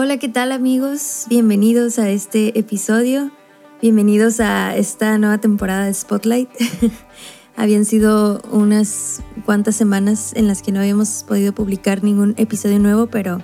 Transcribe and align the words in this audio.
Hola, 0.00 0.16
¿qué 0.18 0.28
tal 0.28 0.52
amigos? 0.52 1.26
Bienvenidos 1.28 1.98
a 1.98 2.08
este 2.08 2.56
episodio. 2.56 3.32
Bienvenidos 3.82 4.38
a 4.38 4.76
esta 4.76 5.18
nueva 5.18 5.38
temporada 5.38 5.86
de 5.86 5.92
Spotlight. 5.92 6.48
Habían 7.56 7.84
sido 7.84 8.40
unas 8.52 9.24
cuantas 9.44 9.74
semanas 9.74 10.34
en 10.36 10.46
las 10.46 10.62
que 10.62 10.70
no 10.70 10.78
habíamos 10.78 11.24
podido 11.26 11.52
publicar 11.52 12.04
ningún 12.04 12.34
episodio 12.36 12.78
nuevo, 12.78 13.08
pero 13.08 13.42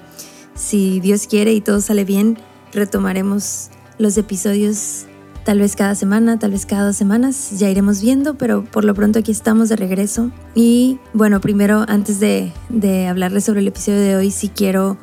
si 0.54 1.00
Dios 1.00 1.27
quiere 1.27 1.52
y 1.52 1.61
todo 1.61 1.80
sale 1.80 2.04
bien, 2.04 2.38
retomaremos 2.73 3.71
los 3.98 4.16
episodios 4.16 5.07
tal 5.45 5.59
vez 5.59 5.75
cada 5.75 5.96
semana, 5.96 6.39
tal 6.39 6.52
vez 6.52 6.66
cada 6.66 6.86
dos 6.86 6.96
semanas, 6.96 7.59
ya 7.59 7.68
iremos 7.68 8.00
viendo, 8.00 8.39
pero 8.39 8.62
por 8.62 8.84
lo 8.84 8.95
pronto 8.95 9.18
aquí 9.18 9.32
estamos 9.32 9.71
de 9.71 9.75
regreso. 9.75 10.30
Y 10.55 11.00
bueno, 11.14 11.41
primero, 11.41 11.84
antes 11.89 12.21
de, 12.21 12.52
de 12.68 13.09
hablarles 13.09 13.43
sobre 13.43 13.59
el 13.59 13.66
episodio 13.66 13.98
de 13.98 14.14
hoy, 14.14 14.30
sí 14.30 14.50
quiero 14.55 14.96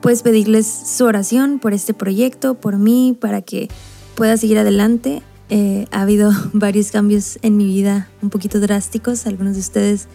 pues 0.00 0.22
pedirles 0.22 0.66
su 0.66 1.04
oración 1.04 1.58
por 1.58 1.72
este 1.72 1.94
proyecto, 1.94 2.54
por 2.54 2.76
mí, 2.78 3.16
para 3.18 3.42
que 3.42 3.68
pueda 4.14 4.36
seguir 4.36 4.58
adelante. 4.58 5.22
Eh, 5.50 5.86
ha 5.90 6.02
habido 6.02 6.30
varios 6.52 6.90
cambios 6.90 7.38
en 7.42 7.56
mi 7.56 7.66
vida 7.66 8.08
un 8.22 8.30
poquito 8.30 8.60
drásticos, 8.60 9.26
algunos 9.26 9.54
de 9.54 9.60
ustedes 9.60 10.08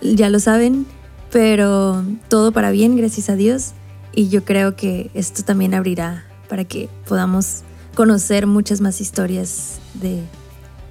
ya 0.00 0.30
lo 0.30 0.40
saben, 0.40 0.86
pero 1.30 2.04
todo 2.28 2.52
para 2.52 2.70
bien, 2.70 2.96
gracias 2.96 3.28
a 3.28 3.36
Dios. 3.36 3.72
Y 4.14 4.28
yo 4.28 4.44
creo 4.44 4.76
que 4.76 5.10
esto 5.14 5.42
también 5.42 5.74
abrirá 5.74 6.24
para 6.48 6.64
que 6.64 6.88
podamos 7.06 7.62
conocer 7.94 8.46
muchas 8.46 8.80
más 8.80 9.00
historias 9.00 9.78
de 9.94 10.22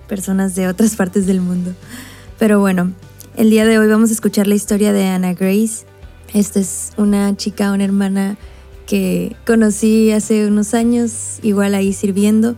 personas 0.08 0.56
de 0.56 0.68
otras 0.68 0.96
partes 0.98 1.28
del 1.28 1.42
mundo. 1.42 1.74
Pero 2.40 2.60
bueno, 2.60 2.92
el 3.36 3.50
día 3.50 3.66
de 3.66 3.78
hoy 3.78 3.88
vamos 3.88 4.10
a 4.10 4.14
escuchar 4.14 4.48
la 4.48 4.56
historia 4.56 4.92
de 4.92 5.06
Anna 5.06 5.34
Grace. 5.34 5.86
Esta 6.34 6.60
es 6.60 6.94
una 6.98 7.36
chica, 7.36 7.72
una 7.72 7.84
hermana 7.84 8.38
que 8.86 9.36
conocí 9.46 10.12
hace 10.12 10.48
unos 10.48 10.74
años, 10.74 11.40
igual 11.42 11.76
ahí 11.76 11.94
sirviendo. 11.94 12.56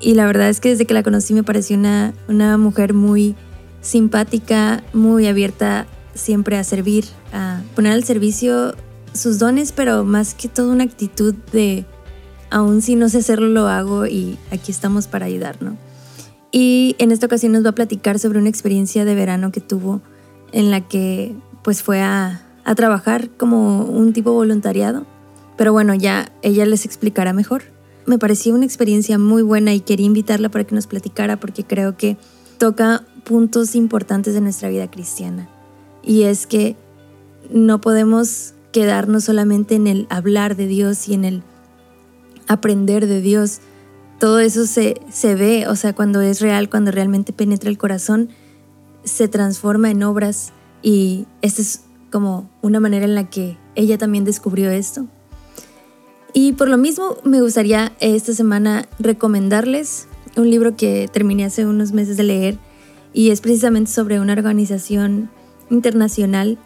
Y 0.00 0.14
la 0.14 0.26
verdad 0.26 0.48
es 0.48 0.60
que 0.60 0.70
desde 0.70 0.86
que 0.86 0.94
la 0.94 1.02
conocí 1.02 1.32
me 1.32 1.42
pareció 1.42 1.76
una, 1.76 2.14
una 2.28 2.58
mujer 2.58 2.92
muy 2.92 3.34
simpática, 3.80 4.82
muy 4.92 5.26
abierta 5.26 5.86
siempre 6.14 6.56
a 6.58 6.64
servir, 6.64 7.06
a 7.32 7.62
poner 7.74 7.92
al 7.92 8.04
servicio 8.04 8.74
sus 9.12 9.38
dones, 9.38 9.72
pero 9.72 10.04
más 10.04 10.34
que 10.34 10.48
todo 10.48 10.70
una 10.70 10.84
actitud 10.84 11.34
de 11.52 11.86
aún 12.50 12.82
si 12.82 12.96
no 12.96 13.08
sé 13.08 13.18
hacerlo, 13.18 13.48
lo 13.48 13.68
hago 13.68 14.06
y 14.06 14.38
aquí 14.50 14.70
estamos 14.70 15.06
para 15.06 15.26
ayudar, 15.26 15.62
¿no? 15.62 15.76
Y 16.52 16.96
en 16.98 17.12
esta 17.12 17.26
ocasión 17.26 17.52
nos 17.52 17.64
va 17.64 17.70
a 17.70 17.74
platicar 17.74 18.18
sobre 18.18 18.38
una 18.38 18.48
experiencia 18.48 19.04
de 19.04 19.14
verano 19.14 19.52
que 19.52 19.60
tuvo 19.60 20.00
en 20.52 20.70
la 20.70 20.80
que 20.80 21.34
pues 21.62 21.82
fue 21.82 22.00
a, 22.00 22.45
a 22.66 22.74
trabajar 22.74 23.30
como 23.30 23.84
un 23.84 24.12
tipo 24.12 24.32
voluntariado. 24.32 25.06
Pero 25.56 25.72
bueno, 25.72 25.94
ya 25.94 26.32
ella 26.42 26.66
les 26.66 26.84
explicará 26.84 27.32
mejor. 27.32 27.62
Me 28.06 28.18
pareció 28.18 28.54
una 28.54 28.64
experiencia 28.64 29.18
muy 29.18 29.42
buena 29.42 29.72
y 29.72 29.80
quería 29.80 30.04
invitarla 30.04 30.48
para 30.48 30.64
que 30.64 30.74
nos 30.74 30.88
platicara 30.88 31.38
porque 31.38 31.64
creo 31.64 31.96
que 31.96 32.18
toca 32.58 33.04
puntos 33.24 33.76
importantes 33.76 34.34
de 34.34 34.40
nuestra 34.40 34.68
vida 34.68 34.90
cristiana. 34.90 35.48
Y 36.02 36.24
es 36.24 36.48
que 36.48 36.76
no 37.50 37.80
podemos 37.80 38.54
quedarnos 38.72 39.24
solamente 39.24 39.76
en 39.76 39.86
el 39.86 40.06
hablar 40.10 40.56
de 40.56 40.66
Dios 40.66 41.08
y 41.08 41.14
en 41.14 41.24
el 41.24 41.42
aprender 42.48 43.06
de 43.06 43.20
Dios. 43.20 43.60
Todo 44.18 44.40
eso 44.40 44.66
se, 44.66 45.00
se 45.08 45.36
ve, 45.36 45.68
o 45.68 45.76
sea, 45.76 45.94
cuando 45.94 46.20
es 46.20 46.40
real, 46.40 46.68
cuando 46.68 46.90
realmente 46.90 47.32
penetra 47.32 47.70
el 47.70 47.78
corazón, 47.78 48.30
se 49.04 49.28
transforma 49.28 49.88
en 49.88 50.02
obras 50.02 50.52
y 50.82 51.26
esta 51.42 51.62
es 51.62 51.85
como 52.16 52.48
una 52.62 52.80
manera 52.80 53.04
en 53.04 53.14
la 53.14 53.28
que 53.28 53.58
ella 53.74 53.98
también 53.98 54.24
descubrió 54.24 54.70
esto. 54.70 55.06
Y 56.32 56.52
por 56.52 56.66
lo 56.70 56.78
mismo 56.78 57.18
me 57.24 57.42
gustaría 57.42 57.92
esta 58.00 58.32
semana 58.32 58.88
recomendarles 58.98 60.08
un 60.34 60.48
libro 60.48 60.76
que 60.76 61.10
terminé 61.12 61.44
hace 61.44 61.66
unos 61.66 61.92
meses 61.92 62.16
de 62.16 62.22
leer 62.22 62.58
y 63.12 63.32
es 63.32 63.42
precisamente 63.42 63.90
sobre 63.90 64.18
una 64.18 64.32
organización 64.32 65.28
internacional 65.68 66.56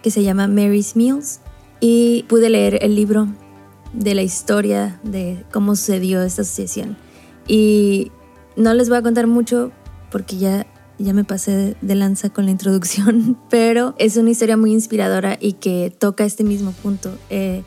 que 0.00 0.12
se 0.12 0.22
llama 0.22 0.46
Mary's 0.46 0.94
Meals 0.94 1.40
y 1.80 2.24
pude 2.28 2.48
leer 2.48 2.78
el 2.80 2.94
libro 2.94 3.26
de 3.92 4.14
la 4.14 4.22
historia 4.22 5.00
de 5.02 5.44
cómo 5.50 5.74
sucedió 5.74 6.22
esta 6.22 6.42
asociación. 6.42 6.96
Y 7.48 8.12
no 8.54 8.74
les 8.74 8.88
voy 8.88 8.98
a 8.98 9.02
contar 9.02 9.26
mucho 9.26 9.72
porque 10.12 10.38
ya, 10.38 10.68
ya 11.00 11.14
me 11.14 11.24
pasé 11.24 11.76
de 11.80 11.94
lanza 11.94 12.28
con 12.30 12.44
la 12.44 12.50
introducción, 12.50 13.38
pero 13.50 13.94
es 13.98 14.16
una 14.16 14.30
historia 14.30 14.56
muy 14.56 14.72
inspiradora 14.72 15.38
y 15.40 15.54
que 15.54 15.92
toca 15.96 16.24
este 16.24 16.44
mismo 16.44 16.72
punto. 16.72 17.16
Eh, 17.30 17.62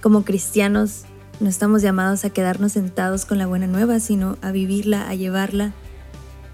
como 0.00 0.24
cristianos 0.24 1.02
no 1.40 1.48
estamos 1.48 1.82
llamados 1.82 2.24
a 2.24 2.30
quedarnos 2.30 2.72
sentados 2.72 3.24
con 3.24 3.38
la 3.38 3.46
buena 3.46 3.66
nueva, 3.66 4.00
sino 4.00 4.38
a 4.42 4.52
vivirla, 4.52 5.08
a 5.08 5.14
llevarla 5.14 5.72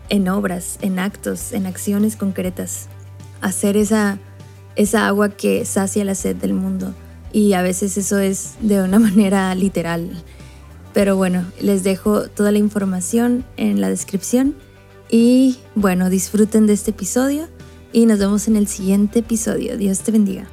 en 0.08 0.28
obras, 0.28 0.78
en 0.82 0.98
actos, 0.98 1.52
en 1.52 1.66
acciones 1.66 2.16
concretas. 2.16 2.88
Hacer 3.40 3.76
esa, 3.76 4.18
esa 4.76 5.06
agua 5.06 5.30
que 5.30 5.64
sacia 5.64 6.04
la 6.04 6.14
sed 6.14 6.36
del 6.36 6.54
mundo 6.54 6.94
y 7.32 7.52
a 7.52 7.62
veces 7.62 7.96
eso 7.96 8.18
es 8.18 8.54
de 8.60 8.82
una 8.82 8.98
manera 9.00 9.54
literal. 9.54 10.10
Pero 10.92 11.16
bueno, 11.16 11.44
les 11.60 11.82
dejo 11.82 12.28
toda 12.28 12.52
la 12.52 12.58
información 12.58 13.44
en 13.56 13.80
la 13.80 13.88
descripción 13.88 14.54
y 15.16 15.60
bueno, 15.76 16.10
disfruten 16.10 16.66
de 16.66 16.72
este 16.72 16.90
episodio 16.90 17.46
y 17.92 18.04
nos 18.06 18.18
vemos 18.18 18.48
en 18.48 18.56
el 18.56 18.66
siguiente 18.66 19.20
episodio. 19.20 19.76
Dios 19.76 20.00
te 20.00 20.10
bendiga. 20.10 20.48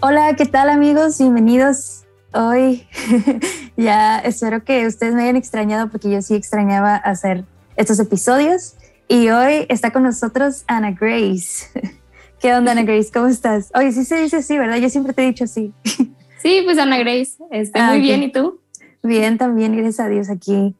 Hola, 0.00 0.34
¿qué 0.34 0.46
tal 0.46 0.70
amigos? 0.70 1.16
Bienvenidos. 1.18 2.02
Hoy 2.34 2.88
ya 3.76 4.18
espero 4.18 4.64
que 4.64 4.84
ustedes 4.84 5.14
me 5.14 5.22
hayan 5.22 5.36
extrañado 5.36 5.90
porque 5.92 6.10
yo 6.10 6.20
sí 6.22 6.34
extrañaba 6.34 6.96
hacer 6.96 7.44
estos 7.76 8.00
episodios. 8.00 8.74
Y 9.06 9.28
hoy 9.28 9.66
está 9.68 9.92
con 9.92 10.02
nosotros 10.02 10.64
Ana 10.66 10.90
Grace. 10.90 11.66
¿Qué 12.40 12.52
onda, 12.52 12.72
Ana 12.72 12.82
Grace? 12.82 13.12
¿Cómo 13.14 13.28
estás? 13.28 13.70
Oye, 13.76 13.92
sí 13.92 14.04
se 14.04 14.20
dice 14.20 14.38
así, 14.38 14.58
¿verdad? 14.58 14.78
Yo 14.78 14.90
siempre 14.90 15.12
te 15.12 15.22
he 15.22 15.26
dicho 15.26 15.44
así. 15.44 15.72
Sí, 16.38 16.62
pues 16.64 16.78
Ana 16.78 16.98
Grace, 16.98 17.38
estoy 17.50 17.82
muy 17.82 17.96
ah, 17.96 18.00
bien. 18.00 18.22
¿Y 18.22 18.30
tú? 18.30 18.60
Bien, 19.02 19.36
también, 19.36 19.72
gracias 19.72 20.00
a 20.00 20.08
Dios. 20.08 20.28
Aquí, 20.30 20.76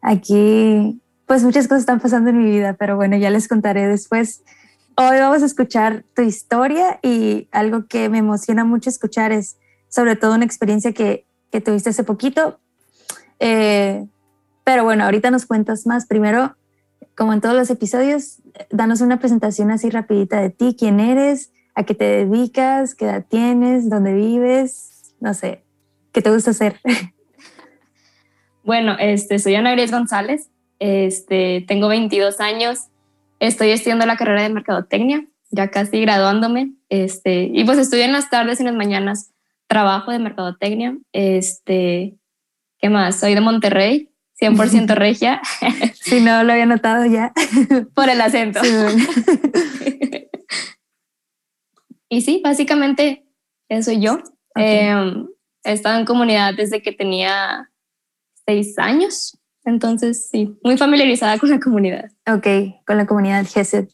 aquí, 0.00 1.01
pues 1.32 1.44
muchas 1.44 1.66
cosas 1.66 1.80
están 1.80 1.98
pasando 1.98 2.28
en 2.28 2.44
mi 2.44 2.50
vida, 2.50 2.74
pero 2.74 2.94
bueno, 2.96 3.16
ya 3.16 3.30
les 3.30 3.48
contaré 3.48 3.88
después. 3.88 4.42
Hoy 4.96 5.18
vamos 5.18 5.42
a 5.42 5.46
escuchar 5.46 6.04
tu 6.14 6.20
historia 6.20 7.00
y 7.02 7.48
algo 7.52 7.86
que 7.86 8.10
me 8.10 8.18
emociona 8.18 8.66
mucho 8.66 8.90
escuchar 8.90 9.32
es 9.32 9.56
sobre 9.88 10.14
todo 10.14 10.34
una 10.34 10.44
experiencia 10.44 10.92
que, 10.92 11.24
que 11.50 11.62
tuviste 11.62 11.88
hace 11.88 12.04
poquito. 12.04 12.60
Eh, 13.40 14.04
pero 14.62 14.84
bueno, 14.84 15.04
ahorita 15.04 15.30
nos 15.30 15.46
cuentas 15.46 15.86
más. 15.86 16.04
Primero, 16.04 16.54
como 17.16 17.32
en 17.32 17.40
todos 17.40 17.54
los 17.54 17.70
episodios, 17.70 18.42
danos 18.68 19.00
una 19.00 19.18
presentación 19.18 19.70
así 19.70 19.88
rapidita 19.88 20.38
de 20.38 20.50
ti, 20.50 20.76
quién 20.78 21.00
eres, 21.00 21.50
a 21.74 21.84
qué 21.84 21.94
te 21.94 22.04
dedicas, 22.04 22.94
qué 22.94 23.06
edad 23.06 23.24
tienes, 23.26 23.88
dónde 23.88 24.12
vives, 24.12 25.14
no 25.18 25.32
sé, 25.32 25.64
qué 26.12 26.20
te 26.20 26.30
gusta 26.30 26.50
hacer. 26.50 26.78
Bueno, 28.64 28.94
este, 29.00 29.40
soy 29.40 29.56
Ana 29.56 29.72
Gris 29.72 29.90
González, 29.90 30.51
este, 30.82 31.64
tengo 31.68 31.86
22 31.86 32.40
años, 32.40 32.88
estoy 33.38 33.70
estudiando 33.70 34.04
la 34.04 34.16
carrera 34.16 34.42
de 34.42 34.48
Mercadotecnia, 34.48 35.24
ya 35.50 35.70
casi 35.70 36.00
graduándome, 36.00 36.72
este, 36.88 37.50
y 37.52 37.62
pues 37.64 37.78
estudio 37.78 38.02
en 38.02 38.12
las 38.12 38.30
tardes 38.30 38.58
y 38.58 38.62
en 38.62 38.66
las 38.66 38.74
mañanas, 38.74 39.32
trabajo 39.68 40.10
de 40.10 40.18
Mercadotecnia, 40.18 40.98
este, 41.12 42.16
¿qué 42.78 42.88
más? 42.88 43.20
Soy 43.20 43.34
de 43.34 43.40
Monterrey, 43.40 44.10
100% 44.40 44.94
regia. 44.96 45.40
Si 45.94 46.20
no, 46.20 46.42
lo 46.42 46.52
había 46.52 46.66
notado 46.66 47.06
ya. 47.06 47.32
Por 47.94 48.10
el 48.10 48.20
acento. 48.20 48.60
y 52.08 52.22
sí, 52.22 52.40
básicamente 52.42 53.24
eso 53.68 53.92
soy 53.92 54.00
yo. 54.00 54.18
Em, 54.56 55.28
he 55.62 55.72
estado 55.72 55.98
en 56.00 56.06
comunidad 56.06 56.54
desde 56.54 56.82
que 56.82 56.90
tenía 56.92 57.70
seis 58.44 58.78
años. 58.78 59.38
Entonces, 59.64 60.28
sí, 60.28 60.58
muy 60.62 60.76
familiarizada 60.76 61.38
con 61.38 61.50
la 61.50 61.60
comunidad. 61.60 62.10
Ok, 62.26 62.46
con 62.86 62.96
la 62.96 63.06
comunidad 63.06 63.46
GESED. 63.46 63.88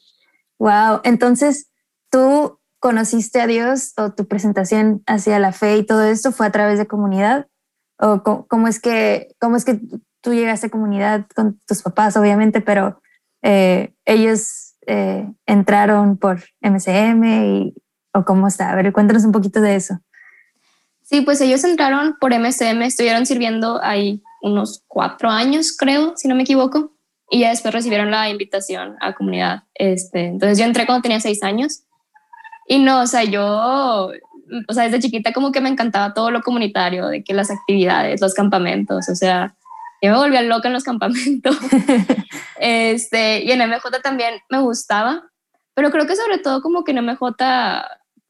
Wow. 0.58 1.00
Entonces, 1.04 1.70
tú 2.10 2.58
conociste 2.80 3.40
a 3.40 3.46
Dios 3.46 3.92
o 3.96 4.12
tu 4.12 4.26
presentación 4.26 5.02
hacia 5.06 5.38
la 5.38 5.52
fe 5.52 5.78
y 5.78 5.86
todo 5.86 6.04
esto 6.04 6.32
fue 6.32 6.46
a 6.46 6.52
través 6.52 6.78
de 6.78 6.86
comunidad? 6.86 7.48
¿O 7.98 8.22
cómo, 8.22 8.68
es 8.68 8.80
que, 8.80 9.34
cómo 9.40 9.56
es 9.56 9.64
que 9.64 9.80
tú 10.20 10.32
llegaste 10.32 10.68
a 10.68 10.70
comunidad 10.70 11.26
con 11.34 11.58
tus 11.66 11.82
papás, 11.82 12.16
obviamente, 12.16 12.60
pero 12.60 13.02
eh, 13.42 13.92
ellos 14.04 14.76
eh, 14.86 15.28
entraron 15.46 16.16
por 16.16 16.44
MCM 16.60 17.24
y, 17.24 17.74
o 18.14 18.24
cómo 18.24 18.46
está. 18.46 18.70
A 18.70 18.76
ver, 18.76 18.92
cuéntanos 18.92 19.24
un 19.24 19.32
poquito 19.32 19.60
de 19.60 19.74
eso. 19.74 19.98
Sí, 21.02 21.22
pues 21.22 21.40
ellos 21.40 21.64
entraron 21.64 22.16
por 22.20 22.32
MCM, 22.32 22.82
estuvieron 22.82 23.26
sirviendo 23.26 23.82
ahí 23.82 24.22
unos 24.42 24.84
cuatro 24.86 25.28
años, 25.30 25.76
creo, 25.76 26.14
si 26.16 26.28
no 26.28 26.34
me 26.34 26.42
equivoco, 26.42 26.92
y 27.30 27.40
ya 27.40 27.50
después 27.50 27.74
recibieron 27.74 28.10
la 28.10 28.30
invitación 28.30 28.96
a 29.00 29.14
comunidad. 29.14 29.64
Este, 29.74 30.26
entonces 30.26 30.58
yo 30.58 30.64
entré 30.64 30.86
cuando 30.86 31.02
tenía 31.02 31.20
seis 31.20 31.42
años 31.42 31.82
Y 32.66 32.78
no, 32.78 33.02
o 33.02 33.06
sea, 33.06 33.24
yo, 33.24 33.44
o 34.68 34.72
sea, 34.72 34.84
desde 34.84 35.00
chiquita 35.00 35.32
como 35.32 35.52
que 35.52 35.60
me 35.60 35.68
encantaba 35.68 36.14
todo 36.14 36.30
lo 36.30 36.42
comunitario, 36.42 37.08
de 37.08 37.22
que 37.24 37.34
las 37.34 37.50
actividades, 37.50 38.20
los 38.20 38.34
campamentos, 38.34 39.08
o 39.08 39.14
sea, 39.14 39.54
yo 40.02 40.12
me 40.12 40.18
volvía 40.18 40.42
loca 40.42 40.68
en 40.68 40.74
los 40.74 40.84
campamentos. 40.84 41.56
este, 42.60 43.44
y 43.44 43.50
en 43.50 43.60
MJ 43.68 44.00
también 44.02 44.40
me 44.48 44.60
gustaba, 44.60 45.24
pero 45.74 45.90
creo 45.90 46.06
que 46.06 46.16
sobre 46.16 46.38
todo 46.38 46.60
como 46.62 46.84
que 46.84 46.92
en 46.92 47.04
MJ, 47.04 47.34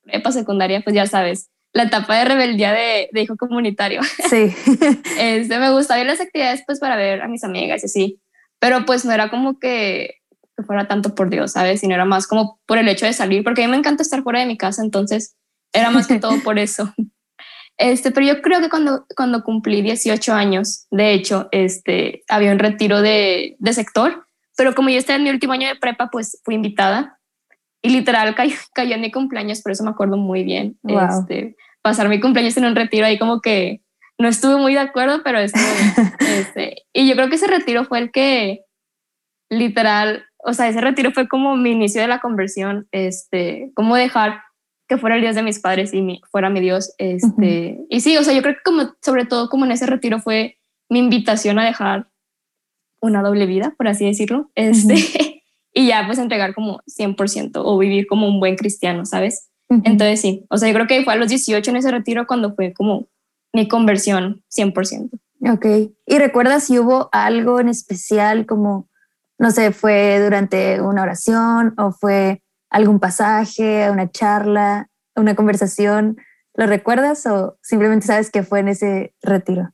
EPA 0.07 0.33
secundaria, 0.33 0.81
pues 0.83 0.95
ya 0.95 1.07
sabes, 1.07 1.51
la 1.73 1.85
etapa 1.85 2.17
de 2.17 2.25
rebeldía 2.25 2.73
de, 2.73 3.09
de 3.13 3.23
hijo 3.23 3.37
comunitario. 3.37 4.01
Sí. 4.29 4.55
este, 5.19 5.59
me 5.59 5.71
gustaba 5.71 6.01
ir 6.01 6.07
las 6.07 6.21
actividades 6.21 6.63
pues 6.67 6.81
para 6.81 6.97
ver 6.97 7.23
a 7.23 7.29
mis 7.29 7.45
amigas 7.45 7.83
y 7.83 7.87
así, 7.87 8.21
pero 8.59 8.85
pues 8.85 9.05
no 9.05 9.13
era 9.13 9.31
como 9.31 9.59
que, 9.59 10.17
que 10.57 10.63
fuera 10.65 10.87
tanto 10.87 11.15
por 11.15 11.31
Dios, 11.31 11.53
¿sabes? 11.53 11.81
Sino 11.81 11.95
era 11.95 12.05
más 12.05 12.27
como 12.27 12.59
por 12.67 12.79
el 12.79 12.89
hecho 12.89 13.07
de 13.07 13.13
salir, 13.13 13.45
porque 13.45 13.63
a 13.63 13.67
mí 13.67 13.71
me 13.71 13.79
encanta 13.79 14.03
estar 14.03 14.23
fuera 14.23 14.41
de 14.41 14.47
mi 14.47 14.57
casa, 14.57 14.83
entonces 14.83 15.37
era 15.73 15.91
más 15.91 16.07
que 16.07 16.19
todo 16.19 16.41
por 16.43 16.59
eso. 16.59 16.93
Este, 17.81 18.11
pero 18.11 18.27
yo 18.27 18.43
creo 18.43 18.61
que 18.61 18.69
cuando, 18.69 19.07
cuando 19.17 19.45
cumplí 19.45 19.83
18 19.83 20.35
años, 20.35 20.89
de 20.91 21.13
hecho, 21.13 21.49
este, 21.53 22.25
había 22.27 22.51
un 22.51 22.59
retiro 22.59 23.03
de, 23.03 23.55
de 23.61 23.73
sector, 23.73 24.27
pero 24.57 24.75
como 24.75 24.89
yo 24.89 24.99
estaba 24.99 25.17
en 25.17 25.23
mi 25.23 25.31
último 25.31 25.53
año 25.53 25.69
de 25.69 25.77
prepa, 25.77 26.11
pues 26.11 26.41
fui 26.43 26.57
invitada 26.57 27.18
y 27.83 27.91
literal 27.91 28.35
cayó, 28.35 28.57
cayó 28.75 28.95
en 28.95 29.01
mi 29.01 29.11
cumpleaños, 29.11 29.63
por 29.63 29.73
eso 29.73 29.85
me 29.85 29.91
acuerdo 29.91 30.17
muy 30.17 30.45
bien. 30.45 30.79
Este, 30.85 31.57
pasar 31.83 32.09
mi 32.09 32.21
cumpleaños 32.21 32.57
en 32.57 32.65
un 32.65 32.77
retiro 32.77 33.07
ahí 33.07 33.19
como 33.19 33.41
que 33.41 33.83
no 34.19 34.29
estuve 34.29 34.57
muy 34.57 34.75
de 34.75 34.81
acuerdo, 34.81 35.23
pero 35.23 35.39
estuve 35.39 35.63
este, 36.39 36.87
y 36.93 37.09
yo 37.09 37.15
creo 37.15 37.29
que 37.29 37.37
ese 37.37 37.47
retiro 37.47 37.85
fue 37.85 38.01
el 38.01 38.11
que 38.11 38.63
literal, 39.49 40.27
o 40.39 40.53
sea, 40.53 40.69
ese 40.69 40.81
retiro 40.81 41.13
fue 41.13 41.29
como 41.29 41.57
mi 41.57 41.71
inicio 41.71 42.01
de 42.01 42.09
la 42.09 42.21
conversión, 42.21 42.89
este, 42.93 43.71
como 43.75 43.97
dejar 43.97 44.43
que 44.89 44.99
fuera 44.99 45.17
el 45.17 45.23
Dios 45.23 45.35
de 45.35 45.43
mis 45.43 45.61
padres 45.61 45.93
y 45.93 46.01
mi, 46.01 46.21
fuera 46.31 46.51
mi 46.51 46.61
Dios. 46.61 46.95
Este, 46.99 47.79
Y 47.91 48.01
sí, 48.01 48.17
o 48.17 48.25
sea, 48.25 48.33
yo 48.35 48.43
creo 48.43 48.55
que 48.55 48.63
como, 48.65 48.95
sobre 49.03 49.27
todo 49.27 49.49
como 49.51 49.67
en 49.67 49.73
ese 49.73 49.87
retiro 49.87 50.19
fue 50.19 50.59
mi 50.89 50.99
invitación 50.99 51.59
a 51.59 51.65
dejar 51.65 52.09
una 53.01 53.23
doble 53.23 53.47
vida, 53.47 53.75
por 53.77 53.87
así 53.87 54.07
decirlo, 54.07 54.51
este, 54.55 54.95
y 55.79 55.87
ya 55.87 56.03
pues 56.07 56.19
entregar 56.19 56.57
como 56.57 56.81
100% 56.89 57.53
o 57.55 57.79
vivir 57.79 58.09
como 58.09 58.27
un 58.27 58.41
buen 58.41 58.57
cristiano, 58.57 59.07
¿sabes? 59.07 59.49
Entonces 59.69 60.21
sí, 60.21 60.45
o 60.51 60.57
sea, 60.57 60.69
yo 60.69 60.75
creo 60.75 60.89
que 60.89 61.05
fue 61.05 61.13
a 61.13 61.17
los 61.17 61.29
18 61.29 61.71
en 61.71 61.77
ese 61.77 61.93
retiro 61.93 62.27
cuando 62.27 62.53
fue 62.53 62.73
como 62.73 63.07
mi 63.53 63.69
conversión 63.69 64.43
100%. 64.53 65.09
Ok, 65.49 65.67
¿y 66.05 66.19
recuerdas 66.19 66.65
si 66.65 66.81
hubo 66.81 67.09
algo 67.13 67.61
en 67.61 67.69
especial 67.69 68.45
como, 68.45 68.89
no 69.39 69.53
sé, 69.53 69.71
fue 69.71 70.19
durante 70.21 70.81
una 70.81 71.03
oración 71.03 71.75
o 71.79 71.93
fue 71.93 72.43
algún 72.71 72.99
pasaje, 72.99 73.89
una 73.89 74.11
charla, 74.11 74.89
una 75.15 75.37
conversación? 75.37 76.17
¿Lo 76.55 76.67
recuerdas 76.67 77.25
o 77.27 77.57
simplemente 77.63 78.09
sabes 78.09 78.33
que 78.33 78.43
fue 78.43 78.59
en 78.59 78.69
ese 78.69 79.15
retiro? 79.23 79.71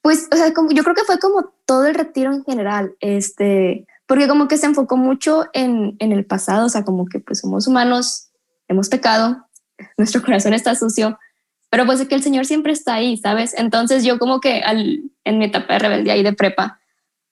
Pues, 0.00 0.28
o 0.32 0.36
sea, 0.36 0.54
como, 0.54 0.70
yo 0.70 0.82
creo 0.82 0.94
que 0.94 1.04
fue 1.04 1.18
como 1.18 1.52
todo 1.66 1.84
el 1.86 1.94
retiro 1.94 2.32
en 2.32 2.42
general, 2.42 2.94
este, 3.00 3.86
porque 4.12 4.28
como 4.28 4.46
que 4.46 4.58
se 4.58 4.66
enfocó 4.66 4.98
mucho 4.98 5.46
en, 5.54 5.96
en 5.98 6.12
el 6.12 6.26
pasado, 6.26 6.66
o 6.66 6.68
sea, 6.68 6.84
como 6.84 7.06
que 7.06 7.18
pues 7.18 7.38
somos 7.38 7.66
humanos, 7.66 8.30
hemos 8.68 8.90
pecado, 8.90 9.48
nuestro 9.96 10.20
corazón 10.20 10.52
está 10.52 10.74
sucio, 10.74 11.18
pero 11.70 11.86
pues 11.86 11.98
es 11.98 12.08
que 12.08 12.14
el 12.14 12.22
Señor 12.22 12.44
siempre 12.44 12.74
está 12.74 12.92
ahí, 12.92 13.16
¿sabes? 13.16 13.54
Entonces 13.56 14.04
yo 14.04 14.18
como 14.18 14.38
que 14.38 14.60
al, 14.60 15.00
en 15.24 15.38
mi 15.38 15.46
etapa 15.46 15.72
de 15.72 15.78
rebeldía 15.78 16.14
y 16.18 16.22
de 16.22 16.34
prepa, 16.34 16.78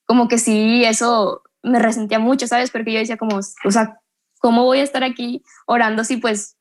como 0.05 0.27
que 0.27 0.39
sí, 0.39 0.83
eso 0.83 1.43
me 1.61 1.77
resentía 1.77 2.17
mucho, 2.17 2.47
¿sabes? 2.47 2.71
Porque 2.71 2.93
yo 2.93 2.97
decía 2.97 3.17
como, 3.17 3.37
o 3.37 3.71
sea, 3.71 3.99
¿cómo 4.39 4.63
voy 4.63 4.79
a 4.79 4.83
estar 4.83 5.03
aquí 5.03 5.43
orando 5.67 6.03
si 6.03 6.17
pues 6.17 6.57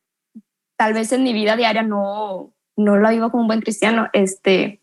tal 0.76 0.93
vez 0.93 1.12
en 1.12 1.23
mi 1.23 1.32
vida 1.32 1.56
diaria 1.56 1.82
no, 1.82 2.52
no 2.76 2.99
lo 2.99 3.08
vivo 3.08 3.31
como 3.31 3.44
un 3.44 3.49
buen 3.49 3.62
cristiano? 3.62 4.11
Este, 4.12 4.82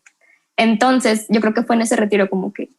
entonces 0.56 1.26
yo 1.28 1.40
creo 1.40 1.54
que 1.54 1.62
fue 1.62 1.76
en 1.76 1.82
ese 1.82 1.94
retiro 1.94 2.28
como 2.28 2.52
que 2.52 2.72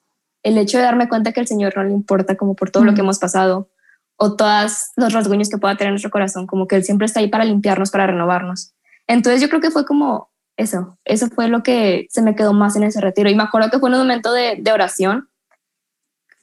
el 0.44 0.58
hecho 0.58 0.78
de 0.78 0.84
darme 0.84 1.10
cuenta 1.10 1.32
que 1.32 1.40
el 1.40 1.48
Señor 1.48 1.76
no 1.76 1.84
le 1.84 1.92
importa 1.92 2.36
como 2.36 2.56
por 2.56 2.72
todo 2.72 2.84
lo 2.84 2.94
que 2.94 3.02
hemos 3.02 3.20
pasado 3.20 3.70
o 4.16 4.36
todos 4.36 4.92
los 4.98 5.14
rasguños 5.14 5.50
que 5.50 5.58
pueda 5.58 5.78
tener 5.78 5.92
nuestro 5.92 6.12
corazón, 6.12 6.46
como 6.46 6.68
que 6.68 6.76
Él 6.76 6.84
siempre 6.84 7.06
está 7.06 7.20
ahí 7.22 7.28
para 7.30 7.46
limpiarnos, 7.46 7.92
para 7.92 8.08
renovarnos. 8.08 8.74
Entonces 9.08 9.42
yo 9.42 9.50
creo 9.50 9.62
que 9.62 9.72
fue 9.72 9.86
como 9.86 10.30
eso, 10.58 10.98
eso 11.06 11.28
fue 11.30 11.48
lo 11.48 11.64
que 11.64 12.08
se 12.10 12.22
me 12.22 12.36
quedó 12.36 12.54
más 12.54 12.76
en 12.76 12.84
ese 12.84 13.00
retiro. 13.00 13.30
Y 13.30 13.36
me 13.36 13.44
acuerdo 13.44 13.70
que 13.70 13.80
fue 13.80 13.90
un 13.90 13.98
momento 13.98 14.34
de, 14.34 14.58
de 14.60 14.72
oración, 14.74 15.30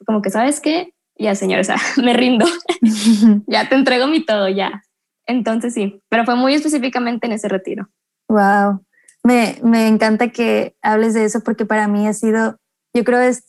como 0.06 0.22
que, 0.22 0.30
¿sabes 0.30 0.60
qué? 0.60 0.94
Ya, 1.18 1.34
señor, 1.34 1.60
o 1.60 1.64
sea, 1.64 1.76
me 2.02 2.14
rindo, 2.14 2.46
ya 3.46 3.68
te 3.68 3.74
entrego 3.74 4.06
mi 4.06 4.24
todo, 4.24 4.48
ya. 4.48 4.82
Entonces 5.26 5.74
sí, 5.74 6.02
pero 6.08 6.24
fue 6.24 6.36
muy 6.36 6.54
específicamente 6.54 7.26
en 7.26 7.32
ese 7.32 7.48
retiro. 7.48 7.88
Wow, 8.28 8.84
me, 9.22 9.58
me 9.62 9.86
encanta 9.88 10.28
que 10.28 10.76
hables 10.82 11.14
de 11.14 11.24
eso 11.24 11.40
porque 11.40 11.66
para 11.66 11.88
mí 11.88 12.06
ha 12.06 12.12
sido, 12.12 12.58
yo 12.94 13.04
creo, 13.04 13.20
es, 13.20 13.44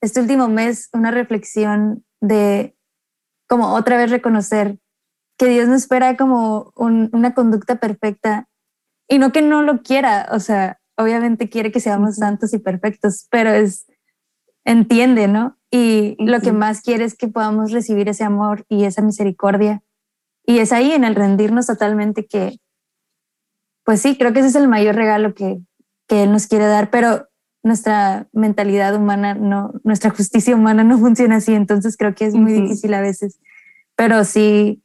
este 0.00 0.20
último 0.20 0.48
mes 0.48 0.88
una 0.92 1.10
reflexión 1.10 2.04
de 2.20 2.76
como 3.48 3.74
otra 3.74 3.96
vez 3.96 4.10
reconocer 4.10 4.78
que 5.38 5.46
Dios 5.46 5.68
no 5.68 5.74
espera 5.74 6.16
como 6.16 6.72
una 6.76 7.34
conducta 7.34 7.76
perfecta 7.76 8.48
y 9.08 9.18
no 9.18 9.32
que 9.32 9.42
no 9.42 9.62
lo 9.62 9.82
quiera, 9.82 10.28
o 10.32 10.40
sea, 10.40 10.80
obviamente 10.96 11.48
quiere 11.48 11.70
que 11.70 11.80
seamos 11.80 12.16
santos 12.16 12.52
y 12.54 12.58
perfectos, 12.58 13.26
pero 13.30 13.50
es, 13.50 13.86
entiende, 14.64 15.28
¿no? 15.28 15.56
Y 15.70 16.16
lo 16.18 16.40
que 16.40 16.52
más 16.52 16.80
quiere 16.80 17.04
es 17.04 17.16
que 17.16 17.28
podamos 17.28 17.70
recibir 17.70 18.08
ese 18.08 18.24
amor 18.24 18.64
y 18.68 18.84
esa 18.84 19.02
misericordia. 19.02 19.82
Y 20.44 20.58
es 20.58 20.72
ahí 20.72 20.92
en 20.92 21.04
el 21.04 21.14
rendirnos 21.14 21.66
totalmente 21.66 22.26
que, 22.26 22.58
pues 23.84 24.00
sí, 24.00 24.16
creo 24.16 24.32
que 24.32 24.40
ese 24.40 24.48
es 24.48 24.54
el 24.56 24.68
mayor 24.68 24.94
regalo 24.94 25.34
que, 25.34 25.60
que 26.08 26.22
Él 26.22 26.32
nos 26.32 26.46
quiere 26.46 26.66
dar, 26.66 26.90
pero 26.90 27.28
nuestra 27.66 28.28
mentalidad 28.32 28.94
humana, 28.94 29.34
no, 29.34 29.74
nuestra 29.82 30.10
justicia 30.10 30.54
humana 30.54 30.84
no 30.84 30.98
funciona 31.00 31.36
así, 31.36 31.54
entonces 31.54 31.96
creo 31.96 32.14
que 32.14 32.24
es 32.26 32.34
muy 32.34 32.52
difícil 32.52 32.94
a 32.94 33.00
veces. 33.00 33.40
Pero 33.96 34.24
sí 34.24 34.82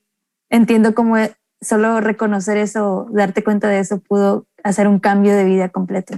entiendo 0.49 0.95
cómo 0.95 1.17
e, 1.17 1.35
solo 1.61 2.01
reconocer 2.01 2.57
eso, 2.57 3.07
darte 3.11 3.43
cuenta 3.43 3.67
de 3.67 3.79
eso, 3.79 3.99
pudo 3.99 4.47
hacer 4.63 4.87
un 4.87 4.99
cambio 4.99 5.35
de 5.35 5.45
vida 5.45 5.69
completo. 5.69 6.17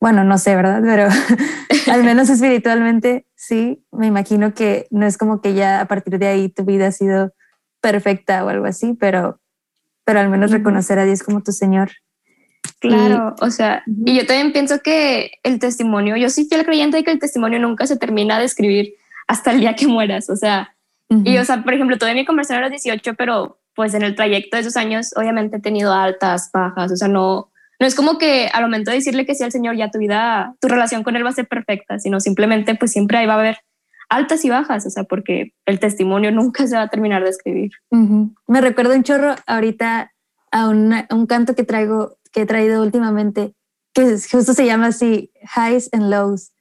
Bueno, 0.00 0.22
no 0.24 0.38
sé, 0.38 0.54
¿verdad? 0.54 0.82
Pero 0.84 1.08
al 1.92 2.04
menos 2.04 2.28
espiritualmente 2.28 3.26
sí, 3.34 3.82
me 3.90 4.06
imagino 4.06 4.54
que 4.54 4.86
no 4.90 5.06
es 5.06 5.16
como 5.16 5.40
que 5.40 5.54
ya 5.54 5.80
a 5.80 5.86
partir 5.86 6.18
de 6.18 6.26
ahí 6.26 6.48
tu 6.50 6.64
vida 6.64 6.88
ha 6.88 6.92
sido 6.92 7.32
perfecta 7.80 8.44
o 8.44 8.48
algo 8.48 8.66
así, 8.66 8.94
pero, 9.00 9.40
pero 10.04 10.20
al 10.20 10.28
menos 10.28 10.50
reconocer 10.50 10.98
a 10.98 11.04
Dios 11.04 11.22
como 11.22 11.42
tu 11.42 11.52
Señor 11.52 11.90
Claro, 12.80 13.34
o 13.40 13.50
sea, 13.50 13.82
y 14.06 14.16
yo 14.16 14.26
también 14.26 14.52
pienso 14.52 14.80
que 14.80 15.32
el 15.42 15.58
testimonio, 15.58 16.16
yo 16.16 16.30
soy 16.30 16.44
fiel 16.44 16.64
creyente 16.64 16.96
de 16.96 17.04
que 17.04 17.10
el 17.10 17.18
testimonio 17.18 17.58
nunca 17.58 17.86
se 17.86 17.98
termina 17.98 18.38
de 18.38 18.46
escribir 18.46 18.94
hasta 19.26 19.52
el 19.52 19.60
día 19.60 19.76
que 19.76 19.86
mueras, 19.86 20.30
o 20.30 20.36
sea, 20.36 20.74
y 21.24 21.38
o 21.38 21.44
sea, 21.44 21.62
por 21.62 21.74
ejemplo, 21.74 21.98
tuve 21.98 22.14
mi 22.14 22.24
conversión 22.24 22.58
a 22.58 22.62
los 22.62 22.70
18, 22.70 23.14
pero 23.14 23.58
pues 23.74 23.94
en 23.94 24.02
el 24.02 24.14
trayecto 24.14 24.56
de 24.56 24.62
esos 24.62 24.76
años 24.76 25.12
obviamente 25.16 25.56
he 25.56 25.60
tenido 25.60 25.92
altas, 25.92 26.50
bajas, 26.52 26.92
o 26.92 26.96
sea, 26.96 27.08
no, 27.08 27.50
no 27.80 27.86
es 27.86 27.94
como 27.94 28.16
que 28.16 28.48
al 28.52 28.62
momento 28.62 28.90
de 28.90 28.98
decirle 28.98 29.26
que 29.26 29.34
sí 29.34 29.42
al 29.42 29.52
Señor 29.52 29.76
ya 29.76 29.90
tu 29.90 29.98
vida, 29.98 30.54
tu 30.60 30.68
relación 30.68 31.02
con 31.02 31.16
Él 31.16 31.24
va 31.24 31.30
a 31.30 31.34
ser 31.34 31.48
perfecta, 31.48 31.98
sino 31.98 32.20
simplemente 32.20 32.74
pues 32.76 32.92
siempre 32.92 33.18
ahí 33.18 33.26
va 33.26 33.34
a 33.34 33.40
haber 33.40 33.58
altas 34.08 34.44
y 34.44 34.50
bajas, 34.50 34.86
o 34.86 34.90
sea, 34.90 35.04
porque 35.04 35.52
el 35.66 35.80
testimonio 35.80 36.32
nunca 36.32 36.66
se 36.66 36.76
va 36.76 36.82
a 36.82 36.88
terminar 36.88 37.24
de 37.24 37.30
escribir. 37.30 37.70
Me 38.46 38.60
recuerdo 38.60 38.94
un 38.94 39.02
chorro 39.02 39.34
ahorita 39.46 40.12
a, 40.52 40.62
a 40.62 40.68
un 40.68 41.26
canto 41.26 41.54
que 41.54 41.64
traigo 41.64 42.18
que 42.32 42.42
he 42.42 42.46
traído 42.46 42.82
últimamente, 42.82 43.54
que 43.92 44.18
justo 44.30 44.54
se 44.54 44.66
llama 44.66 44.88
así, 44.88 45.32
Highs 45.56 45.88
and 45.92 46.10
Lows. 46.10 46.52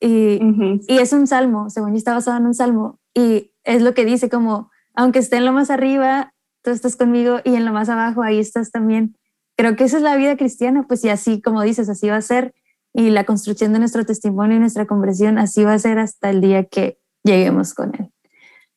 Y, 0.00 0.40
y 0.86 0.98
es 0.98 1.12
un 1.12 1.26
salmo, 1.26 1.70
según 1.70 1.90
yo 1.90 1.98
está 1.98 2.14
basado 2.14 2.36
en 2.36 2.46
un 2.46 2.54
salmo, 2.54 2.98
y 3.14 3.52
es 3.64 3.82
lo 3.82 3.94
que 3.94 4.04
dice 4.04 4.28
como, 4.28 4.70
aunque 4.94 5.18
esté 5.18 5.36
en 5.36 5.44
lo 5.44 5.52
más 5.52 5.70
arriba, 5.70 6.32
tú 6.62 6.70
estás 6.70 6.96
conmigo 6.96 7.38
y 7.44 7.54
en 7.54 7.64
lo 7.64 7.72
más 7.72 7.88
abajo, 7.88 8.22
ahí 8.22 8.38
estás 8.38 8.70
también. 8.70 9.16
Creo 9.56 9.74
que 9.74 9.84
esa 9.84 9.96
es 9.96 10.02
la 10.02 10.16
vida 10.16 10.36
cristiana, 10.36 10.84
pues 10.86 11.04
y 11.04 11.08
así 11.08 11.42
como 11.42 11.62
dices, 11.62 11.88
así 11.88 12.08
va 12.08 12.16
a 12.16 12.22
ser, 12.22 12.54
y 12.92 13.10
la 13.10 13.24
construcción 13.24 13.72
de 13.72 13.80
nuestro 13.80 14.04
testimonio 14.06 14.56
y 14.56 14.60
nuestra 14.60 14.86
conversión, 14.86 15.38
así 15.38 15.64
va 15.64 15.74
a 15.74 15.78
ser 15.78 15.98
hasta 15.98 16.30
el 16.30 16.40
día 16.40 16.64
que 16.64 16.98
lleguemos 17.22 17.74
con 17.74 17.94
él. 17.94 18.12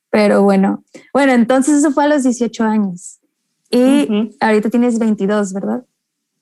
Pero 0.10 0.44
bueno, 0.44 0.84
bueno, 1.14 1.32
entonces 1.34 1.78
eso 1.78 1.92
fue 1.92 2.04
a 2.04 2.08
los 2.08 2.24
18 2.24 2.64
años. 2.64 3.20
Y 3.70 4.36
ahorita 4.42 4.70
tienes 4.70 5.00
22, 5.00 5.54
¿verdad? 5.54 5.86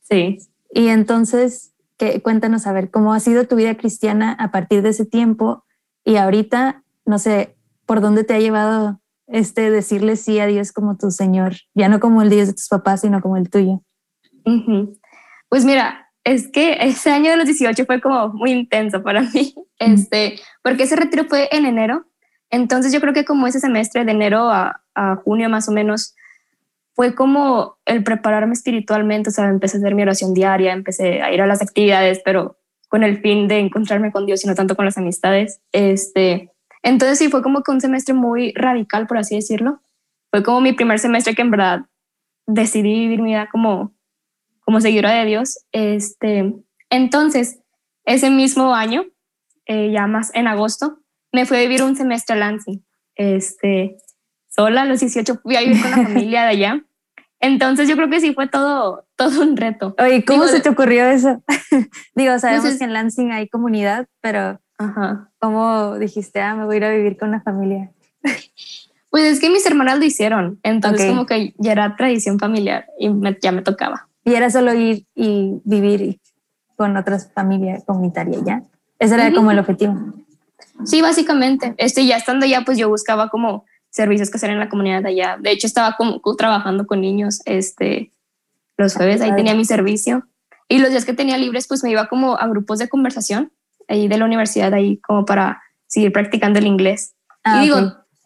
Sí. 0.10 0.40
Y 0.72 0.88
entonces, 0.88 1.74
que, 1.98 2.22
cuéntanos 2.22 2.68
a 2.68 2.74
ver 2.74 2.90
cómo 2.90 3.14
ha 3.14 3.20
sido 3.20 3.48
tu 3.48 3.56
vida 3.56 3.76
cristiana 3.76 4.34
a 4.34 4.52
partir 4.52 4.82
de 4.82 4.90
ese 4.90 5.06
tiempo 5.06 5.66
y 6.04 6.16
ahorita, 6.16 6.84
no 7.06 7.20
sé, 7.20 7.56
por 7.86 8.02
dónde 8.02 8.24
te 8.24 8.34
ha 8.34 8.40
llevado 8.40 9.00
este 9.28 9.70
decirle 9.70 10.16
sí 10.16 10.40
a 10.40 10.48
Dios 10.48 10.72
como 10.72 10.98
tu 10.98 11.12
Señor, 11.12 11.56
ya 11.76 11.90
no 11.90 12.00
como 12.00 12.22
el 12.22 12.30
Dios 12.30 12.48
de 12.48 12.54
tus 12.54 12.68
papás, 12.68 13.02
sino 13.02 13.22
como 13.22 13.38
el 13.38 13.50
tuyo. 13.50 13.82
Pues 15.50 15.66
mira, 15.66 16.10
es 16.24 16.48
que 16.48 16.78
ese 16.82 17.12
año 17.12 17.30
de 17.32 17.38
los 17.38 17.46
18 17.46 17.86
fue 17.86 18.02
como 18.02 18.30
muy 18.30 18.52
intenso 18.52 19.04
para 19.04 19.22
mí, 19.22 19.54
este, 19.80 20.40
porque 20.64 20.84
ese 20.84 20.96
retiro 20.96 21.26
fue 21.26 21.50
en 21.52 21.66
enero, 21.66 22.06
entonces 22.50 22.92
yo 22.92 23.00
creo 23.00 23.14
que 23.14 23.26
como 23.26 23.46
ese 23.46 23.60
semestre 23.60 24.06
de 24.06 24.12
enero 24.12 24.50
a, 24.50 24.82
a 24.96 25.16
junio 25.18 25.50
más 25.50 25.70
o 25.70 25.72
menos, 25.72 26.16
fue 27.00 27.16
como 27.16 27.78
el 27.86 28.04
prepararme 28.04 28.52
espiritualmente, 28.52 29.30
o 29.30 29.32
sea, 29.32 29.48
empecé 29.48 29.78
a 29.78 29.80
hacer 29.80 29.96
mi 29.96 30.02
oración 30.02 30.34
diaria, 30.34 30.74
empecé 30.74 31.22
a 31.22 31.32
ir 31.32 31.42
a 31.42 31.48
las 31.48 31.62
actividades, 31.62 32.20
pero 32.26 32.58
con 32.90 33.06
el 33.06 33.22
fin 33.22 33.48
de 33.48 33.60
encontrarme 33.60 34.12
con 34.12 34.26
Dios 34.26 34.44
y 34.44 34.48
no 34.50 34.54
tanto 34.54 34.76
con 34.76 34.84
las 34.84 34.98
amistades. 34.98 35.62
Este, 35.72 36.52
entonces 36.84 37.18
sí, 37.18 37.30
fue 37.30 37.42
como 37.42 37.64
que 37.64 37.72
un 37.72 37.80
semestre 37.80 38.14
muy 38.14 38.52
radical, 38.52 39.08
por 39.08 39.18
así 39.18 39.36
decirlo. 39.36 39.82
Fue 40.30 40.44
como 40.44 40.60
mi 40.60 40.74
primer 40.74 41.00
semestre 41.00 41.36
que 41.36 41.42
en 41.42 41.52
verdad 41.52 41.86
decidí 42.46 42.94
vivir 42.94 43.22
mi 43.22 43.30
vida 43.30 43.48
como, 43.50 43.96
como 44.60 44.82
seguidora 44.82 45.14
de 45.14 45.26
Dios. 45.26 45.58
Este, 45.72 46.54
entonces, 46.90 47.62
ese 48.04 48.30
mismo 48.30 48.76
año, 48.76 49.06
eh, 49.68 49.90
ya 49.94 50.06
más 50.06 50.36
en 50.36 50.50
agosto, 50.50 51.00
me 51.32 51.46
fui 51.46 51.56
a 51.56 51.62
vivir 51.62 51.82
un 51.82 51.96
semestre 51.96 52.36
a 52.36 52.40
Lansing. 52.40 52.86
Este, 53.16 53.96
sola, 54.50 54.82
a 54.82 54.86
los 54.86 55.00
18 55.00 55.40
fui 55.42 55.56
a 55.56 55.62
vivir 55.62 55.82
con 55.82 55.92
la 55.92 55.98
familia 56.04 56.42
de 56.42 56.50
allá. 56.50 56.86
Entonces 57.40 57.88
yo 57.88 57.96
creo 57.96 58.10
que 58.10 58.20
sí 58.20 58.34
fue 58.34 58.48
todo, 58.48 59.06
todo 59.16 59.42
un 59.42 59.58
reto. 59.58 59.96
Oye, 59.98 60.24
¿cómo 60.26 60.48
se 60.48 60.60
te 60.60 60.70
ocurrió 60.70 61.06
eso? 61.06 61.42
Digo, 62.16 62.38
sabemos 62.40 62.66
pues 62.66 62.78
que 62.78 62.84
en 62.84 62.94
Lansing 62.94 63.32
hay 63.32 63.48
comunidad, 63.48 64.08
pero 64.22 64.60
Ajá. 64.78 65.30
¿cómo 65.40 65.98
dijiste, 65.98 66.42
ah, 66.42 66.56
me 66.56 66.66
voy 66.66 66.76
a 66.76 66.78
ir 66.78 66.84
a 66.86 66.92
vivir 66.92 67.18
con 67.18 67.32
la 67.32 67.42
familia? 67.42 67.92
Pues 69.12 69.24
es 69.24 69.40
que 69.40 69.50
mis 69.50 69.66
hermanas 69.66 69.98
lo 69.98 70.06
hicieron, 70.06 70.60
entonces 70.62 71.10
como 71.10 71.26
que 71.26 71.56
ya 71.58 71.72
era 71.72 71.96
tradición 71.96 72.38
familiar 72.38 72.86
y 73.00 73.10
ya 73.42 73.52
me 73.52 73.64
tocaba. 73.64 74.08
Y 74.24 74.36
era 74.36 74.52
solo 74.52 74.72
ir 74.76 75.08
y 75.16 75.60
vivir 75.64 76.20
con 76.76 76.96
otras 76.96 77.32
familias 77.34 77.84
comunitarias, 77.86 78.44
¿ya? 78.46 78.62
Ese 79.00 79.16
era 79.16 79.34
como 79.34 79.50
el 79.50 79.58
objetivo. 79.58 80.14
Sí, 80.86 81.02
básicamente. 81.02 81.74
Este, 81.78 82.06
ya 82.06 82.18
estando 82.18 82.46
allá, 82.46 82.62
pues 82.66 82.78
yo 82.78 82.88
buscaba 82.88 83.30
como 83.30 83.66
servicios 83.90 84.30
que 84.30 84.38
hacer 84.38 84.50
en 84.50 84.60
la 84.60 84.70
comunidad 84.70 85.04
de 85.04 85.10
allá. 85.10 85.38
De 85.40 85.52
hecho, 85.52 85.68
estaba 85.68 85.96
como 85.98 86.22
trabajando 86.36 86.86
con 86.86 87.02
niños 87.02 87.42
este, 87.46 88.12
los 88.78 88.96
jueves, 88.96 89.22
ahí 89.22 89.36
tenía 89.36 89.56
mi 89.56 89.66
servicio. 89.66 90.28
Y 90.68 90.78
los 90.78 90.92
días 90.92 91.06
que 91.06 91.14
tenía 91.14 91.38
libres, 91.38 91.68
pues 91.68 91.84
me 91.84 91.92
iba 91.92 92.08
como 92.08 92.38
a 92.38 92.48
grupos 92.48 92.80
de 92.80 92.88
conversación 92.88 93.52
ahí 93.88 94.08
de 94.08 94.18
la 94.18 94.26
universidad, 94.26 94.74
ahí 94.74 94.98
como 94.98 95.26
para 95.26 95.62
seguir 95.88 96.12
practicando 96.12 96.60
el 96.60 96.68
inglés. 96.68 97.16
y 97.46 97.50
ah, 97.50 97.62
digo, 97.62 97.78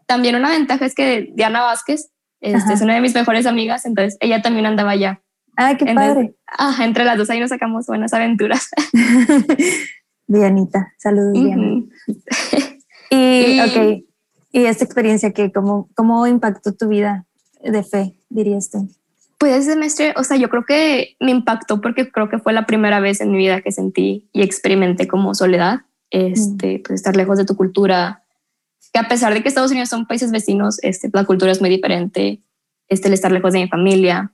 también 0.06 0.36
una 0.36 0.50
ventaja 0.50 0.86
es 0.86 0.94
que 0.94 1.32
Diana 1.34 1.62
Vázquez 1.62 2.12
este, 2.42 2.74
es 2.74 2.82
una 2.82 2.96
de 2.96 3.02
mis 3.02 3.16
mejores 3.16 3.46
amigas, 3.46 3.86
entonces 3.86 4.18
ella 4.20 4.42
también 4.42 4.66
andaba 4.66 4.92
allá. 4.92 5.22
Ah, 5.56 5.76
qué 5.78 5.86
padre. 5.94 6.36
Ajá, 6.46 6.84
entre 6.84 7.06
las 7.06 7.18
dos 7.18 7.30
ahí 7.30 7.40
nos 7.40 7.50
sacamos 7.50 7.86
buenas 7.86 8.14
aventuras. 8.14 8.70
Dianita, 10.28 10.94
saludos, 10.98 11.34
Diana. 11.34 11.84
y, 13.10 13.60
ok, 13.62 14.04
¿Y 14.54 14.66
esta 14.66 14.86
experiencia 14.86 15.32
que 15.34 15.52
cómo, 15.52 15.90
cómo 15.96 16.28
impactó 16.28 16.74
tu 16.74 16.88
vida 16.88 17.26
de 17.62 17.84
fe, 17.84 18.14
dirías 18.30 18.70
tú? 18.70 18.88
Pues 19.40 19.56
ese 19.56 19.72
semestre, 19.72 20.14
o 20.16 20.24
sea, 20.24 20.38
yo 20.38 20.48
creo 20.48 20.64
que 20.64 21.18
me 21.20 21.32
impactó 21.32 21.82
porque 21.82 22.12
creo 22.12 22.30
que 22.30 22.38
fue 22.38 22.54
la 22.54 22.68
primera 22.68 23.00
vez 23.00 23.20
en 23.20 23.32
mi 23.32 23.40
vida 23.40 23.62
que 23.62 23.72
sentí 23.72 24.30
y 24.32 24.44
experimenté 24.44 25.08
como 25.08 25.34
soledad, 25.34 25.82
este, 26.12 26.84
pues 26.86 27.00
estar 27.00 27.16
lejos 27.16 27.40
de 27.40 27.46
tu 27.46 27.58
cultura, 27.58 28.24
que 28.94 29.00
a 29.00 29.08
pesar 29.08 29.34
de 29.34 29.42
que 29.42 29.50
Estados 29.50 29.72
Unidos 29.72 29.90
son 29.90 30.06
países 30.06 30.32
vecinos, 30.32 30.78
este, 30.84 31.10
la 31.12 31.26
cultura 31.26 31.52
es 31.52 31.60
muy 31.60 31.72
diferente, 31.72 32.40
este, 32.88 33.08
el 33.08 33.16
estar 33.16 33.32
lejos 33.32 33.54
de 33.54 33.62
mi 33.62 33.68
familia. 33.68 34.32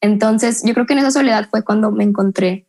Entonces, 0.00 0.62
yo 0.64 0.72
creo 0.72 0.86
que 0.86 0.94
en 0.94 1.00
esa 1.00 1.10
soledad 1.10 1.46
fue 1.50 1.62
cuando 1.62 1.92
me 1.92 2.04
encontré 2.04 2.66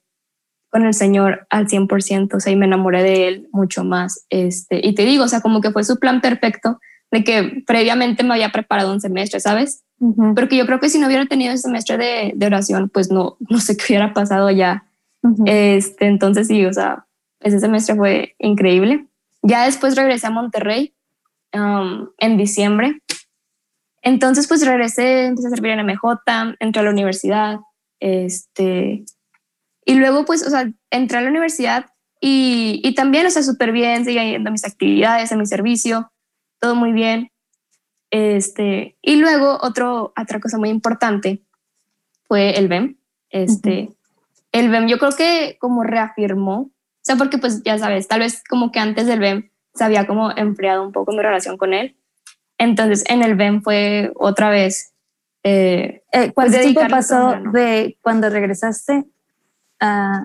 con 0.74 0.88
el 0.88 0.96
Señor 0.96 1.46
al 1.52 1.68
100%, 1.68 2.34
o 2.34 2.40
sea, 2.40 2.52
y 2.52 2.56
me 2.56 2.66
enamoré 2.66 3.04
de 3.04 3.28
Él 3.28 3.48
mucho 3.52 3.84
más. 3.84 4.26
Este, 4.32 4.82
y 4.84 4.96
te 4.96 5.06
digo, 5.06 5.24
o 5.24 5.28
sea, 5.28 5.40
como 5.40 5.62
que 5.62 5.70
fue 5.70 5.84
su 5.84 6.00
plan 6.00 6.20
perfecto 6.20 6.80
de 7.12 7.24
que 7.24 7.64
previamente 7.68 8.24
me 8.24 8.34
había 8.34 8.50
preparado 8.50 8.92
un 8.92 9.00
semestre, 9.00 9.40
¿sabes? 9.40 9.84
Porque 10.34 10.58
yo 10.58 10.66
creo 10.66 10.80
que 10.80 10.90
si 10.90 10.98
no 10.98 11.06
hubiera 11.06 11.28
tenido 11.28 11.54
ese 11.54 11.62
semestre 11.62 12.00
de, 12.00 12.32
de 12.36 12.46
oración, 12.48 12.90
pues 12.90 13.12
no, 13.12 13.38
no 13.50 13.60
sé 13.60 13.78
qué 13.78 13.84
hubiera 13.90 14.16
pasado 14.16 14.50
ya. 14.50 14.86
este, 15.46 16.08
entonces 16.08 16.48
sí, 16.48 16.66
o 16.66 16.74
sea, 16.74 17.06
ese 17.40 17.60
semestre 17.60 17.96
fue 17.96 18.36
increíble. 18.40 19.06
Ya 19.44 19.66
después 19.66 19.96
regresé 19.96 20.26
a 20.26 20.32
Monterrey 20.32 20.96
um, 21.54 22.10
en 22.18 22.36
diciembre. 22.36 23.00
Entonces 24.02 24.48
pues 24.48 24.66
regresé, 24.66 25.28
empecé 25.28 25.50
a 25.50 25.52
servir 25.52 25.74
en 25.74 25.86
MJ, 25.86 26.56
entré 26.60 26.80
a 26.80 26.84
la 26.84 26.90
universidad, 26.90 27.60
este, 28.00 29.06
y 29.86 29.96
luego, 29.96 30.26
pues, 30.26 30.46
o 30.46 30.50
sea, 30.50 30.72
entré 30.92 31.18
a 31.18 31.22
la 31.22 31.30
universidad 31.30 31.88
y, 32.20 32.82
y 32.84 32.96
también, 32.96 33.26
o 33.26 33.30
sea, 33.30 33.44
súper 33.44 33.72
bien, 33.72 34.06
seguía 34.06 34.24
yendo 34.24 34.50
a 34.50 34.52
mis 34.52 34.66
actividades, 34.66 35.32
a 35.32 35.36
mi 35.36 35.46
servicio, 35.46 36.12
todo 36.60 36.76
muy 36.76 36.94
bien. 36.94 37.32
Este, 38.12 38.96
y 39.02 39.16
luego, 39.16 39.58
otro, 39.62 40.14
otra 40.16 40.40
cosa 40.40 40.58
muy 40.58 40.70
importante 40.70 41.42
fue 42.28 42.58
el 42.58 42.68
BEM. 42.68 42.96
Este, 43.30 43.90
El 44.52 44.70
BEM 44.70 44.88
yo 44.88 45.00
creo 45.00 45.12
que 45.12 45.58
como 45.60 45.84
reafirmó, 45.84 46.60
o 46.60 46.72
sea, 47.02 47.16
porque 47.16 47.40
pues 47.40 47.64
ya 47.64 47.78
sabes, 47.80 48.08
tal 48.08 48.20
vez 48.20 48.44
como 48.48 48.72
que 48.72 48.80
antes 48.80 49.08
del 49.08 49.20
BEM 49.20 49.50
se 49.74 49.84
había 49.84 50.06
como 50.06 50.32
enfriado 50.38 50.84
un 50.84 50.92
poco 50.92 51.12
mi 51.12 51.24
relación 51.24 51.58
con 51.58 51.74
él. 51.74 51.98
Entonces, 52.60 53.04
en 53.10 53.24
el 53.24 53.36
BEM 53.36 53.64
fue 53.64 54.12
otra 54.16 54.50
vez... 54.50 54.94
Eh, 55.44 56.04
eh 56.14 56.32
¿Cuánto 56.34 56.54
pues, 56.54 56.62
tiempo 56.62 56.82
pasó 56.90 57.36
de 57.52 57.98
cuando 58.02 58.30
regresaste 58.30 59.06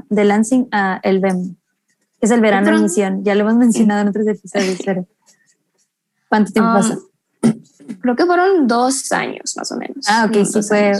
de 0.08 0.24
Lansing 0.24 0.68
a 0.72 1.00
el 1.02 1.20
BEM, 1.20 1.56
es 2.20 2.30
el 2.30 2.40
verano 2.40 2.68
en 2.70 2.82
misión. 2.82 3.24
Ya 3.24 3.34
lo 3.34 3.42
hemos 3.42 3.56
mencionado 3.56 4.02
en 4.02 4.08
otros 4.08 4.26
episodios, 4.26 4.78
pero 4.84 5.06
¿cuánto 6.28 6.52
tiempo 6.52 6.70
um, 6.70 6.76
pasó? 6.76 7.02
Creo 8.00 8.16
que 8.16 8.26
fueron 8.26 8.66
dos 8.66 9.10
años 9.12 9.54
más 9.56 9.72
o 9.72 9.76
menos. 9.76 10.04
Ah, 10.08 10.26
ok, 10.28 10.44
sí 10.44 10.62
fue, 10.62 10.92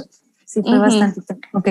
sí 0.44 0.62
fue 0.62 0.78
bastante. 0.78 1.20
Ok. 1.52 1.68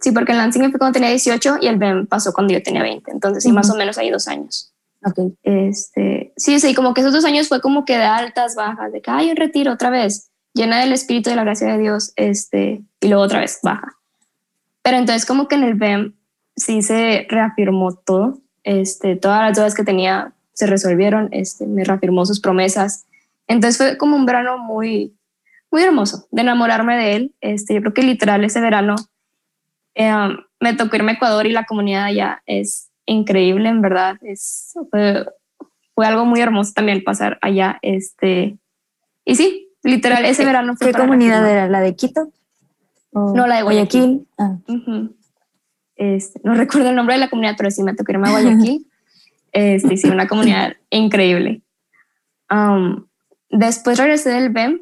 Sí, 0.00 0.12
porque 0.12 0.32
el 0.32 0.38
Lansing 0.38 0.70
fue 0.70 0.78
cuando 0.78 0.94
tenía 0.94 1.10
18 1.10 1.58
y 1.60 1.66
el 1.66 1.76
BEM 1.76 2.06
pasó 2.06 2.32
cuando 2.32 2.54
yo 2.54 2.62
tenía 2.62 2.82
20. 2.82 3.10
Entonces, 3.10 3.42
sí, 3.42 3.52
más 3.52 3.68
o 3.70 3.76
menos 3.76 3.98
hay 3.98 4.10
dos 4.10 4.28
años. 4.28 4.72
Ok. 5.04 5.34
Este, 5.42 6.32
sí, 6.36 6.60
sí, 6.60 6.74
como 6.74 6.94
que 6.94 7.00
esos 7.00 7.12
dos 7.12 7.24
años 7.24 7.48
fue 7.48 7.60
como 7.60 7.84
que 7.84 7.98
de 7.98 8.04
altas, 8.04 8.54
bajas, 8.54 8.92
de 8.92 9.02
que 9.02 9.10
hay 9.10 9.30
un 9.30 9.36
retiro 9.36 9.72
otra 9.72 9.90
vez, 9.90 10.30
llena 10.54 10.80
del 10.80 10.92
Espíritu 10.92 11.30
de 11.30 11.36
la 11.36 11.44
gracia 11.44 11.72
de 11.72 11.78
Dios, 11.78 12.12
este, 12.16 12.82
y 13.00 13.08
luego 13.08 13.24
otra 13.24 13.40
vez 13.40 13.58
baja. 13.62 13.99
Pero 14.82 14.96
entonces 14.96 15.26
como 15.26 15.48
que 15.48 15.56
en 15.56 15.64
el 15.64 15.74
BEM 15.74 16.14
sí 16.56 16.82
se 16.82 17.26
reafirmó 17.28 17.94
todo, 17.94 18.38
este, 18.62 19.16
todas 19.16 19.40
las 19.40 19.56
dudas 19.56 19.74
que 19.74 19.84
tenía 19.84 20.34
se 20.52 20.66
resolvieron, 20.66 21.28
este, 21.32 21.66
me 21.66 21.84
reafirmó 21.84 22.26
sus 22.26 22.40
promesas. 22.40 23.06
Entonces 23.46 23.78
fue 23.78 23.98
como 23.98 24.16
un 24.16 24.26
verano 24.26 24.58
muy, 24.58 25.16
muy 25.70 25.82
hermoso 25.82 26.26
de 26.30 26.42
enamorarme 26.42 26.96
de 26.96 27.16
él. 27.16 27.34
Este, 27.40 27.74
yo 27.74 27.80
creo 27.80 27.94
que 27.94 28.02
literal 28.02 28.44
ese 28.44 28.60
verano 28.60 28.96
eh, 29.94 30.12
me 30.60 30.74
tocó 30.74 30.96
irme 30.96 31.12
a 31.12 31.14
Ecuador 31.14 31.46
y 31.46 31.52
la 31.52 31.64
comunidad 31.64 32.04
allá 32.04 32.42
es 32.46 32.90
increíble, 33.06 33.68
en 33.68 33.80
verdad. 33.80 34.16
Es, 34.22 34.74
fue, 34.90 35.26
fue 35.94 36.06
algo 36.06 36.24
muy 36.24 36.40
hermoso 36.40 36.72
también 36.74 37.02
pasar 37.02 37.38
allá. 37.42 37.78
Este, 37.82 38.58
y 39.24 39.34
sí, 39.36 39.68
literal, 39.82 40.24
ese 40.24 40.44
verano 40.44 40.76
fue. 40.76 40.92
¿Qué 40.92 40.98
comunidad 40.98 41.48
era? 41.50 41.68
¿La 41.68 41.80
de 41.80 41.96
Quito? 41.96 42.30
No, 43.12 43.46
la 43.46 43.56
de 43.56 43.62
Guayaquil. 43.62 44.26
Ah. 44.38 44.56
Este, 45.96 46.40
no 46.44 46.54
recuerdo 46.56 46.90
el 46.90 46.96
nombre 46.96 47.14
de 47.14 47.20
la 47.20 47.30
comunidad, 47.30 47.54
pero 47.56 47.70
sí 47.70 47.82
me 47.82 47.94
tocó 47.94 48.12
irme 48.12 48.28
a 48.28 48.32
Guayaquil. 48.32 48.86
este, 49.52 49.96
sí, 49.96 50.08
una 50.08 50.28
comunidad 50.28 50.76
increíble. 50.90 51.62
Um, 52.50 53.06
después 53.50 53.98
regresé 53.98 54.30
del 54.30 54.50
BEM 54.50 54.80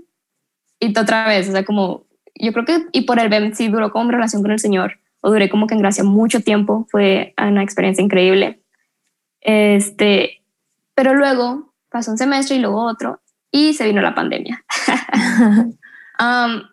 y 0.80 0.96
otra 0.98 1.26
vez, 1.28 1.48
o 1.48 1.52
sea, 1.52 1.64
como 1.64 2.06
yo 2.34 2.52
creo 2.52 2.64
que, 2.64 2.86
y 2.92 3.02
por 3.02 3.18
el 3.18 3.28
BEM 3.28 3.52
sí 3.54 3.68
duró 3.68 3.90
como 3.90 4.10
relación 4.10 4.42
con 4.42 4.52
el 4.52 4.60
Señor, 4.60 4.98
o 5.20 5.30
duré 5.30 5.48
como 5.48 5.66
que 5.66 5.74
en 5.74 5.80
gracia 5.80 6.04
mucho 6.04 6.40
tiempo, 6.40 6.86
fue 6.90 7.34
una 7.36 7.62
experiencia 7.62 8.02
increíble. 8.02 8.62
Este, 9.40 10.42
pero 10.94 11.14
luego 11.14 11.74
pasó 11.90 12.12
un 12.12 12.18
semestre 12.18 12.56
y 12.56 12.60
luego 12.60 12.84
otro, 12.84 13.20
y 13.50 13.74
se 13.74 13.86
vino 13.86 14.00
la 14.00 14.14
pandemia. 14.14 14.64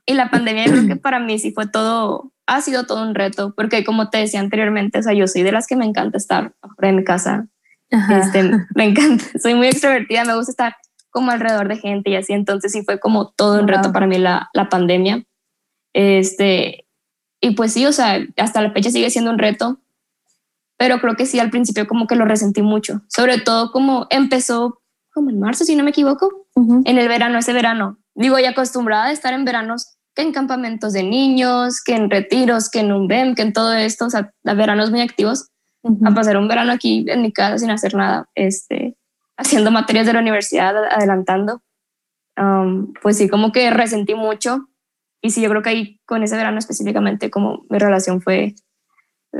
y 0.06 0.14
la 0.14 0.30
pandemia 0.30 0.66
creo 0.66 0.88
que 0.88 0.96
para 0.96 1.20
mí 1.20 1.38
sí 1.40 1.52
fue 1.52 1.68
todo, 1.68 2.32
ha 2.48 2.62
sido 2.62 2.86
todo 2.86 3.04
un 3.04 3.16
reto, 3.16 3.54
porque 3.56 3.84
como 3.84 4.10
te 4.10 4.18
decía 4.18 4.40
anteriormente, 4.40 5.00
o 5.00 5.04
sea, 5.04 5.14
yo 5.14 5.28
soy 5.28 5.44
de 5.44 5.52
las 5.52 5.68
que 5.68 5.76
me 5.76 5.86
encanta 5.86 6.18
estar 6.18 6.54
fuera 6.76 6.92
de 6.92 6.98
mi 6.98 7.04
casa. 7.04 7.48
Este, 7.90 8.44
me 8.76 8.86
encanta, 8.86 9.24
soy 9.42 9.54
muy 9.54 9.68
extrovertida, 9.68 10.26
me 10.26 10.36
gusta 10.36 10.52
estar 10.52 10.76
como 11.12 11.32
alrededor 11.32 11.68
de 11.68 11.78
gente 11.78 12.10
y 12.10 12.16
así, 12.16 12.34
entonces 12.34 12.72
sí 12.72 12.84
fue 12.84 13.00
como 13.00 13.30
todo 13.30 13.60
un 13.62 13.68
reto 13.68 13.94
para 13.94 14.08
mí 14.08 14.18
la, 14.18 14.50
la 14.54 14.68
pandemia. 14.68 15.24
Este, 15.94 16.88
y 17.40 17.52
pues 17.52 17.72
sí, 17.72 17.86
o 17.86 17.94
sea, 17.94 18.20
hasta 18.38 18.62
la 18.62 18.72
fecha 18.72 18.90
sigue 18.90 19.10
siendo 19.10 19.32
un 19.32 19.38
reto, 19.38 19.80
pero 20.78 21.00
creo 21.00 21.16
que 21.16 21.26
sí, 21.26 21.40
al 21.40 21.52
principio 21.52 21.88
como 21.88 22.08
que 22.08 22.16
lo 22.16 22.26
resentí 22.26 22.62
mucho, 22.62 23.02
sobre 23.08 23.40
todo 23.40 23.72
como 23.72 24.08
empezó 24.10 24.82
como 25.14 25.30
en 25.30 25.40
marzo, 25.40 25.64
si 25.64 25.76
no 25.76 25.84
me 25.84 25.92
equivoco, 25.92 26.48
en 26.56 26.98
el 26.98 27.08
verano, 27.08 27.38
ese 27.38 27.54
verano, 27.54 28.00
digo, 28.16 28.40
ya 28.40 28.52
acostumbrada 28.52 29.06
a 29.06 29.12
estar 29.12 29.34
en 29.34 29.46
veranos, 29.46 29.98
que 30.16 30.22
en 30.22 30.32
campamentos 30.32 30.94
de 30.94 31.04
niños, 31.04 31.82
que 31.84 31.96
en 31.96 32.10
retiros, 32.10 32.70
que 32.70 32.80
en 32.80 32.92
un 32.92 33.08
BEM, 33.08 33.36
que 33.36 33.42
en 33.42 33.54
todo 33.54 33.74
esto, 33.74 34.06
o 34.06 34.10
sea, 34.10 34.32
veranos 34.44 34.92
muy 34.92 35.02
activos, 35.02 35.50
a 36.04 36.12
pasar 36.16 36.38
un 36.38 36.48
verano 36.48 36.72
aquí 36.72 37.06
en 37.08 37.22
mi 37.22 37.32
casa 37.32 37.60
sin 37.60 37.70
hacer 37.70 37.94
nada, 37.94 38.28
este, 38.34 38.98
haciendo 39.38 39.70
materias 39.70 40.08
de 40.08 40.14
la 40.14 40.20
universidad, 40.20 40.76
adelantando. 40.86 41.62
Um, 42.38 42.94
pues 43.02 43.18
sí, 43.18 43.30
como 43.30 43.52
que 43.52 43.70
resentí 43.70 44.16
mucho 44.16 44.68
y 45.26 45.32
sí, 45.32 45.42
yo 45.42 45.50
creo 45.50 45.64
que 45.64 45.70
ahí 45.70 46.00
con 46.06 46.22
ese 46.22 46.38
verano 46.38 46.60
específicamente, 46.60 47.32
como 47.32 47.66
mi 47.68 47.80
relación 47.80 48.22
fue 48.22 48.54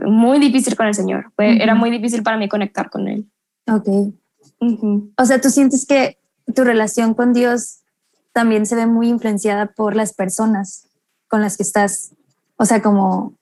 muy 0.04 0.40
difícil 0.40 0.76
con 0.76 0.88
el 0.88 0.96
Señor. 0.96 1.32
Fue, 1.36 1.62
Era 1.62 1.76
muy 1.76 1.92
difícil 1.92 2.24
para 2.24 2.38
mí 2.38 2.50
conectar 2.50 2.90
con 2.90 3.08
Él. 3.08 3.30
Ok. 3.72 3.88
O 5.16 5.26
sea, 5.26 5.40
tú 5.40 5.52
sientes 5.52 5.86
que 5.86 6.18
tu 6.56 6.64
relación 6.64 7.14
con 7.14 7.34
Dios 7.34 7.84
también 8.36 8.66
se 8.66 8.76
ve 8.76 8.86
muy 8.86 9.08
influenciada 9.08 9.68
por 9.68 9.96
las 9.96 10.14
personas 10.14 10.90
con 11.30 11.40
las 11.40 11.56
que 11.56 11.64
estás. 11.64 12.12
O 12.58 12.66
sea, 12.66 12.82
como 12.82 13.34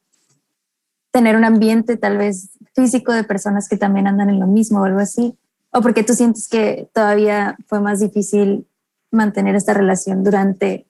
tener 1.09 1.35
un 1.35 1.45
ambiente 1.45 1.97
tal 1.97 2.19
vez 2.19 2.51
físico 2.75 3.11
de 3.11 3.23
personas 3.23 3.67
que 3.67 3.75
también 3.75 4.05
andan 4.05 4.29
en 4.29 4.39
lo 4.39 4.45
mismo 4.45 4.81
o 4.81 4.85
algo 4.85 4.99
así. 4.99 5.35
O 5.71 5.81
porque 5.81 6.03
tú 6.03 6.13
sientes 6.13 6.47
que 6.47 6.91
todavía 6.93 7.57
fue 7.65 7.79
más 7.79 8.01
difícil 8.01 8.67
mantener 9.09 9.55
esta 9.55 9.73
relación 9.73 10.23
durante 10.23 10.85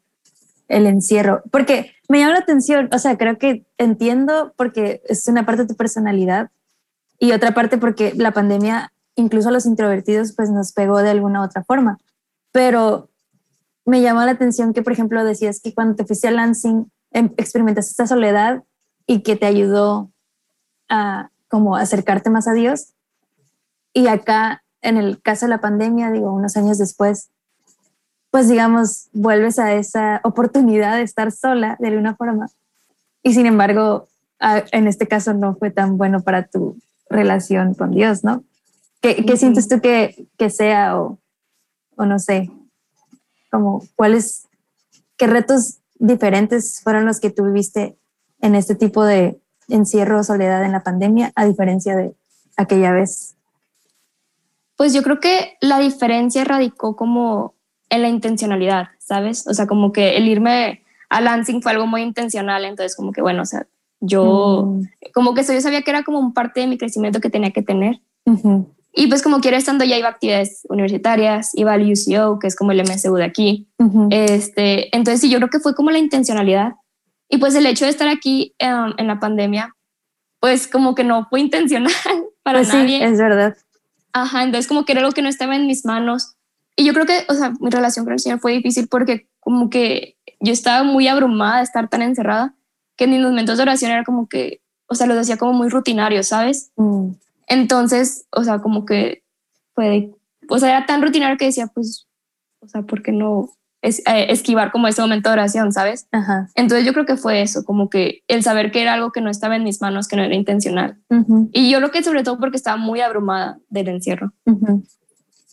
el 0.67 0.86
encierro, 0.86 1.41
porque 1.50 1.93
me 2.10 2.19
llama 2.19 2.33
la 2.33 2.39
atención, 2.39 2.89
o 2.91 3.00
sea, 3.00 3.17
creo 3.17 3.38
que 3.38 3.65
entiendo 3.77 4.53
porque 4.57 5.01
es 5.07 5.27
una 5.27 5.45
parte 5.45 5.62
de 5.62 5.67
tu 5.69 5.75
personalidad 5.75 6.51
y 7.19 7.31
otra 7.31 7.53
parte 7.53 7.77
porque 7.77 8.13
la 8.15 8.31
pandemia 8.31 8.91
incluso 9.15 9.48
a 9.50 9.51
los 9.53 9.65
introvertidos 9.65 10.33
pues 10.33 10.50
nos 10.50 10.74
pegó 10.74 10.98
de 11.00 11.12
alguna 11.12 11.41
u 11.41 11.45
otra 11.45 11.63
forma, 11.63 12.00
pero 12.51 13.10
me 13.85 14.01
llamó 14.01 14.21
la 14.21 14.31
atención 14.31 14.73
que 14.73 14.81
por 14.81 14.93
ejemplo 14.93 15.23
decías 15.23 15.59
que 15.61 15.73
cuando 15.73 15.95
te 15.95 16.05
fuiste 16.05 16.27
a 16.27 16.31
Lansing 16.31 16.91
em, 17.11 17.33
experimentaste 17.37 17.91
esta 17.91 18.07
soledad 18.07 18.63
y 19.05 19.21
que 19.21 19.35
te 19.35 19.45
ayudó 19.45 20.11
a 20.89 21.29
como 21.47 21.75
acercarte 21.75 22.29
más 22.29 22.47
a 22.47 22.53
Dios 22.53 22.93
y 23.93 24.07
acá 24.07 24.63
en 24.83 24.97
el 24.97 25.21
caso 25.21 25.45
de 25.45 25.51
la 25.51 25.61
pandemia, 25.61 26.11
digo, 26.11 26.31
unos 26.31 26.57
años 26.57 26.77
después, 26.77 27.29
pues 28.29 28.49
digamos, 28.49 29.07
vuelves 29.13 29.57
a 29.57 29.73
esa 29.73 30.19
oportunidad 30.23 30.97
de 30.97 31.03
estar 31.03 31.31
sola 31.31 31.77
de 31.79 31.87
alguna 31.87 32.15
forma. 32.15 32.47
Y 33.23 33.33
sin 33.33 33.45
embargo, 33.45 34.09
en 34.39 34.87
este 34.87 35.07
caso 35.07 35.33
no 35.33 35.55
fue 35.55 35.71
tan 35.71 35.97
bueno 35.97 36.21
para 36.21 36.47
tu 36.47 36.77
relación 37.09 37.73
con 37.75 37.91
Dios, 37.91 38.23
¿no? 38.23 38.43
¿Qué, 39.01 39.25
qué 39.25 39.37
sientes 39.37 39.67
tú 39.67 39.79
que, 39.79 40.27
que 40.37 40.49
sea 40.49 40.99
o, 40.99 41.19
o, 41.95 42.05
no 42.05 42.19
sé, 42.19 42.49
como 43.53 43.83
cuáles, 43.95 44.48
qué 45.15 45.27
retos 45.27 45.77
diferentes 46.00 46.81
fueron 46.81 47.05
los 47.05 47.19
que 47.19 47.29
tú 47.29 47.45
viviste 47.45 47.95
en 48.41 48.55
este 48.55 48.74
tipo 48.74 49.05
de 49.05 49.39
encierro 49.67 50.19
o 50.19 50.24
soledad 50.24 50.65
en 50.65 50.72
la 50.72 50.81
pandemia 50.81 51.31
a 51.36 51.45
diferencia 51.45 51.95
de 51.95 52.15
aquella 52.57 52.91
vez? 52.91 53.36
Pues 54.75 54.91
yo 54.91 55.03
creo 55.03 55.19
que 55.19 55.55
la 55.62 55.77
diferencia 55.77 56.43
radicó 56.43 56.95
como 56.95 57.53
en 57.91 58.01
la 58.01 58.10
intencionalidad, 58.10 58.88
¿sabes? 58.98 59.45
O 59.48 59.53
sea, 59.53 59.67
como 59.67 59.91
que 59.91 60.17
el 60.17 60.27
irme 60.27 60.81
a 61.10 61.22
Lansing 61.22 61.62
fue 61.62 61.74
algo 61.74 61.86
muy 61.86 62.01
intencional, 62.01 62.65
entonces 62.65 62.95
como 62.95 63.12
que 63.12 63.22
bueno, 63.22 63.43
o 63.43 63.45
sea, 63.45 63.67
yo 64.00 64.65
mm. 64.65 65.12
como 65.13 65.36
que 65.36 65.41
eso 65.41 65.53
yo 65.53 65.62
sabía 65.62 65.83
que 65.83 65.91
era 65.91 66.01
como 66.01 66.17
un 66.17 66.33
parte 66.33 66.62
de 66.62 66.67
mi 66.67 66.79
crecimiento 66.79 67.19
que 67.19 67.29
tenía 67.29 67.51
que 67.51 67.62
tener. 67.62 68.01
Y 68.95 69.07
pues 69.07 69.23
como 69.23 69.39
quiera 69.39 69.57
estando 69.57 69.83
ya 69.83 69.97
iba 69.97 70.07
a 70.07 70.12
actividades 70.12 70.62
universitarias, 70.69 71.50
iba 71.55 71.73
al 71.73 71.91
UCO, 71.91 72.38
que 72.38 72.47
es 72.47 72.55
como 72.55 72.71
el 72.71 72.83
MSU 72.83 73.15
de 73.15 73.23
aquí. 73.25 73.67
este, 74.12 74.95
entonces 74.95 75.21
sí, 75.21 75.29
yo 75.29 75.39
creo 75.39 75.50
que 75.50 75.59
fue 75.59 75.73
como 75.73 75.89
la 75.89 75.97
intencionalidad. 75.97 76.73
Y 77.27 77.38
pues 77.39 77.55
el 77.55 77.65
hecho 77.65 77.85
de 77.85 77.91
estar 77.91 78.07
aquí 78.07 78.53
em, 78.59 78.93
en 78.97 79.07
la 79.07 79.19
pandemia, 79.19 79.75
pues 80.39 80.67
como 80.67 80.93
que 80.93 81.03
no 81.03 81.25
fue 81.27 81.39
intencional 81.39 81.91
para 82.43 82.59
pues 82.59 82.71
nadie. 82.71 83.00
Sí, 83.00 83.03
es 83.03 83.17
verdad. 83.17 83.57
Ajá, 84.13 84.43
entonces 84.43 84.67
como 84.67 84.85
que 84.85 84.91
era 84.91 85.01
algo 85.01 85.13
que 85.13 85.23
no 85.23 85.29
estaba 85.29 85.55
en 85.55 85.65
mis 85.65 85.85
manos. 85.85 86.35
Y 86.75 86.85
yo 86.85 86.93
creo 86.93 87.07
que, 87.07 87.25
o 87.29 87.33
sea, 87.33 87.53
mi 87.59 87.71
relación 87.71 88.05
con 88.05 88.13
el 88.13 88.19
Señor 88.19 88.39
fue 88.39 88.51
difícil 88.51 88.88
porque 88.88 89.27
como 89.39 89.71
que 89.71 90.17
yo 90.39 90.53
estaba 90.53 90.83
muy 90.83 91.07
abrumada 91.07 91.57
de 91.57 91.63
estar 91.63 91.89
tan 91.89 92.03
encerrada 92.03 92.53
que 92.95 93.05
en 93.05 93.12
mis 93.12 93.21
momentos 93.21 93.57
de 93.57 93.63
oración 93.63 93.91
era 93.91 94.03
como 94.03 94.27
que, 94.27 94.62
o 94.85 94.93
sea, 94.93 95.07
lo 95.07 95.15
decía 95.15 95.38
como 95.38 95.53
muy 95.53 95.69
rutinario, 95.69 96.21
¿sabes? 96.21 96.71
Mm. 96.75 97.12
Entonces, 97.47 98.27
o 98.31 98.44
sea, 98.44 98.59
como 98.59 98.85
que 98.85 99.24
fue, 99.74 100.11
o 100.50 100.59
sea, 100.59 100.70
era 100.70 100.85
tan 100.85 101.01
rutinario 101.01 101.37
que 101.37 101.46
decía, 101.46 101.68
pues, 101.68 102.07
o 102.59 102.68
sea, 102.68 102.83
¿por 102.83 103.01
qué 103.01 103.11
no 103.11 103.50
es, 103.83 104.00
eh, 104.00 104.27
esquivar 104.29 104.72
como 104.72 104.87
ese 104.87 105.01
momento 105.01 105.29
de 105.29 105.33
oración, 105.33 105.74
¿sabes? 105.74 106.07
Ajá. 106.11 106.50
Entonces 106.55 106.85
yo 106.85 106.94
creo 106.94 107.05
que 107.05 107.18
fue 107.18 107.41
eso, 107.41 107.65
como 107.65 107.89
que 107.89 108.24
el 108.27 108.41
saber 108.41 108.72
que 108.72 108.81
era 108.81 108.94
algo 108.94 109.11
que 109.11 109.22
no 109.22 109.29
estaba 109.29 109.57
en 109.57 109.63
mis 109.63 109.81
manos, 109.81 110.07
que 110.07 110.15
no 110.15 110.24
era 110.24 110.33
intencional. 110.33 110.98
Y 111.51 111.70
yo 111.70 111.79
creo 111.79 111.91
que 111.91 112.01
sobre 112.01 112.24
todo 112.24 112.39
porque 112.39 112.57
estaba 112.57 112.77
muy 112.77 113.01
abrumada 113.01 113.59
del 113.70 113.89
encierro. 113.89 114.31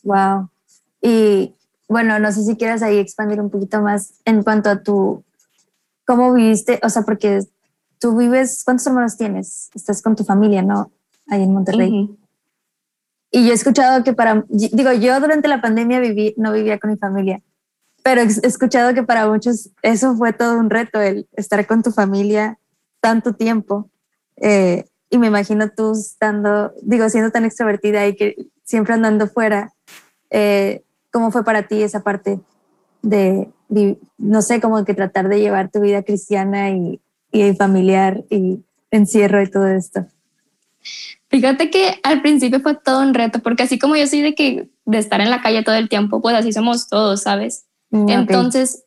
Wow. 0.04 0.48
Y 1.02 1.54
bueno, 1.88 2.20
no 2.20 2.30
sé 2.30 2.44
si 2.44 2.56
quieras 2.56 2.82
ahí 2.82 2.98
expandir 2.98 3.40
un 3.40 3.50
poquito 3.50 3.82
más 3.82 4.20
en 4.24 4.44
cuanto 4.44 4.70
a 4.70 4.82
tu, 4.82 5.24
cómo 6.06 6.32
viviste, 6.32 6.78
o 6.84 6.88
sea, 6.88 7.02
porque 7.02 7.40
tú 7.98 8.16
vives, 8.16 8.62
¿cuántos 8.64 8.86
hermanos 8.86 9.16
tienes? 9.16 9.70
Estás 9.74 10.02
con 10.02 10.14
tu 10.14 10.24
familia, 10.24 10.62
¿no? 10.62 10.92
Ahí 11.30 11.42
en 11.42 11.54
Monterrey. 11.54 12.10
Y 13.30 13.46
yo 13.46 13.52
he 13.52 13.54
escuchado 13.54 14.04
que 14.04 14.12
para, 14.12 14.44
digo, 14.48 14.92
yo 14.92 15.18
durante 15.20 15.48
la 15.48 15.62
pandemia 15.62 16.00
viví, 16.00 16.34
no 16.36 16.52
vivía 16.52 16.78
con 16.78 16.90
mi 16.90 16.98
familia, 16.98 17.40
pero 18.02 18.20
he 18.20 18.24
escuchado 18.24 18.92
que 18.92 19.02
para 19.02 19.26
muchos 19.28 19.70
eso 19.82 20.14
fue 20.16 20.34
todo 20.34 20.58
un 20.58 20.68
reto, 20.68 21.00
el 21.00 21.26
estar 21.36 21.66
con 21.66 21.82
tu 21.82 21.92
familia 21.92 22.58
tanto 23.00 23.32
tiempo. 23.34 23.88
Eh, 24.36 24.84
y 25.08 25.16
me 25.16 25.28
imagino 25.28 25.70
tú 25.70 25.92
estando, 25.92 26.72
digo, 26.82 27.08
siendo 27.08 27.30
tan 27.30 27.46
extrovertida 27.46 28.06
y 28.06 28.14
que 28.14 28.36
siempre 28.64 28.94
andando 28.94 29.26
fuera, 29.26 29.72
eh, 30.30 30.84
¿Cómo 31.12 31.32
fue 31.32 31.44
para 31.44 31.66
ti 31.66 31.82
esa 31.82 32.02
parte 32.02 32.40
de, 33.02 33.50
no 34.18 34.42
sé, 34.42 34.60
como 34.60 34.84
que 34.84 34.94
tratar 34.94 35.28
de 35.28 35.40
llevar 35.40 35.70
tu 35.70 35.80
vida 35.80 36.02
cristiana 36.02 36.70
y, 36.70 37.00
y 37.32 37.52
familiar 37.54 38.24
y 38.30 38.64
encierro 38.90 39.42
y 39.42 39.50
todo 39.50 39.66
esto? 39.66 40.06
Fíjate 41.30 41.70
que 41.70 42.00
al 42.02 42.22
principio 42.22 42.60
fue 42.60 42.74
todo 42.74 43.00
un 43.00 43.14
reto, 43.14 43.38
porque 43.38 43.62
así 43.62 43.78
como 43.78 43.94
yo 43.94 44.06
soy 44.06 44.20
de 44.20 44.34
que 44.34 44.68
de 44.84 44.98
estar 44.98 45.20
en 45.20 45.30
la 45.30 45.40
calle 45.40 45.62
todo 45.62 45.76
el 45.76 45.88
tiempo, 45.88 46.20
pues 46.20 46.34
así 46.34 46.52
somos 46.52 46.88
todos, 46.88 47.22
¿sabes? 47.22 47.66
Mm, 47.90 48.08
Entonces, 48.08 48.84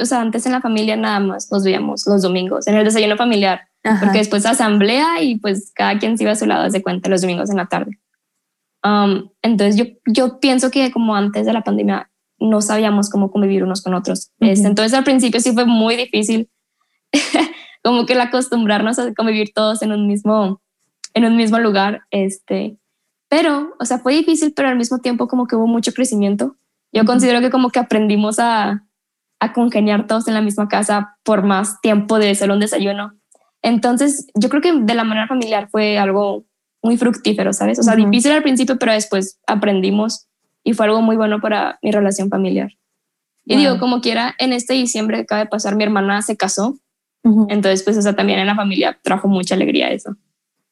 o 0.00 0.04
sea, 0.04 0.20
antes 0.20 0.44
en 0.44 0.52
la 0.52 0.60
familia 0.60 0.96
nada 0.96 1.18
más 1.20 1.50
nos 1.50 1.64
veíamos 1.64 2.06
los 2.06 2.22
domingos, 2.22 2.66
en 2.66 2.74
el 2.74 2.84
desayuno 2.84 3.16
familiar, 3.16 3.68
porque 4.00 4.18
después 4.18 4.44
asamblea 4.44 5.22
y 5.22 5.38
pues 5.38 5.72
cada 5.74 5.98
quien 5.98 6.18
se 6.18 6.24
iba 6.24 6.32
a 6.32 6.36
su 6.36 6.46
lado, 6.46 6.68
de 6.68 6.82
cuenta, 6.82 7.08
los 7.08 7.22
domingos 7.22 7.48
en 7.48 7.56
la 7.56 7.66
tarde. 7.66 7.98
Um, 8.84 9.30
entonces 9.42 9.76
yo, 9.76 9.84
yo 10.06 10.40
pienso 10.40 10.70
que 10.70 10.92
como 10.92 11.16
antes 11.16 11.46
de 11.46 11.52
la 11.52 11.62
pandemia 11.62 12.10
no 12.38 12.60
sabíamos 12.60 13.10
cómo 13.10 13.30
convivir 13.30 13.64
unos 13.64 13.82
con 13.82 13.94
otros. 13.94 14.30
Este, 14.40 14.68
entonces 14.68 14.94
al 14.94 15.04
principio 15.04 15.40
sí 15.40 15.52
fue 15.52 15.64
muy 15.64 15.96
difícil 15.96 16.48
como 17.82 18.06
que 18.06 18.12
el 18.12 18.20
acostumbrarnos 18.20 18.98
a 18.98 19.12
convivir 19.14 19.52
todos 19.54 19.82
en 19.82 19.92
un 19.92 20.06
mismo, 20.06 20.60
en 21.14 21.24
un 21.24 21.36
mismo 21.36 21.58
lugar. 21.58 22.02
Este, 22.10 22.76
pero, 23.28 23.74
o 23.78 23.84
sea, 23.84 23.98
fue 23.98 24.14
difícil, 24.14 24.52
pero 24.54 24.68
al 24.68 24.76
mismo 24.76 24.98
tiempo 24.98 25.28
como 25.28 25.46
que 25.46 25.56
hubo 25.56 25.66
mucho 25.66 25.92
crecimiento. 25.92 26.56
Yo 26.92 27.04
considero 27.04 27.40
que 27.40 27.50
como 27.50 27.70
que 27.70 27.78
aprendimos 27.78 28.38
a, 28.38 28.84
a 29.40 29.52
congeniar 29.52 30.06
todos 30.06 30.28
en 30.28 30.34
la 30.34 30.40
misma 30.40 30.68
casa 30.68 31.18
por 31.22 31.42
más 31.42 31.80
tiempo 31.80 32.18
de 32.18 32.30
hacer 32.30 32.50
un 32.50 32.60
desayuno. 32.60 33.14
Entonces, 33.62 34.26
yo 34.34 34.48
creo 34.48 34.62
que 34.62 34.72
de 34.72 34.94
la 34.94 35.04
manera 35.04 35.26
familiar 35.26 35.68
fue 35.70 35.98
algo 35.98 36.46
muy 36.82 36.96
fructífero, 36.96 37.52
¿sabes? 37.52 37.78
O 37.78 37.82
sea, 37.82 37.96
difícil 37.96 38.32
al 38.32 38.42
principio, 38.42 38.78
pero 38.78 38.92
después 38.92 39.38
aprendimos 39.46 40.28
y 40.64 40.74
fue 40.74 40.86
algo 40.86 41.02
muy 41.02 41.16
bueno 41.16 41.40
para 41.40 41.78
mi 41.82 41.90
relación 41.90 42.28
familiar. 42.28 42.70
Y 43.44 43.56
digo, 43.56 43.78
como 43.78 44.00
quiera, 44.02 44.34
en 44.38 44.52
este 44.52 44.74
diciembre 44.74 45.16
que 45.16 45.22
acaba 45.22 45.40
de 45.40 45.48
pasar, 45.48 45.74
mi 45.74 45.82
hermana 45.82 46.20
se 46.20 46.36
casó. 46.36 46.78
Entonces, 47.48 47.82
pues, 47.82 47.96
o 47.96 48.02
sea, 48.02 48.14
también 48.14 48.38
en 48.38 48.46
la 48.46 48.54
familia 48.54 48.98
trajo 49.02 49.28
mucha 49.28 49.54
alegría 49.54 49.90
eso. 49.90 50.16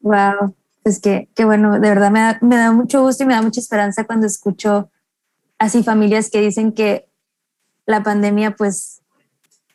Wow, 0.01 0.55
es 0.85 1.01
que, 1.01 1.29
qué 1.35 1.45
bueno, 1.45 1.81
de 1.81 1.89
verdad 1.89 2.11
me 2.11 2.21
da, 2.21 2.39
me 2.43 2.57
da 2.57 2.73
mucho 2.73 3.03
gusto 3.03 3.25
y 3.25 3.27
me 3.27 3.35
da 3.35 3.43
mucha 3.43 3.61
esperanza 3.61 4.05
cuando 4.05 4.27
escucho 4.27 4.91
así 5.59 5.83
familias 5.83 6.31
que 6.31 6.41
dicen 6.41 6.73
que 6.73 7.09
la 7.87 8.03
pandemia, 8.03 8.57
pues, 8.57 9.03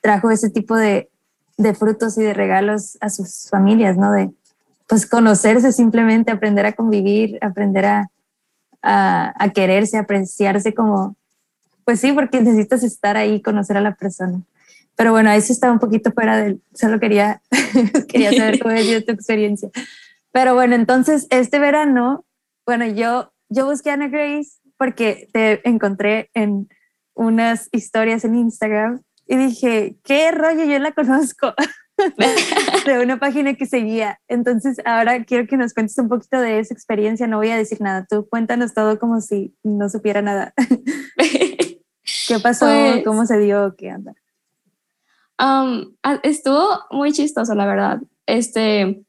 trajo 0.02 0.32
ese 0.32 0.50
tipo 0.50 0.76
de, 0.76 1.10
de 1.58 1.74
frutos 1.74 2.18
y 2.18 2.24
de 2.24 2.34
regalos 2.34 2.98
a 3.02 3.10
sus 3.10 3.48
familias, 3.50 3.98
¿no? 3.98 4.12
De, 4.12 4.32
pues 4.88 5.06
conocerse 5.06 5.72
simplemente, 5.72 6.32
aprender 6.32 6.66
a 6.66 6.74
convivir, 6.74 7.40
aprender 7.42 7.86
a, 7.86 8.12
a, 8.82 9.50
quererse, 9.54 9.98
apreciarse 9.98 10.74
como, 10.74 11.16
pues 11.86 12.00
sí, 12.00 12.12
porque 12.12 12.42
necesitas 12.42 12.84
estar 12.84 13.16
ahí, 13.16 13.42
conocer 13.42 13.78
a 13.78 13.82
la 13.82 13.96
persona. 13.96 14.42
Pero 14.96 15.12
bueno, 15.12 15.32
eso 15.32 15.54
estaba 15.54 15.72
un 15.74 15.80
poquito 15.80 16.12
fuera 16.12 16.38
del, 16.38 16.62
solo 16.74 17.00
quería, 17.00 17.42
quería 18.10 18.34
saber 18.34 18.60
cómo 18.60 18.76
sido 18.78 19.02
tu 19.04 19.12
experiencia. 19.14 19.70
Pero 20.32 20.54
bueno, 20.54 20.76
entonces 20.76 21.28
este 21.30 21.60
verano, 21.60 22.26
bueno, 22.66 22.86
yo, 22.86 23.34
yo 23.50 23.66
busqué 23.66 23.92
a 23.92 23.94
Ana 23.94 24.08
Grace 24.08 24.60
porque 24.78 25.28
te 25.34 25.68
encontré 25.68 26.30
en 26.34 26.70
unas 27.14 27.70
historias 27.72 28.24
en 28.26 28.36
Instagram 28.36 29.02
y 29.28 29.38
dije, 29.38 29.98
¿qué 30.04 30.32
rollo? 30.32 30.64
Yo 30.66 30.80
la 30.80 30.92
conozco. 30.92 31.54
de 32.86 33.00
una 33.00 33.20
página 33.20 33.54
que 33.54 33.66
seguía. 33.66 34.20
Entonces, 34.28 34.78
ahora 34.86 35.24
quiero 35.24 35.48
que 35.48 35.58
nos 35.58 35.74
cuentes 35.74 35.98
un 35.98 36.10
poquito 36.10 36.40
de 36.40 36.60
esa 36.60 36.74
experiencia. 36.74 37.28
No 37.28 37.38
voy 37.38 37.50
a 37.50 37.58
decir 37.58 37.82
nada. 37.82 38.06
Tú 38.10 38.28
cuéntanos 38.28 38.74
todo 38.74 39.00
como 39.00 39.22
si 39.22 39.56
no 39.64 39.90
supiera 39.90 40.22
nada. 40.22 40.54
¿Qué 41.18 42.40
pasó? 42.42 42.66
Pues 42.66 43.04
¿Cómo 43.06 43.26
se 43.26 43.38
dio? 43.40 43.76
¿Qué 43.78 43.90
anda? 43.90 44.14
Um, 45.40 45.96
estuvo 46.24 46.86
muy 46.92 47.12
chistoso, 47.12 47.56
la 47.56 47.66
verdad. 47.66 48.00
Este, 48.26 49.04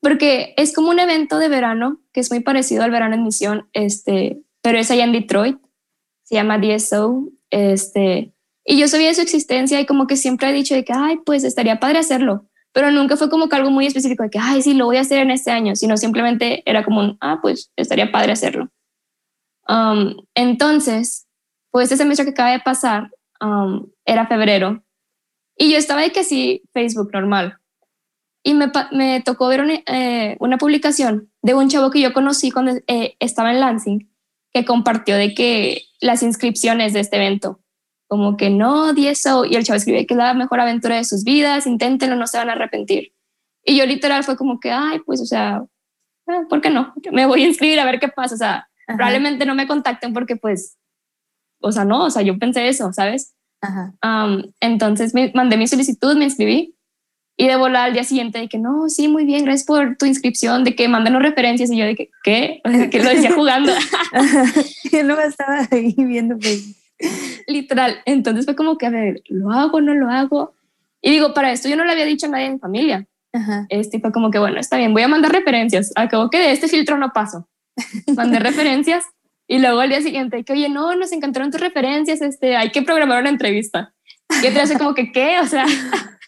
porque 0.00 0.54
es 0.56 0.74
como 0.74 0.90
un 0.90 0.98
evento 0.98 1.38
de 1.38 1.48
verano 1.48 2.00
que 2.12 2.20
es 2.20 2.30
muy 2.30 2.40
parecido 2.40 2.82
al 2.84 2.90
verano 2.90 3.14
en 3.14 3.24
misión, 3.24 3.68
este, 3.72 4.40
pero 4.62 4.78
es 4.78 4.90
allá 4.90 5.04
en 5.04 5.12
Detroit. 5.12 5.58
Se 6.24 6.34
llama 6.34 6.58
DSO. 6.58 7.30
Este, 7.50 8.32
y 8.64 8.78
yo 8.78 8.88
sabía 8.88 9.08
de 9.08 9.14
su 9.14 9.22
existencia 9.22 9.80
y 9.80 9.86
como 9.86 10.06
que 10.06 10.16
siempre 10.16 10.50
he 10.50 10.52
dicho 10.52 10.74
de 10.74 10.84
que, 10.84 10.92
ay, 10.94 11.18
pues 11.24 11.44
estaría 11.44 11.80
padre 11.80 11.98
hacerlo. 11.98 12.46
Pero 12.72 12.90
nunca 12.90 13.16
fue 13.16 13.30
como 13.30 13.48
que 13.48 13.56
algo 13.56 13.70
muy 13.70 13.86
específico 13.86 14.22
de 14.22 14.30
que, 14.30 14.38
ay, 14.38 14.62
sí, 14.62 14.74
lo 14.74 14.86
voy 14.86 14.98
a 14.98 15.00
hacer 15.00 15.18
en 15.18 15.30
este 15.30 15.50
año, 15.50 15.74
sino 15.74 15.96
simplemente 15.96 16.62
era 16.66 16.84
como 16.84 17.00
un, 17.00 17.16
ah, 17.20 17.38
pues 17.40 17.72
estaría 17.76 18.12
padre 18.12 18.32
hacerlo. 18.32 18.68
Um, 19.66 20.16
entonces, 20.34 21.26
pues 21.70 21.86
ese 21.86 21.96
semestre 21.96 22.24
que 22.24 22.32
acaba 22.32 22.50
de 22.50 22.60
pasar 22.60 23.10
um, 23.40 23.86
era 24.04 24.26
febrero 24.26 24.82
y 25.58 25.72
yo 25.72 25.78
estaba 25.78 26.02
de 26.02 26.12
que 26.12 26.22
sí, 26.22 26.62
Facebook 26.72 27.10
normal. 27.12 27.58
Y 28.48 28.54
me, 28.54 28.72
me 28.92 29.20
tocó 29.20 29.46
ver 29.48 29.60
una, 29.60 29.74
eh, 29.84 30.38
una, 30.40 30.56
publicación 30.56 31.30
de 31.42 31.52
un 31.52 31.68
chavo 31.68 31.90
que 31.90 32.00
yo 32.00 32.14
conocí 32.14 32.50
cuando 32.50 32.72
eh, 32.86 33.14
estaba 33.20 33.52
en 33.52 33.60
Lansing, 33.60 34.10
que 34.54 34.64
compartió 34.64 35.16
de 35.16 35.34
que 35.34 35.82
las 36.00 36.22
inscripciones 36.22 36.94
de 36.94 37.00
este 37.00 37.16
evento, 37.16 37.60
como 38.06 38.38
que 38.38 38.48
no, 38.48 38.94
10 38.94 39.22
y 39.50 39.54
el 39.54 39.64
chavo 39.64 39.76
escribe 39.76 40.06
que 40.06 40.14
es 40.14 40.18
la 40.18 40.32
mejor 40.32 40.60
aventura 40.60 40.96
de 40.96 41.04
sus 41.04 41.24
vidas, 41.24 41.66
inténtenlo, 41.66 42.16
no 42.16 42.26
se 42.26 42.38
van 42.38 42.48
a 42.48 42.54
arrepentir. 42.54 43.12
Y 43.66 43.76
yo 43.76 43.84
literal 43.84 44.24
fue 44.24 44.38
como 44.38 44.60
que, 44.60 44.72
ay, 44.72 45.00
pues, 45.04 45.20
o 45.20 45.26
sea, 45.26 45.62
ah, 46.26 46.42
¿por 46.48 46.62
qué 46.62 46.70
no? 46.70 46.94
Me 47.12 47.26
voy 47.26 47.44
a 47.44 47.48
inscribir 47.48 47.78
a 47.80 47.84
ver 47.84 48.00
qué 48.00 48.08
pasa, 48.08 48.34
o 48.34 48.38
sea, 48.38 48.70
probablemente 48.86 49.44
no 49.44 49.54
me 49.54 49.66
contacten 49.66 50.14
porque 50.14 50.36
pues, 50.36 50.78
o 51.60 51.70
sea, 51.70 51.84
no, 51.84 52.04
o 52.04 52.10
sea, 52.10 52.22
yo 52.22 52.38
pensé 52.38 52.66
eso, 52.66 52.94
¿sabes? 52.94 53.34
Ajá. 53.60 53.92
entonces 54.60 55.12
me, 55.12 55.32
mandé 55.34 55.58
mi 55.58 55.66
solicitud, 55.66 56.16
me 56.16 56.24
inscribí 56.24 56.77
y 57.40 57.46
de 57.46 57.54
volar 57.54 57.86
al 57.86 57.92
día 57.92 58.02
siguiente 58.02 58.40
de 58.40 58.48
que 58.48 58.58
no, 58.58 58.88
sí, 58.88 59.06
muy 59.06 59.24
bien, 59.24 59.44
gracias 59.44 59.64
por 59.64 59.96
tu 59.96 60.06
inscripción, 60.06 60.64
de 60.64 60.74
que 60.74 60.88
mándanos 60.88 61.22
referencias. 61.22 61.70
Y 61.70 61.76
yo 61.76 61.86
de 61.86 61.94
que, 61.94 62.10
¿qué? 62.24 62.60
que 62.90 63.00
lo 63.00 63.10
decía 63.10 63.30
jugando. 63.32 63.72
yo 64.92 65.04
no 65.04 65.18
estaba 65.20 65.68
ahí 65.70 65.94
viendo. 65.96 66.36
Pues. 66.36 66.74
Literal. 67.46 68.00
Entonces 68.06 68.44
fue 68.44 68.56
como 68.56 68.76
que, 68.76 68.86
a 68.86 68.90
ver, 68.90 69.22
¿lo 69.28 69.52
hago 69.52 69.80
no 69.80 69.94
lo 69.94 70.10
hago? 70.10 70.56
Y 71.00 71.12
digo, 71.12 71.32
para 71.32 71.52
esto 71.52 71.68
yo 71.68 71.76
no 71.76 71.84
le 71.84 71.92
había 71.92 72.06
dicho 72.06 72.26
a 72.26 72.30
nadie 72.30 72.46
en 72.46 72.54
mi 72.54 72.58
familia. 72.58 73.06
Este 73.68 74.00
fue 74.00 74.10
como 74.10 74.32
que, 74.32 74.40
bueno, 74.40 74.58
está 74.58 74.76
bien, 74.76 74.92
voy 74.92 75.02
a 75.02 75.08
mandar 75.08 75.30
referencias. 75.30 75.92
Acabo 75.94 76.30
que 76.30 76.40
de 76.40 76.50
este 76.50 76.66
filtro 76.66 76.98
no 76.98 77.12
paso. 77.12 77.48
Mandé 78.16 78.40
referencias 78.40 79.04
y 79.46 79.60
luego 79.60 79.78
al 79.78 79.90
día 79.90 80.02
siguiente, 80.02 80.42
que, 80.42 80.54
oye, 80.54 80.68
no, 80.68 80.96
nos 80.96 81.12
encantaron 81.12 81.52
tus 81.52 81.60
referencias, 81.60 82.20
este, 82.20 82.56
hay 82.56 82.72
que 82.72 82.82
programar 82.82 83.20
una 83.20 83.30
entrevista. 83.30 83.94
Y 84.42 84.46
hace 84.48 84.76
como 84.76 84.92
que, 84.94 85.12
¿qué? 85.12 85.38
O 85.40 85.46
sea, 85.46 85.64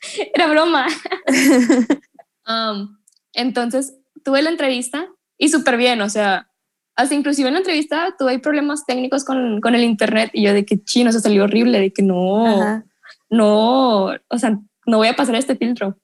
era 0.34 0.46
broma. 0.46 0.86
Um, 2.48 2.98
entonces, 3.32 3.94
tuve 4.24 4.42
la 4.42 4.50
entrevista 4.50 5.06
y 5.38 5.50
súper 5.50 5.76
bien, 5.76 6.00
o 6.00 6.10
sea, 6.10 6.48
hasta 6.96 7.14
inclusive 7.14 7.46
en 7.46 7.54
la 7.54 7.60
entrevista 7.60 8.14
tuve 8.18 8.40
problemas 8.40 8.84
técnicos 8.86 9.24
con, 9.24 9.60
con 9.60 9.76
el 9.76 9.84
internet 9.84 10.30
y 10.32 10.42
yo 10.42 10.52
de 10.52 10.64
que 10.64 10.82
chino, 10.82 11.12
se 11.12 11.20
salió 11.20 11.44
horrible, 11.44 11.78
de 11.78 11.92
que 11.92 12.02
no, 12.02 12.82
no, 13.28 14.04
o 14.06 14.38
sea, 14.38 14.58
no 14.86 14.96
voy 14.96 15.08
a 15.08 15.14
pasar 15.14 15.36
este 15.36 15.54
filtro. 15.54 15.96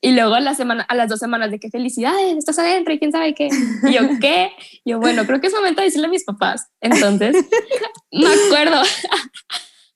Y 0.00 0.12
luego 0.12 0.34
a 0.34 0.40
la 0.40 0.54
semana, 0.54 0.84
a 0.84 0.94
las 0.94 1.08
dos 1.08 1.18
semanas 1.18 1.50
de 1.50 1.58
que 1.58 1.70
felicidades, 1.70 2.36
estás 2.36 2.58
adentro 2.60 2.94
y 2.94 3.00
quién 3.00 3.10
sabe 3.10 3.34
qué. 3.34 3.48
Y 3.82 3.92
yo, 3.92 4.02
¿qué? 4.20 4.52
Y 4.84 4.90
yo, 4.90 5.00
bueno, 5.00 5.26
creo 5.26 5.40
que 5.40 5.48
es 5.48 5.54
momento 5.54 5.80
de 5.80 5.86
decirle 5.86 6.06
a 6.06 6.10
mis 6.10 6.24
papás. 6.24 6.68
Entonces, 6.80 7.34
me 8.12 8.28
acuerdo, 8.28 8.80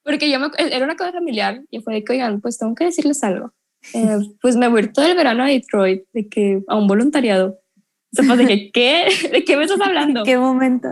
porque 0.05 0.31
yo 0.31 0.39
me, 0.41 0.49
era 0.59 0.85
una 0.85 0.97
cosa 0.97 1.13
familiar 1.13 1.63
y 1.71 1.81
fue 1.81 1.95
de 1.95 2.05
que, 2.05 2.13
oigan, 2.13 2.41
pues 2.41 2.59
tengo 2.59 2.75
que 2.75 2.85
decirles 2.85 3.23
algo. 3.23 3.53
Eh, 3.95 4.19
pues 4.41 4.57
me 4.57 4.69
voy 4.69 4.93
todo 4.93 5.07
el 5.07 5.17
verano 5.17 5.45
a 5.45 5.47
Detroit, 5.47 6.05
de 6.13 6.29
que 6.29 6.63
a 6.69 6.77
un 6.77 6.87
voluntariado. 6.87 7.59
Sea, 8.13 8.25
pues 8.27 8.39
de 8.39 8.47
que, 8.47 8.71
¿qué? 8.73 9.29
¿De 9.31 9.45
qué 9.45 9.57
me 9.57 9.65
estás 9.65 9.81
hablando? 9.81 10.23
¿Qué 10.25 10.37
momento? 10.37 10.89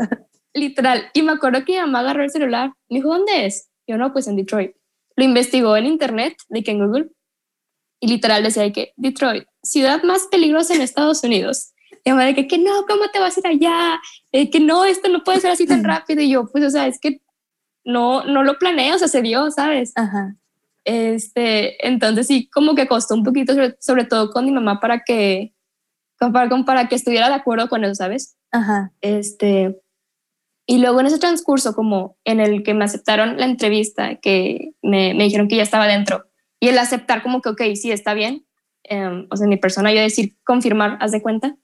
Literal. 0.55 1.05
Y 1.15 1.23
me 1.23 1.33
acuerdo 1.33 1.65
que 1.65 1.73
mi 1.73 1.79
mamá 1.79 2.01
agarró 2.01 2.25
el 2.25 2.31
celular. 2.31 2.73
Me 2.89 2.99
dijo, 2.99 3.09
¿dónde 3.09 3.47
es? 3.47 3.71
Yo, 3.87 3.97
no, 3.99 4.13
pues 4.13 4.27
en 4.27 4.37
Detroit. 4.37 4.73
Lo 5.17 5.25
investigó 5.25 5.77
en 5.77 5.87
internet, 5.87 6.37
de 6.49 6.63
que 6.63 6.71
en 6.71 6.87
Google 6.87 7.11
y 8.01 8.09
literal 8.09 8.43
decía 8.43 8.73
que 8.73 8.95
Detroit, 8.97 9.45
ciudad 9.63 10.03
más 10.03 10.27
peligrosa 10.31 10.75
en 10.75 10.81
Estados 10.81 11.23
Unidos. 11.23 11.73
Y 12.03 12.13
me 12.13 12.25
de 12.25 12.35
que, 12.35 12.49
que 12.49 12.57
no, 12.57 12.87
¿cómo 12.89 13.09
te 13.13 13.21
vas 13.21 13.37
a 13.37 13.41
ir 13.41 13.47
allá? 13.47 14.01
Eh, 14.33 14.49
que 14.49 14.59
no, 14.59 14.87
esto 14.87 15.11
no 15.11 15.23
puede 15.23 15.41
ser 15.41 15.51
así 15.51 15.67
tan 15.67 15.85
rápido. 15.85 16.23
Y 16.23 16.31
yo, 16.31 16.47
pues, 16.51 16.65
o 16.65 16.71
sea, 16.71 16.87
es 16.87 16.99
que 16.99 17.21
no, 17.85 18.25
no 18.25 18.43
lo 18.43 18.59
planeé, 18.59 18.95
o 18.95 18.99
sea, 18.99 19.09
se 19.09 19.23
dio, 19.23 19.51
¿sabes? 19.51 19.93
Ajá. 19.97 20.37
Este, 20.85 21.87
entonces 21.87 22.27
sí, 22.27 22.49
como 22.49 22.75
que 22.75 22.89
costó 22.89 23.15
un 23.15 23.25
poquito, 23.25 23.55
sobre, 23.81 24.05
todo 24.05 24.31
con 24.31 24.45
mi 24.45 24.53
mamá, 24.53 24.81
para 24.81 25.03
que, 25.05 25.55
para, 26.19 26.49
para 26.65 26.89
que 26.89 26.95
estuviera 26.95 27.29
de 27.29 27.35
acuerdo 27.35 27.69
con 27.69 27.85
eso, 27.85 27.95
¿sabes? 27.95 28.37
Ajá. 28.51 28.93
Este, 29.01 29.81
y 30.67 30.79
luego 30.79 31.01
en 31.01 31.07
ese 31.07 31.19
transcurso, 31.19 31.75
como 31.75 32.17
en 32.25 32.41
el 32.41 32.63
que 32.63 32.75
me 32.75 32.85
aceptaron 32.85 33.39
la 33.39 33.47
entrevista, 33.47 34.17
que 34.17 34.73
me, 34.83 35.15
me 35.15 35.25
dijeron 35.25 35.49
que 35.49 35.57
ya 35.57 35.63
estaba 35.63 35.87
dentro, 35.87 36.27
y 36.61 36.69
el 36.69 36.79
aceptar 36.79 37.23
como 37.23 37.41
que, 37.41 37.49
ok, 37.49 37.63
sí, 37.75 37.91
está 37.91 38.15
bien, 38.15 38.47
em, 38.85 39.27
o 39.31 39.37
sea, 39.37 39.47
mi 39.47 39.57
persona, 39.57 39.93
yo 39.93 40.01
decir, 40.01 40.37
confirmar, 40.45 40.99
haz 41.01 41.13
de 41.13 41.23
cuenta, 41.23 41.57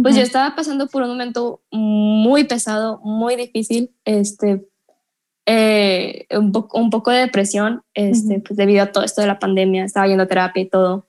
pues 0.00 0.14
yo 0.14 0.22
estaba 0.22 0.54
pasando 0.54 0.86
por 0.86 1.02
un 1.02 1.08
momento 1.08 1.62
muy 1.72 2.44
pesado, 2.44 3.00
muy 3.02 3.34
difícil, 3.34 3.90
este, 4.04 4.64
eh, 5.50 6.26
un, 6.30 6.52
un, 6.74 6.90
poco 6.90 7.10
de 7.10 7.20
depresión, 7.20 7.80
este, 7.94 8.40
pues 8.40 8.54
debido 8.58 8.82
a 8.82 8.92
todo 8.92 9.02
esto 9.02 9.22
de 9.22 9.26
la 9.26 9.38
pandemia, 9.38 9.82
estaba 9.82 10.06
yendo 10.06 10.24
a 10.24 10.28
terapia 10.28 10.62
y 10.62 10.68
todo. 10.68 11.06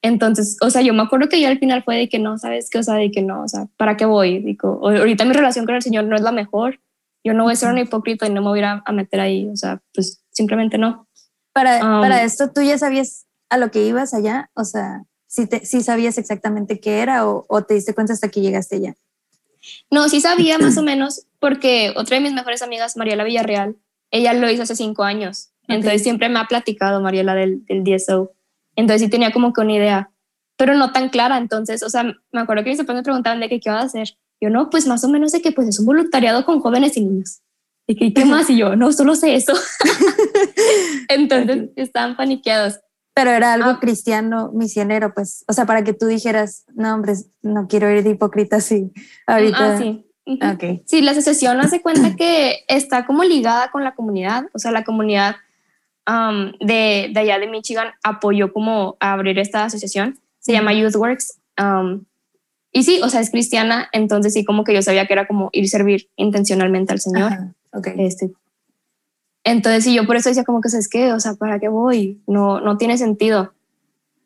Entonces, 0.00 0.56
o 0.60 0.70
sea, 0.70 0.80
yo 0.80 0.94
me 0.94 1.02
acuerdo 1.02 1.28
que 1.28 1.40
yo 1.40 1.48
al 1.48 1.58
final 1.58 1.82
fue 1.82 1.96
de 1.96 2.08
que 2.08 2.20
no, 2.20 2.38
¿sabes 2.38 2.70
qué? 2.70 2.78
O 2.78 2.82
sea, 2.84 2.94
de 2.94 3.10
que 3.10 3.20
no, 3.20 3.42
o 3.42 3.48
sea, 3.48 3.66
¿para 3.76 3.96
qué 3.96 4.04
voy? 4.04 4.38
Digo, 4.38 4.88
ahorita 4.88 5.24
mi 5.24 5.32
relación 5.32 5.66
con 5.66 5.74
el 5.74 5.82
Señor 5.82 6.04
no 6.04 6.14
es 6.14 6.22
la 6.22 6.30
mejor, 6.30 6.78
yo 7.24 7.34
no 7.34 7.42
voy 7.42 7.54
a 7.54 7.56
ser 7.56 7.70
una 7.70 7.80
hipócrita 7.80 8.28
y 8.28 8.30
no 8.30 8.42
me 8.42 8.48
voy 8.48 8.60
a, 8.60 8.80
a 8.86 8.92
meter 8.92 9.18
ahí, 9.18 9.48
o 9.48 9.56
sea, 9.56 9.82
pues 9.92 10.22
simplemente 10.30 10.78
no. 10.78 11.08
Para, 11.52 11.80
para 11.80 12.22
esto, 12.22 12.52
¿tú 12.52 12.62
ya 12.62 12.78
sabías 12.78 13.26
a 13.50 13.58
lo 13.58 13.72
que 13.72 13.84
ibas 13.84 14.14
allá? 14.14 14.52
O 14.54 14.62
sea, 14.62 15.02
¿sí, 15.26 15.48
te, 15.48 15.66
sabías 15.66 16.16
exactamente 16.16 16.78
qué 16.78 17.00
era 17.00 17.28
o, 17.28 17.44
o, 17.48 17.62
te 17.64 17.74
diste 17.74 17.92
cuenta 17.92 18.12
hasta 18.12 18.28
que 18.28 18.40
llegaste 18.40 18.76
allá? 18.76 18.94
No, 19.90 20.08
sí 20.08 20.20
sabía 20.20 20.58
más 20.58 20.76
o 20.76 20.82
menos 20.84 21.26
porque 21.38 21.92
otra 21.96 22.16
de 22.16 22.22
mis 22.22 22.32
mejores 22.32 22.62
amigas, 22.62 22.96
Mariela 22.96 23.24
Villarreal, 23.24 23.76
ella 24.10 24.32
lo 24.34 24.50
hizo 24.50 24.62
hace 24.62 24.76
cinco 24.76 25.04
años. 25.04 25.50
Entonces 25.68 26.02
siempre 26.02 26.28
me 26.28 26.38
ha 26.38 26.44
platicado 26.46 27.00
Mariela 27.00 27.34
del, 27.34 27.64
del 27.66 27.84
DSO. 27.84 28.32
Entonces 28.74 29.02
sí 29.02 29.10
tenía 29.10 29.32
como 29.32 29.52
que 29.52 29.60
una 29.60 29.74
idea, 29.74 30.10
pero 30.56 30.74
no 30.74 30.92
tan 30.92 31.10
clara. 31.10 31.36
Entonces, 31.36 31.82
o 31.82 31.90
sea, 31.90 32.04
me 32.04 32.40
acuerdo 32.40 32.64
que 32.64 32.70
mis 32.70 32.78
papás 32.78 32.96
me 32.96 33.02
preguntaban 33.02 33.40
de 33.40 33.48
qué, 33.48 33.60
qué 33.60 33.68
iba 33.68 33.80
a 33.80 33.84
hacer. 33.84 34.16
Yo 34.40 34.50
no, 34.50 34.70
pues 34.70 34.86
más 34.86 35.04
o 35.04 35.08
menos 35.08 35.32
de 35.32 35.42
que 35.42 35.52
pues 35.52 35.68
es 35.68 35.78
un 35.78 35.86
voluntariado 35.86 36.44
con 36.44 36.60
jóvenes 36.60 36.96
y 36.96 37.04
niños. 37.04 37.40
¿Y 37.86 37.96
qué, 37.96 38.14
qué 38.14 38.24
más? 38.24 38.48
Y 38.48 38.56
yo, 38.56 38.76
no, 38.76 38.92
solo 38.92 39.14
sé 39.14 39.34
eso. 39.34 39.52
Entonces 41.08 41.70
estaban 41.76 42.16
paniqueados. 42.16 42.80
Pero 43.18 43.32
era 43.32 43.54
algo 43.54 43.70
ah. 43.70 43.80
cristiano, 43.80 44.52
misionero, 44.54 45.12
pues, 45.12 45.44
o 45.48 45.52
sea, 45.52 45.66
para 45.66 45.82
que 45.82 45.92
tú 45.92 46.06
dijeras, 46.06 46.64
no, 46.76 46.94
hombre, 46.94 47.14
no 47.42 47.66
quiero 47.66 47.90
ir 47.90 48.04
de 48.04 48.10
hipócrita 48.10 48.58
así. 48.58 48.92
Ahorita. 49.26 49.74
Ah, 49.74 49.76
sí. 49.76 50.06
Okay. 50.54 50.84
Sí, 50.86 51.00
la 51.00 51.10
asociación 51.10 51.58
hace 51.58 51.82
cuenta 51.82 52.14
que 52.14 52.60
está 52.68 53.06
como 53.06 53.24
ligada 53.24 53.72
con 53.72 53.82
la 53.82 53.96
comunidad, 53.96 54.44
o 54.52 54.60
sea, 54.60 54.70
la 54.70 54.84
comunidad 54.84 55.34
de, 56.60 57.10
de, 57.12 57.20
allá 57.20 57.40
de 57.40 57.48
Michigan 57.48 57.88
apoyó 58.04 58.52
como 58.52 58.96
a 59.00 59.14
abrir 59.14 59.36
esta 59.40 59.64
asociación, 59.64 60.20
se 60.38 60.52
llama 60.52 60.72
YouthWorks, 60.72 61.40
y 62.70 62.84
sí, 62.84 63.00
o 63.02 63.08
sea, 63.08 63.20
es 63.20 63.30
cristiana, 63.30 63.88
entonces 63.90 64.32
sí, 64.32 64.44
como 64.44 64.62
que 64.62 64.74
yo 64.74 64.82
sabía 64.82 65.08
que 65.08 65.14
era 65.14 65.26
como 65.26 65.50
ir 65.52 65.64
a 65.64 65.68
servir 65.68 66.08
intencionalmente 66.14 66.92
al 66.92 67.00
Señor. 67.00 67.32
Okay. 67.72 67.94
Este, 67.98 68.30
entonces, 69.50 69.84
sí, 69.84 69.94
yo 69.94 70.06
por 70.06 70.16
eso 70.16 70.28
decía 70.28 70.44
como 70.44 70.60
que, 70.60 70.68
¿sabes 70.68 70.88
qué? 70.88 71.12
O 71.12 71.20
sea, 71.20 71.34
¿para 71.34 71.58
qué 71.58 71.68
voy? 71.68 72.20
No, 72.26 72.60
no 72.60 72.76
tiene 72.76 72.98
sentido. 72.98 73.54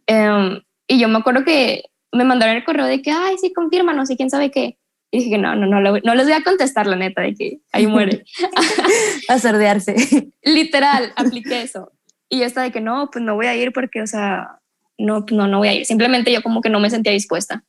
Em, 0.06 0.61
y 0.87 0.98
yo 0.98 1.08
me 1.08 1.18
acuerdo 1.18 1.44
que 1.44 1.85
me 2.12 2.24
mandaron 2.24 2.56
el 2.56 2.64
correo 2.64 2.87
de 2.87 3.02
que, 3.02 3.11
ay, 3.11 3.37
sí, 3.38 3.52
confirma, 3.52 3.94
no 3.94 4.06
sé 4.06 4.16
quién 4.16 4.30
sabe 4.30 4.50
qué. 4.50 4.78
Y 5.11 5.18
dije 5.18 5.30
que 5.30 5.38
no, 5.38 5.54
no, 5.54 5.66
no, 5.66 5.80
no 5.80 6.14
les 6.14 6.24
voy 6.24 6.32
a 6.32 6.42
contestar 6.42 6.87
la 6.87 6.96
neta 6.96 7.20
de 7.20 7.35
que 7.35 7.61
ahí 7.72 7.87
muere. 7.87 8.24
a 9.28 9.38
sordearse. 9.38 10.30
Literal, 10.42 11.12
apliqué 11.16 11.62
eso. 11.62 11.92
Y 12.28 12.38
yo 12.38 12.46
estaba 12.46 12.64
de 12.64 12.72
que 12.72 12.80
no, 12.80 13.11
pues 13.12 13.22
no 13.22 13.35
voy 13.35 13.46
a 13.46 13.54
ir 13.54 13.72
porque, 13.72 14.00
o 14.00 14.06
sea, 14.06 14.58
no, 14.96 15.24
no, 15.30 15.46
no 15.48 15.58
voy 15.58 15.68
a 15.68 15.74
ir. 15.74 15.85
Simplemente 15.85 16.32
yo 16.32 16.42
como 16.42 16.62
que 16.62 16.70
no 16.70 16.80
me 16.80 16.88
sentía 16.88 17.12
dispuesta. 17.12 17.64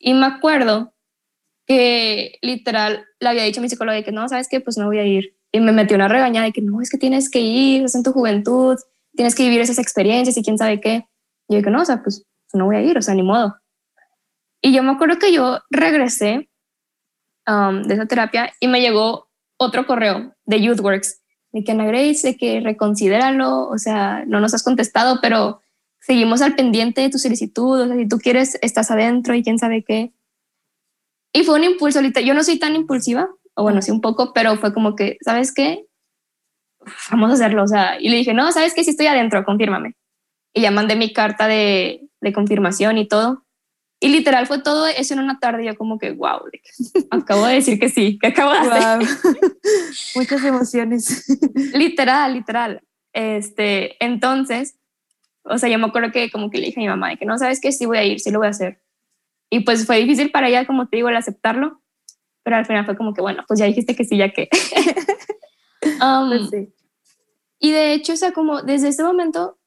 Y 0.00 0.14
me 0.14 0.26
acuerdo 0.26 0.92
que 1.66 2.38
literal 2.42 3.06
le 3.20 3.28
había 3.28 3.44
dicho 3.44 3.60
a 3.60 3.62
mi 3.62 3.68
psicólogo 3.68 3.94
de 3.94 4.04
que 4.04 4.12
no, 4.12 4.28
sabes 4.28 4.48
qué, 4.48 4.60
pues 4.60 4.76
no 4.78 4.86
voy 4.86 4.98
a 4.98 5.04
ir. 5.04 5.37
Y 5.52 5.60
me 5.60 5.72
metió 5.72 5.96
una 5.96 6.08
regañada 6.08 6.46
de 6.46 6.52
que 6.52 6.60
no, 6.60 6.80
es 6.80 6.90
que 6.90 6.98
tienes 6.98 7.30
que 7.30 7.40
ir, 7.40 7.84
es 7.84 7.94
en 7.94 8.02
tu 8.02 8.12
juventud, 8.12 8.76
tienes 9.14 9.34
que 9.34 9.44
vivir 9.44 9.60
esas 9.60 9.78
experiencias 9.78 10.36
y 10.36 10.42
quién 10.42 10.58
sabe 10.58 10.80
qué. 10.80 11.06
Y 11.48 11.54
yo 11.54 11.58
dije, 11.58 11.70
no, 11.70 11.82
o 11.82 11.84
sea, 11.84 12.02
pues 12.02 12.24
no 12.52 12.66
voy 12.66 12.76
a 12.76 12.82
ir, 12.82 12.98
o 12.98 13.02
sea, 13.02 13.14
ni 13.14 13.22
modo. 13.22 13.56
Y 14.60 14.72
yo 14.72 14.82
me 14.82 14.92
acuerdo 14.92 15.18
que 15.18 15.32
yo 15.32 15.60
regresé 15.70 16.48
um, 17.46 17.82
de 17.82 17.94
esa 17.94 18.06
terapia 18.06 18.52
y 18.60 18.68
me 18.68 18.80
llegó 18.80 19.28
otro 19.56 19.86
correo 19.86 20.34
de 20.44 20.60
YouthWorks 20.60 21.20
de 21.52 21.64
que 21.64 21.72
Ana 21.72 21.86
Grace, 21.86 22.28
de 22.28 22.36
que 22.36 22.60
reconsidéralo, 22.60 23.68
o 23.68 23.78
sea, 23.78 24.24
no 24.26 24.40
nos 24.40 24.54
has 24.54 24.62
contestado, 24.62 25.18
pero 25.22 25.60
seguimos 26.00 26.42
al 26.42 26.54
pendiente 26.54 27.00
de 27.00 27.10
tu 27.10 27.18
solicitud, 27.18 27.80
o 27.80 27.86
sea, 27.86 27.96
si 27.96 28.08
tú 28.08 28.18
quieres, 28.18 28.58
estás 28.62 28.90
adentro 28.90 29.34
y 29.34 29.42
quién 29.42 29.58
sabe 29.58 29.82
qué. 29.82 30.12
Y 31.32 31.44
fue 31.44 31.56
un 31.56 31.64
impulso, 31.64 32.00
yo 32.00 32.34
no 32.34 32.44
soy 32.44 32.58
tan 32.58 32.74
impulsiva, 32.74 33.28
o 33.58 33.62
bueno, 33.64 33.82
sí 33.82 33.90
un 33.90 34.00
poco, 34.00 34.32
pero 34.32 34.56
fue 34.56 34.72
como 34.72 34.94
que, 34.94 35.18
¿sabes 35.20 35.52
qué? 35.52 35.84
Vamos 37.10 37.30
a 37.30 37.34
hacerlo, 37.34 37.64
o 37.64 37.66
sea, 37.66 38.00
y 38.00 38.08
le 38.08 38.16
dije, 38.16 38.32
no, 38.32 38.52
¿sabes 38.52 38.72
qué? 38.72 38.84
Si 38.84 38.90
estoy 38.90 39.08
adentro, 39.08 39.44
confírmame. 39.44 39.96
Y 40.54 40.62
ya 40.62 40.70
mandé 40.70 40.94
mi 40.94 41.12
carta 41.12 41.48
de, 41.48 42.08
de 42.20 42.32
confirmación 42.32 42.98
y 42.98 43.08
todo. 43.08 43.44
Y 44.00 44.10
literal 44.10 44.46
fue 44.46 44.60
todo 44.60 44.86
eso 44.86 45.14
en 45.14 45.20
una 45.20 45.40
tarde. 45.40 45.64
Yo 45.64 45.76
como 45.76 45.98
que, 45.98 46.12
wow, 46.12 46.42
acabo 47.10 47.46
de 47.46 47.54
decir 47.54 47.80
que 47.80 47.88
sí, 47.88 48.16
que 48.20 48.28
acabo 48.28 48.52
de 48.52 48.58
hacer. 48.58 49.08
Muchas 50.14 50.44
emociones. 50.44 51.26
literal, 51.74 52.34
literal. 52.34 52.80
Este, 53.12 54.02
entonces, 54.04 54.78
o 55.42 55.58
sea, 55.58 55.68
yo 55.68 55.80
me 55.80 55.86
acuerdo 55.86 56.12
que 56.12 56.30
como 56.30 56.48
que 56.48 56.58
le 56.58 56.66
dije 56.66 56.78
a 56.78 56.82
mi 56.82 56.88
mamá 56.88 57.10
de 57.10 57.16
que 57.16 57.26
no 57.26 57.38
sabes 57.38 57.60
que 57.60 57.72
sí 57.72 57.86
voy 57.86 57.98
a 57.98 58.04
ir, 58.04 58.20
sí 58.20 58.30
lo 58.30 58.38
voy 58.38 58.46
a 58.46 58.50
hacer. 58.50 58.80
Y 59.50 59.60
pues 59.60 59.84
fue 59.84 59.98
difícil 59.98 60.30
para 60.30 60.48
ella, 60.48 60.64
como 60.64 60.86
te 60.86 60.98
digo, 60.98 61.08
el 61.08 61.16
aceptarlo. 61.16 61.82
Pero 62.48 62.56
al 62.56 62.64
final 62.64 62.86
fue 62.86 62.96
como 62.96 63.12
que, 63.12 63.20
bueno, 63.20 63.44
pues 63.46 63.60
ya 63.60 63.66
dijiste 63.66 63.94
que 63.94 64.06
sí, 64.06 64.16
ya 64.16 64.30
que. 64.30 64.48
um, 66.02 66.30
pues 66.30 66.48
sí. 66.48 66.72
Y 67.58 67.72
de 67.72 67.92
hecho, 67.92 68.14
o 68.14 68.16
sea, 68.16 68.32
como 68.32 68.62
desde 68.62 68.88
ese 68.88 69.02
momento 69.02 69.58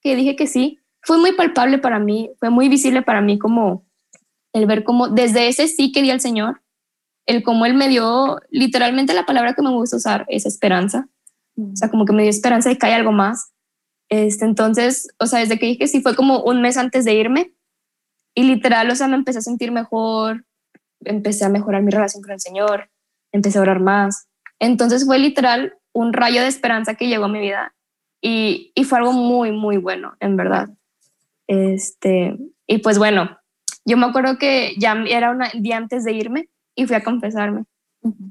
que 0.00 0.16
dije 0.16 0.36
que 0.36 0.46
sí, 0.46 0.78
fue 1.02 1.18
muy 1.18 1.32
palpable 1.32 1.76
para 1.76 1.98
mí, 1.98 2.30
fue 2.38 2.48
muy 2.48 2.70
visible 2.70 3.02
para 3.02 3.20
mí 3.20 3.38
como 3.38 3.84
el 4.54 4.64
ver 4.64 4.84
cómo 4.84 5.08
desde 5.08 5.48
ese 5.48 5.68
sí 5.68 5.92
que 5.92 6.00
di 6.00 6.10
al 6.10 6.22
Señor, 6.22 6.62
el 7.26 7.42
cómo 7.42 7.66
Él 7.66 7.74
me 7.74 7.90
dio 7.90 8.40
literalmente 8.48 9.12
la 9.12 9.26
palabra 9.26 9.52
que 9.52 9.60
me 9.60 9.70
gusta 9.70 9.98
usar 9.98 10.24
es 10.30 10.46
esperanza. 10.46 11.10
O 11.58 11.76
sea, 11.76 11.90
como 11.90 12.06
que 12.06 12.14
me 12.14 12.22
dio 12.22 12.30
esperanza 12.30 12.70
de 12.70 12.78
que 12.78 12.86
hay 12.86 12.94
algo 12.94 13.12
más. 13.12 13.52
Este, 14.08 14.46
entonces, 14.46 15.08
o 15.18 15.26
sea, 15.26 15.40
desde 15.40 15.58
que 15.58 15.66
dije 15.66 15.88
sí 15.88 16.00
fue 16.00 16.16
como 16.16 16.42
un 16.42 16.62
mes 16.62 16.78
antes 16.78 17.04
de 17.04 17.12
irme 17.12 17.52
y 18.34 18.44
literal, 18.44 18.88
o 18.90 18.96
sea, 18.96 19.08
me 19.08 19.16
empecé 19.16 19.40
a 19.40 19.42
sentir 19.42 19.72
mejor, 19.72 20.46
empecé 21.04 21.44
a 21.44 21.48
mejorar 21.48 21.82
mi 21.82 21.90
relación 21.90 22.22
con 22.22 22.32
el 22.32 22.40
Señor, 22.40 22.90
empecé 23.32 23.58
a 23.58 23.62
orar 23.62 23.80
más. 23.80 24.28
Entonces 24.58 25.04
fue 25.06 25.18
literal 25.18 25.74
un 25.92 26.12
rayo 26.12 26.42
de 26.42 26.48
esperanza 26.48 26.94
que 26.94 27.08
llegó 27.08 27.24
a 27.24 27.28
mi 27.28 27.40
vida 27.40 27.74
y, 28.20 28.72
y 28.74 28.84
fue 28.84 28.98
algo 28.98 29.12
muy, 29.12 29.52
muy 29.52 29.76
bueno, 29.76 30.14
en 30.20 30.36
verdad. 30.36 30.68
Este, 31.46 32.36
y 32.66 32.78
pues 32.78 32.98
bueno, 32.98 33.38
yo 33.84 33.96
me 33.96 34.06
acuerdo 34.06 34.38
que 34.38 34.74
ya 34.78 34.92
era 35.08 35.30
un 35.30 35.42
día 35.62 35.76
antes 35.76 36.04
de 36.04 36.12
irme 36.12 36.48
y 36.74 36.86
fui 36.86 36.96
a 36.96 37.02
confesarme. 37.02 37.64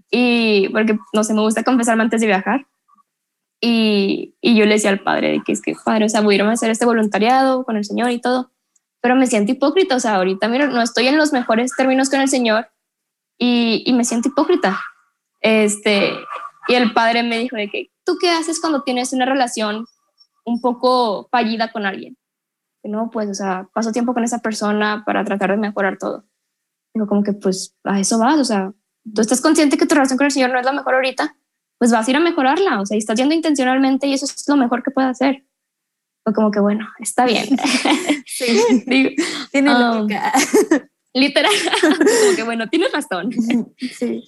Y 0.10 0.70
porque, 0.70 0.98
no 1.14 1.24
sé, 1.24 1.34
me 1.34 1.42
gusta 1.42 1.64
confesarme 1.64 2.04
antes 2.04 2.22
de 2.22 2.28
viajar. 2.28 2.66
Y, 3.62 4.36
y, 4.40 4.56
yo 4.56 4.66
le 4.66 4.76
decía 4.76 4.90
al 4.90 5.02
padre 5.02 5.32
de 5.32 5.42
que 5.46 5.52
es 5.52 5.62
que, 5.62 5.76
padre, 5.84 6.06
o 6.06 6.10
sea, 6.10 6.22
voy 6.22 6.36
a 6.36 6.38
irme 6.38 6.50
a 6.52 6.54
hacer 6.54 6.70
este 6.70 6.86
voluntariado 6.86 7.66
con 7.66 7.76
el 7.76 7.84
Señor 7.84 8.10
y 8.10 8.22
todo, 8.22 8.52
pero 9.02 9.16
me 9.16 9.28
siento 9.28 9.52
hipócrita, 9.52 9.96
o 9.96 10.00
sea, 10.00 10.16
ahorita, 10.16 10.48
mira, 10.48 10.68
no 10.68 10.82
estoy 10.82 11.08
en 11.08 11.18
los 11.18 11.34
mejores 11.34 11.72
términos 11.76 12.10
con 12.10 12.22
el 12.22 12.28
Señor 12.28 12.70
y, 13.38 13.84
y 13.86 13.94
me 13.94 14.04
siento 14.04 14.30
hipócrita. 14.30 14.80
Este, 15.42 16.12
y 16.68 16.76
el 16.76 16.94
padre 16.94 17.24
me 17.24 17.38
dijo 17.40 17.56
de 17.56 17.70
que, 17.70 17.92
¿tú 18.06 18.18
qué 18.20 18.30
haces 18.30 18.60
cuando 18.60 18.84
tienes 18.84 19.14
una 19.14 19.26
relación 19.26 19.86
un 20.46 20.62
poco 20.62 21.28
fallida 21.32 21.72
con 21.72 21.86
alguien? 21.86 22.18
no, 22.84 23.10
pues, 23.12 23.30
o 23.30 23.34
sea, 23.34 23.70
paso 23.74 23.92
tiempo 23.92 24.14
con 24.14 24.24
esa 24.24 24.40
persona 24.40 25.04
para 25.06 25.24
tratar 25.24 25.52
de 25.52 25.58
mejorar 25.58 25.98
todo. 25.98 26.26
Digo, 26.94 27.08
como 27.08 27.24
que, 27.24 27.34
pues, 27.34 27.76
a 27.84 28.00
eso 28.00 28.18
vas, 28.18 28.40
o 28.40 28.46
sea, 28.46 28.74
tú 29.14 29.22
estás 29.22 29.42
consciente 29.42 29.78
que 29.78 29.86
tu 29.86 29.96
relación 29.96 30.18
con 30.18 30.26
el 30.26 30.32
Señor 30.32 30.52
no 30.52 30.60
es 30.60 30.66
la 30.66 30.72
mejor 30.72 30.96
ahorita, 30.96 31.36
pues 31.78 31.92
vas 31.92 32.08
a 32.08 32.12
ir 32.12 32.18
a 32.18 32.22
mejorarla, 32.22 32.82
o 32.82 32.86
sea, 32.86 32.96
y 32.96 33.00
estás 33.00 33.18
yendo 33.18 33.36
intencionalmente 33.36 34.08
y 34.08 34.14
eso 34.14 34.26
es 34.26 34.48
lo 34.48 34.56
mejor 34.56 34.84
que 34.84 34.92
puedes 34.92 35.12
hacer. 35.12 35.46
Fue 36.30 36.34
como 36.36 36.52
que, 36.52 36.60
bueno, 36.60 36.88
está 37.00 37.26
bien. 37.26 37.48
sí, 38.28 38.62
tiene 39.52 39.74
um, 39.74 39.80
lógica. 39.80 40.32
Literal, 41.16 41.52
como 41.82 42.36
que, 42.36 42.44
bueno, 42.44 42.70
tienes 42.70 42.92
razón. 42.92 43.32
sí. 43.80 44.24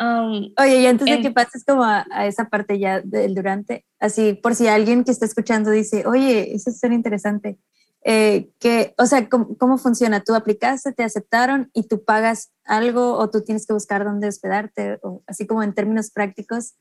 Um, 0.00 0.52
Oye, 0.58 0.80
y 0.80 0.86
antes 0.86 1.06
de 1.06 1.20
que 1.20 1.30
pases 1.30 1.64
como 1.64 1.84
a, 1.84 2.04
esa 2.26 2.48
parte 2.48 2.80
ya 2.80 3.00
del 3.02 3.36
durante, 3.36 3.86
así 4.00 4.34
por 4.34 4.56
si 4.56 4.66
alguien 4.66 5.04
que 5.04 5.12
está 5.12 5.26
escuchando 5.26 5.70
dice, 5.70 6.06
oye, 6.06 6.54
eso 6.56 6.70
es 6.70 6.80
tan 6.80 6.92
interesante, 6.92 7.56
eh, 8.04 8.50
que, 8.58 8.94
o 8.98 9.06
sea, 9.06 9.28
¿cómo, 9.28 9.78
funciona? 9.78 10.20
¿Tú 10.20 10.34
aplicaste, 10.34 10.92
te 10.92 11.04
aceptaron 11.04 11.70
y 11.72 11.84
tú 11.84 12.04
pagas 12.04 12.50
algo 12.64 13.12
o 13.12 13.30
tú 13.30 13.42
tienes 13.44 13.64
que 13.64 13.74
buscar 13.74 14.04
dónde 14.04 14.26
hospedarte? 14.26 14.98
O, 15.02 15.22
así 15.28 15.46
como 15.46 15.62
en 15.62 15.72
términos 15.72 16.10
prácticos, 16.10 16.74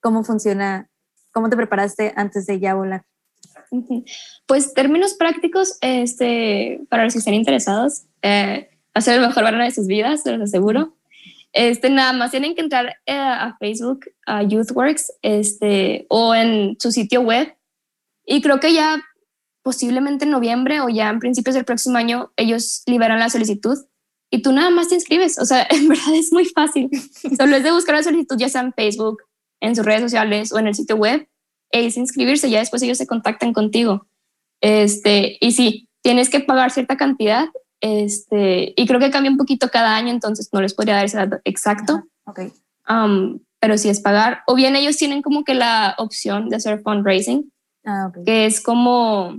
¿cómo 0.00 0.24
funciona? 0.24 0.88
¿Cómo 1.32 1.50
te 1.50 1.56
preparaste 1.56 2.14
antes 2.16 2.46
de 2.46 2.58
ya 2.58 2.74
volar? 2.74 3.04
Pues 4.46 4.74
términos 4.74 5.14
prácticos, 5.14 5.78
este, 5.80 6.80
para 6.88 7.04
los 7.04 7.12
que 7.12 7.18
estén 7.18 7.34
interesados, 7.34 8.04
eh, 8.22 8.68
hacer 8.94 9.16
el 9.16 9.26
mejor 9.26 9.44
verano 9.44 9.64
de 9.64 9.70
sus 9.70 9.86
vidas, 9.86 10.22
se 10.22 10.32
los 10.32 10.48
aseguro. 10.48 10.94
Este, 11.52 11.90
nada 11.90 12.12
más 12.12 12.30
tienen 12.30 12.54
que 12.54 12.60
entrar 12.60 12.96
eh, 13.06 13.16
a 13.16 13.56
Facebook, 13.58 14.06
a 14.26 14.42
YouthWorks, 14.42 15.12
este, 15.22 16.06
o 16.08 16.34
en 16.34 16.76
su 16.78 16.92
sitio 16.92 17.22
web. 17.22 17.54
Y 18.24 18.42
creo 18.42 18.60
que 18.60 18.72
ya 18.72 19.02
posiblemente 19.62 20.24
en 20.24 20.30
noviembre 20.30 20.80
o 20.80 20.88
ya 20.88 21.10
en 21.10 21.18
principios 21.18 21.54
del 21.54 21.64
próximo 21.64 21.98
año 21.98 22.32
ellos 22.36 22.82
liberan 22.86 23.18
la 23.18 23.28
solicitud 23.28 23.76
y 24.30 24.42
tú 24.42 24.52
nada 24.52 24.70
más 24.70 24.88
te 24.88 24.94
inscribes. 24.94 25.38
O 25.38 25.44
sea, 25.44 25.66
en 25.70 25.88
verdad 25.88 26.14
es 26.14 26.32
muy 26.32 26.44
fácil. 26.44 26.88
Solo 27.38 27.56
es 27.56 27.62
de 27.62 27.72
buscar 27.72 27.96
la 27.96 28.02
solicitud 28.02 28.36
ya 28.38 28.48
sea 28.48 28.62
en 28.62 28.72
Facebook, 28.72 29.22
en 29.60 29.74
sus 29.74 29.84
redes 29.84 30.02
sociales 30.02 30.52
o 30.52 30.58
en 30.58 30.68
el 30.68 30.74
sitio 30.74 30.96
web 30.96 31.26
e 31.70 31.86
es 31.86 31.96
inscribirse. 31.96 32.50
Ya 32.50 32.60
después 32.60 32.82
ellos 32.82 32.98
se 32.98 33.06
contactan 33.06 33.52
contigo. 33.52 34.06
Este, 34.60 35.36
y 35.40 35.52
sí, 35.52 35.88
tienes 36.02 36.30
que 36.30 36.40
pagar 36.40 36.70
cierta 36.70 36.96
cantidad 36.96 37.48
este, 37.80 38.72
y 38.76 38.86
creo 38.86 38.98
que 38.98 39.10
cambia 39.10 39.30
un 39.30 39.36
poquito 39.36 39.68
cada 39.68 39.96
año, 39.96 40.10
entonces 40.10 40.48
no 40.52 40.60
les 40.60 40.74
podría 40.74 40.96
dar 40.96 41.04
ese 41.04 41.18
dato 41.18 41.38
exacto. 41.44 42.02
okay. 42.24 42.52
Um, 42.88 43.40
pero 43.60 43.76
si 43.76 43.88
es 43.88 44.00
pagar. 44.00 44.42
O 44.46 44.54
bien 44.54 44.76
ellos 44.76 44.96
tienen 44.96 45.22
como 45.22 45.44
que 45.44 45.54
la 45.54 45.94
opción 45.98 46.48
de 46.48 46.56
hacer 46.56 46.80
fundraising, 46.80 47.52
ah, 47.84 48.10
que 48.24 48.46
es 48.46 48.60
como 48.60 49.36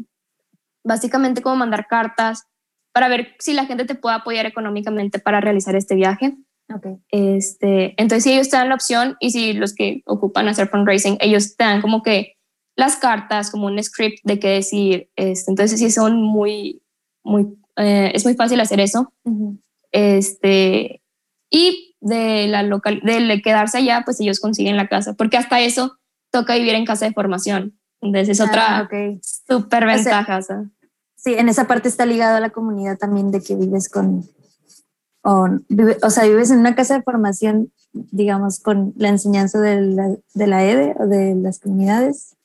básicamente 0.83 1.41
como 1.41 1.57
mandar 1.57 1.87
cartas 1.87 2.45
para 2.91 3.07
ver 3.07 3.35
si 3.39 3.53
la 3.53 3.65
gente 3.65 3.85
te 3.85 3.95
puede 3.95 4.15
apoyar 4.15 4.45
económicamente 4.45 5.19
para 5.19 5.41
realizar 5.41 5.75
este 5.75 5.95
viaje. 5.95 6.37
Okay. 6.75 6.97
Este, 7.09 7.95
entonces, 8.01 8.23
si 8.23 8.33
ellos 8.33 8.49
te 8.49 8.57
dan 8.57 8.69
la 8.69 8.75
opción 8.75 9.17
y 9.19 9.31
si 9.31 9.53
los 9.53 9.73
que 9.73 10.03
ocupan 10.05 10.47
hacer 10.47 10.69
fundraising, 10.69 11.17
ellos 11.19 11.55
te 11.55 11.63
dan 11.63 11.81
como 11.81 12.03
que 12.03 12.37
las 12.75 12.95
cartas, 12.95 13.49
como 13.49 13.67
un 13.67 13.81
script 13.83 14.19
de 14.23 14.39
qué 14.39 14.49
decir. 14.49 15.09
Este, 15.15 15.51
entonces, 15.51 15.79
sí 15.79 15.89
son 15.89 16.21
muy, 16.21 16.81
muy 17.23 17.47
eh, 17.79 18.11
es 18.13 18.25
muy 18.25 18.35
fácil 18.35 18.59
hacer 18.59 18.79
eso. 18.79 19.11
este, 19.91 21.01
y 21.49 21.95
de, 22.01 22.47
la 22.47 22.61
local, 22.61 23.01
de 23.03 23.41
quedarse 23.41 23.79
allá, 23.79 24.03
pues 24.05 24.19
ellos 24.19 24.39
consiguen 24.39 24.77
la 24.77 24.87
casa, 24.87 25.13
porque 25.13 25.37
hasta 25.37 25.59
eso 25.61 25.97
toca 26.31 26.55
vivir 26.55 26.75
en 26.75 26.85
casa 26.85 27.05
de 27.05 27.13
formación. 27.13 27.79
Entonces 28.01 28.29
es 28.29 28.41
otra 28.41 28.79
ah, 28.79 28.89
súper 29.21 29.85
ventaja. 29.85 30.39
sí, 31.15 31.33
en 31.33 31.49
esa 31.49 31.67
parte 31.67 31.89
está 31.89 32.05
ligado 32.05 32.37
a 32.37 32.39
la 32.39 32.51
comunidad 32.51 32.97
también 32.97 33.31
de 33.31 33.41
que 33.41 33.55
vives 33.55 33.89
con, 33.89 34.23
o, 35.21 35.47
o 36.01 36.09
sea, 36.09 36.23
vives 36.25 36.51
en 36.51 36.59
una 36.59 36.75
casa 36.75 36.95
de 36.95 37.03
formación, 37.03 37.71
digamos, 37.93 38.59
con 38.59 38.93
la 38.97 39.09
enseñanza 39.09 39.59
de 39.59 39.81
la, 39.81 40.15
de 40.33 40.47
la 40.47 40.63
EDE 40.63 40.95
o 40.97 41.07
de 41.07 41.35
las 41.35 41.59
comunidades, 41.59 42.35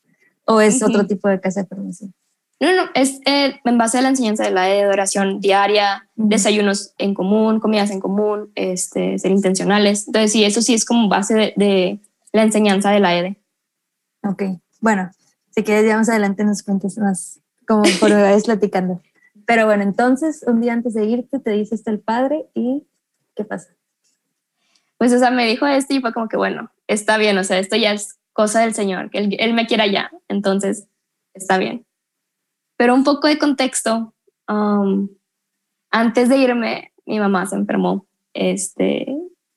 o 0.46 0.60
es 0.60 0.82
otro 0.82 1.06
tipo 1.06 1.28
de 1.28 1.40
casa 1.40 1.62
de 1.62 1.68
formación. 1.68 2.14
No, 2.60 2.72
no, 2.74 2.82
es 2.94 3.20
eh, 3.26 3.60
en 3.64 3.78
base 3.78 3.98
a 3.98 4.02
la 4.02 4.08
enseñanza 4.08 4.44
de 4.44 4.50
la 4.50 4.64
de 4.64 4.86
oración 4.86 5.40
diaria, 5.40 6.08
desayunos 6.14 6.94
en 6.98 7.12
común, 7.12 7.60
comidas 7.60 7.90
en 7.90 8.00
común, 8.00 8.52
este, 8.54 9.18
ser 9.18 9.32
intencionales. 9.32 10.06
Entonces, 10.06 10.32
sí, 10.32 10.44
eso 10.44 10.62
sí 10.62 10.74
es 10.74 10.84
como 10.84 11.08
base 11.08 11.54
de, 11.56 12.00
la 12.32 12.42
enseñanza 12.42 12.90
de 12.90 13.00
la 13.00 13.16
EDE. 13.16 13.40
Ok, 14.22 14.42
bueno, 14.80 15.10
si 15.50 15.62
quieres 15.62 15.86
ya 15.86 15.96
más 15.96 16.08
adelante 16.08 16.44
nos 16.44 16.62
cuentas 16.62 16.96
más, 16.98 17.40
como 17.66 17.82
por 18.00 18.10
vayas 18.12 18.44
platicando. 18.44 19.00
Pero 19.46 19.66
bueno, 19.66 19.82
entonces, 19.82 20.44
un 20.46 20.60
día 20.60 20.72
antes 20.72 20.94
de 20.94 21.04
irte, 21.04 21.38
te 21.38 21.50
dice 21.50 21.74
esto 21.74 21.90
el 21.90 22.00
padre 22.00 22.46
y 22.54 22.86
¿qué 23.34 23.44
pasa? 23.44 23.74
Pues, 24.98 25.12
o 25.12 25.18
sea, 25.18 25.30
me 25.30 25.46
dijo 25.46 25.66
esto 25.66 25.94
y 25.94 26.00
fue 26.00 26.12
como 26.12 26.28
que, 26.28 26.36
bueno, 26.36 26.70
está 26.86 27.18
bien, 27.18 27.36
o 27.38 27.44
sea, 27.44 27.58
esto 27.58 27.76
ya 27.76 27.92
es 27.92 28.18
cosa 28.32 28.60
del 28.60 28.74
Señor, 28.74 29.10
que 29.10 29.18
Él, 29.18 29.36
él 29.38 29.54
me 29.54 29.66
quiera 29.66 29.86
ya, 29.86 30.10
entonces 30.28 30.88
está 31.34 31.58
bien. 31.58 31.84
Pero 32.76 32.94
un 32.94 33.04
poco 33.04 33.28
de 33.28 33.38
contexto, 33.38 34.14
um, 34.48 35.08
antes 35.90 36.28
de 36.28 36.38
irme, 36.38 36.92
mi 37.06 37.18
mamá 37.18 37.46
se 37.46 37.56
enfermó, 37.56 38.06
este, 38.32 39.06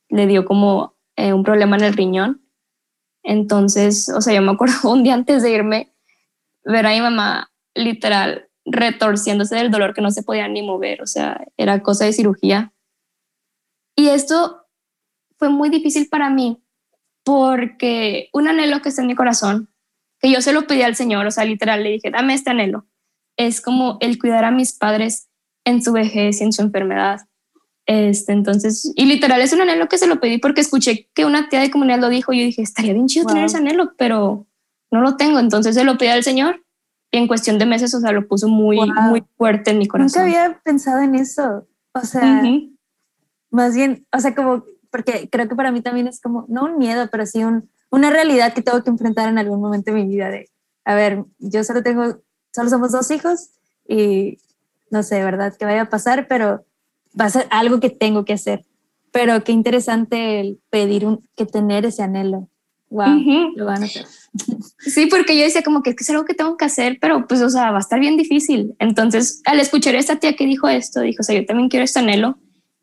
le 0.10 0.28
dio 0.28 0.46
como 0.46 0.96
eh, 1.16 1.34
un 1.34 1.44
problema 1.44 1.78
en 1.78 1.84
el 1.84 1.94
riñón. 1.94 2.42
Entonces, 3.24 4.10
o 4.10 4.22
sea, 4.22 4.34
yo 4.34 4.42
me 4.42 4.52
acuerdo 4.52 4.76
un 4.92 5.04
día 5.04 5.14
antes 5.14 5.44
de 5.44 5.52
irme, 5.52 5.94
ver 6.64 6.86
a 6.86 6.92
mi 6.92 7.02
mamá 7.02 7.52
literal 7.74 8.50
retorciéndose 8.68 9.56
del 9.56 9.72
dolor 9.72 9.94
que 9.94 10.02
no 10.02 10.12
se 10.12 10.24
podía 10.24 10.48
ni 10.48 10.62
mover, 10.62 11.02
o 11.02 11.08
sea, 11.08 11.46
era 11.56 11.82
cosa 11.82 12.06
de 12.06 12.14
cirugía. 12.14 12.74
Y 13.96 14.10
esto 14.10 14.66
fue 15.38 15.50
muy 15.50 15.70
difícil 15.70 16.08
para 16.10 16.30
mí 16.30 16.62
porque 17.24 18.30
un 18.34 18.48
anhelo 18.48 18.82
que 18.82 18.90
está 18.90 19.02
en 19.02 19.08
mi 19.08 19.16
corazón, 19.16 19.70
que 20.20 20.32
yo 20.32 20.42
se 20.42 20.54
lo 20.54 20.68
pedí 20.68 20.82
al 20.82 20.96
Señor, 20.96 21.26
o 21.26 21.32
sea, 21.32 21.46
literal, 21.46 21.84
le 21.84 21.92
dije, 21.92 22.12
dame 22.12 22.34
este 22.34 22.50
anhelo, 22.50 22.86
es 23.38 23.62
como 23.62 23.98
el 24.02 24.20
cuidar 24.20 24.46
a 24.46 24.52
mis 24.52 24.74
padres 24.74 25.30
en 25.66 25.82
su 25.82 25.94
vejez 25.94 26.42
y 26.42 26.44
en 26.44 26.54
su 26.54 26.62
enfermedad. 26.62 27.22
Este, 27.86 28.34
entonces, 28.34 28.92
y 28.96 29.06
literal 29.06 29.40
es 29.42 29.54
un 29.54 29.62
anhelo 29.62 29.88
que 29.88 29.98
se 29.98 30.08
lo 30.08 30.20
pedí 30.20 30.40
porque 30.40 30.62
escuché 30.62 31.10
que 31.14 31.26
una 31.26 31.48
tía 31.48 31.62
de 31.62 31.72
comunidad 31.72 32.00
lo 32.00 32.10
dijo 32.10 32.34
y 32.34 32.40
yo 32.40 32.46
dije, 32.46 32.62
estaría 32.62 32.94
bien 32.94 33.08
chido 33.08 33.28
tener 33.28 33.46
ese 33.46 33.58
anhelo, 33.58 33.94
pero 33.98 34.46
no 34.92 35.02
lo 35.02 35.16
tengo. 35.16 35.40
Entonces 35.40 35.76
se 35.76 35.86
lo 35.86 35.98
pedí 35.98 36.10
al 36.10 36.24
Señor 36.24 36.66
y 37.12 37.18
en 37.18 37.28
cuestión 37.28 37.58
de 37.58 37.66
meses, 37.66 37.94
o 37.94 38.00
sea, 38.00 38.12
lo 38.12 38.28
puso 38.28 38.48
muy, 38.48 38.80
muy 39.10 39.24
fuerte 39.38 39.72
en 39.72 39.80
mi 39.80 39.88
corazón. 39.88 40.24
Nunca 40.24 40.40
había 40.40 40.60
pensado 40.64 41.00
en 41.00 41.16
eso. 41.16 41.68
O 41.94 42.02
sea, 42.02 42.44
más 43.50 43.76
bien, 43.76 44.06
o 44.14 44.20
sea, 44.20 44.36
como, 44.36 44.64
porque 44.92 45.30
creo 45.32 45.48
que 45.48 45.56
para 45.56 45.72
mí 45.72 45.82
también 45.82 46.08
es 46.08 46.20
como, 46.20 46.46
no 46.48 46.66
un 46.66 46.78
miedo, 46.78 47.08
pero 47.12 47.26
sí 47.26 47.44
un, 47.44 47.70
una 47.90 48.10
realidad 48.10 48.54
que 48.54 48.62
tengo 48.62 48.84
que 48.84 48.90
enfrentar 48.90 49.30
en 49.30 49.38
algún 49.38 49.62
momento 49.62 49.92
de 49.92 50.04
mi 50.04 50.08
vida 50.08 50.30
de, 50.30 50.50
a 50.86 50.96
ver, 50.96 51.24
yo 51.40 51.64
solo 51.64 51.82
tengo, 51.82 52.20
solo 52.54 52.70
somos 52.70 52.92
dos 52.92 53.10
hijos 53.12 53.52
y 53.88 54.40
no 54.90 55.04
sé, 55.04 55.24
¿verdad? 55.24 55.56
Que 55.58 55.66
vaya 55.66 55.84
a 55.84 55.90
pasar, 55.90 56.28
pero 56.28 56.66
va 57.20 57.26
a 57.26 57.30
ser 57.30 57.48
algo 57.50 57.80
que 57.80 57.90
tengo 57.90 58.26
que 58.26 58.34
hacer. 58.34 58.66
Pero 59.12 59.44
qué 59.44 59.54
interesante 59.54 60.40
el 60.40 60.60
pedir 60.70 61.06
un, 61.06 61.28
que 61.36 61.46
tener 61.46 61.86
ese 61.86 62.04
anhelo. 62.04 62.50
Wow, 62.90 63.52
lo 63.56 63.66
van 63.66 63.84
a 63.84 63.86
hacer. 63.86 64.06
Sí, 64.80 65.08
porque 65.08 65.36
yo 65.36 65.44
decía 65.44 65.64
como 65.64 65.82
que 65.82 65.96
es 65.98 66.10
algo 66.12 66.24
que 66.24 66.36
tengo 66.36 66.58
que 66.58 66.66
hacer, 66.66 67.00
pero 67.02 67.28
pues, 67.28 67.42
o 67.42 67.50
sea, 67.50 67.72
va 67.72 67.78
a 67.78 67.82
estar 67.82 68.00
bien 68.00 68.18
difícil. 68.18 68.76
Entonces, 68.80 69.42
al 69.46 69.60
escuchar 69.60 69.96
a 69.96 70.00
esta 70.00 70.18
tía 70.18 70.36
que 70.36 70.46
dijo 70.46 70.70
esto, 70.70 71.02
dijo, 71.02 71.22
o 71.22 71.24
sea, 71.24 71.36
yo 71.36 71.46
también 71.46 71.70
quiero 71.70 71.84
este 71.84 72.00
anhelo. 72.00 72.38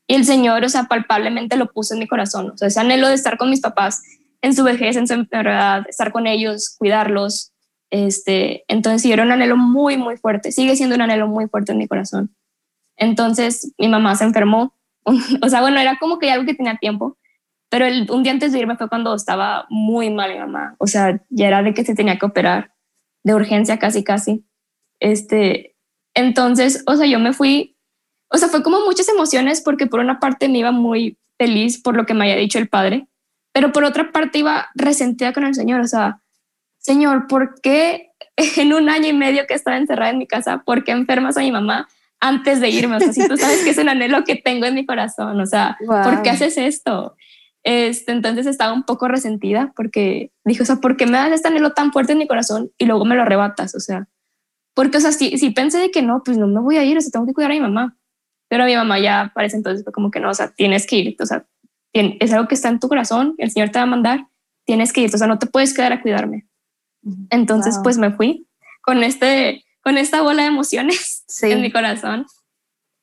Y 0.06 0.14
el 0.14 0.24
Señor, 0.24 0.64
o 0.64 0.68
sea, 0.68 0.84
palpablemente 0.84 1.56
lo 1.56 1.70
puso 1.70 1.94
en 1.94 2.00
mi 2.00 2.08
corazón. 2.08 2.50
O 2.50 2.58
sea, 2.58 2.68
ese 2.68 2.80
anhelo 2.80 3.08
de 3.08 3.14
estar 3.14 3.38
con 3.38 3.50
mis 3.50 3.60
papás 3.60 4.02
en 4.42 4.54
su 4.54 4.64
vejez, 4.64 4.96
en 4.96 5.06
su 5.06 5.14
enfermedad, 5.14 5.84
estar 5.88 6.12
con 6.12 6.26
ellos, 6.26 6.74
cuidarlos. 6.76 7.52
Este, 7.90 8.64
entonces, 8.68 9.02
sí, 9.02 9.12
era 9.12 9.22
un 9.22 9.32
anhelo 9.32 9.56
muy, 9.56 9.96
muy 9.96 10.16
fuerte. 10.16 10.50
Sigue 10.50 10.76
siendo 10.76 10.96
un 10.96 11.02
anhelo 11.02 11.28
muy 11.28 11.46
fuerte 11.46 11.72
en 11.72 11.78
mi 11.78 11.86
corazón. 11.86 12.34
Entonces, 12.96 13.72
mi 13.78 13.88
mamá 13.88 14.16
se 14.16 14.24
enfermó. 14.24 14.74
o 15.42 15.48
sea, 15.48 15.60
bueno, 15.60 15.78
era 15.78 15.98
como 15.98 16.18
que 16.18 16.30
algo 16.30 16.44
que 16.44 16.54
tenía 16.54 16.76
tiempo 16.76 17.16
pero 17.74 17.86
el, 17.86 18.08
un 18.08 18.22
día 18.22 18.30
antes 18.30 18.52
de 18.52 18.60
irme 18.60 18.76
fue 18.76 18.88
cuando 18.88 19.16
estaba 19.16 19.66
muy 19.68 20.08
mal 20.08 20.32
mi 20.32 20.38
mamá. 20.38 20.76
O 20.78 20.86
sea, 20.86 21.20
ya 21.28 21.48
era 21.48 21.60
de 21.60 21.74
que 21.74 21.84
se 21.84 21.96
tenía 21.96 22.20
que 22.20 22.26
operar 22.26 22.72
de 23.24 23.34
urgencia 23.34 23.80
casi, 23.80 24.04
casi. 24.04 24.46
Este, 25.00 25.74
entonces, 26.14 26.84
o 26.86 26.94
sea, 26.94 27.04
yo 27.08 27.18
me 27.18 27.32
fui, 27.32 27.76
o 28.28 28.38
sea, 28.38 28.48
fue 28.48 28.62
como 28.62 28.78
muchas 28.82 29.08
emociones 29.08 29.60
porque 29.60 29.88
por 29.88 29.98
una 29.98 30.20
parte 30.20 30.48
me 30.48 30.58
iba 30.58 30.70
muy 30.70 31.18
feliz 31.36 31.82
por 31.82 31.96
lo 31.96 32.06
que 32.06 32.14
me 32.14 32.22
había 32.22 32.36
dicho 32.36 32.60
el 32.60 32.68
padre, 32.68 33.08
pero 33.52 33.72
por 33.72 33.82
otra 33.82 34.12
parte 34.12 34.38
iba 34.38 34.68
resentida 34.76 35.32
con 35.32 35.42
el 35.42 35.56
Señor. 35.56 35.80
O 35.80 35.88
sea, 35.88 36.22
Señor, 36.78 37.26
¿por 37.26 37.60
qué 37.60 38.12
en 38.36 38.72
un 38.72 38.88
año 38.88 39.08
y 39.08 39.14
medio 39.14 39.48
que 39.48 39.54
estaba 39.54 39.78
encerrada 39.78 40.12
en 40.12 40.18
mi 40.18 40.28
casa, 40.28 40.62
por 40.64 40.84
qué 40.84 40.92
enfermas 40.92 41.36
a 41.36 41.40
mi 41.40 41.50
mamá? 41.50 41.88
antes 42.20 42.58
de 42.60 42.70
irme, 42.70 42.96
o 42.96 43.00
sea, 43.00 43.12
si 43.12 43.28
tú 43.28 43.36
sabes 43.36 43.64
que 43.64 43.70
es 43.70 43.76
un 43.76 43.88
anhelo 43.90 44.24
que 44.24 44.36
tengo 44.36 44.64
en 44.64 44.74
mi 44.74 44.86
corazón, 44.86 45.38
o 45.38 45.44
sea, 45.44 45.76
¿por 45.86 46.22
qué 46.22 46.30
haces 46.30 46.56
esto? 46.56 47.16
Este, 47.64 48.12
entonces 48.12 48.46
estaba 48.46 48.74
un 48.74 48.84
poco 48.84 49.08
resentida 49.08 49.72
porque 49.74 50.30
dije, 50.44 50.62
o 50.62 50.66
sea, 50.66 50.76
¿por 50.76 50.96
qué 50.96 51.06
me 51.06 51.12
das 51.12 51.32
este 51.32 51.48
anhelo 51.48 51.72
tan 51.72 51.92
fuerte 51.92 52.12
en 52.12 52.18
mi 52.18 52.26
corazón 52.26 52.70
y 52.76 52.84
luego 52.84 53.06
me 53.06 53.16
lo 53.16 53.22
arrebatas? 53.22 53.74
O 53.74 53.80
sea, 53.80 54.06
porque, 54.74 54.98
o 54.98 55.00
sea, 55.00 55.12
si, 55.12 55.38
si 55.38 55.50
pensé 55.50 55.78
de 55.78 55.90
que 55.90 56.02
no, 56.02 56.22
pues 56.22 56.36
no 56.36 56.46
me 56.46 56.60
voy 56.60 56.76
a 56.76 56.84
ir, 56.84 56.98
o 56.98 57.00
sea, 57.00 57.10
tengo 57.10 57.26
que 57.26 57.32
cuidar 57.32 57.50
a 57.50 57.54
mi 57.54 57.60
mamá. 57.60 57.96
Pero 58.48 58.66
mi 58.66 58.76
mamá 58.76 58.98
ya 58.98 59.32
parece 59.34 59.56
entonces 59.56 59.82
fue 59.82 59.92
como 59.92 60.10
que 60.10 60.20
no, 60.20 60.30
o 60.30 60.34
sea, 60.34 60.50
tienes 60.52 60.86
que 60.86 60.96
ir, 60.96 61.16
o 61.18 61.26
sea, 61.26 61.46
es 61.92 62.32
algo 62.32 62.48
que 62.48 62.54
está 62.54 62.68
en 62.68 62.80
tu 62.80 62.88
corazón, 62.88 63.34
el 63.38 63.50
Señor 63.50 63.70
te 63.70 63.78
va 63.78 63.84
a 63.84 63.86
mandar, 63.86 64.26
tienes 64.66 64.92
que 64.92 65.02
ir, 65.02 65.14
o 65.14 65.18
sea, 65.18 65.26
no 65.26 65.38
te 65.38 65.46
puedes 65.46 65.72
quedar 65.72 65.92
a 65.92 66.02
cuidarme. 66.02 66.46
Entonces, 67.30 67.78
pues 67.82 67.98
me 67.98 68.10
fui 68.10 68.46
con 68.82 69.02
este, 69.02 69.64
con 69.82 69.96
esta 69.98 70.22
bola 70.22 70.42
de 70.42 70.48
emociones 70.48 71.24
en 71.42 71.62
mi 71.62 71.70
corazón. 71.70 72.26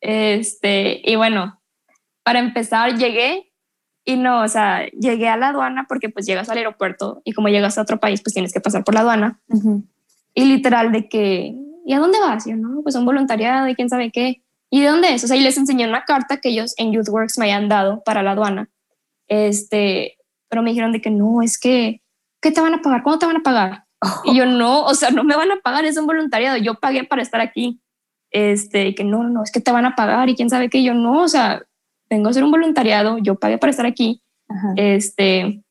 Este, 0.02 1.02
y 1.04 1.16
bueno, 1.16 1.62
para 2.24 2.40
empezar, 2.40 2.98
llegué 2.98 3.51
y 4.04 4.18
no, 4.18 4.42
o 4.42 4.48
sea, 4.48 4.88
llegué 4.90 5.28
a 5.28 5.38
la 5.38 5.50
aduana 5.50 5.86
porque 5.88 6.10
pues 6.10 6.26
llegas 6.26 6.50
al 6.50 6.58
aeropuerto 6.58 7.22
y 7.24 7.34
como 7.34 7.50
llegas 7.50 7.78
a 7.78 7.82
otro 7.82 8.00
país, 8.00 8.22
pues 8.22 8.34
tienes 8.34 8.54
que 8.54 8.60
pasar 8.60 8.84
por 8.84 8.96
la 8.96 9.02
aduana. 9.02 9.40
Y 10.34 10.46
literal 10.46 10.92
de 10.92 11.08
que, 11.08 11.56
¿y 11.86 11.94
a 11.94 12.00
dónde 12.00 12.20
vas? 12.20 12.46
yo, 12.46 12.56
no, 12.56 12.82
pues 12.82 12.96
un 12.96 13.06
voluntariado 13.06 13.68
y 13.68 13.76
quién 13.76 13.90
sabe 13.90 14.12
qué. 14.12 14.42
¿Y 14.70 14.82
de 14.82 14.88
dónde 14.88 15.14
es? 15.14 15.24
O 15.24 15.28
sea, 15.28 15.36
y 15.36 15.42
les 15.42 15.58
enseñé 15.58 15.88
una 15.88 16.06
carta 16.06 16.38
que 16.38 16.50
ellos 16.50 16.74
en 16.78 16.94
YouthWorks 16.94 17.38
me 17.38 17.46
habían 17.46 17.68
dado 17.68 18.02
para 18.04 18.24
la 18.24 18.32
aduana. 18.32 18.70
Este, 19.28 20.18
pero 20.50 20.64
me 20.64 20.72
dijeron 20.72 20.94
de 20.94 21.02
que 21.02 21.12
no, 21.12 21.42
es 21.42 21.60
que, 21.60 22.02
¿qué 22.42 22.52
te 22.52 22.62
van 22.62 22.74
a 22.74 22.82
pagar? 22.82 23.04
¿Cómo 23.04 23.20
te 23.20 23.26
van 23.26 23.38
a 23.38 23.44
pagar? 23.44 23.86
Y 24.26 24.36
yo 24.36 24.46
no, 24.46 24.84
o 24.84 24.96
sea, 24.96 25.12
no 25.12 25.24
me 25.24 25.36
van 25.36 25.52
a 25.52 25.58
pagar, 25.58 25.86
es 25.86 25.98
un 25.98 26.08
voluntariado, 26.08 26.58
yo 26.58 26.76
pagué 26.76 27.04
para 27.04 27.22
estar 27.22 27.40
aquí. 27.40 27.80
Este, 28.32 28.96
que 28.96 29.04
no, 29.04 29.24
no, 29.24 29.44
es 29.44 29.52
que 29.52 29.60
te 29.60 29.74
van 29.74 29.86
a 29.86 29.96
pagar 29.96 30.30
y 30.30 30.36
quién 30.36 30.50
sabe 30.50 30.70
qué, 30.70 30.82
yo 30.84 30.94
no, 30.94 31.22
o 31.22 31.28
sea, 31.28 31.62
vengo 32.12 32.28
a 32.28 32.32
hacer 32.32 32.44
un 32.44 32.52
voluntariado, 32.52 33.18
yo 33.18 33.36
pagué 33.36 33.58
para 33.58 33.72
estar 33.72 33.86
aquí. 33.86 34.22
Este, 34.76 35.64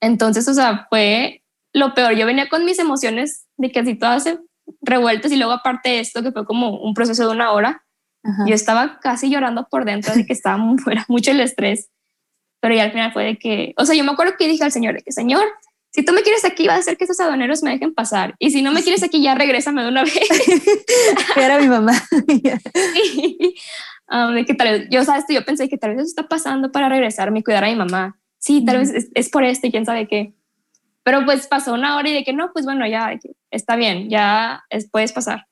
entonces, 0.00 0.48
o 0.48 0.54
sea, 0.54 0.86
fue 0.88 1.42
lo 1.74 1.92
peor. 1.92 2.14
Yo 2.14 2.24
venía 2.24 2.48
con 2.48 2.64
mis 2.64 2.78
emociones 2.78 3.46
de 3.58 3.70
que 3.70 3.80
así 3.80 3.94
todas 3.94 4.26
revueltas 4.80 5.30
y 5.30 5.36
luego 5.36 5.52
aparte 5.52 5.90
de 5.90 6.00
esto, 6.00 6.22
que 6.22 6.32
fue 6.32 6.46
como 6.46 6.80
un 6.80 6.94
proceso 6.94 7.26
de 7.26 7.34
una 7.34 7.52
hora, 7.52 7.84
yo 8.46 8.54
estaba 8.54 8.98
casi 9.00 9.30
llorando 9.30 9.68
por 9.70 9.84
dentro 9.84 10.14
de 10.14 10.26
que 10.26 10.32
estaba 10.32 10.56
muy, 10.56 10.78
fuera 10.78 11.04
mucho 11.08 11.30
el 11.30 11.40
estrés. 11.40 11.90
Pero 12.60 12.74
ya 12.74 12.84
al 12.84 12.92
final 12.92 13.12
fue 13.12 13.24
de 13.24 13.38
que, 13.38 13.74
o 13.76 13.84
sea, 13.84 13.94
yo 13.94 14.02
me 14.02 14.12
acuerdo 14.12 14.34
que 14.38 14.48
dije 14.48 14.64
al 14.64 14.72
señor 14.72 14.94
de 14.94 15.02
que, 15.02 15.12
señor, 15.12 15.44
si 15.92 16.04
tú 16.04 16.12
me 16.12 16.22
quieres 16.22 16.44
aquí, 16.44 16.66
va 16.66 16.74
a 16.74 16.78
hacer 16.78 16.96
que 16.96 17.04
esos 17.04 17.20
aduaneros 17.20 17.62
me 17.62 17.70
dejen 17.70 17.94
pasar. 17.94 18.34
Y 18.38 18.50
si 18.50 18.62
no 18.62 18.72
me 18.72 18.82
quieres 18.82 19.02
aquí, 19.02 19.22
ya 19.22 19.34
regrésame 19.34 19.82
de 19.82 19.88
una 19.88 20.04
vez. 20.04 20.14
Era 21.36 21.58
mi 21.58 21.68
mamá. 21.68 21.92
Um, 24.08 24.34
de 24.34 24.44
que 24.44 24.54
tal 24.54 24.68
vez, 24.68 24.88
yo, 24.90 25.04
sabes, 25.04 25.24
yo 25.28 25.44
pensé 25.44 25.68
que 25.68 25.78
tal 25.78 25.90
vez 25.90 26.00
eso 26.00 26.08
está 26.08 26.28
pasando 26.28 26.70
para 26.70 26.88
regresarme 26.88 27.40
y 27.40 27.42
cuidar 27.42 27.64
a 27.64 27.68
mi 27.68 27.74
mamá. 27.74 28.18
Sí, 28.38 28.64
tal 28.64 28.78
vez 28.78 29.10
es, 29.14 29.30
por 29.30 29.42
esto 29.42 29.66
y 29.66 29.70
quién 29.72 29.84
sabe 29.84 30.06
qué. 30.06 30.32
Pero 31.02 31.24
pues 31.24 31.46
pasó 31.46 31.74
una 31.74 31.96
hora 31.96 32.08
y 32.08 32.14
de 32.14 32.24
que 32.24 32.32
no, 32.32 32.52
pues 32.52 32.64
bueno, 32.64 32.86
ya 32.86 33.18
está 33.50 33.76
bien, 33.76 34.08
ya 34.08 34.64
es, 34.70 34.88
puedes 34.88 35.12
pasar. 35.12 35.46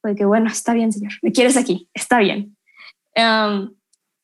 Fue 0.00 0.14
que 0.14 0.24
bueno, 0.24 0.48
está 0.48 0.72
bien, 0.72 0.92
señor, 0.92 1.12
me 1.22 1.32
quieres 1.32 1.56
aquí, 1.56 1.88
está 1.94 2.18
bien. 2.18 2.56
Um, 3.16 3.74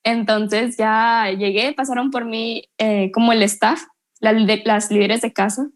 entonces 0.05 0.77
ya 0.77 1.31
llegué, 1.31 1.73
pasaron 1.73 2.11
por 2.11 2.25
mí 2.25 2.65
eh, 2.79 3.11
como 3.13 3.33
el 3.33 3.43
staff, 3.43 3.83
la, 4.21 4.33
las 4.33 4.91
líderes 4.91 5.23
de 5.23 5.33
casa, 5.33 5.69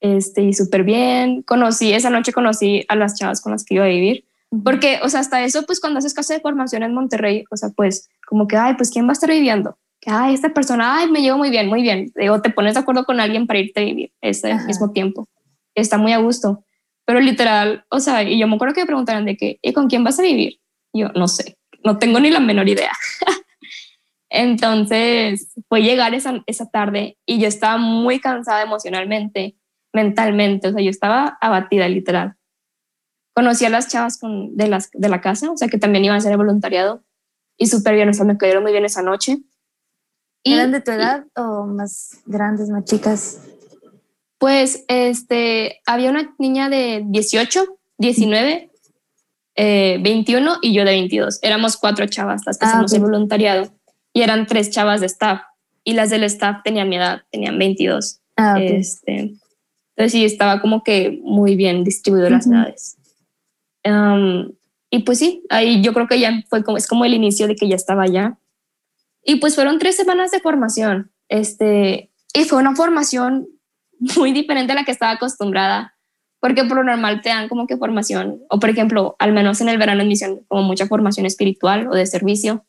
este, 0.00 0.42
y 0.42 0.52
súper 0.52 0.84
bien. 0.84 1.42
Conocí, 1.42 1.92
esa 1.92 2.10
noche 2.10 2.32
conocí 2.32 2.84
a 2.88 2.96
las 2.96 3.18
chavas 3.18 3.40
con 3.40 3.52
las 3.52 3.64
que 3.64 3.74
iba 3.74 3.84
a 3.84 3.88
vivir. 3.88 4.24
Porque, 4.64 4.98
o 5.02 5.08
sea, 5.08 5.20
hasta 5.20 5.42
eso, 5.44 5.62
pues 5.64 5.80
cuando 5.80 5.98
haces 5.98 6.12
casa 6.12 6.34
de 6.34 6.40
formación 6.40 6.82
en 6.82 6.92
Monterrey, 6.92 7.44
o 7.50 7.56
sea, 7.56 7.70
pues 7.70 8.08
como 8.26 8.48
que, 8.48 8.56
ay, 8.56 8.74
pues 8.74 8.90
¿quién 8.90 9.06
va 9.06 9.10
a 9.10 9.12
estar 9.12 9.30
viviendo? 9.30 9.78
Que, 10.00 10.10
ay, 10.10 10.34
esta 10.34 10.52
persona, 10.52 10.98
ay, 10.98 11.10
me 11.10 11.22
llevo 11.22 11.38
muy 11.38 11.50
bien, 11.50 11.68
muy 11.68 11.82
bien. 11.82 12.12
O 12.30 12.40
te 12.40 12.50
pones 12.50 12.74
de 12.74 12.80
acuerdo 12.80 13.04
con 13.04 13.20
alguien 13.20 13.46
para 13.46 13.60
irte 13.60 13.80
a 13.80 13.84
vivir 13.84 14.12
ese 14.20 14.54
mismo 14.66 14.90
tiempo. 14.92 15.28
Está 15.74 15.98
muy 15.98 16.12
a 16.12 16.18
gusto. 16.18 16.64
Pero 17.04 17.20
literal, 17.20 17.84
o 17.90 18.00
sea, 18.00 18.22
y 18.22 18.38
yo 18.38 18.48
me 18.48 18.56
acuerdo 18.56 18.74
que 18.74 18.80
me 18.80 18.86
preguntaron 18.86 19.24
de 19.24 19.36
que, 19.36 19.58
¿y 19.62 19.72
con 19.72 19.88
quién 19.88 20.02
vas 20.04 20.18
a 20.18 20.22
vivir? 20.22 20.58
yo, 20.92 21.08
no 21.14 21.28
sé, 21.28 21.56
no 21.84 21.98
tengo 21.98 22.18
ni 22.18 22.30
la 22.30 22.40
menor 22.40 22.68
idea. 22.68 22.92
Entonces, 24.30 25.52
fue 25.68 25.82
llegar 25.82 26.14
esa, 26.14 26.42
esa 26.46 26.68
tarde 26.70 27.16
y 27.26 27.40
yo 27.40 27.46
estaba 27.46 27.78
muy 27.78 28.18
cansada 28.18 28.62
emocionalmente, 28.62 29.56
mentalmente, 29.92 30.68
o 30.68 30.72
sea, 30.72 30.82
yo 30.82 30.90
estaba 30.90 31.38
abatida 31.40 31.88
literal 31.88 32.36
conocí 33.40 33.64
a 33.64 33.70
las 33.70 33.88
chavas 33.88 34.18
con, 34.18 34.54
de, 34.54 34.68
las, 34.68 34.90
de 34.92 35.08
la 35.08 35.22
casa, 35.22 35.50
o 35.50 35.56
sea, 35.56 35.68
que 35.68 35.78
también 35.78 36.04
iban 36.04 36.16
a 36.16 36.18
hacer 36.18 36.32
el 36.32 36.36
voluntariado 36.36 37.02
y 37.56 37.68
súper 37.68 37.94
bien, 37.94 38.08
o 38.10 38.12
sea, 38.12 38.26
me 38.26 38.36
cayeron 38.36 38.62
muy 38.62 38.72
bien 38.72 38.84
esa 38.84 39.02
noche. 39.02 39.38
Y, 40.42 40.52
¿Eran 40.52 40.72
de 40.72 40.82
tu 40.82 40.90
edad 40.90 41.24
o 41.34 41.64
más 41.64 42.20
grandes, 42.26 42.68
más 42.68 42.84
chicas? 42.84 43.40
Pues, 44.36 44.84
este, 44.88 45.80
había 45.86 46.10
una 46.10 46.34
niña 46.38 46.68
de 46.68 47.02
18, 47.06 47.78
19, 47.96 48.70
21 49.56 50.58
y 50.60 50.74
yo 50.74 50.84
de 50.84 50.90
22. 50.90 51.38
Éramos 51.40 51.78
cuatro 51.78 52.06
chavas 52.06 52.42
las 52.44 52.58
que 52.58 52.66
ah, 52.66 52.68
hacemos 52.68 52.92
el 52.92 53.00
voluntariado 53.00 53.72
y 54.12 54.20
eran 54.20 54.46
tres 54.46 54.70
chavas 54.70 55.00
de 55.00 55.06
staff 55.06 55.40
y 55.82 55.94
las 55.94 56.10
del 56.10 56.24
staff 56.24 56.62
tenían 56.62 56.90
mi 56.90 56.96
edad, 56.96 57.22
tenían 57.30 57.58
22. 57.58 58.20
Ah, 58.36 58.60
este, 58.60 59.34
entonces 59.96 60.12
sí, 60.12 60.24
estaba 60.26 60.60
como 60.60 60.82
que 60.82 61.20
muy 61.22 61.56
bien 61.56 61.84
distribuido 61.84 62.28
las 62.28 62.46
edades 62.46 62.99
y 63.84 64.98
pues 65.00 65.18
sí, 65.18 65.44
ahí 65.48 65.82
yo 65.82 65.92
creo 65.92 66.06
que 66.08 66.20
ya 66.20 66.42
fue 66.48 66.64
como, 66.64 66.76
es 66.76 66.86
como 66.86 67.04
el 67.04 67.14
inicio 67.14 67.46
de 67.46 67.56
que 67.56 67.68
ya 67.68 67.76
estaba 67.76 68.04
allá. 68.04 68.38
Y 69.24 69.36
pues 69.36 69.54
fueron 69.54 69.78
tres 69.78 69.96
semanas 69.96 70.30
de 70.30 70.40
formación. 70.40 71.10
Este, 71.28 72.10
y 72.34 72.44
fue 72.44 72.58
una 72.58 72.74
formación 72.74 73.48
muy 74.16 74.32
diferente 74.32 74.72
a 74.72 74.76
la 74.76 74.84
que 74.84 74.92
estaba 74.92 75.12
acostumbrada, 75.12 75.94
porque 76.40 76.64
por 76.64 76.78
lo 76.78 76.84
normal 76.84 77.20
te 77.22 77.28
dan 77.28 77.48
como 77.48 77.66
que 77.66 77.76
formación, 77.76 78.40
o 78.48 78.58
por 78.58 78.70
ejemplo, 78.70 79.14
al 79.18 79.32
menos 79.32 79.60
en 79.60 79.68
el 79.68 79.78
verano 79.78 80.02
en 80.02 80.08
misión, 80.08 80.40
como 80.48 80.62
mucha 80.62 80.86
formación 80.86 81.26
espiritual 81.26 81.86
o 81.88 81.94
de 81.94 82.06
servicio. 82.06 82.64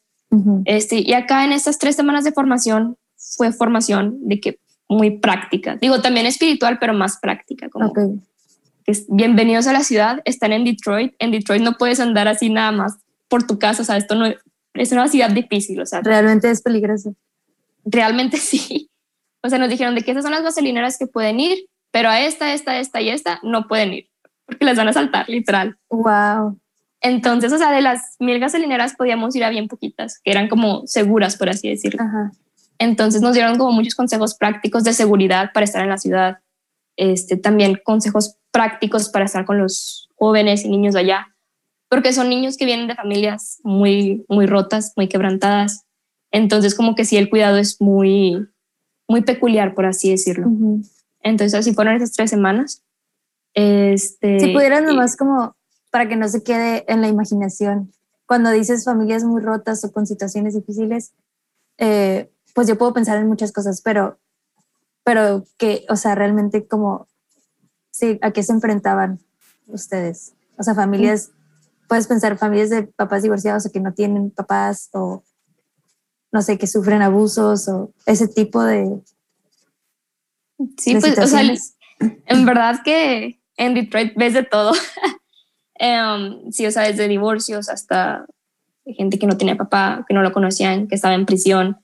este, 0.65 0.99
y 0.99 1.13
acá 1.13 1.43
en 1.43 1.51
estas 1.51 1.77
tres 1.77 1.95
semanas 1.95 2.23
de 2.23 2.31
formación 2.31 2.97
fue 3.17 3.51
formación 3.51 4.17
de 4.21 4.39
que 4.39 4.59
muy 4.87 5.19
práctica. 5.19 5.77
Digo, 5.77 6.01
también 6.01 6.25
espiritual, 6.25 6.77
pero 6.79 6.93
más 6.93 7.17
práctica. 7.21 7.69
Como 7.69 7.93
bienvenidos 9.09 9.67
a 9.67 9.73
la 9.73 9.83
ciudad, 9.83 10.21
están 10.25 10.51
en 10.53 10.63
Detroit. 10.63 11.13
En 11.19 11.31
Detroit 11.31 11.61
no 11.61 11.77
puedes 11.77 11.99
andar 11.99 12.27
así 12.27 12.49
nada 12.49 12.71
más 12.71 12.97
por 13.27 13.47
tu 13.47 13.59
casa, 13.59 13.81
o 13.81 13.85
sea, 13.85 13.97
esto 13.97 14.15
no 14.15 14.25
es 14.73 14.91
una 14.91 15.07
ciudad 15.07 15.29
difícil, 15.29 15.81
o 15.81 15.85
sea. 15.85 16.01
Realmente 16.01 16.49
es 16.49 16.61
peligroso. 16.61 17.15
Realmente 17.85 18.37
sí. 18.37 18.89
O 19.41 19.49
sea, 19.49 19.57
nos 19.57 19.69
dijeron 19.69 19.95
de 19.95 20.01
que 20.01 20.11
esas 20.11 20.23
son 20.23 20.31
las 20.31 20.43
gasolineras 20.43 20.97
que 20.97 21.07
pueden 21.07 21.39
ir, 21.39 21.65
pero 21.91 22.09
a 22.09 22.21
esta, 22.21 22.53
esta, 22.53 22.79
esta 22.79 23.01
y 23.01 23.09
esta 23.09 23.39
no 23.43 23.67
pueden 23.67 23.93
ir, 23.93 24.09
porque 24.45 24.65
las 24.65 24.77
van 24.77 24.87
a 24.87 24.93
saltar, 24.93 25.27
literal. 25.27 25.77
Wow. 25.89 26.59
Entonces, 27.01 27.51
o 27.51 27.57
sea, 27.57 27.71
de 27.71 27.81
las 27.81 28.15
mil 28.19 28.39
gasolineras 28.39 28.95
podíamos 28.95 29.35
ir 29.35 29.43
a 29.43 29.49
bien 29.49 29.67
poquitas, 29.67 30.19
que 30.23 30.31
eran 30.31 30.47
como 30.47 30.85
seguras, 30.85 31.35
por 31.35 31.49
así 31.49 31.67
decirlo. 31.67 32.03
Entonces 32.77 33.21
nos 33.21 33.33
dieron 33.33 33.57
como 33.57 33.71
muchos 33.71 33.95
consejos 33.95 34.35
prácticos 34.35 34.83
de 34.83 34.93
seguridad 34.93 35.51
para 35.53 35.63
estar 35.63 35.81
en 35.81 35.89
la 35.89 35.97
ciudad. 35.97 36.39
Este, 36.97 37.37
también 37.37 37.79
consejos 37.83 38.37
prácticos 38.51 39.09
para 39.09 39.25
estar 39.25 39.45
con 39.45 39.57
los 39.57 40.09
jóvenes 40.15 40.65
y 40.65 40.69
niños 40.69 40.93
de 40.93 41.01
allá, 41.01 41.35
porque 41.89 42.13
son 42.13 42.29
niños 42.29 42.57
que 42.57 42.65
vienen 42.65 42.87
de 42.87 42.95
familias 42.95 43.59
muy, 43.63 44.25
muy 44.29 44.45
rotas, 44.45 44.93
muy 44.95 45.07
quebrantadas. 45.07 45.85
Entonces, 46.31 46.75
como 46.75 46.95
que 46.95 47.05
sí, 47.05 47.17
el 47.17 47.29
cuidado 47.29 47.57
es 47.57 47.81
muy, 47.81 48.47
muy 49.07 49.21
peculiar, 49.21 49.73
por 49.73 49.85
así 49.85 50.09
decirlo. 50.09 50.47
Entonces, 51.21 51.59
así 51.59 51.73
fueron 51.73 51.95
esas 51.95 52.13
tres 52.13 52.29
semanas. 52.29 52.83
Este, 53.53 54.39
si 54.39 54.53
pudieras 54.53 54.83
nomás 54.83 55.17
como 55.17 55.55
para 55.91 56.07
que 56.07 56.15
no 56.15 56.27
se 56.29 56.41
quede 56.41 56.85
en 56.87 57.01
la 57.01 57.09
imaginación. 57.09 57.91
Cuando 58.25 58.49
dices 58.49 58.85
familias 58.85 59.25
muy 59.25 59.41
rotas 59.41 59.83
o 59.83 59.91
con 59.91 60.07
situaciones 60.07 60.55
difíciles, 60.55 61.13
eh, 61.77 62.31
pues 62.55 62.67
yo 62.67 62.77
puedo 62.77 62.93
pensar 62.93 63.17
en 63.17 63.27
muchas 63.27 63.51
cosas, 63.51 63.81
pero, 63.81 64.17
pero 65.03 65.45
que, 65.57 65.85
o 65.89 65.95
sea, 65.95 66.15
realmente 66.15 66.67
como, 66.67 67.07
sí, 67.91 68.19
¿a 68.21 68.31
qué 68.31 68.43
se 68.43 68.53
enfrentaban 68.53 69.19
ustedes? 69.67 70.33
O 70.57 70.63
sea, 70.63 70.75
familias, 70.75 71.31
puedes 71.87 72.07
pensar 72.07 72.37
familias 72.37 72.69
de 72.69 72.83
papás 72.83 73.23
divorciados 73.23 73.65
o 73.65 73.71
que 73.71 73.79
no 73.79 73.93
tienen 73.93 74.31
papás 74.31 74.89
o, 74.93 75.23
no 76.31 76.41
sé, 76.41 76.57
que 76.57 76.67
sufren 76.67 77.01
abusos 77.01 77.67
o 77.67 77.93
ese 78.05 78.27
tipo 78.27 78.63
de... 78.63 79.01
Sí, 80.77 80.95
pues, 80.99 81.17
o 81.17 81.27
sea, 81.27 81.41
en 82.25 82.45
verdad 82.45 82.81
que 82.83 83.41
en 83.57 83.73
Detroit 83.73 84.13
ves 84.15 84.33
de 84.33 84.43
todo. 84.43 84.73
Um, 85.79 86.51
sí, 86.51 86.65
o 86.65 86.71
sea, 86.71 86.83
desde 86.83 87.07
divorcios 87.07 87.69
hasta 87.69 88.25
gente 88.85 89.19
que 89.19 89.27
no 89.27 89.37
tenía 89.37 89.55
papá, 89.55 90.05
que 90.07 90.13
no 90.13 90.21
lo 90.21 90.31
conocían, 90.31 90.87
que 90.87 90.95
estaba 90.95 91.13
en 91.15 91.25
prisión, 91.25 91.77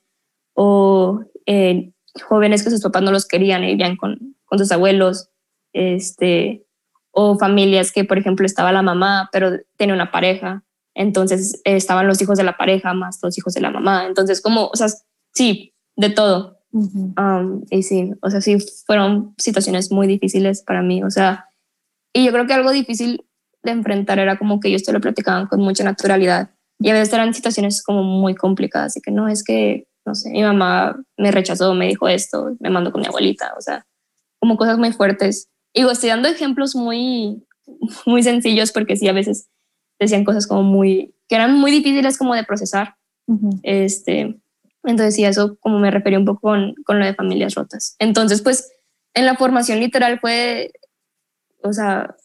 o 0.54 1.22
eh, 1.46 1.92
jóvenes 2.22 2.64
que 2.64 2.70
sus 2.70 2.82
papás 2.82 3.04
no 3.04 3.12
los 3.12 3.28
querían 3.28 3.64
y 3.64 3.68
vivían 3.68 3.96
con, 3.96 4.36
con 4.46 4.60
sus 4.60 4.72
abuelos, 4.72 5.30
este, 5.74 6.66
o 7.12 7.38
familias 7.38 7.92
que, 7.92 8.04
por 8.04 8.18
ejemplo, 8.18 8.46
estaba 8.46 8.72
la 8.72 8.82
mamá, 8.82 9.30
pero 9.32 9.52
tenía 9.78 9.96
una 9.96 10.12
pareja, 10.12 10.64
entonces 10.94 11.62
estaban 11.64 12.08
los 12.08 12.22
hijos 12.22 12.38
de 12.38 12.44
la 12.44 12.58
pareja 12.58 12.94
más 12.94 13.20
los 13.22 13.38
hijos 13.38 13.54
de 13.54 13.62
la 13.62 13.72
mamá, 13.72 14.06
entonces 14.06 14.42
como, 14.42 14.68
o 14.68 14.76
sea, 14.76 14.88
sí, 15.34 15.74
de 15.96 16.10
todo. 16.10 16.58
Um, 16.72 17.64
y 17.70 17.84
sí, 17.84 18.12
o 18.22 18.30
sea, 18.30 18.42
sí, 18.42 18.58
fueron 18.86 19.34
situaciones 19.38 19.92
muy 19.92 20.06
difíciles 20.06 20.62
para 20.64 20.82
mí, 20.82 21.04
o 21.04 21.10
sea, 21.10 21.48
y 22.14 22.26
yo 22.26 22.32
creo 22.32 22.48
que 22.48 22.54
algo 22.54 22.72
difícil 22.72 23.26
de 23.64 23.72
enfrentar 23.72 24.20
era 24.20 24.38
como 24.38 24.60
que 24.60 24.70
ellos 24.70 24.84
te 24.84 24.94
lo 24.94 25.02
platicaban 25.02 25.48
con 25.48 25.62
mucha 25.62 25.84
naturalidad. 25.84 26.52
Y 26.80 26.90
a 26.90 26.94
veces 26.94 27.14
eran 27.14 27.34
situaciones 27.34 27.84
como 27.84 28.04
muy 28.04 28.36
complicadas 28.36 28.98
y 28.98 29.02
que 29.02 29.12
no 29.12 29.28
es 29.28 29.44
que, 29.44 29.88
no 30.08 30.16
sé, 30.16 30.30
mi 30.30 30.42
mamá 30.42 30.98
me 31.18 31.32
rechazó, 31.32 31.76
me 31.76 31.88
dijo 31.88 32.08
esto, 32.08 32.56
me 32.62 32.70
mandó 32.70 32.94
con 32.94 33.02
mi 33.02 33.08
abuelita, 33.08 33.54
o 33.58 33.62
sea, 33.62 33.86
como 34.40 34.56
cosas 34.56 34.78
muy 34.78 34.94
fuertes. 34.94 35.50
Y 35.74 35.82
digo, 35.82 35.92
estoy 35.92 36.10
dando 36.10 36.30
ejemplos 36.30 36.76
muy, 36.76 37.46
muy 38.06 38.24
sencillos 38.24 38.72
porque 38.72 38.96
sí, 38.96 39.10
a 39.10 39.14
veces 39.14 39.50
decían 40.00 40.24
cosas 40.24 40.48
como 40.48 40.64
muy, 40.64 41.14
que 41.28 41.36
eran 41.36 41.60
muy 41.60 41.72
difíciles 41.72 42.18
como 42.18 42.34
de 42.36 42.46
procesar. 42.46 42.96
este, 43.64 44.40
entonces 44.84 45.16
sí, 45.16 45.26
eso 45.26 45.58
como 45.60 45.78
me 45.80 45.92
refería 45.92 46.20
un 46.20 46.26
poco 46.26 46.40
con, 46.40 46.74
con 46.86 47.00
lo 47.00 47.06
de 47.06 47.14
familias 47.14 47.56
rotas. 47.56 47.98
Entonces, 48.00 48.42
pues 48.42 48.72
en 49.14 49.26
la 49.26 49.36
formación 49.36 49.82
literal 49.82 50.22
fue, 50.22 50.72
o 51.64 51.74
sea, 51.74 52.16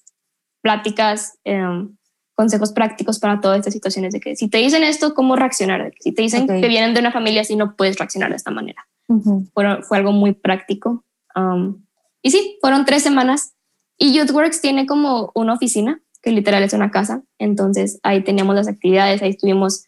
pláticas, 0.60 1.36
em, 1.42 1.96
consejos 2.34 2.72
prácticos 2.72 3.18
para 3.18 3.40
todas 3.40 3.58
estas 3.58 3.72
situaciones 3.72 4.12
de 4.12 4.20
que 4.20 4.36
si 4.36 4.48
te 4.48 4.58
dicen 4.58 4.82
esto, 4.84 5.14
¿cómo 5.14 5.36
reaccionar? 5.36 5.92
Si 6.00 6.12
te 6.12 6.22
dicen 6.22 6.46
que 6.46 6.68
vienen 6.68 6.94
de 6.94 7.00
una 7.00 7.12
familia 7.12 7.42
así, 7.42 7.56
no 7.56 7.76
puedes 7.76 7.98
reaccionar 7.98 8.30
de 8.30 8.36
esta 8.36 8.50
manera. 8.50 8.86
fue, 9.54 9.82
fue, 9.82 9.98
algo 9.98 10.12
muy 10.12 10.32
práctico. 10.32 11.04
Um, 11.34 11.84
y 12.22 12.30
sí, 12.30 12.58
fueron 12.60 12.84
tres 12.84 13.02
semanas. 13.02 13.54
Y 13.98 14.14
YouthWorks 14.14 14.60
tiene 14.60 14.86
como 14.86 15.30
una 15.34 15.54
oficina, 15.54 16.00
que 16.22 16.32
literal 16.32 16.62
es 16.62 16.72
una 16.72 16.90
casa. 16.90 17.22
Entonces 17.38 18.00
ahí 18.02 18.22
teníamos 18.24 18.54
las 18.54 18.68
actividades, 18.68 19.22
ahí 19.22 19.30
estuvimos 19.30 19.84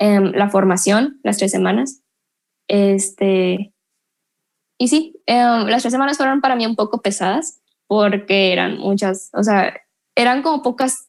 um, 0.00 0.32
la 0.32 0.48
formación, 0.48 1.20
las 1.24 1.38
tres 1.38 1.50
semanas. 1.50 2.02
Este, 2.68 3.72
y 4.78 4.88
sí, 4.88 5.20
em, 5.26 5.66
las 5.66 5.82
tres 5.82 5.92
semanas 5.92 6.16
fueron 6.16 6.40
para 6.40 6.54
mí 6.54 6.64
un 6.64 6.76
poco 6.76 7.02
pesadas 7.02 7.60
porque 7.88 8.52
eran 8.52 8.78
muchas, 8.78 9.30
o 9.32 9.42
sea, 9.42 9.74
eran 10.14 10.42
como 10.42 10.62
pocas 10.62 11.08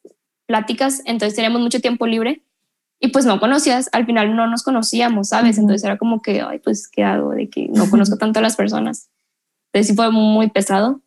pláticas, 0.50 1.00
entonces 1.04 1.36
teníamos 1.36 1.60
mucho 1.60 1.80
tiempo 1.80 2.08
libre 2.08 2.42
y 2.98 3.08
pues 3.08 3.24
no 3.24 3.38
conocías, 3.38 3.88
al 3.92 4.04
final 4.04 4.34
no 4.34 4.48
nos 4.48 4.64
conocíamos, 4.64 5.28
¿sabes? 5.28 5.58
Entonces 5.58 5.84
era 5.84 5.96
como 5.96 6.20
que, 6.20 6.40
ay, 6.40 6.58
pues, 6.58 6.88
¿qué 6.88 7.04
hago? 7.04 7.30
De 7.30 7.48
que 7.48 7.68
no 7.68 7.88
conozco 7.88 8.16
tanto 8.18 8.40
a 8.40 8.42
las 8.42 8.56
personas. 8.56 9.08
Entonces 9.66 9.86
sí 9.86 9.94
fue 9.94 10.10
muy 10.10 10.50
pesado. 10.50 11.02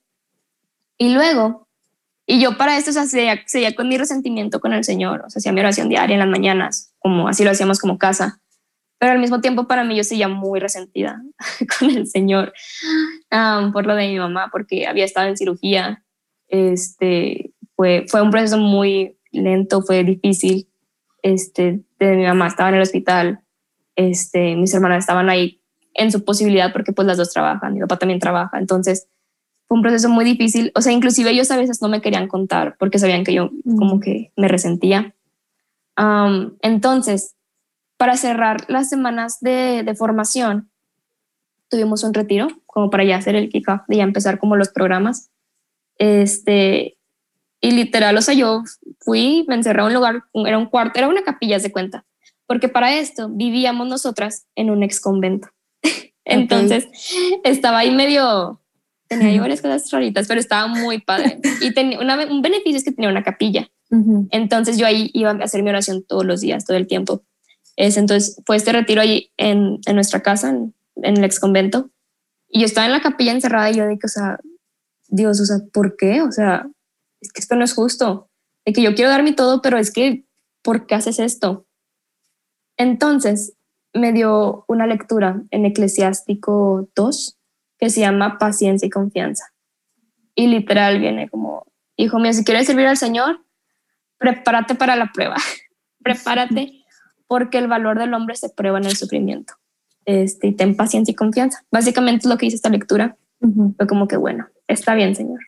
Y 0.97 1.13
luego, 1.13 1.67
y 2.25 2.39
yo 2.39 2.57
para 2.57 2.77
esto, 2.77 2.91
o 2.91 2.93
sea, 2.93 3.05
seguía, 3.05 3.75
con 3.75 3.89
mi 3.89 3.97
resentimiento 3.97 4.61
con 4.61 4.71
el 4.71 4.85
Señor, 4.85 5.25
o 5.27 5.29
sea, 5.29 5.41
hacía 5.41 5.51
mi 5.51 5.59
oración 5.59 5.89
diaria 5.89 6.13
en 6.13 6.19
las 6.19 6.29
mañanas, 6.29 6.93
como 6.99 7.27
así 7.27 7.43
lo 7.43 7.51
hacíamos 7.51 7.79
como 7.79 7.97
casa. 7.97 8.39
Pero 8.97 9.11
al 9.11 9.19
mismo 9.19 9.41
tiempo 9.41 9.67
para 9.67 9.83
mí 9.83 9.97
yo 9.97 10.05
seguía 10.05 10.29
muy 10.29 10.61
resentida 10.61 11.21
con 11.79 11.89
el 11.89 12.07
Señor 12.07 12.53
por 13.73 13.85
lo 13.85 13.95
de 13.95 14.07
mi 14.07 14.19
mamá, 14.19 14.47
porque 14.53 14.87
había 14.87 15.03
estado 15.03 15.27
en 15.27 15.35
cirugía, 15.35 16.05
este, 16.47 17.51
fue, 17.75 18.05
fue 18.07 18.21
un 18.21 18.31
proceso 18.31 18.57
muy 18.57 19.17
lento, 19.33 19.81
fue 19.81 20.03
difícil. 20.03 20.67
Este, 21.21 21.81
de 21.99 22.15
mi 22.15 22.23
mamá 22.25 22.47
estaba 22.47 22.69
en 22.69 22.75
el 22.75 22.81
hospital, 22.81 23.39
este, 23.95 24.55
mis 24.55 24.73
hermanas 24.73 24.99
estaban 24.99 25.29
ahí 25.29 25.61
en 25.93 26.11
su 26.11 26.25
posibilidad 26.25 26.73
porque 26.73 26.91
pues 26.91 27.07
las 27.07 27.17
dos 27.17 27.31
trabajan, 27.31 27.73
mi 27.73 27.79
papá 27.79 27.97
también 27.97 28.19
trabaja, 28.19 28.57
entonces 28.57 29.07
fue 29.67 29.77
un 29.77 29.83
proceso 29.83 30.09
muy 30.09 30.25
difícil, 30.25 30.71
o 30.75 30.81
sea, 30.81 30.91
inclusive 30.91 31.31
ellos 31.31 31.49
a 31.51 31.57
veces 31.57 31.81
no 31.81 31.87
me 31.87 32.01
querían 32.01 32.27
contar 32.27 32.75
porque 32.77 32.99
sabían 32.99 33.23
que 33.23 33.33
yo 33.33 33.51
mm. 33.63 33.77
como 33.77 33.99
que 33.99 34.31
me 34.35 34.47
resentía. 34.47 35.15
entonces, 36.61 37.35
para 37.97 38.17
cerrar 38.17 38.65
las 38.67 38.89
semanas 38.89 39.37
de, 39.39 39.83
de, 39.83 39.95
formación, 39.95 40.69
tuvimos 41.69 42.03
un 42.03 42.13
retiro 42.13 42.47
como 42.65 42.89
para 42.89 43.05
ya 43.05 43.17
hacer 43.17 43.35
el 43.35 43.49
kickoff, 43.49 43.81
de 43.87 43.97
ya 43.97 44.03
empezar 44.03 44.39
como 44.39 44.55
los 44.55 44.69
programas. 44.69 45.29
Este, 45.97 46.97
y 47.63 47.71
literal, 47.71 48.17
o 48.17 48.21
sea, 48.21 48.33
yo 48.33 48.61
fui, 48.99 49.45
me 49.47 49.55
encerré 49.55 49.81
a 49.81 49.85
un 49.85 49.93
lugar, 49.93 50.23
era 50.33 50.57
un 50.57 50.65
cuarto, 50.65 50.99
era 50.99 51.07
una 51.07 51.23
capilla, 51.23 51.57
de 51.59 51.71
cuenta, 51.71 52.05
porque 52.45 52.67
para 52.67 52.93
esto 52.93 53.29
vivíamos 53.29 53.87
nosotras 53.87 54.47
en 54.55 54.69
un 54.69 54.83
ex 54.83 54.99
convento. 54.99 55.47
Entonces, 56.25 56.89
estaba 57.45 57.79
ahí 57.79 57.91
medio, 57.91 58.59
tenía 59.07 59.29
ahí 59.29 59.39
varias 59.39 59.61
cosas 59.61 59.89
raritas, 59.91 60.27
pero 60.27 60.41
estaba 60.41 60.67
muy 60.67 60.99
padre. 60.99 61.39
Y 61.61 61.73
tenía 61.73 61.99
un 61.99 62.41
beneficio 62.41 62.75
es 62.75 62.83
que 62.83 62.91
tenía 62.91 63.09
una 63.09 63.23
capilla. 63.23 63.69
Entonces, 64.31 64.77
yo 64.77 64.85
ahí 64.85 65.09
iba 65.13 65.31
a 65.31 65.35
hacer 65.35 65.63
mi 65.63 65.69
oración 65.69 66.03
todos 66.03 66.25
los 66.25 66.41
días, 66.41 66.65
todo 66.65 66.75
el 66.75 66.87
tiempo. 66.87 67.23
Es, 67.77 67.95
entonces, 67.95 68.41
fue 68.45 68.57
este 68.57 68.73
retiro 68.73 68.99
allí 68.99 69.31
en, 69.37 69.79
en 69.85 69.95
nuestra 69.95 70.21
casa, 70.21 70.49
en, 70.49 70.73
en 70.97 71.15
el 71.15 71.23
ex 71.23 71.39
convento. 71.39 71.91
Y 72.49 72.59
yo 72.59 72.65
estaba 72.65 72.87
en 72.87 72.91
la 72.91 73.01
capilla 73.01 73.31
encerrada 73.31 73.71
y 73.71 73.75
yo 73.75 73.87
dije, 73.87 74.01
o 74.03 74.09
sea, 74.09 74.37
Dios, 75.07 75.39
o 75.39 75.45
sea, 75.45 75.59
¿por 75.71 75.95
qué? 75.95 76.21
O 76.21 76.31
sea, 76.31 76.67
es 77.23 77.33
que 77.33 77.41
esto 77.41 77.55
no 77.55 77.63
es 77.63 77.73
justo, 77.73 78.29
de 78.65 78.73
que 78.73 78.81
yo 78.81 78.95
quiero 78.95 79.09
dar 79.09 79.23
mi 79.23 79.33
todo, 79.33 79.61
pero 79.61 79.77
es 79.77 79.91
que, 79.91 80.25
¿por 80.61 80.85
qué 80.85 80.95
haces 80.95 81.19
esto? 81.19 81.65
Entonces 82.77 83.53
me 83.93 84.11
dio 84.11 84.65
una 84.67 84.87
lectura 84.87 85.41
en 85.51 85.65
Eclesiástico 85.65 86.89
2 86.95 87.37
que 87.77 87.89
se 87.89 88.01
llama 88.01 88.37
Paciencia 88.37 88.85
y 88.85 88.89
Confianza. 88.89 89.53
Y 90.35 90.47
literal 90.47 90.99
viene 90.99 91.29
como, 91.29 91.65
hijo 91.95 92.19
mío, 92.19 92.33
si 92.33 92.43
quieres 92.43 92.65
servir 92.65 92.87
al 92.87 92.97
Señor, 92.97 93.45
prepárate 94.17 94.75
para 94.75 94.95
la 94.95 95.11
prueba, 95.11 95.35
prepárate 96.03 96.83
porque 97.27 97.57
el 97.57 97.67
valor 97.67 97.99
del 97.99 98.13
hombre 98.13 98.35
se 98.35 98.49
prueba 98.49 98.77
en 98.79 98.85
el 98.85 98.95
sufrimiento. 98.95 99.53
Este, 100.05 100.47
y 100.47 100.51
ten 100.53 100.75
paciencia 100.75 101.11
y 101.11 101.15
confianza. 101.15 101.63
Básicamente 101.71 102.27
es 102.27 102.29
lo 102.29 102.37
que 102.37 102.45
dice 102.45 102.57
esta 102.57 102.69
lectura. 102.69 103.17
Fue 103.75 103.87
como 103.87 104.07
que, 104.07 104.15
bueno, 104.15 104.47
está 104.67 104.95
bien, 104.95 105.15
Señor. 105.15 105.39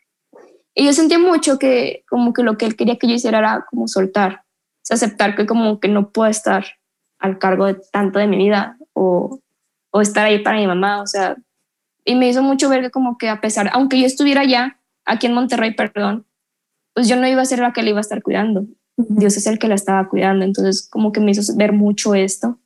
Y 0.76 0.86
yo 0.86 0.94
sentía 0.94 1.18
mucho 1.18 1.58
que 1.58 2.04
como 2.10 2.34
que 2.34 2.44
lo 2.44 2.58
que 2.58 2.66
él 2.66 2.76
quería 2.76 2.98
que 2.98 3.08
yo 3.08 3.16
hiciera 3.16 3.40
era 3.40 3.66
como 3.70 3.88
soltar, 3.88 4.44
o 4.90 4.94
aceptar 4.94 5.36
que 5.36 5.46
como 5.46 5.80
que 5.80 5.88
no 5.88 6.12
puedo 6.12 6.30
estar 6.30 6.66
al 7.20 7.40
cargo 7.40 7.66
de 7.66 7.82
tanto 7.92 8.20
de 8.20 8.28
mi 8.28 8.38
vida 8.38 8.78
o, 8.94 9.40
o 9.92 10.02
estar 10.02 10.26
ahí 10.26 10.40
para 10.40 10.58
mi 10.58 10.68
mamá, 10.68 11.02
o 11.02 11.08
sea, 11.08 11.38
y 12.04 12.16
me 12.16 12.30
hizo 12.30 12.44
mucho 12.44 12.70
ver 12.70 12.82
que 12.82 12.92
como 12.92 13.18
que 13.18 13.30
a 13.30 13.42
pesar, 13.42 13.70
aunque 13.74 14.00
yo 14.00 14.06
estuviera 14.06 14.42
allá, 14.42 14.80
aquí 15.06 15.26
en 15.28 15.34
Monterrey, 15.34 15.74
perdón, 15.74 16.28
pues 16.94 17.08
yo 17.08 17.16
no 17.16 17.28
iba 17.28 17.42
a 17.42 17.46
ser 17.46 17.60
la 17.60 17.74
que 17.74 17.82
le 17.82 17.90
iba 17.90 18.00
a 18.00 18.02
estar 18.02 18.22
cuidando. 18.22 18.66
Dios 18.98 19.36
es 19.38 19.48
el 19.48 19.60
que 19.60 19.68
la 19.68 19.76
estaba 19.76 20.08
cuidando. 20.08 20.46
Entonces 20.46 20.88
como 20.90 21.12
que 21.12 21.20
me 21.20 21.32
hizo 21.32 21.42
ver 21.58 21.74
mucho 21.74 22.16
esto, 22.16 22.60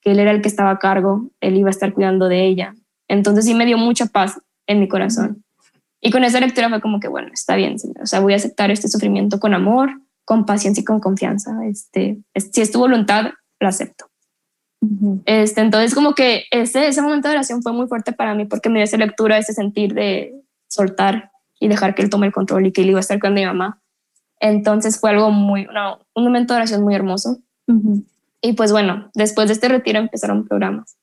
que 0.00 0.10
Él 0.10 0.18
era 0.18 0.32
el 0.32 0.42
que 0.42 0.48
estaba 0.48 0.70
a 0.70 0.78
cargo, 0.78 1.30
Él 1.40 1.56
iba 1.56 1.68
a 1.68 1.70
estar 1.70 1.94
cuidando 1.94 2.28
de 2.28 2.44
ella. 2.44 2.74
Entonces 3.08 3.44
sí 3.44 3.54
me 3.54 3.64
dio 3.64 3.78
mucha 3.78 4.06
paz 4.06 4.40
en 4.66 4.80
mi 4.80 4.88
corazón. 4.88 5.43
Y 6.06 6.10
con 6.10 6.22
esa 6.22 6.38
lectura 6.38 6.68
fue 6.68 6.82
como 6.82 7.00
que, 7.00 7.08
bueno, 7.08 7.30
está 7.32 7.56
bien, 7.56 7.76
O 8.02 8.04
sea, 8.04 8.20
voy 8.20 8.34
a 8.34 8.36
aceptar 8.36 8.70
este 8.70 8.88
sufrimiento 8.88 9.40
con 9.40 9.54
amor, 9.54 10.02
con 10.26 10.44
paciencia 10.44 10.82
y 10.82 10.84
con 10.84 11.00
confianza. 11.00 11.58
Este, 11.66 12.18
si 12.52 12.60
es 12.60 12.70
tu 12.70 12.78
voluntad, 12.78 13.32
lo 13.58 13.68
acepto. 13.68 14.04
este, 15.24 15.62
entonces, 15.62 15.94
como 15.94 16.14
que 16.14 16.44
ese, 16.50 16.88
ese 16.88 17.00
momento 17.00 17.28
de 17.28 17.36
oración 17.36 17.62
fue 17.62 17.72
muy 17.72 17.86
fuerte 17.86 18.12
para 18.12 18.34
mí 18.34 18.44
porque 18.44 18.68
me 18.68 18.80
dio 18.80 18.84
esa 18.84 18.98
lectura, 18.98 19.38
ese 19.38 19.54
sentir 19.54 19.94
de 19.94 20.34
soltar 20.68 21.30
y 21.58 21.68
dejar 21.68 21.94
que 21.94 22.02
él 22.02 22.10
tome 22.10 22.26
el 22.26 22.34
control 22.34 22.66
y 22.66 22.72
que 22.72 22.82
él 22.82 22.90
iba 22.90 22.98
a 22.98 23.00
estar 23.00 23.18
con 23.18 23.32
mi 23.32 23.46
mamá. 23.46 23.80
Entonces 24.40 25.00
fue 25.00 25.08
algo 25.08 25.30
muy, 25.30 25.66
un 26.14 26.22
momento 26.22 26.52
de 26.52 26.58
oración 26.58 26.82
muy 26.82 26.94
hermoso. 26.94 27.38
Y 28.42 28.52
pues 28.52 28.72
bueno, 28.72 29.10
después 29.14 29.48
de 29.48 29.54
este 29.54 29.68
retiro 29.68 30.00
empezaron 30.00 30.46
programas. 30.46 30.98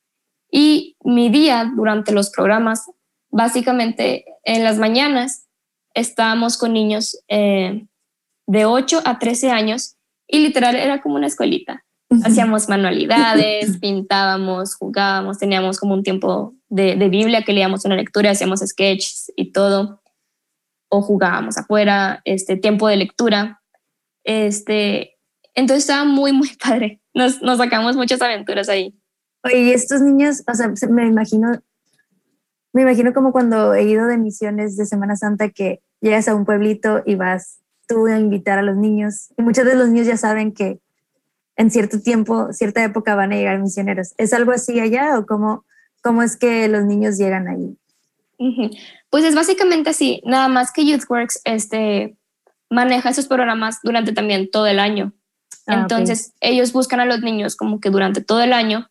Y 0.51 0.95
mi 1.03 1.29
día 1.29 1.71
durante 1.75 2.11
los 2.11 2.29
programas, 2.29 2.85
básicamente 3.31 4.25
en 4.43 4.63
las 4.63 4.77
mañanas, 4.77 5.47
estábamos 5.93 6.57
con 6.57 6.73
niños 6.73 7.17
eh, 7.27 7.85
de 8.47 8.65
8 8.65 9.01
a 9.05 9.19
13 9.19 9.51
años 9.51 9.95
y 10.27 10.39
literal 10.39 10.75
era 10.75 11.01
como 11.01 11.15
una 11.15 11.27
escuelita. 11.27 11.83
Hacíamos 12.23 12.67
manualidades, 12.67 13.77
pintábamos, 13.81 14.75
jugábamos, 14.75 15.37
teníamos 15.37 15.79
como 15.79 15.93
un 15.93 16.03
tiempo 16.03 16.53
de, 16.67 16.95
de 16.95 17.09
Biblia 17.09 17.43
que 17.43 17.53
leíamos 17.53 17.85
una 17.85 17.95
lectura, 17.95 18.31
hacíamos 18.31 18.59
sketches 18.59 19.31
y 19.35 19.51
todo 19.51 20.01
o 20.91 21.01
jugábamos 21.01 21.57
afuera, 21.57 22.21
este 22.25 22.57
tiempo 22.57 22.87
de 22.87 22.97
lectura. 22.97 23.61
Este, 24.25 25.17
entonces 25.55 25.83
estaba 25.83 26.03
muy, 26.03 26.33
muy 26.33 26.49
padre. 26.63 27.01
Nos, 27.13 27.41
nos 27.41 27.57
sacamos 27.57 27.95
muchas 27.95 28.21
aventuras 28.21 28.69
ahí. 28.69 28.93
Oye, 29.43 29.59
y 29.59 29.71
estos 29.71 30.01
niños, 30.01 30.43
o 30.47 30.53
sea, 30.53 30.71
me 30.89 31.07
imagino, 31.07 31.53
me 32.73 32.83
imagino 32.83 33.13
como 33.13 33.31
cuando 33.31 33.73
he 33.73 33.83
ido 33.83 34.07
de 34.07 34.17
misiones 34.17 34.77
de 34.77 34.85
Semana 34.85 35.15
Santa 35.15 35.49
que 35.49 35.81
llegas 35.99 36.27
a 36.27 36.35
un 36.35 36.45
pueblito 36.45 37.03
y 37.05 37.15
vas 37.15 37.59
tú 37.87 38.07
a 38.07 38.17
invitar 38.17 38.59
a 38.59 38.61
los 38.61 38.77
niños. 38.77 39.29
Y 39.37 39.41
muchos 39.41 39.65
de 39.65 39.75
los 39.75 39.89
niños 39.89 40.07
ya 40.07 40.17
saben 40.17 40.53
que 40.53 40.79
en 41.57 41.69
cierto 41.69 41.99
tiempo, 41.99 42.53
cierta 42.53 42.83
época 42.83 43.15
van 43.15 43.33
a 43.33 43.35
llegar 43.35 43.59
misioneros. 43.59 44.13
¿Es 44.17 44.33
algo 44.33 44.51
así 44.51 44.79
allá 44.79 45.19
o 45.19 45.25
cómo, 45.25 45.65
cómo 46.01 46.23
es 46.23 46.37
que 46.37 46.67
los 46.67 46.85
niños 46.85 47.17
llegan 47.17 47.47
ahí? 47.47 47.77
Pues 49.09 49.23
es 49.23 49.35
básicamente 49.35 49.91
así, 49.91 50.21
nada 50.25 50.47
más 50.47 50.71
que 50.71 50.85
YouthWorks 50.85 51.41
este, 51.43 52.15
maneja 52.69 53.09
esos 53.09 53.27
programas 53.27 53.79
durante 53.83 54.13
también 54.13 54.49
todo 54.49 54.65
el 54.65 54.79
año. 54.79 55.13
Ah, 55.67 55.81
Entonces 55.81 56.33
ellos 56.39 56.73
buscan 56.73 57.01
a 57.01 57.05
los 57.05 57.21
niños 57.21 57.55
como 57.55 57.79
que 57.79 57.91
durante 57.91 58.21
todo 58.21 58.41
el 58.41 58.53
año 58.53 58.89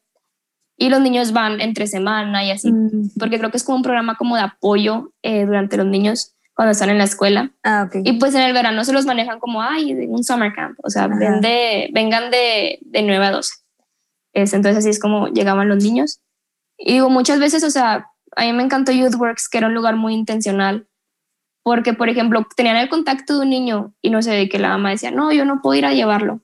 y 0.81 0.89
los 0.89 1.01
niños 1.03 1.33
van 1.33 1.61
entre 1.61 1.87
semana 1.87 2.43
y 2.43 2.51
así, 2.51 2.73
mm. 2.73 3.11
porque 3.19 3.39
creo 3.39 3.51
que 3.51 3.59
es 3.59 3.65
como 3.65 3.77
un 3.77 3.83
programa 3.83 4.17
como 4.17 4.37
de 4.37 4.43
apoyo 4.43 5.13
eh, 5.23 5.45
durante 5.45 5.77
los 5.77 5.87
niños 5.87 6.35
cuando 6.55 6.73
están 6.73 6.89
en 6.89 6.97
la 6.97 7.05
escuela. 7.05 7.53
Ah, 7.63 7.85
okay. 7.87 8.03
Y 8.03 8.15
pues 8.15 8.35
en 8.35 8.41
el 8.41 8.55
verano 8.55 8.83
se 8.85 8.95
los 8.95 9.05
manejan 9.05 9.41
como, 9.41 9.61
ay, 9.63 9.93
un 10.09 10.25
summer 10.25 10.55
camp, 10.55 10.79
o 10.83 10.89
sea, 10.89 11.07
ven 11.07 11.43
de, 11.43 11.91
vengan 11.93 12.31
de, 12.31 12.79
de 12.81 13.03
9 13.03 13.27
a 13.27 13.31
12. 13.31 13.53
Es, 14.33 14.55
entonces 14.55 14.79
así 14.79 14.89
es 14.89 14.99
como 14.99 15.29
llegaban 15.29 15.69
los 15.69 15.85
niños. 15.85 16.21
Y 16.79 16.95
digo, 16.95 17.11
muchas 17.11 17.41
veces, 17.41 17.63
o 17.63 17.71
sea, 17.71 18.07
a 18.35 18.45
mí 18.45 18.53
me 18.55 18.63
encantó 18.63 18.91
YouthWorks, 18.91 19.51
que 19.51 19.59
era 19.59 19.67
un 19.67 19.75
lugar 19.75 19.97
muy 19.97 20.15
intencional, 20.15 20.89
porque, 21.63 21.93
por 21.93 22.09
ejemplo, 22.09 22.47
tenían 22.57 22.77
el 22.77 22.89
contacto 22.89 23.35
de 23.35 23.41
un 23.41 23.51
niño 23.51 23.93
y 24.01 24.09
no 24.09 24.23
sé, 24.23 24.31
de 24.31 24.49
que 24.49 24.59
la 24.59 24.71
mamá 24.71 24.91
decía, 24.91 25.11
no, 25.11 25.31
yo 25.31 25.45
no 25.45 25.61
puedo 25.61 25.79
ir 25.79 25.85
a 25.85 25.93
llevarlo. 25.93 26.41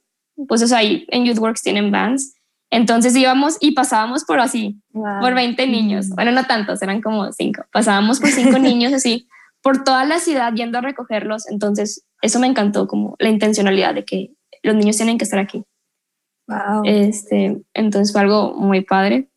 Pues, 0.47 0.63
o 0.63 0.67
sea, 0.67 0.79
ahí 0.79 1.07
en 1.09 1.25
YouthWorks 1.25 1.63
tienen 1.63 1.91
vans. 1.91 2.36
Entonces 2.71 3.15
íbamos 3.17 3.57
y 3.61 3.73
pasábamos 3.73 4.25
por 4.25 4.41
así, 4.41 4.81
por 4.93 5.35
20 5.35 5.67
niños. 5.67 6.09
Bueno, 6.11 6.33
no 6.33 6.45
tantos, 6.45 6.83
eran 6.83 7.01
como 7.01 7.33
5. 7.33 7.65
Pasábamos 7.73 8.21
por 8.21 8.31
5 8.31 8.59
niños 8.59 8.93
así, 8.93 9.29
por 9.63 9.85
toda 9.85 10.05
la 10.05 10.19
ciudad 10.19 10.53
yendo 10.53 10.79
a 10.79 10.81
recogerlos. 10.81 11.49
Entonces, 11.49 12.05
eso 12.23 12.41
me 12.41 12.47
encantó, 12.47 12.87
como 12.87 13.15
la 13.19 13.29
intencionalidad 13.29 13.95
de 13.95 14.05
que 14.05 14.31
los 14.63 14.75
niños 14.75 14.97
tienen 14.97 15.19
que 15.19 15.25
estar 15.25 15.39
aquí. 15.39 15.65
Wow. 16.49 16.83
Este, 16.85 17.63
entonces 17.75 18.13
fue 18.13 18.21
algo 18.23 18.55
muy 18.55 18.83
padre. 18.83 19.29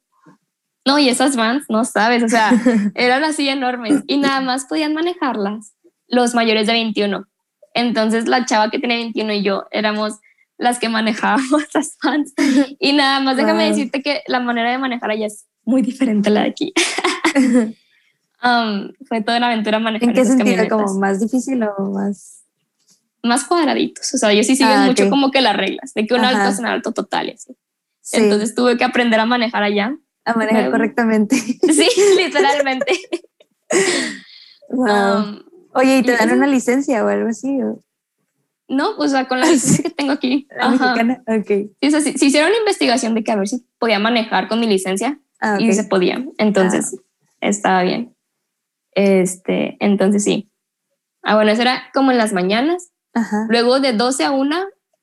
No, 0.86 0.97
y 0.97 1.09
esas 1.09 1.36
vans, 1.36 1.65
no 1.69 1.86
sabes, 1.86 2.23
o 2.23 2.30
sea, 2.30 2.51
eran 2.95 3.23
así 3.23 3.47
enormes 3.47 4.03
y 4.07 4.17
nada 4.17 4.41
más 4.41 4.65
podían 4.65 4.93
manejarlas 4.93 5.73
los 6.07 6.34
mayores 6.34 6.67
de 6.67 6.73
21. 6.73 7.25
Entonces 7.73 8.27
la 8.27 8.45
chava 8.45 8.71
que 8.71 8.80
tenía 8.80 8.97
21 8.97 9.34
y 9.34 9.43
yo 9.43 9.65
éramos 9.71 10.19
las 10.60 10.78
que 10.78 10.89
manejábamos 10.89 11.64
esas 11.64 11.97
vans. 12.03 12.34
Y 12.80 12.93
nada 12.93 13.20
más 13.22 13.38
déjame 13.38 13.68
decirte 13.68 14.03
que 14.03 14.22
la 14.28 14.39
manera 14.39 14.70
de 14.70 14.78
manejar 14.78 15.10
allá 15.10 15.26
es 15.26 15.47
muy 15.64 15.82
diferente 15.82 16.30
a 16.30 16.34
la 16.34 16.41
de 16.43 16.49
aquí. 16.49 16.74
Um, 18.41 18.93
fue 19.05 19.22
toda 19.22 19.38
una 19.38 19.47
aventura 19.47 19.80
manejar. 19.80 20.07
¿En 20.07 20.16
qué 20.16 20.24
sentido? 20.24 20.66
¿Como 20.70 20.93
más 20.97 21.20
difícil 21.20 21.62
o 21.62 21.91
más? 21.91 22.45
Más 23.22 23.43
cuadraditos. 23.43 24.14
O 24.14 24.18
sea, 24.18 24.32
yo 24.32 24.45
sí 24.45 24.55
sigo 24.55 24.70
ah, 24.72 24.86
mucho 24.86 25.10
como 25.10 25.30
que 25.30 25.41
las 25.41 25.57
reglas, 25.57 25.93
de 25.93 26.07
que 26.07 26.14
un 26.14 26.24
alto 26.24 26.49
es 26.49 26.57
un 26.57 26.66
alto 26.66 26.93
total. 26.93 27.36
Entonces 28.14 28.55
tuve 28.55 28.78
que 28.78 28.86
aprender 28.86 29.20
a 29.20 29.26
manejar 29.26 29.64
allá 29.64 29.93
a 30.24 30.34
manejar 30.36 30.72
correctamente. 30.72 31.36
Sí, 31.62 31.89
literalmente. 32.18 32.99
Um, 34.70 35.43
Oye, 35.74 35.97
¿y 35.97 36.03
te 36.03 36.16
dan 36.16 36.32
una 36.32 36.47
licencia 36.47 37.03
o 37.03 37.07
algo 37.07 37.30
así? 37.30 37.60
No, 38.70 38.95
o 38.97 39.07
sea, 39.07 39.28
con 39.28 39.39
la 39.39 39.47
licencia 39.51 39.84
que 39.84 39.89
tengo 39.89 40.13
aquí. 40.13 40.47
La 40.55 40.70
mexicana, 40.70 41.24
ok. 41.28 41.47
Sí, 41.82 41.88
o 41.88 41.89
sea, 41.89 42.01
si, 42.01 42.09
hicieron 42.11 42.49
una 42.49 42.59
investigación 42.59 43.15
de 43.15 43.24
que 43.24 43.32
a 43.32 43.36
ver 43.36 43.47
si 43.47 43.65
podía 43.78 43.99
manejar 43.99 44.47
con 44.47 44.59
mi 44.59 44.67
licencia 44.67 45.20
ah, 45.41 45.57
y 45.59 45.74
se 45.74 45.84
podía. 45.84 46.24
Entonces, 46.38 46.95
ah. 46.97 47.38
estaba 47.41 47.84
bien. 47.84 48.15
Este, 48.93 49.78
entonces 49.80 50.24
sí. 50.24 50.49
Ah, 51.24 51.36
bueno, 51.36 51.51
eso 51.51 51.61
era 51.61 51.84
como 51.93 52.11
en 52.11 52.17
las 52.17 52.34
mañanas. 52.34 52.91
Luego 53.49 53.82
de 53.82 53.91
12 53.91 54.24
a 54.24 54.32
1, 54.32 54.55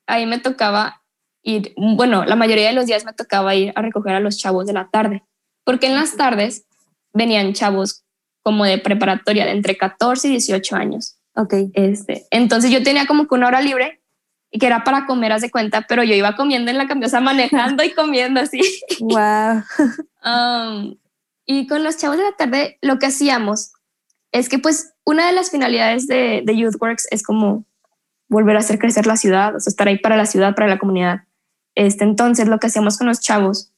ahí 0.07 0.25
me 0.25 0.39
tocaba 0.39 1.03
ir, 1.43 1.73
bueno, 1.77 2.25
la 2.25 2.35
mayoría 2.35 2.67
de 2.67 2.73
los 2.73 2.87
días 2.87 3.05
me 3.05 3.13
tocaba 3.13 3.53
ir 3.53 3.73
a 3.75 3.81
recoger 3.81 4.15
a 4.15 4.19
los 4.19 4.37
chavos 4.37 4.65
de 4.65 4.73
la 4.73 4.89
tarde, 4.89 5.23
porque 5.63 5.85
en 5.85 5.95
las 5.95 6.17
tardes 6.17 6.65
venían 7.13 7.53
chavos 7.53 8.03
como 8.43 8.65
de 8.65 8.79
preparatoria 8.79 9.45
de 9.45 9.51
entre 9.51 9.77
14 9.77 10.27
y 10.29 10.31
18 10.31 10.75
años. 10.75 11.16
Ok. 11.37 11.53
Este, 11.73 12.25
entonces 12.31 12.71
yo 12.71 12.83
tenía 12.83 13.05
como 13.05 13.27
que 13.27 13.35
una 13.35 13.47
hora 13.47 13.61
libre 13.61 14.01
y 14.51 14.59
que 14.59 14.65
era 14.65 14.83
para 14.83 15.05
comer, 15.05 15.31
haz 15.31 15.41
de 15.41 15.51
cuenta, 15.51 15.85
pero 15.87 16.03
yo 16.03 16.15
iba 16.15 16.35
comiendo 16.35 16.71
en 16.71 16.77
la 16.77 16.87
camiosa, 16.87 17.21
manejando 17.21 17.83
y 17.83 17.93
comiendo 17.93 18.41
así. 18.41 18.61
Wow. 18.99 19.63
Um, 20.25 20.97
y 21.45 21.67
con 21.67 21.85
los 21.85 21.95
chavos 21.95 22.17
de 22.17 22.23
la 22.23 22.33
tarde 22.33 22.79
lo 22.81 22.99
que 22.99 23.05
hacíamos 23.05 23.71
es 24.33 24.49
que 24.49 24.59
pues 24.59 24.93
una 25.05 25.25
de 25.25 25.31
las 25.31 25.51
finalidades 25.51 26.05
de, 26.05 26.41
de 26.43 26.57
YouthWorks 26.57 27.07
es 27.11 27.23
como 27.23 27.65
volver 28.27 28.57
a 28.57 28.59
hacer 28.59 28.77
crecer 28.77 29.07
la 29.07 29.15
ciudad, 29.15 29.55
o 29.55 29.59
sea, 29.61 29.71
estar 29.71 29.87
ahí 29.87 29.99
para 29.99 30.17
la 30.17 30.25
ciudad, 30.25 30.53
para 30.53 30.67
la 30.67 30.79
comunidad. 30.79 31.21
Este, 31.75 32.03
entonces, 32.03 32.47
lo 32.47 32.59
que 32.59 32.67
hacíamos 32.67 32.97
con 32.97 33.07
los 33.07 33.21
chavos 33.21 33.71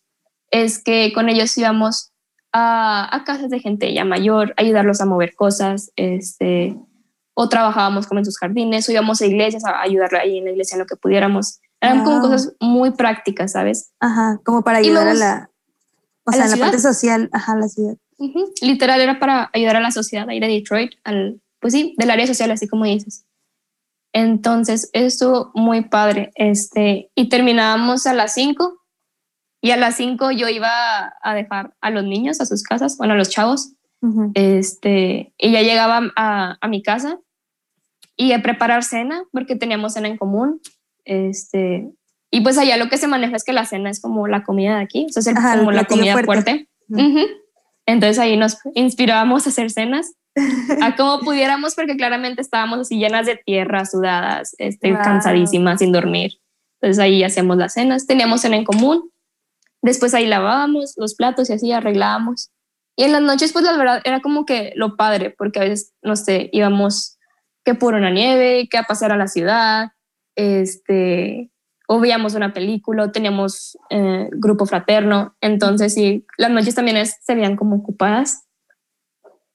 es 0.52 0.82
que 0.82 1.12
con 1.14 1.30
ellos 1.30 1.56
íbamos 1.58 2.14
a, 2.52 3.24
casas 3.26 3.50
de 3.50 3.60
gente 3.60 3.94
ya 3.94 4.06
mayor, 4.06 4.54
ayudarlos 4.58 5.02
a 5.02 5.06
mover 5.06 5.36
cosas, 5.36 5.92
este, 5.96 6.76
o 7.42 7.48
trabajábamos 7.48 8.06
como 8.06 8.20
en 8.20 8.26
sus 8.26 8.38
jardines, 8.38 8.90
o 8.90 8.92
íbamos 8.92 9.22
a 9.22 9.26
iglesias 9.26 9.64
a 9.64 9.80
ayudarle 9.82 10.20
ahí 10.20 10.38
en 10.40 10.44
la 10.44 10.52
iglesia 10.52 10.76
en 10.76 10.80
lo 10.80 10.86
que 10.86 10.98
pudiéramos. 10.98 11.62
Eran 11.80 12.04
como 12.04 12.20
cosas 12.20 12.54
muy 12.60 12.92
prácticas, 12.92 13.54
¿sabes? 13.54 13.94
Ajá, 14.02 14.42
como 14.44 14.62
para 14.62 14.80
ayudar 14.80 15.08
a 15.08 15.14
la, 15.14 15.50
o 16.26 16.34
sea, 16.34 16.48
la, 16.48 16.58
parte 16.58 16.80
social, 16.80 17.30
ajá, 17.32 17.56
la 17.56 17.70
ciudad. 17.70 17.96
Literal 18.62 19.00
era 19.00 19.20
para 19.20 19.50
ayudar 19.54 19.78
a 19.78 19.80
la 19.80 19.92
sociedad, 19.92 20.28
a 20.28 20.34
ir 20.34 20.44
a 20.44 20.50
Detroit, 20.50 20.92
al, 21.06 21.40
pues 21.62 21.72
sí, 21.72 21.96
del 21.98 22.12
área 22.12 22.28
social, 22.28 22.52
así 22.52 22.68
como 22.68 22.84
dices. 22.84 23.26
Entonces, 24.12 24.90
estuvo 24.92 25.52
muy 25.54 25.86
padre. 25.86 26.32
Este, 26.36 27.10
y 27.16 27.30
terminábamos 27.30 28.06
a 28.06 28.14
las 28.14 28.34
5 28.34 28.84
y 29.62 29.72
a 29.72 29.78
las 29.78 29.96
5 29.96 30.32
yo 30.32 30.50
iba 30.50 31.14
a 31.24 31.34
dejar 31.34 31.74
a 31.80 31.90
los 31.90 32.04
niños 32.04 32.42
a 32.42 32.46
sus 32.46 32.64
casas, 32.64 32.98
bueno, 32.98 33.14
a 33.14 33.18
los 33.18 33.30
chavos. 33.30 33.76
este, 34.34 35.34
y 35.38 35.52
ya 35.54 35.62
llegaba 35.62 36.12
a, 36.18 36.58
a, 36.60 36.68
mi 36.68 36.84
casa 36.84 37.20
y 38.20 38.34
a 38.34 38.42
preparar 38.42 38.84
cena 38.84 39.24
porque 39.32 39.56
teníamos 39.56 39.94
cena 39.94 40.10
en 40.10 40.18
común. 40.18 40.60
Este, 41.06 41.90
y 42.30 42.42
pues 42.42 42.58
allá 42.58 42.76
lo 42.76 42.90
que 42.90 42.98
se 42.98 43.08
maneja 43.08 43.38
es 43.38 43.46
que 43.46 43.54
la 43.54 43.66
cena 43.66 43.90
es 43.90 44.02
como 44.02 44.28
la 44.28 44.44
comida 44.44 44.76
de 44.76 44.84
aquí, 44.84 45.08
o 45.10 45.22
sea, 45.22 45.34
es 45.34 45.58
como 45.58 45.72
la 45.72 45.86
comida 45.86 46.22
fuerte. 46.26 46.68
Entonces 47.86 48.20
ahí 48.20 48.36
nos 48.36 48.58
inspirábamos 48.76 49.48
a 49.48 49.50
hacer 49.50 49.72
cenas 49.72 50.14
a 50.82 50.96
como 50.98 51.22
pudiéramos, 51.22 51.76
porque 51.76 51.96
claramente 51.96 52.42
estábamos 52.42 52.80
así 52.80 52.98
llenas 52.98 53.26
de 53.26 53.38
tierra, 53.38 53.86
sudadas, 53.86 54.54
este, 54.58 54.92
cansadísimas, 54.92 55.80
sin 55.80 55.94
dormir. 55.94 56.34
Entonces 56.82 57.00
ahí 57.02 57.24
hacíamos 57.24 57.56
las 57.56 57.74
cenas, 57.74 58.06
teníamos 58.06 58.42
cena 58.42 58.58
en 58.58 58.66
común, 58.66 59.10
después 59.82 60.14
ahí 60.14 60.28
lavábamos 60.28 60.94
los 60.98 61.16
platos 61.16 61.50
y 61.50 61.54
así 61.54 61.72
arreglábamos. 61.72 62.52
Y 62.98 63.06
en 63.06 63.14
las 63.14 63.22
noches, 63.22 63.54
pues 63.54 63.64
la 63.64 63.78
verdad 63.78 64.02
era 64.04 64.20
como 64.20 64.46
que 64.46 64.74
lo 64.76 64.98
padre, 64.98 65.34
porque 65.38 65.60
a 65.60 65.64
veces, 65.64 65.94
no 66.02 66.18
sé, 66.18 66.50
íbamos 66.52 67.16
que 67.70 67.76
por 67.76 67.94
una 67.94 68.10
nieve, 68.10 68.68
que 68.68 68.80
a 68.80 68.84
pasar 68.84 69.12
a 69.12 69.18
la 69.18 69.28
ciudad, 69.28 69.92
este, 70.36 71.52
o 71.88 72.00
veíamos 72.00 72.34
una 72.34 72.52
película, 72.52 73.04
o 73.04 73.12
teníamos 73.12 73.78
eh, 73.92 74.28
grupo 74.32 74.66
fraterno. 74.66 75.36
Entonces, 75.40 75.94
sí, 75.94 76.26
las 76.38 76.50
noches 76.50 76.74
también 76.74 77.06
se 77.06 77.36
veían 77.36 77.56
como 77.56 77.76
ocupadas. 77.76 78.48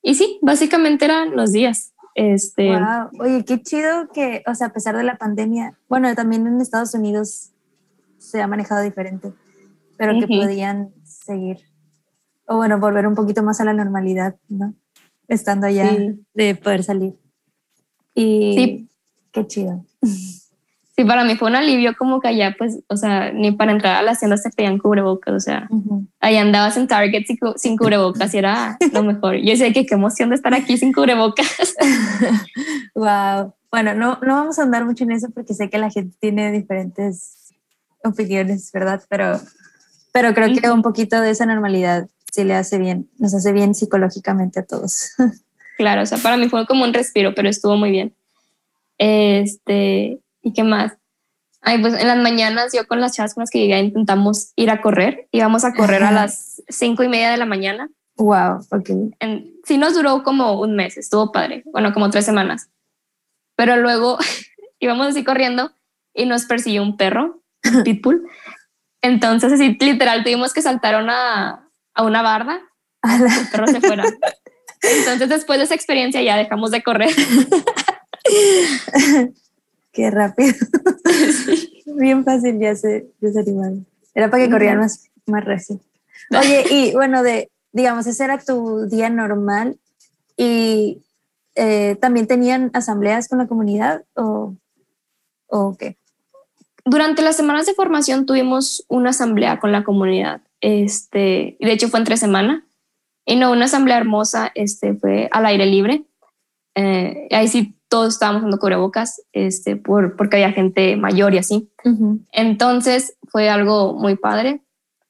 Y 0.00 0.14
sí, 0.14 0.38
básicamente 0.42 1.06
eran 1.06 1.34
los 1.34 1.50
días. 1.50 1.92
Este, 2.14 2.68
wow. 2.68 3.10
Oye, 3.18 3.44
qué 3.44 3.60
chido 3.60 4.08
que, 4.14 4.44
o 4.46 4.54
sea, 4.54 4.68
a 4.68 4.72
pesar 4.72 4.96
de 4.96 5.02
la 5.02 5.16
pandemia, 5.16 5.76
bueno, 5.88 6.14
también 6.14 6.46
en 6.46 6.60
Estados 6.60 6.94
Unidos 6.94 7.50
se 8.18 8.40
ha 8.40 8.46
manejado 8.46 8.82
diferente, 8.82 9.32
pero 9.96 10.20
que 10.20 10.28
podían 10.28 10.94
seguir 11.02 11.58
o 12.46 12.56
bueno, 12.56 12.78
volver 12.78 13.06
un 13.08 13.14
poquito 13.14 13.42
más 13.42 13.60
a 13.60 13.64
la 13.64 13.72
normalidad, 13.72 14.36
¿no? 14.48 14.74
Estando 15.26 15.66
allá 15.66 15.90
de 16.34 16.54
poder 16.54 16.84
salir. 16.84 17.23
Y 18.14 18.54
sí. 18.56 18.88
qué 19.32 19.46
chido. 19.46 19.84
Sí, 20.96 21.04
para 21.04 21.24
mí 21.24 21.34
fue 21.36 21.48
un 21.48 21.56
alivio 21.56 21.96
como 21.96 22.20
que 22.20 22.28
allá, 22.28 22.54
pues, 22.56 22.78
o 22.86 22.96
sea, 22.96 23.32
ni 23.32 23.50
para 23.50 23.72
entrar 23.72 23.96
a 23.96 24.02
la 24.02 24.14
tienda 24.14 24.36
se 24.36 24.50
pedían 24.50 24.78
cubrebocas, 24.78 25.34
o 25.34 25.40
sea, 25.40 25.68
allá 26.20 26.40
andabas 26.40 26.76
en 26.76 26.86
Target 26.86 27.24
sin, 27.56 27.76
cubrebocas 27.76 28.32
y 28.32 28.38
era 28.38 28.78
lo 28.92 29.02
mejor. 29.02 29.34
Yo 29.36 29.56
sé 29.56 29.72
que 29.72 29.86
qué 29.86 29.94
emoción 29.94 30.28
de 30.28 30.36
estar 30.36 30.54
aquí 30.54 30.78
sin 30.78 30.92
cubrebocas. 30.92 31.74
wow. 32.94 33.52
Bueno, 33.72 33.92
no, 33.94 34.20
no 34.22 34.34
vamos 34.34 34.60
a 34.60 34.62
andar 34.62 34.84
mucho 34.84 35.02
en 35.02 35.10
eso 35.10 35.30
porque 35.34 35.52
sé 35.52 35.68
que 35.68 35.78
la 35.78 35.90
gente 35.90 36.16
tiene 36.20 36.52
diferentes 36.52 37.52
opiniones, 38.04 38.70
¿verdad? 38.72 39.02
Pero, 39.08 39.40
pero 40.12 40.32
creo 40.32 40.54
que 40.54 40.70
un 40.70 40.82
poquito 40.82 41.20
de 41.20 41.30
esa 41.30 41.44
normalidad 41.44 42.06
sí 42.32 42.44
le 42.44 42.54
hace 42.54 42.78
bien, 42.78 43.10
nos 43.18 43.34
hace 43.34 43.52
bien 43.52 43.74
psicológicamente 43.74 44.60
a 44.60 44.64
todos. 44.64 45.10
Claro, 45.76 46.02
o 46.02 46.06
sea, 46.06 46.18
para 46.18 46.36
mí 46.36 46.48
fue 46.48 46.66
como 46.66 46.84
un 46.84 46.94
respiro, 46.94 47.34
pero 47.34 47.48
estuvo 47.48 47.76
muy 47.76 47.90
bien. 47.90 48.14
Este, 48.98 50.20
¿y 50.42 50.52
qué 50.52 50.62
más? 50.62 50.92
Ay, 51.60 51.78
pues 51.80 51.94
en 51.94 52.06
las 52.06 52.18
mañanas 52.18 52.72
yo 52.74 52.86
con 52.86 53.00
las 53.00 53.14
chavas 53.16 53.34
con 53.34 53.42
las 53.42 53.50
que 53.50 53.60
llegué 53.60 53.78
intentamos 53.80 54.52
ir 54.54 54.70
a 54.70 54.80
correr. 54.80 55.28
Íbamos 55.32 55.64
a 55.64 55.72
correr 55.72 56.02
a 56.04 56.10
las 56.10 56.62
cinco 56.68 57.02
y 57.02 57.08
media 57.08 57.30
de 57.30 57.38
la 57.38 57.46
mañana. 57.46 57.88
Wow, 58.16 58.60
ok. 58.70 58.90
sí 59.64 59.78
nos 59.78 59.94
duró 59.94 60.22
como 60.22 60.60
un 60.60 60.76
mes, 60.76 60.96
estuvo 60.96 61.32
padre. 61.32 61.62
Bueno, 61.66 61.92
como 61.92 62.10
tres 62.10 62.24
semanas. 62.24 62.68
Pero 63.56 63.76
luego 63.76 64.18
íbamos 64.78 65.06
así 65.06 65.24
corriendo 65.24 65.72
y 66.12 66.26
nos 66.26 66.44
persiguió 66.44 66.82
un 66.82 66.96
perro, 66.96 67.42
un 67.64 67.82
pitbull. 67.84 68.26
Entonces 69.02 69.52
así 69.52 69.76
literal 69.80 70.22
tuvimos 70.22 70.52
que 70.52 70.62
saltar 70.62 71.02
una, 71.02 71.68
a 71.94 72.02
una 72.02 72.22
barda, 72.22 72.60
el 73.02 73.48
perro 73.50 73.66
se 73.66 73.80
fuera. 73.80 74.04
Entonces, 74.98 75.28
después 75.28 75.58
de 75.58 75.64
esa 75.64 75.74
experiencia, 75.74 76.22
ya 76.22 76.36
dejamos 76.36 76.70
de 76.70 76.82
correr. 76.82 77.10
Qué 79.92 80.10
rápido. 80.10 80.54
Bien 81.86 82.24
fácil 82.24 82.58
ya 82.58 82.74
se 82.74 83.06
desanimaron. 83.20 83.86
Era 84.14 84.30
para 84.30 84.44
que 84.44 84.50
corrieran 84.50 84.78
más, 84.78 85.10
más 85.26 85.44
recién. 85.44 85.80
Oye, 86.30 86.64
y 86.70 86.92
bueno, 86.92 87.22
de, 87.22 87.50
digamos, 87.72 88.06
ese 88.06 88.24
era 88.24 88.38
tu 88.38 88.86
día 88.86 89.10
normal 89.10 89.78
y 90.36 91.02
eh, 91.54 91.96
también 92.00 92.26
tenían 92.26 92.70
asambleas 92.74 93.28
con 93.28 93.38
la 93.38 93.46
comunidad 93.46 94.04
o, 94.14 94.54
o 95.46 95.76
qué? 95.76 95.96
Durante 96.84 97.22
las 97.22 97.36
semanas 97.36 97.66
de 97.66 97.74
formación 97.74 98.26
tuvimos 98.26 98.84
una 98.88 99.10
asamblea 99.10 99.58
con 99.58 99.72
la 99.72 99.84
comunidad. 99.84 100.42
Este, 100.60 101.56
de 101.60 101.72
hecho 101.72 101.88
fue 101.88 102.00
entre 102.00 102.16
semana. 102.16 102.64
Y 103.26 103.36
no, 103.36 103.52
una 103.52 103.64
asamblea 103.66 103.96
hermosa, 103.96 104.52
este, 104.54 104.94
fue 104.94 105.28
al 105.30 105.46
aire 105.46 105.66
libre. 105.66 106.04
Eh, 106.74 107.28
ahí 107.30 107.48
sí 107.48 107.74
todos 107.88 108.14
estábamos 108.14 108.40
usando 108.40 108.58
cubrebocas, 108.58 109.22
este, 109.32 109.76
por, 109.76 110.16
porque 110.16 110.36
había 110.36 110.52
gente 110.52 110.96
mayor 110.96 111.34
y 111.34 111.38
así. 111.38 111.70
Entonces 112.32 113.16
fue 113.28 113.48
algo 113.48 113.94
muy 113.94 114.16
padre. 114.16 114.62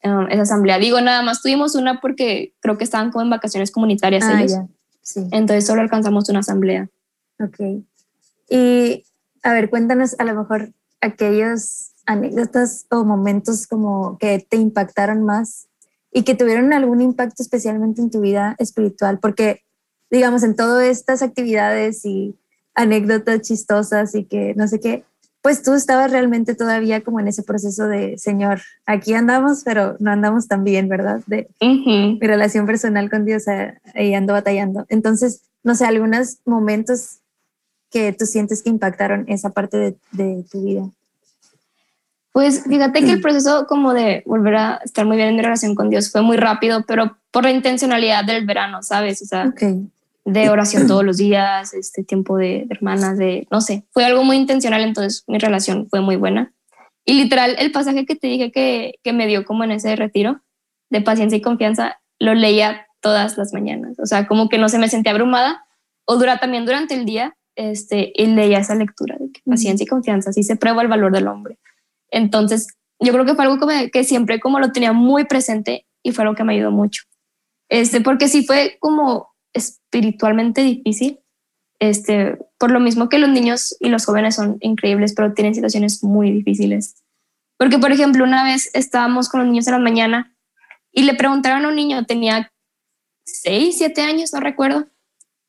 Um, 0.02 0.26
esa 0.28 0.42
asamblea, 0.42 0.78
digo, 0.78 1.00
nada 1.00 1.22
más 1.22 1.40
tuvimos 1.40 1.74
una 1.76 2.02
porque 2.02 2.52
creo 2.60 2.76
que 2.76 2.84
estaban 2.84 3.10
como 3.10 3.22
en 3.22 3.30
vacaciones 3.30 3.70
comunitarias 3.70 4.24
ah, 4.24 4.42
ellos. 4.42 4.58
Sí. 5.00 5.26
Entonces 5.32 5.66
solo 5.66 5.80
alcanzamos 5.80 6.28
una 6.28 6.40
asamblea. 6.40 6.90
Ok. 7.40 7.84
Y 8.50 9.04
a 9.42 9.52
ver, 9.54 9.70
cuéntanos 9.70 10.14
a 10.18 10.24
lo 10.24 10.34
mejor 10.34 10.74
aquellos 11.00 11.92
anécdotas 12.04 12.86
o 12.90 13.04
momentos 13.04 13.66
como 13.66 14.18
que 14.18 14.46
te 14.46 14.58
impactaron 14.58 15.24
más 15.24 15.68
y 16.14 16.22
que 16.22 16.36
tuvieron 16.36 16.72
algún 16.72 17.02
impacto 17.02 17.42
especialmente 17.42 18.00
en 18.00 18.10
tu 18.10 18.20
vida 18.20 18.54
espiritual? 18.58 19.18
Porque, 19.18 19.62
digamos, 20.10 20.44
en 20.44 20.54
todas 20.54 20.86
estas 20.86 21.20
actividades 21.22 22.06
y 22.06 22.36
anécdotas 22.74 23.42
chistosas 23.42 24.14
y 24.14 24.24
que 24.24 24.54
no 24.54 24.68
sé 24.68 24.78
qué, 24.80 25.04
pues 25.42 25.62
tú 25.62 25.74
estabas 25.74 26.10
realmente 26.10 26.54
todavía 26.54 27.02
como 27.02 27.20
en 27.20 27.28
ese 27.28 27.42
proceso 27.42 27.88
de, 27.88 28.16
Señor, 28.16 28.62
aquí 28.86 29.12
andamos, 29.12 29.62
pero 29.64 29.96
no 29.98 30.12
andamos 30.12 30.48
tan 30.48 30.64
bien, 30.64 30.88
¿verdad? 30.88 31.20
De 31.26 31.48
mi 31.60 32.18
relación 32.20 32.64
personal 32.64 33.10
con 33.10 33.26
Dios, 33.26 33.44
ahí 33.94 34.14
ando 34.14 34.32
batallando. 34.32 34.86
Entonces, 34.88 35.42
no 35.64 35.74
sé, 35.74 35.84
algunos 35.84 36.38
momentos 36.46 37.18
que 37.90 38.12
tú 38.12 38.24
sientes 38.24 38.62
que 38.62 38.70
impactaron 38.70 39.24
esa 39.28 39.50
parte 39.50 39.76
de, 39.76 39.96
de 40.12 40.44
tu 40.50 40.64
vida. 40.64 40.90
Pues 42.34 42.64
fíjate 42.64 43.04
que 43.04 43.12
el 43.12 43.20
proceso 43.20 43.64
como 43.68 43.94
de 43.94 44.24
volver 44.26 44.56
a 44.56 44.80
estar 44.84 45.06
muy 45.06 45.16
bien 45.16 45.28
en 45.28 45.36
mi 45.36 45.42
relación 45.42 45.76
con 45.76 45.88
Dios 45.88 46.10
fue 46.10 46.20
muy 46.20 46.36
rápido, 46.36 46.82
pero 46.84 47.16
por 47.30 47.44
la 47.44 47.52
intencionalidad 47.52 48.24
del 48.24 48.44
verano, 48.44 48.82
¿sabes? 48.82 49.22
O 49.22 49.24
sea, 49.24 49.54
de 50.24 50.50
oración 50.50 50.86
todos 50.88 51.04
los 51.04 51.18
días, 51.18 51.72
este 51.74 52.02
tiempo 52.02 52.36
de, 52.36 52.66
hermanas, 52.70 53.18
de, 53.18 53.46
no 53.52 53.60
sé, 53.60 53.84
fue 53.92 54.04
algo 54.04 54.24
muy 54.24 54.36
intencional, 54.36 54.82
entonces 54.82 55.22
mi 55.28 55.38
relación 55.38 55.86
fue 55.88 56.00
muy 56.00 56.16
buena. 56.16 56.52
Y 57.04 57.22
literal, 57.22 57.54
el 57.56 57.70
pasaje 57.70 58.04
que 58.04 58.16
te 58.16 58.26
dije 58.26 58.50
que, 58.50 58.94
que 59.04 59.12
me 59.12 59.28
dio 59.28 59.44
como 59.44 59.62
en 59.62 59.70
ese 59.70 59.94
retiro 59.94 60.40
de 60.90 61.02
paciencia 61.02 61.38
y 61.38 61.40
confianza, 61.40 62.00
lo 62.18 62.34
leía 62.34 62.88
todas 63.00 63.38
las 63.38 63.52
mañanas. 63.52 63.96
O 64.00 64.06
sea, 64.06 64.26
como 64.26 64.48
que 64.48 64.58
no 64.58 64.68
se 64.68 64.80
me 64.80 64.88
sentía 64.88 65.12
abrumada 65.12 65.64
o 66.04 66.16
dura 66.16 66.38
también 66.38 66.66
durante 66.66 66.94
el 66.94 67.04
día, 67.04 67.36
este, 67.54 68.12
y 68.12 68.26
leía 68.26 68.58
esa 68.58 68.74
lectura 68.74 69.14
de 69.20 69.30
que 69.30 69.40
paciencia 69.48 69.84
y 69.84 69.86
confianza, 69.86 70.30
así 70.30 70.42
se 70.42 70.56
prueba 70.56 70.82
el 70.82 70.88
valor 70.88 71.12
del 71.12 71.28
hombre. 71.28 71.58
Entonces, 72.14 72.68
yo 73.00 73.12
creo 73.12 73.24
que 73.24 73.34
fue 73.34 73.44
algo 73.44 73.66
que, 73.92 74.04
siempre 74.04 74.38
como 74.38 74.60
lo 74.60 74.70
tenía 74.70 74.92
muy 74.92 75.24
presente 75.24 75.84
y 76.00 76.12
fue 76.12 76.22
algo 76.22 76.36
que 76.36 76.44
me 76.44 76.54
ayudó 76.54 76.70
mucho. 76.70 77.02
Este, 77.68 78.00
porque 78.00 78.28
sí 78.28 78.46
fue 78.46 78.76
como 78.78 79.34
espiritualmente 79.52 80.62
difícil, 80.62 81.18
este, 81.80 82.38
por 82.56 82.70
lo 82.70 82.78
mismo 82.78 83.08
que 83.08 83.18
los 83.18 83.30
niños 83.30 83.76
y 83.80 83.88
los 83.88 84.06
jóvenes 84.06 84.36
son 84.36 84.58
increíbles, 84.60 85.12
pero 85.12 85.34
tienen 85.34 85.56
situaciones 85.56 86.04
muy 86.04 86.30
difíciles. 86.30 87.02
Porque, 87.58 87.78
por 87.78 87.90
ejemplo, 87.90 88.22
una 88.22 88.44
vez 88.44 88.70
estábamos 88.74 89.28
con 89.28 89.40
los 89.40 89.48
niños 89.48 89.66
en 89.66 89.72
la 89.72 89.80
mañana 89.80 90.36
y 90.92 91.02
le 91.02 91.14
preguntaron 91.14 91.64
a 91.64 91.68
un 91.68 91.74
niño, 91.74 92.06
tenía 92.06 92.52
6, 93.24 93.76
7 93.76 94.02
años, 94.02 94.32
no 94.32 94.38
recuerdo, 94.38 94.86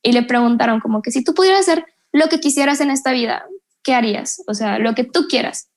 y 0.01 0.13
le 0.13 0.23
preguntaron 0.23 0.79
como 0.79 1.03
que 1.03 1.11
si 1.11 1.23
tú 1.23 1.35
pudieras 1.35 1.61
hacer 1.61 1.85
lo 2.11 2.27
que 2.27 2.39
quisieras 2.39 2.81
en 2.81 2.89
esta 2.89 3.11
vida, 3.11 3.45
¿qué 3.83 3.93
harías? 3.93 4.41
O 4.47 4.55
sea, 4.55 4.79
lo 4.79 4.95
que 4.95 5.03
tú 5.03 5.27
quieras. 5.29 5.69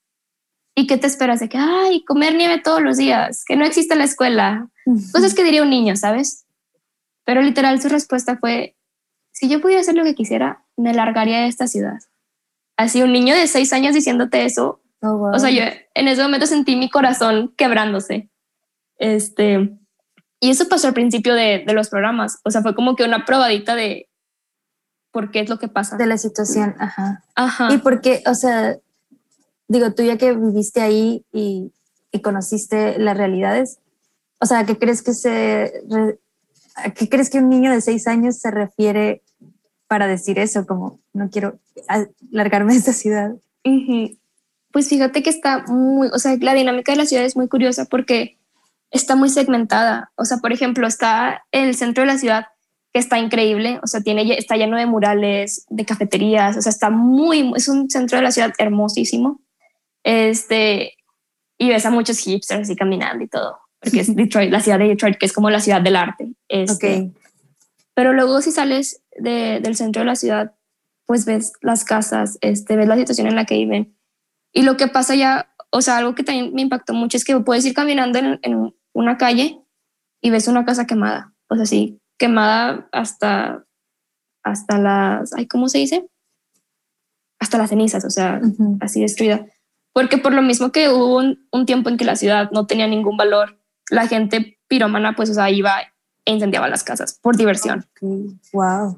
¿Y 0.79 0.87
qué 0.87 0.97
te 0.97 1.09
esperas 1.09 1.41
de 1.41 1.49
que, 1.49 1.59
ay, 1.59 2.05
comer 2.05 2.37
nieve 2.37 2.61
todos 2.63 2.81
los 2.81 2.99
días, 2.99 3.45
que 3.45 3.57
no 3.57 3.65
existe 3.65 3.97
la 3.97 4.05
escuela? 4.05 4.69
Cosas 5.13 5.35
que 5.35 5.43
diría 5.43 5.65
un 5.65 5.71
niño, 5.71 5.97
¿sabes? 5.97 6.47
Pero 7.25 7.43
literal 7.43 7.83
su 7.83 7.89
respuesta 7.89 8.37
fue, 8.37 8.77
si 9.33 9.49
yo 9.49 9.61
pudiera 9.61 9.81
hacer 9.81 9.97
lo 9.97 10.05
que 10.05 10.15
quisiera, 10.15 10.63
me 10.77 10.95
largaría 10.95 11.41
de 11.41 11.49
esta 11.49 11.67
ciudad. 11.67 11.99
Así 12.77 13.03
un 13.03 13.13
niño 13.13 13.35
de 13.35 13.49
seis 13.49 13.73
años 13.73 13.93
diciéndote 13.93 14.45
eso, 14.45 14.81
oh, 15.03 15.33
o 15.35 15.39
sea, 15.41 15.51
yo 15.51 15.65
en 15.95 16.07
ese 16.07 16.23
momento 16.23 16.47
sentí 16.47 16.77
mi 16.77 16.89
corazón 16.89 17.53
quebrándose. 17.57 18.31
Este, 18.99 19.77
y 20.39 20.51
eso 20.51 20.69
pasó 20.69 20.87
al 20.87 20.95
principio 20.95 21.35
de, 21.35 21.65
de 21.67 21.73
los 21.73 21.89
programas, 21.89 22.39
o 22.45 22.53
sea, 22.53 22.63
fue 22.63 22.77
como 22.77 22.95
que 22.95 23.03
una 23.03 23.25
probadita 23.25 23.75
de 23.75 24.09
por 25.11 25.33
qué 25.33 25.41
es 25.41 25.49
lo 25.49 25.59
que 25.59 25.67
pasa. 25.67 25.97
De 25.97 26.07
la 26.07 26.19
situación, 26.19 26.77
ajá. 26.79 27.25
Ajá. 27.35 27.69
Y 27.75 27.79
porque, 27.79 28.23
o 28.27 28.35
sea, 28.35 28.77
digo, 29.69 29.93
tú 29.93 30.03
ya 30.03 30.19
que 30.19 30.33
viviste 30.35 30.81
ahí 30.81 31.25
y, 31.33 31.73
conociste 32.23 32.99
las 32.99 33.17
realidades, 33.17 33.79
o 34.41 34.47
sea, 34.47 34.67
¿qué 34.67 34.77
crees 34.77 35.03
que 35.03 35.15
se, 35.15 35.85
qué 36.97 37.09
crees 37.09 37.31
que 37.31 37.39
un 37.39 37.49
niño 37.49 37.71
de 37.71 37.81
seis 37.81 38.09
años 38.09 38.39
se 38.39 38.51
refiere 38.51 39.23
para 39.87 40.09
decir 40.09 40.41
eso? 40.41 40.67
Como, 40.67 40.99
no 41.13 41.31
quiero 41.31 41.61
largarme 42.33 42.73
de 42.73 42.79
esta 42.81 42.93
ciudad. 42.93 43.37
Pues 44.73 44.89
fíjate 44.89 45.23
que 45.23 45.31
está 45.31 45.65
muy, 45.69 46.09
o 46.13 46.19
sea, 46.19 46.37
la 46.41 46.55
dinámica 46.55 46.91
de 46.91 46.99
la 46.99 47.07
ciudad 47.07 47.25
es 47.25 47.37
muy 47.37 47.47
curiosa 47.47 47.85
porque 47.85 48.39
está 48.91 49.15
muy 49.15 49.29
segmentada. 49.29 50.11
O 50.17 50.25
sea, 50.25 50.39
por 50.39 50.53
ejemplo, 50.53 50.87
está 50.87 51.45
el 51.53 51.77
centro 51.77 52.03
de 52.03 52.09
la 52.09 52.19
ciudad 52.19 52.47
que 52.93 52.99
está 52.99 53.19
increíble, 53.19 53.81
o 53.83 53.87
sea, 53.87 54.01
tiene, 54.01 54.39
está 54.39 54.57
lleno 54.57 54.77
de 54.77 54.87
murales, 54.87 55.67
de 55.69 55.85
cafeterías, 55.85 56.57
o 56.57 56.63
sea, 56.63 56.71
está 56.71 56.89
muy, 56.91 57.53
es 57.55 57.69
un 57.69 57.91
centro 57.91 58.17
de 58.17 58.25
la 58.25 58.33
ciudad 58.33 58.53
hermosísimo. 58.59 59.41
Este, 60.05 60.95
y 61.59 61.69
ves 61.69 61.87
a 61.87 61.91
muchos 61.91 62.19
hipsters 62.19 62.63
así 62.63 62.77
caminando 62.77 63.25
y 63.25 63.29
todo, 63.29 63.59
porque 63.81 64.01
es 64.01 64.15
Detroit, 64.15 64.51
la 64.51 64.61
ciudad 64.61 64.79
de 64.79 64.89
Detroit, 64.89 65.19
que 65.19 65.27
es 65.27 65.33
como 65.33 65.51
la 65.51 65.61
ciudad 65.61 65.81
del 65.81 65.97
arte. 65.97 66.33
Este, 66.49 67.13
Pero 67.95 68.13
luego 68.13 68.41
si 68.41 68.53
sales 68.53 69.03
del 69.17 69.77
centro 69.77 70.01
de 70.01 70.07
la 70.07 70.17
ciudad, 70.17 70.55
pues 71.07 71.25
ves 71.25 71.53
las 71.61 71.85
casas, 71.85 72.39
este, 72.41 72.77
ves 72.77 72.87
la 72.87 72.97
situación 72.97 73.27
en 73.27 73.37
la 73.37 73.45
que 73.45 73.57
viven. 73.57 73.97
Y 74.53 74.63
lo 74.63 74.77
que 74.77 74.89
pasa 74.89 75.15
ya, 75.15 75.55
o 75.71 75.81
sea, 75.81 75.97
algo 75.97 76.15
que 76.15 76.23
también 76.23 76.55
me 76.55 76.63
impactó 76.63 76.95
mucho 76.95 77.17
es 77.17 77.25
que 77.25 77.39
puedes 77.41 77.65
ir 77.65 77.75
caminando 77.75 78.19
en, 78.19 78.39
en 78.43 78.75
una 78.93 79.17
calle 79.17 79.61
y 80.21 80.31
ves 80.31 80.49
una 80.49 80.65
casa 80.65 80.87
quemada, 80.87 81.35
o 81.49 81.57
sea, 81.57 81.67
sí, 81.67 82.01
quemada 82.19 82.89
hasta, 82.93 83.65
hasta 84.43 84.79
las, 84.79 85.33
ay, 85.33 85.47
¿cómo 85.47 85.69
se 85.69 85.79
dice? 85.79 86.09
Hasta 87.39 87.59
las 87.59 87.71
cenizas, 87.71 88.05
o 88.05 88.11
sea, 88.11 88.41
así 88.81 89.01
destruida. 89.01 89.47
Porque 89.99 90.17
por 90.17 90.33
lo 90.33 90.43
mismo 90.43 90.71
que 90.71 90.91
hubo 90.91 91.17
un, 91.17 91.67
tiempo 91.67 91.89
en 91.89 91.97
que 91.97 92.05
la 92.05 92.15
ciudad 92.15 92.53
no 92.53 92.69
tenía 92.69 92.87
ningún 92.87 93.17
valor, 93.17 93.59
la 93.91 94.07
gente 94.07 94.57
pirómana, 94.69 95.17
pues, 95.17 95.29
o 95.29 95.35
sea, 95.35 95.51
iba 95.51 95.81
e 96.25 96.33
incendiaba 96.33 96.69
las 96.69 96.85
casas 96.85 97.19
por 97.21 97.37
diversión. 97.37 97.85
Wow. 98.53 98.97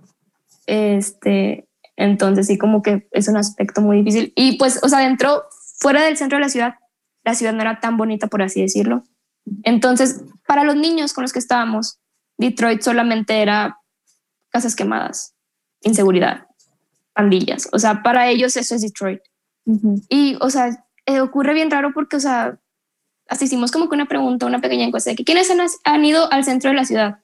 Este, 0.66 1.66
entonces 1.96 2.48
sí, 2.48 2.58
como 2.58 2.82
que 2.82 3.08
es 3.12 3.28
un 3.28 3.38
aspecto 3.38 3.80
muy 3.80 4.02
difícil. 4.02 4.34
Y 4.36 4.58
pues, 4.58 4.78
o 4.82 4.90
sea, 4.90 4.98
dentro, 4.98 5.44
fuera 5.78 6.02
del 6.02 6.18
centro 6.18 6.36
de 6.36 6.44
la 6.44 6.50
ciudad, 6.50 6.74
la 7.24 7.32
ciudad 7.32 7.54
no 7.54 7.62
era 7.62 7.80
tan 7.80 7.96
bonita, 7.96 8.26
por 8.26 8.42
así 8.42 8.60
decirlo. 8.60 9.02
Entonces, 9.62 10.22
para 10.46 10.64
los 10.64 10.76
niños 10.76 11.14
con 11.14 11.22
los 11.22 11.32
que 11.32 11.38
estábamos, 11.38 11.98
Detroit 12.36 12.82
solamente 12.82 13.40
era 13.40 13.78
casas 14.50 14.76
quemadas, 14.76 15.34
inseguridad, 15.80 16.46
pandillas. 17.14 17.70
O 17.72 17.78
sea, 17.78 18.02
para 18.02 18.28
ellos 18.28 18.54
eso 18.58 18.74
es 18.74 18.82
Detroit. 18.82 19.22
Y, 20.10 20.36
o 20.40 20.50
sea, 20.50 20.84
eh, 21.06 21.20
ocurre 21.20 21.54
bien 21.54 21.70
raro 21.70 21.92
porque, 21.92 22.16
o 22.16 22.20
sea, 22.20 22.58
así 23.28 23.44
hicimos 23.44 23.70
como 23.70 23.88
que 23.88 23.94
una 23.94 24.06
pregunta, 24.06 24.46
una 24.46 24.60
pequeña 24.60 24.84
encuesta 24.84 25.10
de 25.10 25.16
que 25.16 25.24
quiénes 25.24 25.50
han, 25.84 26.04
ido 26.04 26.30
al 26.32 26.44
centro 26.44 26.70
de 26.70 26.76
la 26.76 26.84
ciudad. 26.84 27.20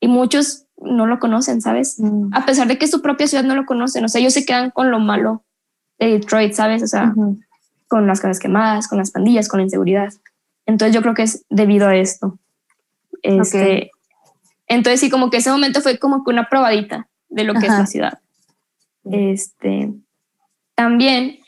Y 0.00 0.08
muchos 0.08 0.66
no 0.76 1.06
lo 1.06 1.18
conocen, 1.18 1.60
¿sabes? 1.60 1.98
Mm. 1.98 2.30
A 2.32 2.44
pesar 2.46 2.68
de 2.68 2.78
que 2.78 2.86
su 2.86 3.00
propia 3.02 3.26
ciudad 3.26 3.44
no 3.44 3.54
lo 3.54 3.66
conocen. 3.66 4.04
O 4.04 4.08
sea, 4.08 4.20
ellos 4.20 4.34
se 4.34 4.44
quedan 4.44 4.70
con 4.70 4.90
lo 4.90 4.98
malo 4.98 5.44
de 5.98 6.08
Detroit, 6.08 6.52
¿sabes? 6.52 6.82
O 6.82 6.86
sea, 6.86 7.14
con 7.88 8.06
las 8.06 8.20
casas 8.20 8.38
quemadas, 8.38 8.88
con 8.88 8.98
las 8.98 9.10
pandillas, 9.10 9.48
con 9.48 9.58
la 9.58 9.64
inseguridad. 9.64 10.12
Entonces 10.66 10.94
yo 10.94 11.02
creo 11.02 11.14
que 11.14 11.22
es 11.22 11.44
debido 11.48 11.88
a 11.88 11.96
esto. 11.96 12.38
Este, 13.22 13.90
Entonces 14.66 15.00
sí, 15.00 15.10
como 15.10 15.30
que 15.30 15.38
ese 15.38 15.50
momento 15.50 15.80
fue 15.80 15.98
como 15.98 16.24
que 16.24 16.30
una 16.30 16.48
probadita 16.48 17.08
de 17.28 17.44
lo 17.44 17.54
que 17.54 17.66
es 17.66 17.72
la 17.72 17.86
ciudad. 17.86 18.18
Este, 19.04 19.92
también, 20.74 21.38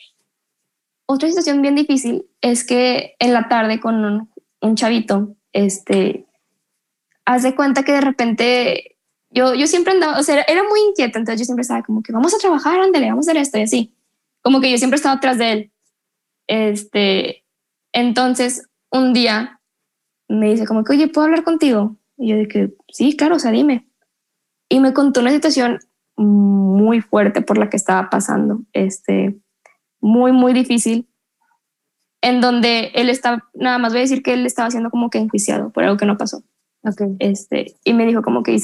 otra 1.07 1.29
situación 1.29 1.63
bien 1.63 1.75
difícil 1.75 2.27
es 2.41 2.65
que 2.65 3.15
en 3.19 3.33
la 3.33 3.49
tarde 3.49 3.81
con 3.81 4.29
un, 4.61 4.75
chavito, 4.75 5.37
este, 5.53 6.27
haz 7.25 7.45
de 7.45 7.55
cuenta 7.55 7.85
que 7.85 7.93
de 7.93 8.01
repente 8.01 8.97
yo, 9.31 9.55
yo 9.55 9.67
siempre 9.67 9.93
andaba, 9.93 10.19
o 10.19 10.23
sea, 10.23 10.43
era 10.43 10.63
muy 10.65 10.81
inquieta, 10.89 11.19
entonces 11.19 11.41
yo 11.41 11.45
siempre 11.45 11.63
estaba 11.63 11.83
como 11.83 12.03
que 12.03 12.13
vamos 12.13 12.35
a 12.35 12.39
trabajar, 12.39 12.81
ándale, 12.81 13.09
vamos 13.09 13.29
a 13.29 13.31
hacer 13.31 13.43
esto 13.43 13.59
y 13.59 13.63
así. 13.63 13.95
Como 14.43 14.61
que 14.61 14.71
yo 14.71 14.79
siempre 14.79 14.97
estaba 14.97 15.17
atrás 15.17 15.39
de 15.39 15.53
él. 15.53 15.73
Este, 16.47 17.45
entonces, 17.93 18.69
un 18.91 19.13
día 19.13 19.61
me 20.29 20.51
dice 20.51 20.67
como 20.67 20.85
que, 20.85 20.93
oye, 20.93 21.09
¿puedo 21.09 21.27
hablar 21.27 21.45
contigo? 21.45 21.97
Y 22.17 22.29
yo 22.29 22.37
dije, 22.37 22.75
sí, 22.89 23.17
claro, 23.17 23.37
o 23.37 23.39
sea, 23.39 23.51
dime. 23.51 23.89
Y 24.69 24.81
me 24.81 24.95
contó 24.95 25.21
una 25.21 25.31
situación 25.31 25.81
muy 26.17 27.01
fuerte 27.01 27.43
por 27.43 27.59
la 27.59 27.69
que 27.69 27.77
estaba 27.77 28.09
pasando, 28.11 28.63
este, 28.73 29.37
muy, 30.01 30.33
muy 30.33 30.53
difícil, 30.53 31.09
en 32.21 32.41
donde 32.41 32.91
él 32.95 33.09
estaba, 33.09 33.45
nada 33.55 33.79
más 33.79 33.93
voy 33.93 34.01
a 34.01 34.03
decir 34.03 34.23
que 34.23 34.35
él 34.35 34.47
estaba 34.47 34.71
siendo 34.71 34.91
como 34.91 35.11
que 35.11 35.19
enjuiciado 35.19 35.71
por 35.71 35.85
algo 35.85 35.97
que 35.97 36.07
no 36.07 36.17
pasó. 36.17 36.43
Okay. 36.83 37.17
Este, 37.19 37.75
y 37.85 37.95
me 37.95 38.07
dijo 38.07 38.23
como 38.23 38.43
que, 38.43 38.61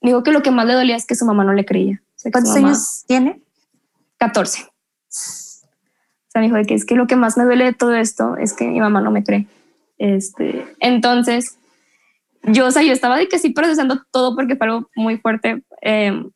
dijo 0.00 0.22
que 0.22 0.32
lo 0.32 0.42
que 0.42 0.50
más 0.50 0.66
le 0.66 0.74
dolía 0.74 0.96
es 0.96 1.06
que 1.06 1.14
su 1.14 1.24
mamá 1.24 1.44
no 1.44 1.52
le 1.52 1.64
creía. 1.64 2.02
¿Cuántos 2.32 2.54
años 2.56 3.04
tiene? 3.06 3.40
14. 4.18 4.62
O 4.62 4.68
sea, 5.10 6.40
me 6.40 6.42
dijo 6.42 6.56
que 6.66 6.74
es 6.74 6.84
que 6.84 6.94
lo 6.94 7.06
que 7.06 7.16
más 7.16 7.36
me 7.36 7.44
duele 7.44 7.64
de 7.64 7.72
todo 7.72 7.94
esto 7.94 8.36
es 8.36 8.52
que 8.52 8.66
mi 8.66 8.80
mamá 8.80 9.00
no 9.00 9.10
me 9.10 9.24
cree. 9.24 9.46
Este, 9.98 10.66
entonces, 10.80 11.58
yo, 12.42 12.66
o 12.66 12.70
sea, 12.70 12.82
yo 12.82 12.92
estaba 12.92 13.16
de 13.16 13.28
que 13.28 13.38
sí 13.38 13.50
procesando 13.50 14.02
todo 14.10 14.34
porque 14.34 14.56
fue 14.56 14.66
algo 14.66 14.90
muy 14.94 15.18
fuerte. 15.18 15.62
Em, 15.80 16.30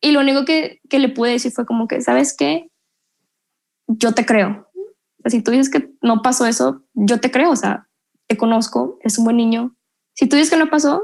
y 0.00 0.12
lo 0.12 0.20
único 0.20 0.44
que, 0.44 0.80
que, 0.88 0.98
le 0.98 1.08
pude 1.08 1.32
decir 1.32 1.52
fue 1.52 1.66
como 1.66 1.88
que, 1.88 2.00
¿sabes 2.02 2.36
qué? 2.36 2.68
Yo 3.86 4.12
te 4.12 4.24
creo. 4.24 4.68
si 5.26 5.42
tú 5.42 5.50
dices 5.50 5.70
que 5.70 5.90
no 6.02 6.22
pasó 6.22 6.46
eso, 6.46 6.82
yo 6.94 7.20
te 7.20 7.30
creo. 7.30 7.50
O 7.50 7.56
sea, 7.56 7.88
te 8.26 8.36
conozco, 8.36 8.98
es 9.02 9.18
un 9.18 9.24
buen 9.24 9.36
niño. 9.36 9.76
Si 10.14 10.28
tú 10.28 10.36
dices 10.36 10.50
que 10.50 10.56
no 10.56 10.70
pasó, 10.70 11.02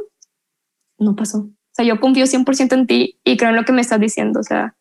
no 0.98 1.16
pasó. 1.16 1.38
O 1.38 1.72
sea, 1.72 1.84
yo 1.84 2.00
confío 2.00 2.26
100% 2.26 2.72
en 2.72 2.86
ti 2.86 3.20
y 3.24 3.36
creo 3.36 3.50
en 3.50 3.56
lo 3.56 3.64
que 3.64 3.72
me 3.72 3.80
estás 3.80 4.00
diciendo. 4.00 4.40
O 4.40 4.42
sea, 4.42 4.76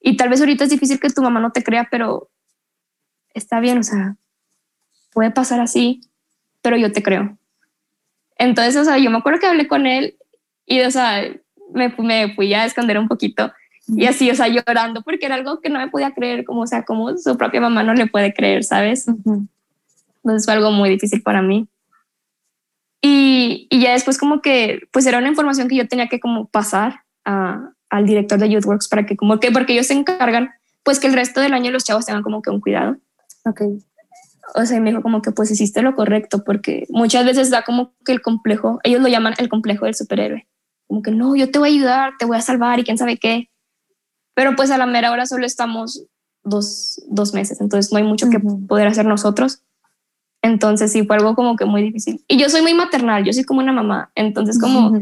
y 0.00 0.16
tal 0.16 0.28
vez 0.28 0.40
ahorita 0.40 0.64
es 0.64 0.70
difícil 0.70 1.00
que 1.00 1.10
tu 1.10 1.22
mamá 1.22 1.40
no 1.40 1.52
te 1.52 1.62
crea, 1.62 1.88
pero 1.90 2.30
está 3.34 3.60
bien. 3.60 3.78
O 3.78 3.82
sea, 3.82 4.16
puede 5.12 5.30
pasar 5.30 5.60
así, 5.60 6.00
pero 6.62 6.76
yo 6.76 6.92
te 6.92 7.02
creo. 7.02 7.38
Entonces, 8.36 8.76
o 8.76 8.84
sea, 8.84 8.98
yo 8.98 9.10
me 9.10 9.18
acuerdo 9.18 9.40
que 9.40 9.46
hablé 9.46 9.68
con 9.68 9.86
él 9.86 10.16
y, 10.64 10.80
o 10.80 10.90
sea, 10.90 11.22
me, 11.74 11.94
me 11.98 12.34
fui 12.34 12.54
a 12.54 12.64
esconder 12.64 12.98
un 12.98 13.08
poquito 13.08 13.52
y 13.96 14.06
así, 14.06 14.30
o 14.30 14.34
sea, 14.34 14.48
llorando 14.48 15.02
porque 15.02 15.26
era 15.26 15.34
algo 15.34 15.60
que 15.60 15.70
no 15.70 15.78
me 15.78 15.88
podía 15.88 16.12
creer, 16.12 16.44
como, 16.44 16.62
o 16.62 16.66
sea, 16.66 16.84
como 16.84 17.16
su 17.16 17.36
propia 17.36 17.60
mamá 17.60 17.82
no 17.82 17.94
le 17.94 18.06
puede 18.06 18.32
creer, 18.32 18.64
¿sabes? 18.64 19.06
Entonces 19.08 20.44
fue 20.44 20.54
algo 20.54 20.70
muy 20.70 20.90
difícil 20.90 21.22
para 21.22 21.42
mí. 21.42 21.68
Y, 23.02 23.66
y, 23.70 23.80
ya 23.80 23.92
después 23.92 24.18
como 24.18 24.42
que, 24.42 24.80
pues 24.92 25.06
era 25.06 25.18
una 25.18 25.28
información 25.28 25.68
que 25.68 25.76
yo 25.76 25.88
tenía 25.88 26.08
que 26.08 26.20
como 26.20 26.48
pasar 26.48 27.00
a, 27.24 27.70
al 27.88 28.06
director 28.06 28.38
de 28.38 28.50
YouthWorks 28.50 28.88
para 28.88 29.06
que 29.06 29.16
como 29.16 29.40
que, 29.40 29.50
porque 29.50 29.72
ellos 29.72 29.86
se 29.86 29.94
encargan, 29.94 30.50
pues 30.82 31.00
que 31.00 31.06
el 31.06 31.14
resto 31.14 31.40
del 31.40 31.54
año 31.54 31.70
los 31.70 31.84
chavos 31.84 32.04
tengan 32.04 32.22
como 32.22 32.42
que 32.42 32.50
un 32.50 32.60
cuidado. 32.60 32.98
Ok 33.46 33.62
o 34.54 34.64
sea, 34.64 34.80
me 34.80 34.90
dijo 34.90 35.02
como 35.02 35.22
que 35.22 35.32
pues 35.32 35.50
hiciste 35.50 35.82
lo 35.82 35.94
correcto, 35.94 36.44
porque 36.44 36.86
muchas 36.90 37.24
veces 37.24 37.50
da 37.50 37.62
como 37.62 37.94
que 38.04 38.12
el 38.12 38.22
complejo, 38.22 38.80
ellos 38.82 39.00
lo 39.00 39.08
llaman 39.08 39.34
el 39.38 39.48
complejo 39.48 39.84
del 39.84 39.94
superhéroe, 39.94 40.46
como 40.86 41.02
que 41.02 41.10
no, 41.10 41.36
yo 41.36 41.50
te 41.50 41.58
voy 41.58 41.70
a 41.70 41.72
ayudar, 41.72 42.12
te 42.18 42.24
voy 42.24 42.36
a 42.36 42.42
salvar 42.42 42.78
y 42.78 42.84
quién 42.84 42.98
sabe 42.98 43.16
qué, 43.16 43.49
pero 44.40 44.56
pues 44.56 44.70
a 44.70 44.78
la 44.78 44.86
mera 44.86 45.12
hora 45.12 45.26
solo 45.26 45.44
estamos 45.44 46.06
dos, 46.42 47.04
dos 47.08 47.34
meses, 47.34 47.60
entonces 47.60 47.92
no 47.92 47.98
hay 47.98 48.04
mucho 48.04 48.30
que 48.30 48.40
poder 48.40 48.88
hacer 48.88 49.04
nosotros. 49.04 49.60
Entonces 50.40 50.90
sí 50.90 51.04
fue 51.04 51.16
algo 51.16 51.34
como 51.34 51.56
que 51.56 51.66
muy 51.66 51.82
difícil. 51.82 52.24
Y 52.26 52.38
yo 52.38 52.48
soy 52.48 52.62
muy 52.62 52.72
maternal, 52.72 53.22
yo 53.22 53.34
soy 53.34 53.44
como 53.44 53.60
una 53.60 53.74
mamá, 53.74 54.10
entonces 54.14 54.58
como 54.58 54.98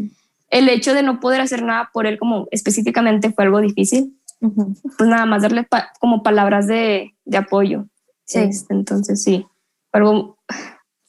el 0.51 0.68
hecho 0.68 0.93
de 0.93 1.05
no 1.05 1.20
poder 1.20 1.41
hacer 1.41 1.62
nada 1.62 1.89
por 1.93 2.09
él 2.09 2.18
como 2.18 2.49
específicamente 2.51 3.30
fue 3.30 3.45
algo 3.45 3.61
difícil. 3.61 4.18
Pues 4.41 5.09
nada 5.09 5.24
más 5.24 5.43
darle 5.43 5.68
como 6.01 6.24
palabras 6.24 6.66
de, 6.66 7.14
de 7.24 7.36
apoyo. 7.36 7.86
Sí. 8.24 8.41
Este, 8.41 8.74
entonces 8.74 9.22
sí, 9.22 9.47
algo, 9.93 10.36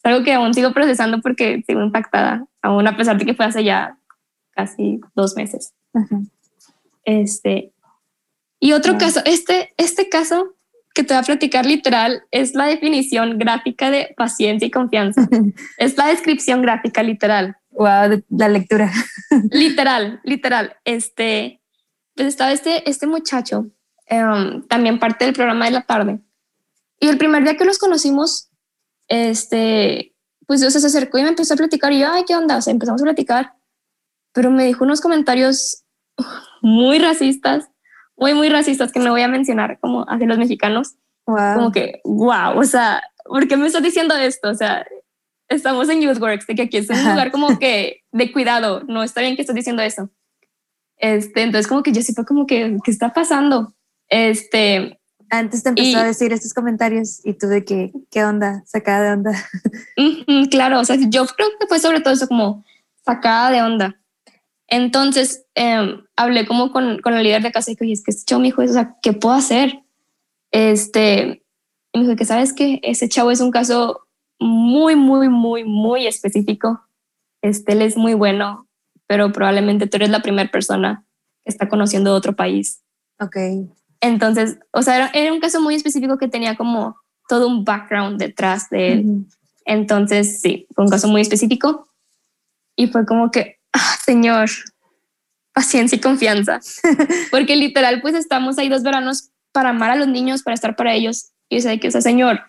algo 0.04 0.24
que 0.24 0.34
aún 0.34 0.54
sigo 0.54 0.72
procesando 0.72 1.20
porque 1.22 1.64
sigo 1.66 1.82
impactada, 1.82 2.46
aún 2.62 2.86
a 2.86 2.96
pesar 2.96 3.18
de 3.18 3.26
que 3.26 3.34
fue 3.34 3.48
hace 3.48 3.64
ya 3.64 3.98
casi 4.52 5.02
dos 5.16 5.36
meses. 5.36 5.74
Este, 7.06 7.74
y 8.60 8.74
otro 8.74 8.98
caso, 8.98 9.22
este, 9.26 9.74
este 9.78 10.10
caso 10.10 10.56
que 10.94 11.04
te 11.04 11.14
voy 11.14 11.22
a 11.22 11.26
platicar 11.26 11.66
literal 11.66 12.24
es 12.32 12.56
la 12.56 12.66
definición 12.66 13.38
gráfica 13.38 13.92
de 13.92 14.14
paciencia 14.18 14.68
y 14.68 14.72
confianza. 14.72 15.28
es 15.78 15.98
la 15.98 16.08
descripción 16.08 16.62
gráfica 16.62 17.04
literal. 17.04 17.56
Wow, 17.72 18.24
la 18.30 18.50
lectura. 18.50 18.92
literal, 19.52 20.20
literal. 20.24 20.76
Este, 20.84 21.62
pues 22.16 22.28
estaba 22.28 22.52
este, 22.52 22.90
este 22.90 23.08
muchacho, 23.08 23.68
em, 24.08 24.68
también 24.68 25.00
parte 25.00 25.26
del 25.26 25.34
programa 25.34 25.66
de 25.66 25.72
la 25.72 25.84
tarde, 25.84 26.20
y 27.00 27.08
el 27.08 27.18
primer 27.18 27.44
día 27.44 27.56
que 27.56 27.66
los 27.66 27.78
conocimos, 27.78 28.50
este, 29.08 30.14
pues 30.46 30.60
Dios 30.60 30.74
se 30.74 30.86
acercó 30.86 31.18
y 31.18 31.24
me 31.24 31.30
empezó 31.30 31.54
a 31.54 31.58
platicar 31.58 31.94
y 31.94 32.00
yo, 32.00 32.12
ay, 32.12 32.24
¿qué 32.28 32.36
onda? 32.36 32.58
O 32.58 32.62
sea, 32.62 32.72
empezamos 32.72 33.02
a 33.02 33.06
platicar, 33.06 33.54
pero 34.34 34.52
me 34.52 34.66
dijo 34.66 34.84
unos 34.84 35.00
comentarios 35.00 35.86
muy 36.62 37.00
racistas, 37.00 37.70
muy, 38.20 38.34
muy 38.34 38.50
racistas 38.50 38.92
que 38.92 39.00
no 39.00 39.12
voy 39.12 39.22
a 39.22 39.28
mencionar 39.28 39.80
como 39.80 40.06
hacia 40.10 40.28
los 40.28 40.38
mexicanos. 40.38 40.96
Como 41.26 41.72
que, 41.72 42.02
wow, 42.06 42.58
o 42.58 42.64
sea, 42.64 43.04
¿por 43.26 43.48
qué 43.48 43.56
me 43.56 43.68
estás 43.68 43.84
diciendo 43.84 44.16
esto? 44.16 44.50
O 44.50 44.56
sea, 44.56 44.86
estamos 45.48 45.88
en 45.90 46.02
YouthWorks, 46.02 46.48
de 46.48 46.56
que 46.56 46.62
aquí 46.64 46.78
es 46.78 46.90
un 46.90 47.04
lugar 47.04 47.32
como 47.32 47.48
que 47.60 48.04
de 48.12 48.32
cuidado, 48.32 48.84
no 48.88 49.04
está 49.04 49.22
bien 49.22 49.36
que 49.36 49.42
estás 49.42 49.56
diciendo 49.56 49.82
eso. 49.82 50.10
Este, 50.98 51.44
entonces 51.44 51.68
como 51.68 51.84
que 51.84 51.92
yo 51.92 52.02
sí 52.02 52.14
fue 52.14 52.26
como 52.26 52.46
que, 52.46 52.78
¿qué 52.84 52.92
está 52.92 53.14
pasando? 53.14 53.74
Este, 54.10 55.00
antes 55.30 55.64
te 55.64 55.70
empezó 55.70 56.00
a 56.00 56.04
decir 56.04 56.34
estos 56.34 56.54
comentarios 56.54 57.26
y 57.26 57.34
tú 57.34 57.48
de 57.48 57.64
que, 57.64 57.92
¿qué 58.10 58.26
onda? 58.26 58.64
Sacada 58.66 59.06
de 59.06 59.14
onda. 59.14 59.32
claro, 60.52 60.80
o 60.80 60.86
sea, 60.86 60.98
yo 60.98 61.26
creo 61.26 61.50
que 61.60 61.68
fue 61.68 61.80
sobre 61.80 62.02
todo 62.02 62.14
eso 62.14 62.28
como 62.28 62.66
sacada 63.06 63.52
de 63.52 63.62
onda. 63.62 64.00
Entonces 64.70 65.46
em, 65.56 66.04
hablé 66.16 66.46
como 66.46 66.72
con, 66.72 67.00
con 67.00 67.14
la 67.14 67.24
líder 67.24 67.42
de 67.42 67.52
casa 67.52 67.72
y 67.72 67.76
dije, 67.76 67.94
es 67.94 68.04
que 68.04 68.12
este 68.12 68.26
chavo 68.26 68.42
me 68.42 68.48
dijo, 68.48 68.62
o 68.62 68.68
sea, 68.68 68.96
¿qué 69.02 69.14
puedo 69.14 69.36
hacer? 69.36 69.84
Este, 70.52 71.44
y 71.92 72.00
me 72.00 72.06
dijo 72.06 72.16
que 72.16 72.26
sabes 72.26 72.54
que 72.54 72.80
ese 72.84 73.10
chavo 73.10 73.32
es 73.32 73.42
un 73.42 73.52
caso 73.52 74.08
muy, 74.40 74.96
muy, 74.96 75.30
muy, 75.30 75.64
muy 75.64 76.08
específico. 76.08 76.82
Este, 77.42 77.74
él 77.74 77.82
es 77.82 77.98
muy 77.98 78.14
bueno 78.14 78.70
pero 79.10 79.32
probablemente 79.32 79.88
tú 79.88 79.98
eres 79.98 80.12
la 80.12 80.22
primera 80.22 80.52
persona 80.52 81.04
que 81.44 81.50
está 81.50 81.68
conociendo 81.68 82.14
otro 82.14 82.36
país. 82.36 82.84
Ok. 83.20 83.38
Entonces, 84.02 84.60
o 84.72 84.84
sea, 84.84 85.10
era, 85.16 85.34
un 85.34 85.40
caso 85.40 85.60
muy 85.60 85.74
específico 85.74 86.20
que 86.20 86.28
tenía 86.28 86.56
como 86.56 86.96
todo 87.28 87.48
un 87.48 87.66
background 87.66 88.20
detrás 88.20 88.70
de 88.70 88.92
él. 88.94 89.26
Entonces, 89.66 90.42
sí, 90.42 90.68
fue 90.76 90.84
un 90.84 90.92
caso 90.92 91.08
muy 91.08 91.22
específico 91.22 91.88
y 92.76 92.86
fue 92.88 93.08
como 93.08 93.32
que, 93.32 93.59
ah, 93.74 93.98
señor, 94.04 94.50
paciencia 95.54 95.98
y 95.98 96.02
confianza, 96.02 96.60
porque 97.32 97.56
literal, 97.56 98.02
pues 98.02 98.16
estamos 98.16 98.58
ahí 98.58 98.70
dos 98.70 98.84
veranos 98.84 99.32
para 99.52 99.70
amar 99.70 99.92
a 99.92 99.96
los 99.96 100.08
niños, 100.08 100.44
para 100.44 100.56
estar 100.56 100.76
para 100.76 100.94
ellos. 100.94 101.32
Y 101.50 101.58
o 101.58 101.62
sea, 101.62 101.78
que, 101.78 101.88
o 101.88 101.92
sea, 101.92 102.02
señor, 102.02 102.42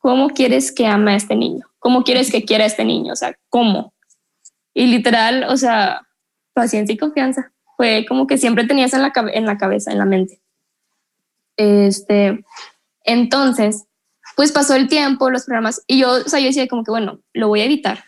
¿cómo 0.00 0.30
quieres 0.30 0.72
que 0.72 0.86
ame 0.86 1.12
a 1.12 1.16
este 1.16 1.34
niño? 1.34 1.66
¿Cómo 1.78 2.04
quieres 2.04 2.30
que 2.30 2.44
quiera 2.44 2.64
a 2.64 2.66
este 2.66 2.84
niño? 2.84 3.12
O 3.12 3.16
sea, 3.16 3.36
¿cómo? 3.48 3.94
Y 4.74 4.86
literal, 4.86 5.44
o 5.44 5.56
sea, 5.56 6.02
paciencia 6.52 6.94
y 6.94 6.98
confianza. 6.98 7.52
Fue 7.76 8.04
como 8.08 8.26
que 8.26 8.38
siempre 8.38 8.66
tenías 8.66 8.92
en 8.92 9.02
la, 9.02 9.12
en 9.32 9.46
la 9.46 9.58
cabeza, 9.58 9.90
en 9.90 9.98
la 9.98 10.04
mente. 10.04 10.40
Este, 11.56 12.44
entonces, 13.04 13.84
pues 14.36 14.52
pasó 14.52 14.74
el 14.74 14.88
tiempo, 14.88 15.30
los 15.30 15.44
programas, 15.44 15.82
y 15.86 15.98
yo, 16.00 16.12
o 16.12 16.28
sea, 16.28 16.40
yo 16.40 16.46
decía 16.46 16.68
como 16.68 16.84
que, 16.84 16.90
bueno, 16.90 17.20
lo 17.32 17.48
voy 17.48 17.60
a 17.60 17.64
evitar. 17.64 18.04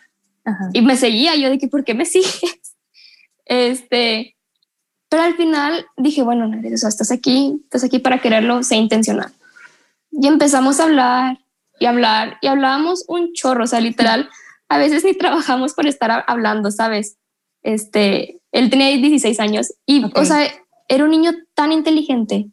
Y 0.73 0.81
me 0.81 0.95
seguía 0.95 1.35
yo 1.35 1.49
de 1.49 1.57
que, 1.57 1.67
¿por 1.67 1.83
qué 1.83 1.93
me 1.93 2.05
sigues? 2.05 2.75
Este, 3.45 4.35
pero 5.09 5.23
al 5.23 5.35
final 5.35 5.85
dije, 5.95 6.21
bueno, 6.21 6.49
o 6.49 6.77
sea, 6.77 6.89
estás 6.89 7.11
aquí, 7.11 7.61
estás 7.63 7.83
aquí 7.83 7.99
para 7.99 8.19
quererlo, 8.19 8.63
sé 8.63 8.75
intencional. 8.75 9.31
Y 10.11 10.27
empezamos 10.27 10.79
a 10.79 10.83
hablar 10.83 11.39
y 11.79 11.85
hablar 11.85 12.37
y 12.41 12.47
hablábamos 12.47 13.05
un 13.07 13.33
chorro, 13.33 13.63
o 13.63 13.67
sea, 13.67 13.79
literal, 13.79 14.29
a 14.69 14.77
veces 14.77 15.03
ni 15.03 15.13
trabajamos 15.13 15.73
por 15.73 15.87
estar 15.87 16.25
hablando, 16.27 16.71
¿sabes? 16.71 17.17
Este, 17.61 18.41
él 18.51 18.69
tenía 18.69 18.87
16 18.87 19.39
años 19.39 19.73
y, 19.85 20.03
o 20.15 20.25
sea, 20.25 20.49
era 20.87 21.03
un 21.03 21.11
niño 21.11 21.31
tan 21.53 21.71
inteligente, 21.71 22.49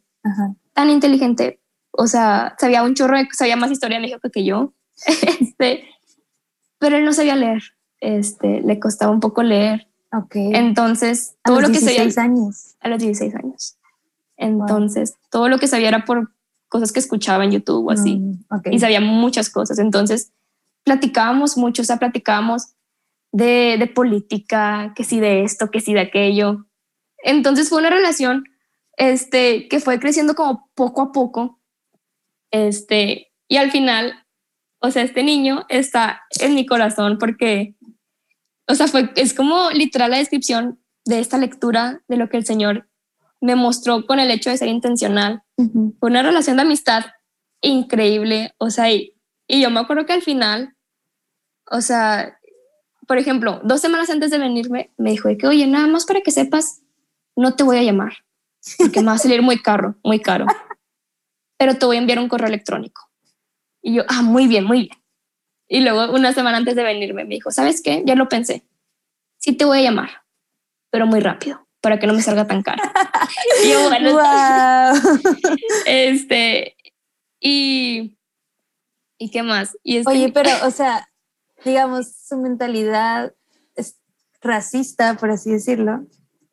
tan 0.73 0.89
inteligente, 0.89 1.59
o 1.91 2.07
sea, 2.07 2.55
sabía 2.59 2.83
un 2.83 2.95
chorro, 2.95 3.17
sabía 3.31 3.55
más 3.55 3.71
historia 3.71 3.97
de 3.97 4.01
México 4.01 4.29
que 4.31 4.45
yo, 4.45 4.73
este, 5.39 5.89
pero 6.79 6.97
él 6.97 7.05
no 7.05 7.13
sabía 7.13 7.35
leer, 7.35 7.63
este, 7.99 8.61
le 8.61 8.79
costaba 8.79 9.11
un 9.11 9.19
poco 9.19 9.43
leer. 9.43 9.87
Okay. 10.11 10.51
Entonces, 10.53 11.35
todo 11.43 11.61
lo 11.61 11.69
que 11.69 11.79
sabía... 11.79 12.07
años. 12.21 12.75
A 12.79 12.89
los 12.89 12.99
16 12.99 13.35
años. 13.35 13.77
Entonces, 14.37 15.15
todo 15.29 15.49
lo 15.49 15.57
que 15.59 15.67
sabía 15.67 15.89
era 15.89 16.05
por 16.05 16.31
cosas 16.67 16.91
que 16.91 16.99
escuchaba 16.99 17.43
en 17.43 17.51
YouTube 17.51 17.87
o 17.87 17.91
así. 17.91 18.17
Mm, 18.17 18.45
y 18.71 18.79
sabía 18.79 19.01
muchas 19.01 19.49
cosas. 19.49 19.79
Entonces, 19.79 20.31
platicábamos 20.83 21.57
mucho, 21.57 21.81
o 21.81 21.85
sea, 21.85 21.97
platicábamos 21.97 22.73
de, 23.31 23.75
de 23.77 23.87
política, 23.87 24.93
que 24.95 25.03
sí 25.03 25.19
de 25.19 25.43
esto, 25.43 25.71
que 25.71 25.81
sí 25.81 25.93
de 25.93 26.01
aquello. 26.01 26.65
Entonces, 27.23 27.69
fue 27.69 27.79
una 27.79 27.89
relación 27.89 28.45
este, 28.97 29.67
que 29.67 29.79
fue 29.79 29.99
creciendo 29.99 30.35
como 30.35 30.69
poco 30.75 31.01
a 31.01 31.11
poco. 31.11 31.59
Este, 32.51 33.31
y 33.47 33.57
al 33.57 33.71
final, 33.71 34.25
o 34.79 34.91
sea, 34.91 35.03
este 35.03 35.23
niño 35.23 35.65
está 35.69 36.21
en 36.39 36.55
mi 36.55 36.65
corazón 36.65 37.17
porque, 37.17 37.75
o 38.67 38.75
sea, 38.75 38.87
fue, 38.87 39.11
es 39.15 39.33
como 39.33 39.69
literal 39.71 40.11
la 40.11 40.17
descripción 40.17 40.79
de 41.05 41.19
esta 41.19 41.37
lectura 41.37 42.01
de 42.07 42.17
lo 42.17 42.29
que 42.29 42.37
el 42.37 42.45
Señor 42.45 42.87
me 43.41 43.55
mostró 43.55 44.05
con 44.05 44.19
el 44.19 44.31
hecho 44.31 44.49
de 44.49 44.57
ser 44.57 44.69
intencional. 44.69 45.43
Fue 45.99 46.09
una 46.09 46.23
relación 46.23 46.55
de 46.55 46.63
amistad 46.63 47.05
increíble, 47.61 48.53
o 48.57 48.69
sea, 48.69 48.91
y, 48.91 49.15
y 49.47 49.61
yo 49.61 49.69
me 49.69 49.79
acuerdo 49.79 50.05
que 50.05 50.13
al 50.13 50.21
final, 50.21 50.75
o 51.69 51.81
sea, 51.81 52.39
por 53.07 53.17
ejemplo, 53.17 53.61
dos 53.63 53.81
semanas 53.81 54.09
antes 54.09 54.31
de 54.31 54.39
venirme, 54.39 54.91
me 54.97 55.11
dijo 55.11 55.29
que, 55.37 55.47
oye, 55.47 55.67
nada 55.67 55.87
más 55.87 56.05
para 56.05 56.21
que 56.21 56.31
sepas, 56.31 56.81
no 57.35 57.55
te 57.55 57.63
voy 57.63 57.77
a 57.77 57.83
llamar 57.83 58.13
porque 58.77 59.01
me 59.01 59.07
va 59.07 59.13
a 59.13 59.17
salir 59.17 59.41
muy 59.41 59.61
caro, 59.61 59.95
muy 60.03 60.19
caro. 60.19 60.45
Pero 61.57 61.77
te 61.77 61.85
voy 61.85 61.97
a 61.97 61.99
enviar 61.99 62.19
un 62.19 62.27
correo 62.27 62.47
electrónico. 62.47 63.01
Y 63.81 63.95
yo, 63.95 64.03
ah, 64.07 64.21
muy 64.21 64.47
bien, 64.47 64.65
muy 64.65 64.79
bien. 64.79 64.97
Y 65.67 65.81
luego, 65.81 66.13
una 66.13 66.33
semana 66.33 66.57
antes 66.57 66.75
de 66.75 66.83
venirme, 66.83 67.25
me 67.25 67.35
dijo, 67.35 67.51
¿sabes 67.51 67.81
qué? 67.81 68.03
Ya 68.05 68.15
lo 68.15 68.29
pensé. 68.29 68.63
Sí 69.37 69.53
te 69.53 69.65
voy 69.65 69.79
a 69.79 69.83
llamar, 69.83 70.09
pero 70.91 71.07
muy 71.07 71.19
rápido, 71.19 71.67
para 71.81 71.99
que 71.99 72.07
no 72.07 72.13
me 72.13 72.21
salga 72.21 72.47
tan 72.47 72.61
caro. 72.61 72.83
y 73.63 73.71
yo, 73.71 73.89
bueno, 73.89 74.19
este, 75.85 76.75
y, 77.39 78.17
¿y 79.17 79.29
qué 79.29 79.43
más? 79.43 79.77
Y 79.83 79.97
este, 79.97 80.11
Oye, 80.11 80.31
pero, 80.31 80.49
o 80.63 80.71
sea, 80.71 81.09
digamos, 81.63 82.13
su 82.27 82.37
mentalidad 82.37 83.33
es 83.75 83.97
racista, 84.41 85.15
por 85.15 85.31
así 85.31 85.51
decirlo, 85.51 86.05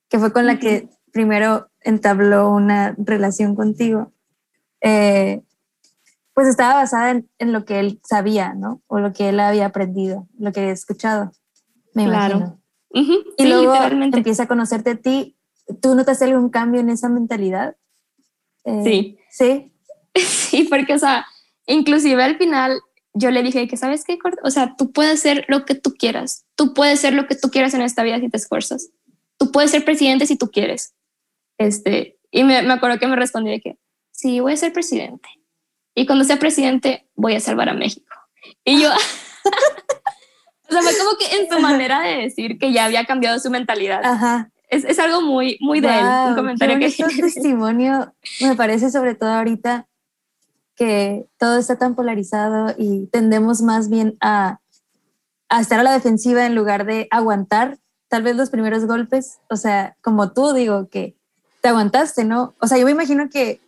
que 0.08 0.18
fue 0.18 0.32
con 0.32 0.46
la 0.46 0.58
que 0.58 0.88
primero 1.12 1.70
entabló 1.80 2.50
una 2.50 2.94
relación 2.98 3.54
contigo, 3.54 4.12
eh, 4.80 5.42
pues 6.34 6.48
estaba 6.48 6.74
basada 6.74 7.10
en, 7.10 7.52
lo 7.52 7.64
que 7.64 7.78
él 7.78 8.00
sabía, 8.04 8.54
¿no? 8.54 8.82
O 8.86 8.98
lo 8.98 9.12
que 9.12 9.28
él 9.28 9.40
había 9.40 9.66
aprendido, 9.66 10.28
lo 10.38 10.52
que 10.52 10.60
había 10.60 10.72
escuchado, 10.72 11.32
me 11.94 12.04
imagino. 12.04 12.58
Y 12.90 13.46
luego 13.46 13.74
empieza 13.74 14.44
a 14.44 14.48
conocerte 14.48 14.90
a 14.90 14.96
ti. 14.96 15.36
¿Tú 15.80 15.94
notas 15.94 16.20
algún 16.22 16.50
cambio 16.50 16.80
en 16.80 16.90
esa 16.90 17.08
mentalidad? 17.08 17.76
Eh, 18.64 18.82
sí. 18.84 19.18
Sí. 19.30 19.68
Sí, 20.14 20.64
porque, 20.64 20.92
o 20.92 20.98
sea, 20.98 21.24
inclusive 21.66 22.22
al 22.22 22.36
final 22.36 22.78
yo 23.14 23.30
le 23.30 23.42
dije 23.42 23.66
que, 23.66 23.78
¿sabes 23.78 24.04
qué? 24.04 24.18
O 24.44 24.50
sea, 24.50 24.76
tú 24.76 24.92
puedes 24.92 25.20
ser 25.20 25.46
lo 25.48 25.64
que 25.64 25.74
tú 25.74 25.94
quieras. 25.94 26.44
Tú 26.56 26.74
puedes 26.74 27.00
ser 27.00 27.14
lo 27.14 27.26
que 27.26 27.34
tú 27.34 27.48
quieras 27.48 27.72
en 27.72 27.80
esta 27.80 28.02
vida 28.02 28.20
si 28.20 28.28
te 28.28 28.36
esfuerzas. 28.36 28.90
Tú 29.38 29.50
puedes 29.50 29.70
ser 29.70 29.86
presidente 29.86 30.26
si 30.26 30.36
tú 30.36 30.50
quieres. 30.50 30.94
Este, 31.56 32.18
y 32.30 32.44
me, 32.44 32.60
me 32.60 32.74
acuerdo 32.74 32.98
que 32.98 33.06
me 33.06 33.16
respondí 33.16 33.50
de 33.50 33.60
que, 33.62 33.78
sí, 34.10 34.40
voy 34.40 34.52
a 34.52 34.56
ser 34.58 34.74
presidente. 34.74 35.26
Y 35.94 36.06
cuando 36.06 36.24
sea 36.24 36.38
presidente, 36.38 37.06
voy 37.14 37.34
a 37.34 37.40
salvar 37.40 37.68
a 37.68 37.74
México. 37.74 38.14
Y 38.64 38.80
yo, 38.80 38.88
o 40.68 40.72
sea, 40.72 40.82
fue 40.82 40.98
como 40.98 41.16
que 41.18 41.36
en 41.36 41.50
su 41.50 41.58
manera 41.60 42.00
de 42.00 42.22
decir 42.22 42.58
que 42.58 42.72
ya 42.72 42.86
había 42.86 43.04
cambiado 43.04 43.38
su 43.38 43.50
mentalidad. 43.50 44.00
Ajá. 44.04 44.50
Es, 44.68 44.84
es 44.84 44.98
algo 44.98 45.20
muy, 45.20 45.58
muy 45.60 45.80
de 45.80 45.88
él, 45.88 46.04
un 46.28 46.34
comentario 46.34 46.78
que... 46.78 46.90
testimonio, 47.20 48.14
me 48.40 48.56
parece 48.56 48.90
sobre 48.90 49.14
todo 49.14 49.30
ahorita 49.30 49.86
que 50.74 51.26
todo 51.38 51.58
está 51.58 51.76
tan 51.76 51.94
polarizado 51.94 52.74
y 52.78 53.06
tendemos 53.08 53.60
más 53.60 53.90
bien 53.90 54.16
a, 54.20 54.60
a 55.50 55.60
estar 55.60 55.78
a 55.78 55.82
la 55.82 55.92
defensiva 55.92 56.46
en 56.46 56.54
lugar 56.54 56.86
de 56.86 57.06
aguantar 57.10 57.78
tal 58.08 58.22
vez 58.22 58.36
los 58.36 58.50
primeros 58.50 58.84
golpes, 58.86 59.38
o 59.48 59.56
sea, 59.56 59.96
como 60.02 60.32
tú 60.32 60.52
digo, 60.52 60.88
que 60.90 61.16
te 61.62 61.68
aguantaste, 61.68 62.24
¿no? 62.24 62.54
O 62.60 62.66
sea, 62.66 62.76
yo 62.76 62.84
me 62.84 62.90
imagino 62.90 63.30
que 63.30 63.60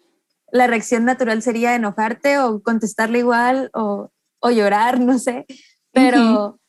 la 0.54 0.68
reacción 0.68 1.04
natural 1.04 1.42
sería 1.42 1.74
enojarte 1.74 2.38
o 2.38 2.62
contestarle 2.62 3.18
igual 3.18 3.70
o, 3.74 4.12
o 4.38 4.50
llorar, 4.50 5.00
no 5.00 5.18
sé, 5.18 5.46
pero 5.92 6.60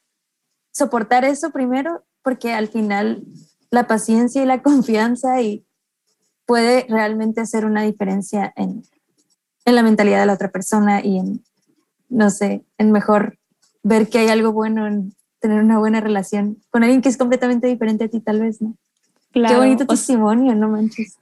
soportar 0.71 1.23
eso 1.23 1.51
primero 1.51 2.03
porque 2.23 2.51
al 2.51 2.67
final 2.67 3.23
la 3.69 3.85
paciencia 3.85 4.41
y 4.41 4.47
la 4.47 4.61
confianza 4.63 5.39
y 5.41 5.65
puede 6.47 6.87
realmente 6.89 7.41
hacer 7.41 7.63
una 7.63 7.83
diferencia 7.83 8.51
en, 8.55 8.83
en 9.65 9.75
la 9.75 9.83
mentalidad 9.83 10.19
de 10.19 10.25
la 10.25 10.33
otra 10.33 10.49
persona 10.49 11.05
y 11.05 11.19
en, 11.19 11.43
no 12.09 12.31
sé, 12.31 12.65
en 12.79 12.91
mejor 12.91 13.37
ver 13.83 14.09
que 14.09 14.17
hay 14.17 14.29
algo 14.29 14.51
bueno 14.51 14.87
en 14.87 15.15
tener 15.39 15.61
una 15.61 15.77
buena 15.77 16.01
relación 16.01 16.57
con 16.71 16.83
alguien 16.83 17.03
que 17.03 17.09
es 17.09 17.17
completamente 17.17 17.67
diferente 17.67 18.05
a 18.05 18.07
ti, 18.07 18.19
tal 18.19 18.41
vez, 18.41 18.63
¿no? 18.63 18.75
Qué 19.31 19.55
bonito 19.55 19.85
testimonio, 19.85 20.55
no 20.55 20.69
manches. 20.69 21.17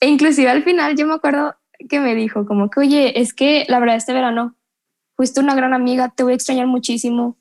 E 0.00 0.08
inclusive 0.08 0.50
al 0.50 0.64
final 0.64 0.96
yo 0.96 1.06
me 1.06 1.14
acuerdo 1.14 1.54
que 1.88 2.00
me 2.00 2.14
dijo 2.14 2.46
como 2.46 2.70
que, 2.70 2.80
oye, 2.80 3.20
es 3.20 3.32
que 3.32 3.64
la 3.68 3.78
verdad 3.78 3.96
este 3.96 4.12
verano 4.12 4.56
fuiste 5.16 5.40
una 5.40 5.54
gran 5.54 5.74
amiga, 5.74 6.12
te 6.14 6.22
voy 6.22 6.32
a 6.32 6.36
extrañar 6.36 6.66
muchísimo. 6.66 7.36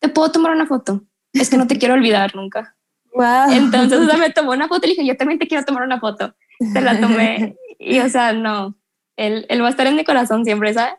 ¿Te 0.00 0.08
puedo 0.08 0.30
tomar 0.30 0.52
una 0.52 0.66
foto? 0.66 1.02
Es 1.32 1.50
que 1.50 1.56
no 1.56 1.66
te 1.66 1.78
quiero 1.78 1.94
olvidar 1.94 2.34
nunca. 2.34 2.76
Wow. 3.16 3.52
Entonces 3.52 4.00
me 4.18 4.30
tomó 4.30 4.50
una 4.50 4.66
foto 4.66 4.86
y 4.86 4.88
le 4.88 4.94
dije, 4.96 5.06
yo 5.06 5.16
también 5.16 5.38
te 5.38 5.46
quiero 5.46 5.64
tomar 5.64 5.84
una 5.84 6.00
foto. 6.00 6.34
Te 6.72 6.80
la 6.80 7.00
tomé 7.00 7.54
y 7.78 8.00
o 8.00 8.08
sea, 8.08 8.32
no, 8.32 8.76
él, 9.16 9.46
él 9.48 9.62
va 9.62 9.68
a 9.68 9.70
estar 9.70 9.86
en 9.86 9.94
mi 9.94 10.04
corazón 10.04 10.44
siempre, 10.44 10.70
esa, 10.70 10.98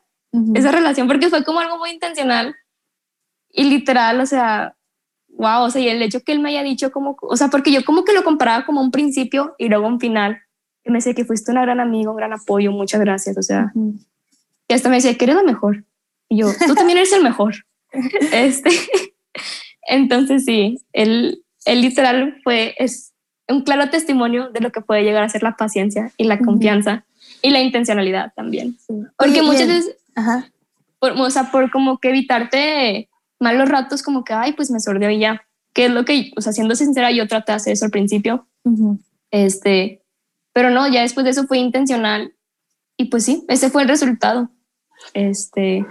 esa 0.54 0.72
relación, 0.72 1.10
porque 1.10 1.28
fue 1.28 1.44
como 1.44 1.60
algo 1.60 1.78
muy 1.78 1.90
intencional 1.90 2.56
y 3.50 3.66
literal, 3.66 4.20
o 4.22 4.26
sea, 4.26 4.76
wow, 5.30 5.64
o 5.64 5.70
sea, 5.70 5.82
y 5.82 5.90
el 5.90 6.02
hecho 6.02 6.22
que 6.22 6.32
él 6.32 6.40
me 6.40 6.50
haya 6.50 6.64
dicho 6.64 6.92
como, 6.92 7.18
o 7.22 7.38
sea, 7.38 7.50
porque 7.50 7.72
yo 7.72 7.84
como 7.84 8.04
que 8.04 8.14
lo 8.14 8.24
comparaba 8.24 8.66
como 8.66 8.82
un 8.82 8.92
principio 8.92 9.56
y 9.58 9.70
luego 9.70 9.88
un 9.88 10.00
final. 10.00 10.42
Y 10.86 10.92
me 10.92 11.00
decía 11.00 11.14
que 11.14 11.26
fuiste 11.26 11.52
una 11.52 11.64
gran 11.64 11.80
amigo, 11.80 12.12
un 12.12 12.18
gran 12.18 12.34
apoyo, 12.34 12.72
muchas 12.72 13.02
gracias, 13.02 13.38
o 13.38 13.42
sea, 13.42 13.74
y 14.68 14.74
hasta 14.74 14.90
me 14.90 14.96
decía 14.96 15.16
que 15.18 15.26
eres 15.26 15.36
lo 15.36 15.44
mejor. 15.44 15.84
Y 16.30 16.38
yo, 16.38 16.48
tú 16.66 16.76
también 16.76 16.98
eres 16.98 17.14
el 17.14 17.24
mejor. 17.24 17.56
este, 18.32 18.70
entonces 19.88 20.46
sí, 20.46 20.78
él, 20.94 21.44
él 21.66 21.82
literal 21.82 22.40
fue, 22.44 22.76
es 22.78 23.14
un 23.48 23.62
claro 23.62 23.90
testimonio 23.90 24.50
de 24.50 24.60
lo 24.60 24.72
que 24.72 24.82
puede 24.82 25.04
llegar 25.04 25.24
a 25.24 25.30
ser 25.30 25.44
la 25.44 25.56
paciencia 25.56 26.12
y 26.18 26.24
la 26.24 26.40
confianza 26.40 27.06
y 27.42 27.52
la 27.52 27.62
intencionalidad 27.62 28.34
también. 28.36 28.78
Porque 29.18 29.42
muchas 29.42 29.68
veces, 29.68 29.98
Por, 31.00 31.12
o 31.12 31.30
sea, 31.30 31.52
por 31.52 31.70
como 31.72 32.00
que 32.00 32.10
evitarte 32.10 33.10
malos 33.40 33.70
ratos 33.70 34.02
como 34.02 34.24
que, 34.24 34.34
ay, 34.34 34.54
pues 34.54 34.72
me 34.72 34.80
sordió 34.80 35.10
y 35.10 35.20
ya. 35.20 35.46
que 35.74 35.86
es 35.86 35.92
lo 35.92 36.06
que, 36.06 36.32
o 36.38 36.42
sea, 36.42 36.54
siendo 36.54 36.76
sincera, 36.76 37.12
yo 37.12 37.28
traté 37.28 37.52
de 37.52 37.58
hacer 37.58 37.74
eso 37.74 37.86
al 37.86 37.92
principio. 37.92 38.48
Este, 39.30 40.02
pero 40.56 40.70
no, 40.70 40.88
ya 40.88 41.02
después 41.02 41.26
de 41.26 41.32
eso 41.32 41.48
fue 41.48 41.58
intencional 41.58 42.34
y 42.96 43.10
pues 43.10 43.26
sí, 43.26 43.44
ese 43.50 43.70
fue 43.70 43.82
el 43.82 43.90
resultado. 43.90 44.50
Este, 45.14 45.86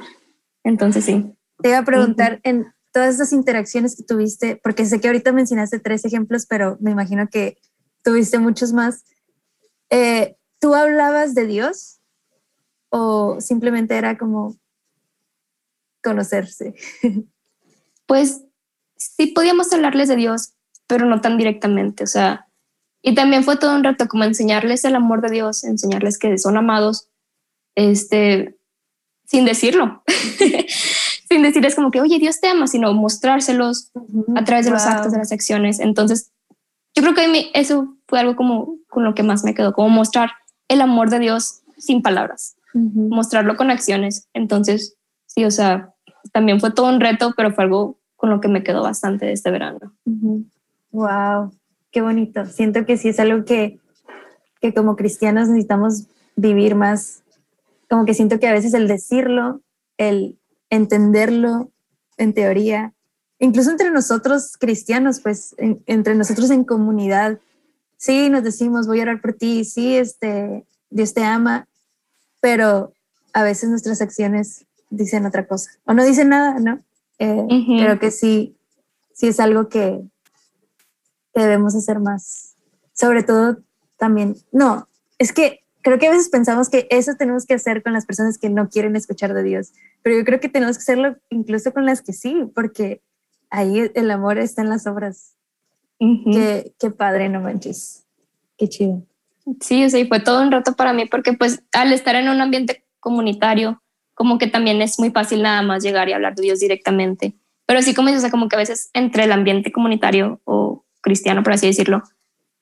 entonces 0.63 1.05
sí. 1.05 1.37
Te 1.59 1.69
iba 1.69 1.79
a 1.79 1.85
preguntar 1.85 2.41
en 2.45 2.73
todas 2.91 3.15
esas 3.15 3.35
interacciones 3.35 3.95
que 3.95 4.05
tuviste, 4.05 4.59
porque 4.65 4.87
sé 4.87 5.03
que 5.03 5.09
ahorita 5.09 5.33
mencionaste 5.33 5.81
tres 5.81 6.07
ejemplos, 6.07 6.47
pero 6.49 6.79
me 6.81 6.93
imagino 6.93 7.29
que 7.29 7.59
tuviste 8.03 8.39
muchos 8.39 8.73
más. 8.73 9.05
Eh, 9.91 10.39
¿Tú 10.61 10.75
hablabas 10.75 11.35
de 11.35 11.47
Dios 11.47 12.01
o 12.89 13.43
simplemente 13.43 13.99
era 13.99 14.17
como 14.17 14.57
conocerse? 16.03 16.75
Pues 18.07 18.45
sí 18.97 19.29
podíamos 19.29 19.73
hablarles 19.73 20.09
de 20.09 20.17
Dios, 20.17 20.53
pero 20.87 21.07
no 21.07 21.23
tan 21.23 21.39
directamente, 21.39 22.05
o 22.05 22.07
sea, 22.07 22.49
y 23.07 23.15
también 23.15 23.45
fue 23.45 23.59
todo 23.59 23.77
un 23.77 23.85
reto 23.85 24.09
como 24.09 24.25
enseñarles 24.25 24.83
el 24.87 24.97
amor 24.97 25.21
de 25.21 25.31
Dios, 25.31 25.63
enseñarles 25.63 26.19
que 26.19 26.39
son 26.39 26.57
amados, 26.57 27.11
este, 27.75 28.57
sin 29.27 29.45
decirlo, 29.45 30.03
sin 31.29 31.43
decirles 31.43 31.75
como 31.75 31.91
que, 31.91 32.01
oye, 32.01 32.19
Dios 32.19 32.41
te 32.41 32.49
ama, 32.49 32.67
sino 32.67 32.95
mostrárselos 32.95 33.93
a 34.35 34.45
través 34.45 34.65
de 34.65 34.71
los 34.71 34.87
actos, 34.87 35.13
de 35.13 35.19
las 35.19 35.33
acciones. 35.33 35.81
Entonces, 35.81 36.33
yo 36.95 37.03
creo 37.03 37.15
que 37.15 37.51
eso 37.53 37.95
fue 38.09 38.21
algo 38.21 38.37
como 38.37 38.79
con 38.89 39.05
lo 39.05 39.15
que 39.15 39.23
más 39.23 39.45
me 39.45 39.55
quedó, 39.55 39.75
como 39.75 39.91
mostrar 39.91 40.31
el 40.69 40.81
amor 40.81 41.11
de 41.11 41.19
Dios 41.19 41.61
sin 41.77 42.01
palabras, 42.01 42.57
mostrarlo 42.73 43.57
con 43.57 43.71
acciones. 43.71 44.31
Entonces, 44.33 44.97
sí, 45.27 45.45
o 45.45 45.51
sea, 45.51 45.93
también 46.33 46.59
fue 46.59 46.71
todo 46.71 46.89
un 46.89 47.01
reto, 47.01 47.35
pero 47.37 47.53
fue 47.53 47.65
algo 47.65 47.99
con 48.17 48.31
lo 48.31 48.41
que 48.41 48.49
me 48.49 48.63
quedó 48.63 48.83
bastante 48.83 49.27
de 49.27 49.33
este 49.33 49.51
verano. 49.51 49.93
Wow, 50.91 51.53
qué 51.95 52.03
bonito. 52.03 52.45
Siento 52.47 52.85
que 52.85 52.99
sí 52.99 53.09
es 53.09 53.21
algo 53.21 53.45
que, 53.45 53.79
que 54.61 54.75
como 54.75 54.97
cristianos 54.97 55.49
necesitamos 55.49 56.09
vivir 56.35 56.75
más. 56.75 57.23
Como 57.89 58.05
que 58.05 58.15
siento 58.15 58.41
que 58.41 58.49
a 58.49 58.53
veces 58.53 58.75
el 58.75 58.89
decirlo, 58.89 59.61
el 59.97 60.37
entenderlo 60.71 61.71
en 62.17 62.35
teoría, 62.35 62.93
incluso 63.39 63.71
entre 63.71 63.93
nosotros 63.93 64.57
cristianos, 64.59 65.21
pues 65.21 65.55
entre 65.59 66.17
nosotros 66.17 66.51
en 66.51 66.65
comunidad, 66.65 67.39
sí 67.97 68.29
nos 68.29 68.43
decimos 68.43 68.89
voy 68.89 68.99
a 68.99 69.03
orar 69.05 69.21
por 69.21 69.35
ti, 69.35 69.65
sí, 69.65 69.97
este, 69.97 70.65
Dios 70.91 71.15
te 71.15 71.23
ama, 71.23 71.69
pero 72.41 72.93
a 73.33 73.45
veces 73.45 73.71
nuestras 73.71 74.01
acciones 74.01 74.67
dicen 74.91 75.27
otra 75.27 75.47
cosa 75.47 75.71
o 75.85 75.95
no 75.95 76.05
dicen 76.05 76.31
nada, 76.31 76.59
¿no? 76.59 76.81
Eh, 77.21 77.47
creo 77.79 78.01
que 78.01 78.11
sí, 78.11 78.57
sí 79.13 79.29
es 79.29 79.39
algo 79.39 79.69
que, 79.69 80.01
debemos 81.41 81.75
hacer 81.75 82.01
más. 82.01 82.57
Sobre 82.93 83.23
todo 83.23 83.59
también, 83.97 84.37
no, 84.53 84.89
es 85.19 85.33
que 85.33 85.65
creo 85.83 85.99
que 85.99 86.07
a 86.07 86.11
veces 86.11 86.29
pensamos 86.29 86.71
que 86.71 86.87
eso 86.91 87.13
tenemos 87.17 87.47
que 87.47 87.55
hacer 87.55 87.83
con 87.83 87.93
las 87.93 88.07
personas 88.07 88.39
que 88.39 88.49
no 88.49 88.69
quieren 88.69 88.97
escuchar 88.97 89.35
de 89.35 89.43
Dios, 89.43 89.73
pero 90.03 90.17
yo 90.17 90.25
creo 90.25 90.41
que 90.41 90.49
tenemos 90.49 90.77
que 90.77 90.83
hacerlo 90.83 91.17
incluso 91.31 91.73
con 91.73 91.85
las 91.87 92.03
que 92.03 92.13
sí, 92.13 92.51
porque 92.55 93.03
ahí 93.51 93.91
el 93.95 94.11
amor 94.11 94.39
está 94.39 94.63
en 94.63 94.71
las 94.71 94.87
obras. 94.87 95.35
qué, 95.99 96.75
qué, 96.79 96.91
padre, 96.91 97.29
no 97.29 97.41
manches. 97.41 98.05
Qué 98.57 98.69
chido. 98.69 99.03
Sí, 99.61 99.85
o 99.85 99.91
sea, 99.91 100.01
y 100.01 100.09
fue 100.09 100.21
todo 100.21 100.43
un 100.43 100.51
rato 100.51 100.75
para 100.75 100.93
mí 100.93 101.05
porque 101.07 101.35
pues 101.35 101.63
al 101.73 101.93
estar 101.93 102.15
en 102.17 102.29
un 102.29 102.41
ambiente 102.41 102.85
comunitario, 102.99 103.83
como 104.15 104.39
que 104.39 104.47
también 104.47 104.81
es 104.81 104.99
muy 104.99 105.11
fácil 105.11 105.43
nada 105.43 105.61
más 105.63 105.83
llegar 105.83 106.09
y 106.09 106.13
hablar 106.13 106.35
de 106.35 106.43
Dios 106.43 106.61
directamente. 106.61 107.35
Pero 107.67 107.83
sí 107.83 107.95
como 107.95 108.11
o 108.11 108.19
sea, 108.19 108.31
como 108.31 108.49
que 108.49 108.57
a 108.57 108.59
veces 108.59 108.91
entre 108.95 109.25
el 109.25 109.33
ambiente 109.33 109.73
comunitario 109.73 110.41
o 110.45 110.84
cristiano, 111.05 111.43
por 111.43 111.53
así 111.53 111.67
decirlo, 111.67 112.03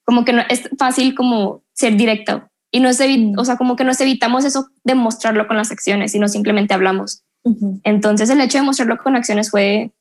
como 0.05 0.24
que 0.24 0.32
no, 0.32 0.43
es 0.51 0.68
fácil 0.78 1.14
como 1.14 1.62
ser 1.72 1.97
directo 1.97 2.51
y 2.70 2.80
no 2.80 2.93
se, 2.93 3.32
o 3.38 3.45
sea, 3.45 3.57
como 3.57 3.76
que 3.76 3.84
nos 3.84 4.01
evitamos 4.01 4.45
eso 4.45 4.68
de 4.82 4.95
mostrarlo 4.95 5.47
con 5.47 5.57
las 5.57 5.70
acciones, 5.70 6.12
sino 6.12 6.28
simplemente 6.28 6.74
hablamos. 6.74 7.22
Entonces 7.84 8.30
el 8.30 8.40
hecho 8.40 8.59
de 8.59 8.64
mostrarlo 8.64 8.99
con 8.99 9.16
acciones 9.16 9.51
fue, 9.51 9.93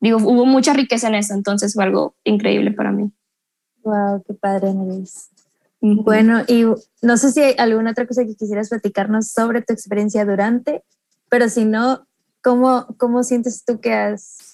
digo, 0.00 0.18
hubo 0.18 0.46
mucha 0.46 0.72
riqueza 0.72 1.08
en 1.08 1.16
eso, 1.16 1.34
entonces 1.34 1.74
fue 1.74 1.84
algo 1.84 2.14
increíble 2.24 2.70
para 2.70 2.92
mí. 2.92 3.12
Wow, 3.82 4.22
qué 4.26 4.34
padre, 4.34 4.72
Neris. 4.72 5.28
Bueno, 5.80 6.42
y 6.46 6.64
no 7.02 7.16
sé 7.16 7.32
si 7.32 7.40
hay 7.40 7.54
alguna 7.58 7.90
otra 7.90 8.06
cosa 8.06 8.24
que 8.24 8.36
quisieras 8.36 8.68
platicarnos 8.68 9.28
sobre 9.28 9.62
tu 9.62 9.72
experiencia 9.72 10.24
durante, 10.24 10.84
pero 11.28 11.48
si 11.48 11.64
no, 11.64 12.06
¿cómo, 12.40 12.86
cómo 12.98 13.24
sientes 13.24 13.64
tú 13.64 13.80
que 13.80 13.92
has, 13.92 14.51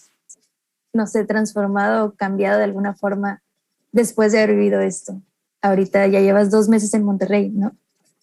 no 0.99 1.07
sé, 1.07 1.25
transformado 1.25 2.05
o 2.05 2.13
cambiado 2.13 2.59
de 2.59 2.65
alguna 2.65 2.95
forma 2.95 3.41
después 3.93 4.33
de 4.33 4.43
haber 4.43 4.57
vivido 4.57 4.81
esto? 4.81 5.23
Ahorita 5.63 6.07
ya 6.09 6.21
llevas 6.21 6.51
dos 6.51 6.69
meses 6.69 6.93
en 6.93 7.05
Monterrey, 7.05 7.49
¿no? 7.49 7.73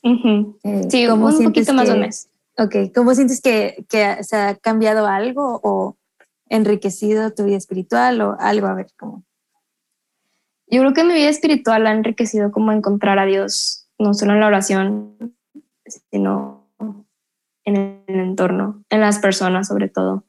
Eh, 0.04 0.88
sí, 0.90 1.08
¿cómo 1.08 1.28
un 1.28 1.44
poquito 1.46 1.74
más 1.74 1.88
de 1.88 1.94
un 1.96 2.02
mes. 2.02 2.30
Ok, 2.58 2.76
¿cómo 2.94 3.16
sientes 3.16 3.42
que, 3.42 3.86
que 3.90 4.24
se 4.24 4.36
ha 4.36 4.56
cambiado 4.56 5.08
algo 5.08 5.60
o 5.64 5.98
enriquecido 6.48 7.32
tu 7.32 7.46
vida 7.46 7.58
espiritual 7.58 8.22
o 8.22 8.38
algo? 8.40 8.68
A 8.68 8.76
ver, 8.76 8.88
¿cómo? 9.00 9.24
Yo 10.68 10.82
creo 10.82 10.94
que 10.94 11.04
mi 11.04 11.14
vida 11.14 11.30
espiritual 11.30 11.88
ha 11.88 11.92
enriquecido 11.92 12.52
como 12.52 12.72
encontrar 12.72 13.20
a 13.20 13.26
Dios, 13.26 13.88
no 13.98 14.14
solo 14.14 14.34
en 14.34 14.42
la 14.42 14.48
oración, 14.48 15.36
sino 16.12 16.68
en 17.66 18.04
el 18.08 18.20
entorno, 18.20 18.84
en 18.90 19.02
las 19.02 19.20
personas 19.20 19.68
sobre 19.68 19.90
todo. 19.90 20.24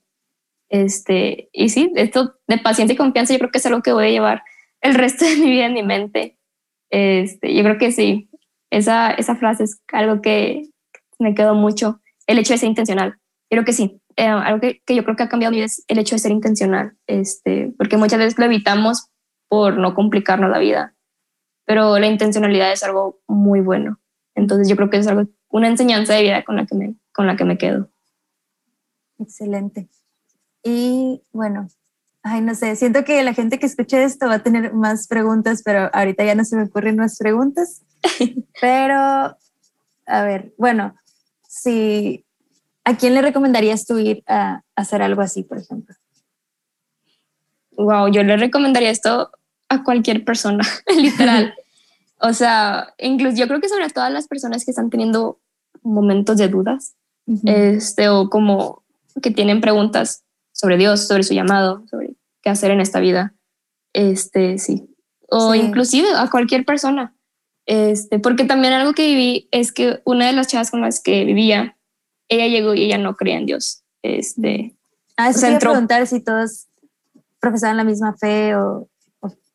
Este, 0.69 1.49
y 1.53 1.69
sí, 1.69 1.93
esto 1.95 2.35
de 2.49 2.59
paciencia 2.59 2.95
y 2.95 2.97
confianza 2.97 3.33
yo 3.33 3.39
creo 3.39 3.51
que 3.51 3.59
es 3.59 3.67
algo 3.67 3.83
que 3.83 3.93
voy 3.93 4.07
a 4.07 4.11
llevar 4.11 4.43
el 4.81 4.95
resto 4.95 5.25
de 5.25 5.37
mi 5.37 5.51
vida 5.51 5.67
en 5.67 5.75
mi 5.75 5.83
mente. 5.83 6.39
Este, 6.91 7.55
yo 7.55 7.62
creo 7.62 7.79
que 7.79 7.93
sí, 7.93 8.31
esa, 8.71 9.11
esa 9.12 9.37
frase 9.37 9.64
es 9.64 9.81
algo 9.93 10.21
que 10.23 10.69
me 11.19 11.35
quedó 11.35 11.55
mucho, 11.55 12.01
el 12.27 12.39
hecho 12.39 12.55
de 12.55 12.59
ser 12.59 12.69
intencional. 12.69 13.19
Yo 13.51 13.57
creo 13.57 13.64
que 13.64 13.73
sí, 13.73 14.01
eh, 14.17 14.27
algo 14.27 14.61
que, 14.61 14.83
que, 14.85 14.95
yo 14.95 15.05
creo 15.05 15.17
que 15.17 15.23
ha 15.23 15.29
cambiado 15.29 15.53
mi 15.53 15.59
vida 15.59 15.67
es 15.67 15.85
el 15.89 15.99
hecho 15.99 16.17
de 16.17 16.21
ser 16.21 16.33
intencional, 16.33 16.97
este, 17.07 17.73
porque 17.79 17.97
muchas 17.97 18.19
veces 18.19 18.39
lo 18.39 18.45
evitamos 18.45 19.09
por 19.49 19.79
no 19.79 19.95
complicarnos 19.95 20.51
la 20.51 20.59
vida. 20.59 20.95
Pero 21.64 21.99
la 21.99 22.07
intencionalidad 22.07 22.73
es 22.73 22.83
algo 22.83 23.21
muy 23.27 23.61
bueno. 23.61 23.99
Entonces 24.35 24.69
yo 24.69 24.77
creo 24.77 24.91
que 24.91 24.99
es 24.99 25.07
algo, 25.07 25.29
una 25.49 25.69
enseñanza 25.69 26.14
de 26.14 26.23
vida 26.23 26.45
con 26.45 26.57
la 26.57 26.67
que 26.67 26.75
me, 26.75 26.95
con 27.12 27.27
la 27.27 27.37
que 27.37 27.45
me 27.45 27.59
quedo. 27.59 27.89
Excelente. 29.19 29.89
Y 30.69 31.23
bueno, 31.33 31.69
ay, 32.25 32.41
no 32.41 32.57
sé, 32.57 32.75
siento 32.75 33.05
que 33.05 33.23
la 33.23 33.35
gente 33.35 33.61
que 33.61 33.67
escuche 33.67 34.03
esto 34.03 34.27
va 34.27 34.35
a 34.35 34.43
tener 34.43 34.75
más 34.75 35.07
preguntas, 35.07 35.62
pero 35.64 35.89
ahorita 35.93 36.25
ya 36.25 36.35
no 36.35 36.45
se 36.45 36.57
me 36.57 36.64
ocurren 36.64 36.97
más 36.97 37.19
preguntas. 37.19 37.83
pero, 38.61 39.37
a 40.07 40.23
ver, 40.25 40.53
bueno, 40.59 40.97
si, 41.49 42.27
¿a 42.85 42.97
quién 42.97 43.14
le 43.14 43.23
recomendarías 43.23 43.87
tú 43.87 43.99
ir 43.99 44.25
a 44.27 44.62
hacer 44.75 45.03
algo 45.03 45.23
así, 45.23 45.45
por 45.45 45.59
ejemplo? 45.59 45.95
wow, 47.77 48.09
yo 48.09 48.23
le 48.23 48.37
recomendaría 48.37 48.91
esto 48.91 49.31
a 49.69 49.85
cualquier 49.85 50.25
persona, 50.25 50.64
literal. 50.97 51.55
o 52.21 52.33
sea, 52.33 52.95
incluso 52.99 53.37
yo 53.37 53.47
creo 53.47 53.61
que 53.61 53.69
sobre 53.69 53.89
todas 53.91 54.12
las 54.12 54.27
personas 54.27 54.64
que 54.64 54.71
están 54.71 54.91
teniendo 54.91 55.39
momentos 55.83 56.39
de 56.39 56.49
dudas, 56.49 56.95
este, 57.45 58.09
o 58.09 58.31
como 58.31 58.83
que 59.21 59.33
tienen 59.33 59.61
preguntas 59.61 60.26
sobre 60.57 60.79
Dios, 60.79 61.07
sobre 61.07 61.23
su 61.23 61.35
llamado, 61.35 61.85
sobre 61.91 62.15
qué 62.43 62.51
hacer 62.51 62.71
en 62.71 62.81
esta 62.81 62.99
vida. 62.99 63.35
Este, 63.93 64.59
sí. 64.59 64.89
O 65.29 65.55
inclusive 65.55 66.09
a 66.17 66.31
cualquier 66.31 66.65
persona. 66.65 67.15
Este, 67.67 68.19
porque 68.19 68.45
también 68.45 68.73
algo 68.73 68.95
que 68.95 69.07
viví 69.07 69.49
es 69.51 69.71
que 69.73 70.01
una 70.05 70.27
de 70.27 70.33
las 70.33 70.47
chavas 70.47 70.71
con 70.71 70.81
las 70.81 71.03
que 71.03 71.25
vivía, 71.25 71.77
ella 72.29 72.47
llegó 72.47 72.75
y 72.75 72.85
ella 72.85 72.97
no 72.97 73.17
creía 73.17 73.37
en 73.37 73.47
Dios. 73.47 73.83
Este, 74.03 74.75
ah, 75.17 75.31
eso 75.31 75.47
o 75.47 75.59
preguntar 75.59 76.07
si 76.07 76.21
todos 76.21 76.69
profesaban 77.39 77.77
la 77.77 77.85
misma 77.85 78.17
fe 78.17 78.57
o, 78.57 78.89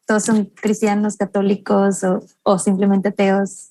todos 0.06 0.26
son 0.26 0.46
cristianos, 0.46 1.16
católicos 1.16 2.02
o, 2.44 2.60
simplemente 2.60 3.10
ateos. 3.10 3.70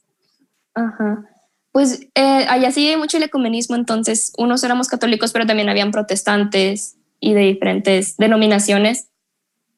Ajá. 0.74 1.26
Pues 1.70 2.00
eh, 2.14 2.46
allá 2.48 2.72
sí 2.72 2.88
hay 2.88 2.96
mucho 2.96 3.18
el 3.18 3.24
ecumenismo, 3.24 3.76
entonces 3.76 4.32
unos 4.38 4.64
éramos 4.64 4.88
católicos, 4.88 5.32
pero 5.32 5.46
también 5.46 5.68
habían 5.68 5.92
protestantes 5.92 6.96
y 7.20 7.34
de 7.34 7.40
diferentes 7.40 8.16
denominaciones. 8.16 9.10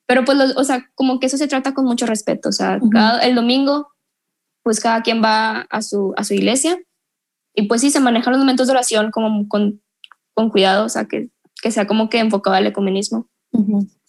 Pero 0.06 0.24
pues, 0.24 0.38
o 0.56 0.64
sea, 0.64 0.88
como 0.94 1.20
que 1.20 1.26
eso 1.26 1.36
se 1.36 1.48
trata 1.48 1.74
con 1.74 1.84
mucho 1.84 2.06
respeto. 2.06 2.48
O 2.48 2.52
sea, 2.52 2.80
el 3.22 3.34
domingo, 3.34 3.88
pues 4.62 4.80
cada 4.80 5.02
quien 5.02 5.22
va 5.22 5.66
a 5.70 5.82
su, 5.82 6.14
a 6.16 6.24
su 6.24 6.34
iglesia 6.34 6.78
y 7.54 7.62
pues 7.62 7.80
sí, 7.80 7.90
se 7.90 8.00
manejan 8.00 8.32
los 8.32 8.40
momentos 8.40 8.66
de 8.66 8.72
oración 8.72 9.10
como 9.10 9.46
con, 9.48 9.82
con 10.34 10.50
cuidado, 10.50 10.86
o 10.86 10.88
sea, 10.88 11.04
que, 11.04 11.30
que 11.62 11.70
sea 11.70 11.86
como 11.86 12.08
que 12.08 12.18
enfocado 12.18 12.56
al 12.56 12.66
ecumenismo. 12.66 13.28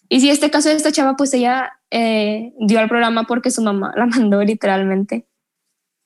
Y 0.10 0.22
si 0.22 0.30
este 0.30 0.50
caso 0.50 0.70
de 0.70 0.76
esta 0.76 0.92
chava, 0.92 1.16
pues 1.16 1.34
ella 1.34 1.72
eh, 1.92 2.54
dio 2.60 2.80
al 2.80 2.88
programa 2.88 3.26
porque 3.26 3.52
su 3.52 3.62
mamá 3.62 3.94
la 3.98 4.06
mandó 4.06 4.44
literalmente. 4.44 5.28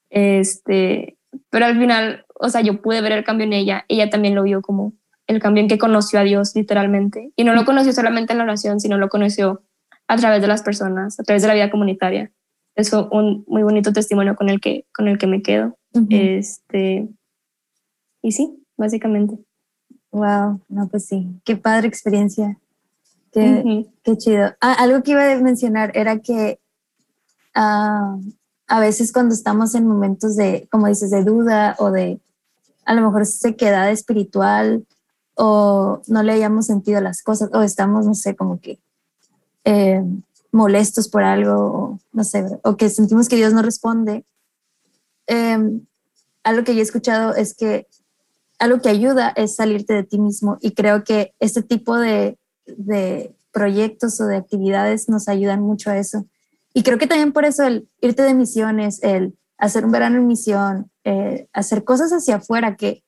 Este, 0.10 1.18
pero 1.50 1.66
al 1.66 1.78
final, 1.78 2.26
o 2.36 2.50
sea, 2.50 2.62
yo 2.62 2.82
pude 2.82 3.02
ver 3.02 3.12
el 3.12 3.24
cambio 3.24 3.46
en 3.46 3.54
ella. 3.54 3.86
Ella 3.88 4.10
también 4.10 4.36
lo 4.36 4.44
vio 4.44 4.62
como 4.62 4.94
el 5.28 5.42
cambio 5.42 5.62
en 5.62 5.70
que 5.70 5.78
conoció 5.78 6.20
a 6.20 6.24
Dios 6.24 6.56
literalmente. 6.56 7.32
Y 7.36 7.44
no 7.44 7.54
lo 7.54 7.66
conoció 7.66 7.94
solamente 7.94 8.32
en 8.34 8.40
la 8.40 8.46
oración, 8.46 8.80
sino 8.80 8.98
lo 8.98 9.10
conoció 9.10 9.62
a 10.08 10.16
través 10.16 10.42
de 10.42 10.48
las 10.48 10.64
personas, 10.64 11.20
a 11.20 11.24
través 11.24 11.42
de 11.42 11.50
la 11.50 11.54
vida 11.54 11.70
comunitaria. 11.70 12.32
Es 12.76 12.94
un 12.94 13.44
muy 13.48 13.64
bonito 13.64 13.92
testimonio 13.92 14.36
con 14.36 14.50
el 14.50 14.62
que, 14.62 14.86
con 14.94 15.08
el 15.08 15.18
que 15.18 15.28
me 15.28 15.42
quedo. 15.42 15.78
este, 16.10 17.08
y 18.22 18.32
sí, 18.32 18.64
básicamente. 18.78 19.38
Wow, 20.12 20.62
no, 20.70 20.88
pues 20.88 21.06
sí, 21.06 21.28
qué 21.44 21.58
padre 21.58 21.88
experiencia. 21.88 22.58
Qué, 23.34 23.86
qué 24.04 24.18
chido. 24.18 24.56
Ah, 24.62 24.74
algo 24.80 25.04
que 25.04 25.12
iba 25.12 25.32
a 25.32 25.40
mencionar 25.40 25.92
era 25.96 26.20
que 26.20 26.60
ah, 27.54 28.18
a 28.68 28.80
veces 28.80 29.12
cuando 29.12 29.34
estamos 29.34 29.76
en 29.76 29.86
momentos 29.86 30.36
de, 30.36 30.68
como 30.72 30.88
dices, 30.88 31.12
de 31.12 31.24
duda 31.24 31.76
o 31.80 31.92
de 31.92 32.20
a 32.86 32.94
lo 32.94 33.02
mejor 33.02 33.26
sequedad 33.26 33.92
espiritual 33.92 34.86
o 35.38 36.02
no 36.08 36.24
le 36.24 36.34
hayamos 36.34 36.66
sentido 36.66 37.00
las 37.00 37.22
cosas 37.22 37.50
o 37.54 37.62
estamos, 37.62 38.06
no 38.06 38.16
sé, 38.16 38.36
como 38.36 38.60
que 38.60 38.80
eh, 39.64 40.04
molestos 40.52 41.08
por 41.08 41.24
algo, 41.24 42.00
no 42.12 42.24
sé, 42.24 42.46
o 42.64 42.76
que 42.76 42.90
sentimos 42.90 43.30
que 43.30 43.36
Dios 43.36 43.54
no 43.54 43.62
responde. 43.62 44.26
Em, 45.28 45.82
algo 46.44 46.64
que 46.64 46.74
yo 46.74 46.80
he 46.80 46.84
escuchado 46.84 47.36
es 47.36 47.54
que 47.54 47.88
algo 48.60 48.82
que 48.82 48.90
ayuda 48.90 49.34
es 49.36 49.56
salirte 49.56 49.94
de 49.94 50.04
ti 50.04 50.20
mismo 50.20 50.58
y 50.62 50.72
creo 50.72 51.04
que 51.04 51.34
este 51.40 51.62
tipo 51.62 51.96
de, 51.98 52.38
de 52.66 53.36
proyectos 53.52 54.20
o 54.20 54.26
de 54.26 54.38
actividades 54.38 55.10
nos 55.10 55.28
ayudan 55.28 55.62
mucho 55.62 55.92
a 55.92 55.98
eso. 55.98 56.26
Y 56.74 56.84
creo 56.84 56.98
que 56.98 57.08
también 57.08 57.32
por 57.32 57.46
eso 57.46 57.64
el 57.64 57.88
irte 58.02 58.24
de 58.24 58.34
misiones, 58.34 59.02
el 59.04 59.38
hacer 59.58 59.86
un 59.86 59.92
verano 59.92 60.18
en 60.18 60.28
misión, 60.28 60.92
eh, 61.04 61.48
hacer 61.54 61.84
cosas 61.84 62.12
hacia 62.12 62.36
afuera 62.36 62.76
que 62.76 63.04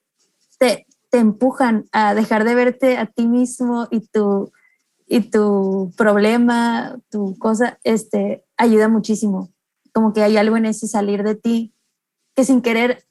te, 0.57 0.85
te 1.09 1.17
empujan 1.17 1.85
a 1.91 2.13
dejar 2.13 2.43
de 2.43 2.55
verte 2.55 2.97
a 2.97 3.05
ti 3.05 3.27
mismo 3.27 3.87
y 3.91 4.01
tu, 4.01 4.51
y 5.07 5.21
tu 5.21 5.91
problema, 5.97 6.99
tu 7.09 7.37
cosa, 7.37 7.79
este, 7.83 8.45
ayuda 8.57 8.87
muchísimo. 8.89 9.49
Como 9.93 10.13
que 10.13 10.21
hay 10.21 10.37
algo 10.37 10.57
en 10.57 10.65
ese 10.65 10.87
salir 10.87 11.23
de 11.23 11.35
ti 11.35 11.73
que 12.35 12.45
sin 12.45 12.61
querer, 12.61 13.03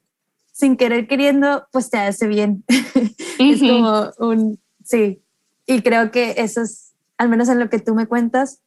sin 0.53 0.77
querer 0.77 1.09
queriendo, 1.09 1.67
pues 1.73 1.91
te 1.91 1.99
hace 1.99 2.29
bien. 2.29 2.65
es 3.39 3.61
como 3.61 4.11
un, 4.19 4.61
sí. 4.85 5.23
Y 5.67 5.83
creo 5.83 6.11
que 6.11 6.35
eso 6.39 6.63
es, 6.63 6.95
al 7.17 7.29
menos 7.29 7.49
en 7.49 7.59
lo 7.59 7.69
que 7.69 7.81
tú 7.81 7.95
me 7.95 8.07
cuentas, 8.07 8.61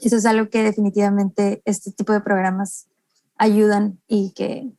eso 0.00 0.16
es 0.16 0.26
algo 0.26 0.50
que 0.50 0.62
definitivamente 0.62 1.62
este 1.64 1.90
tipo 1.92 2.12
de 2.12 2.20
programas 2.20 2.86
ayudan 3.36 3.98
y 4.06 4.32
que 4.34 4.70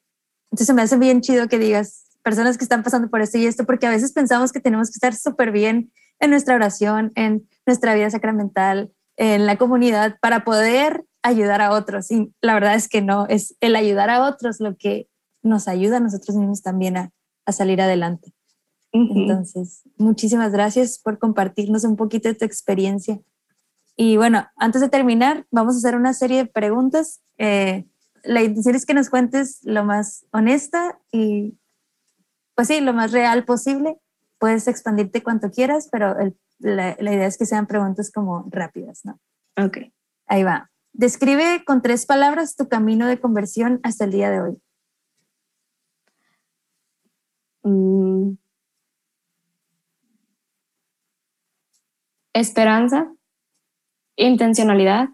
entonces 0.51 0.75
me 0.75 0.83
hace 0.83 0.97
bien 0.97 1.21
chido 1.21 1.47
que 1.47 1.59
digas 1.59 2.02
personas 2.23 2.57
que 2.57 2.63
están 2.63 2.83
pasando 2.83 3.09
por 3.09 3.21
esto 3.21 3.37
y 3.37 3.45
esto, 3.45 3.65
porque 3.65 3.87
a 3.87 3.91
veces 3.91 4.13
pensamos 4.13 4.51
que 4.51 4.59
tenemos 4.59 4.89
que 4.89 4.95
estar 4.95 5.13
súper 5.13 5.51
bien 5.51 5.91
en 6.19 6.29
nuestra 6.29 6.55
oración, 6.55 7.11
en 7.15 7.47
nuestra 7.65 7.93
vida 7.93 8.09
sacramental, 8.09 8.91
en 9.17 9.45
la 9.45 9.57
comunidad, 9.57 10.17
para 10.21 10.43
poder 10.43 11.05
ayudar 11.21 11.61
a 11.61 11.71
otros. 11.71 12.09
Y 12.11 12.33
la 12.41 12.53
verdad 12.53 12.75
es 12.75 12.87
que 12.87 13.01
no, 13.01 13.27
es 13.27 13.55
el 13.59 13.75
ayudar 13.75 14.09
a 14.09 14.25
otros 14.25 14.59
lo 14.59 14.75
que 14.75 15.07
nos 15.41 15.67
ayuda 15.67 15.97
a 15.97 15.99
nosotros 15.99 16.37
mismos 16.37 16.61
también 16.61 16.97
a, 16.97 17.11
a 17.45 17.51
salir 17.51 17.81
adelante. 17.81 18.33
Entonces, 18.93 19.81
muchísimas 19.97 20.51
gracias 20.51 20.99
por 20.99 21.17
compartirnos 21.17 21.83
un 21.83 21.95
poquito 21.95 22.29
de 22.29 22.35
tu 22.35 22.45
experiencia. 22.45 23.19
Y 23.95 24.17
bueno, 24.17 24.45
antes 24.55 24.81
de 24.81 24.89
terminar, 24.89 25.47
vamos 25.49 25.75
a 25.75 25.77
hacer 25.79 25.95
una 25.95 26.13
serie 26.13 26.37
de 26.37 26.45
preguntas. 26.45 27.21
Eh, 27.39 27.85
la 28.23 28.43
intención 28.43 28.75
es 28.75 28.85
que 28.85 28.93
nos 28.93 29.09
cuentes 29.09 29.59
lo 29.63 29.83
más 29.83 30.25
honesta 30.31 30.99
y, 31.11 31.57
pues 32.55 32.67
sí, 32.67 32.81
lo 32.81 32.93
más 32.93 33.11
real 33.11 33.45
posible. 33.45 33.97
Puedes 34.39 34.67
expandirte 34.67 35.23
cuanto 35.23 35.51
quieras, 35.51 35.89
pero 35.91 36.15
la, 36.59 36.95
la, 36.99 37.13
idea 37.13 37.27
es 37.27 37.37
que 37.37 37.45
sean 37.45 37.67
preguntas 37.67 38.11
como 38.11 38.47
rápidas, 38.49 39.05
¿no? 39.05 39.19
Ok. 39.57 39.77
Ahí 40.27 40.43
va. 40.43 40.69
Describe 40.91 41.63
con 41.65 41.81
tres 41.81 42.05
palabras 42.05 42.55
tu 42.55 42.67
camino 42.67 43.07
de 43.07 43.19
conversión 43.19 43.79
hasta 43.83 44.05
el 44.05 44.11
día 44.11 44.29
de 44.29 44.41
hoy. 44.41 44.61
Mm. 47.63 48.37
Esperanza, 52.33 53.13
intencionalidad 54.15 55.09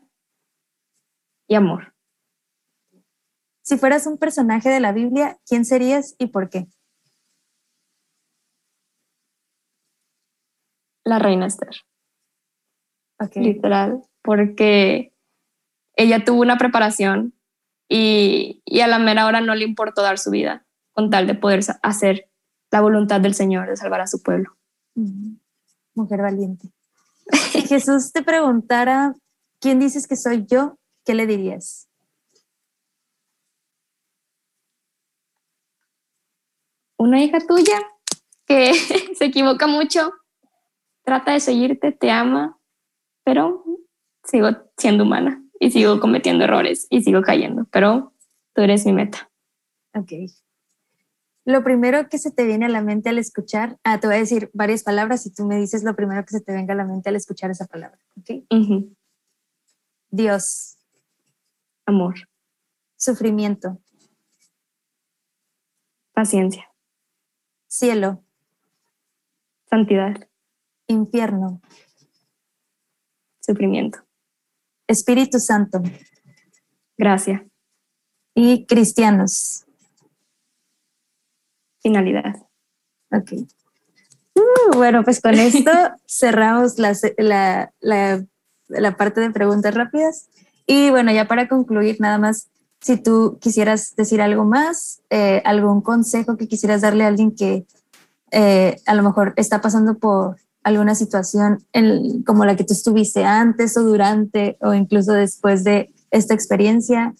y 1.47 1.55
amor. 1.55 1.93
Si 3.61 3.77
fueras 3.77 4.07
un 4.07 4.17
personaje 4.17 4.69
de 4.69 4.79
la 4.79 4.93
Biblia, 4.93 5.37
¿quién 5.45 5.65
serías 5.65 6.15
y 6.17 6.27
por 6.27 6.49
qué? 6.49 6.67
La 11.09 11.19
reina 11.19 11.47
Esther. 11.47 11.75
Literal, 13.35 14.01
porque 14.21 15.13
ella 15.95 16.23
tuvo 16.23 16.41
una 16.41 16.57
preparación 16.57 17.33
y, 17.89 18.61
y, 18.63 18.79
a 18.81 18.87
la 18.87 18.99
mera 18.99 19.25
hora 19.25 19.41
no 19.41 19.55
le 19.55 19.65
importó 19.65 20.01
dar 20.01 20.19
su 20.19 20.29
vida 20.29 20.65
con 20.93 21.09
tal 21.09 21.27
de 21.27 21.35
poder 21.35 21.61
hacer 21.81 22.29
la 22.71 22.81
voluntad 22.81 23.19
del 23.19 23.33
Señor 23.33 23.67
de 23.67 23.75
salvar 23.75 24.01
a 24.01 24.07
su 24.07 24.21
pueblo. 24.21 24.55
Mujer 25.95 26.21
valiente. 26.21 26.69
si 27.51 27.61
Jesús 27.63 28.11
te 28.13 28.21
preguntara, 28.21 29.15
¿quién 29.59 29.79
dices 29.79 30.07
que 30.07 30.15
soy 30.15 30.45
yo? 30.45 30.77
¿Qué 31.03 31.15
le 31.15 31.25
dirías? 31.25 31.89
una 36.99 37.23
hija 37.23 37.39
tuya 37.39 37.81
que 38.45 38.73
se 39.17 39.25
equivoca 39.25 39.65
mucho, 39.65 40.11
trata 41.09 41.31
de 41.31 41.39
seguirte, 41.39 41.91
te 41.91 42.11
ama, 42.11 42.59
pero 43.23 43.65
sigo 44.23 44.49
siendo 44.77 45.05
humana 45.05 45.43
y 45.59 45.71
sigo 45.71 45.99
cometiendo 45.99 46.43
errores 46.43 46.85
y 46.91 47.01
sigo 47.01 47.23
cayendo, 47.23 47.65
pero 47.71 48.13
tú 48.53 48.61
eres 48.61 48.85
mi 48.85 48.93
meta. 48.93 49.27
Ok. 49.95 50.11
Lo 51.45 51.63
primero 51.63 52.09
que 52.09 52.19
se 52.19 52.29
te 52.29 52.45
viene 52.45 52.67
a 52.67 52.69
la 52.69 52.83
mente 52.83 53.09
al 53.09 53.17
escuchar, 53.17 53.79
ah, 53.83 53.99
te 53.99 54.05
voy 54.05 54.17
a 54.17 54.19
decir 54.19 54.51
varias 54.53 54.83
palabras 54.83 55.25
y 55.25 55.33
tú 55.33 55.47
me 55.47 55.55
dices 55.55 55.83
lo 55.83 55.95
primero 55.95 56.23
que 56.25 56.37
se 56.37 56.41
te 56.41 56.51
venga 56.51 56.75
a 56.75 56.77
la 56.77 56.85
mente 56.85 57.09
al 57.09 57.15
escuchar 57.15 57.49
esa 57.49 57.65
palabra, 57.65 57.97
¿ok? 58.19 58.43
Dios. 60.11 60.77
Amor. 61.87 62.13
Sufrimiento. 62.97 63.79
Paciencia. 66.13 66.69
Cielo. 67.67 68.23
Santidad. 69.71 70.28
Infierno. 70.89 71.61
Sufrimiento. 73.39 73.99
Espíritu 74.87 75.39
Santo. 75.39 75.81
Gracia. 76.97 77.45
Y 78.35 78.65
cristianos. 78.65 79.65
Finalidad. 81.81 82.35
Ok. 83.11 83.31
Uh, 84.33 84.75
bueno, 84.75 85.03
pues 85.03 85.21
con 85.21 85.35
esto 85.35 85.71
cerramos 86.07 86.77
la, 86.79 86.97
la, 87.17 87.71
la, 87.79 88.25
la 88.67 88.97
parte 88.97 89.21
de 89.21 89.31
preguntas 89.31 89.73
rápidas. 89.73 90.29
Y 90.65 90.89
bueno, 90.89 91.11
ya 91.11 91.27
para 91.27 91.47
concluir, 91.47 91.97
nada 91.99 92.17
más 92.17 92.49
si 92.81 92.97
tú 92.97 93.37
quisieras 93.39 93.95
decir 93.95 94.21
algo 94.21 94.45
más, 94.45 95.01
eh, 95.09 95.41
algún 95.45 95.81
consejo 95.81 96.37
que 96.37 96.47
quisieras 96.47 96.81
darle 96.81 97.03
a 97.03 97.07
alguien 97.07 97.35
que 97.35 97.65
eh, 98.31 98.77
a 98.85 98.95
lo 98.95 99.03
mejor 99.03 99.33
está 99.35 99.61
pasando 99.61 99.97
por 99.97 100.37
alguna 100.63 100.95
situación 100.95 101.65
como 102.25 102.45
la 102.45 102.55
que 102.55 102.63
tú 102.63 102.73
estuviste 102.73 103.23
antes 103.23 103.77
o 103.77 103.83
durante 103.83 104.57
o 104.61 104.73
incluso 104.73 105.13
después 105.13 105.63
de 105.63 105.93
esta 106.11 106.33
experiencia, 106.33 107.13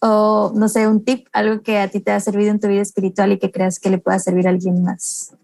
o 0.00 0.52
no 0.54 0.68
sé, 0.68 0.86
un 0.86 1.04
tip, 1.04 1.26
algo 1.32 1.62
que 1.62 1.78
a 1.78 1.88
ti 1.88 2.00
te 2.00 2.12
ha 2.12 2.20
servido 2.20 2.50
en 2.50 2.60
tu 2.60 2.68
vida 2.68 2.82
espiritual 2.82 3.32
y 3.32 3.38
que 3.38 3.50
creas 3.50 3.78
que 3.78 3.90
le 3.90 3.98
pueda 3.98 4.18
servir 4.18 4.46
a 4.46 4.50
alguien 4.50 4.82
más. 4.82 5.34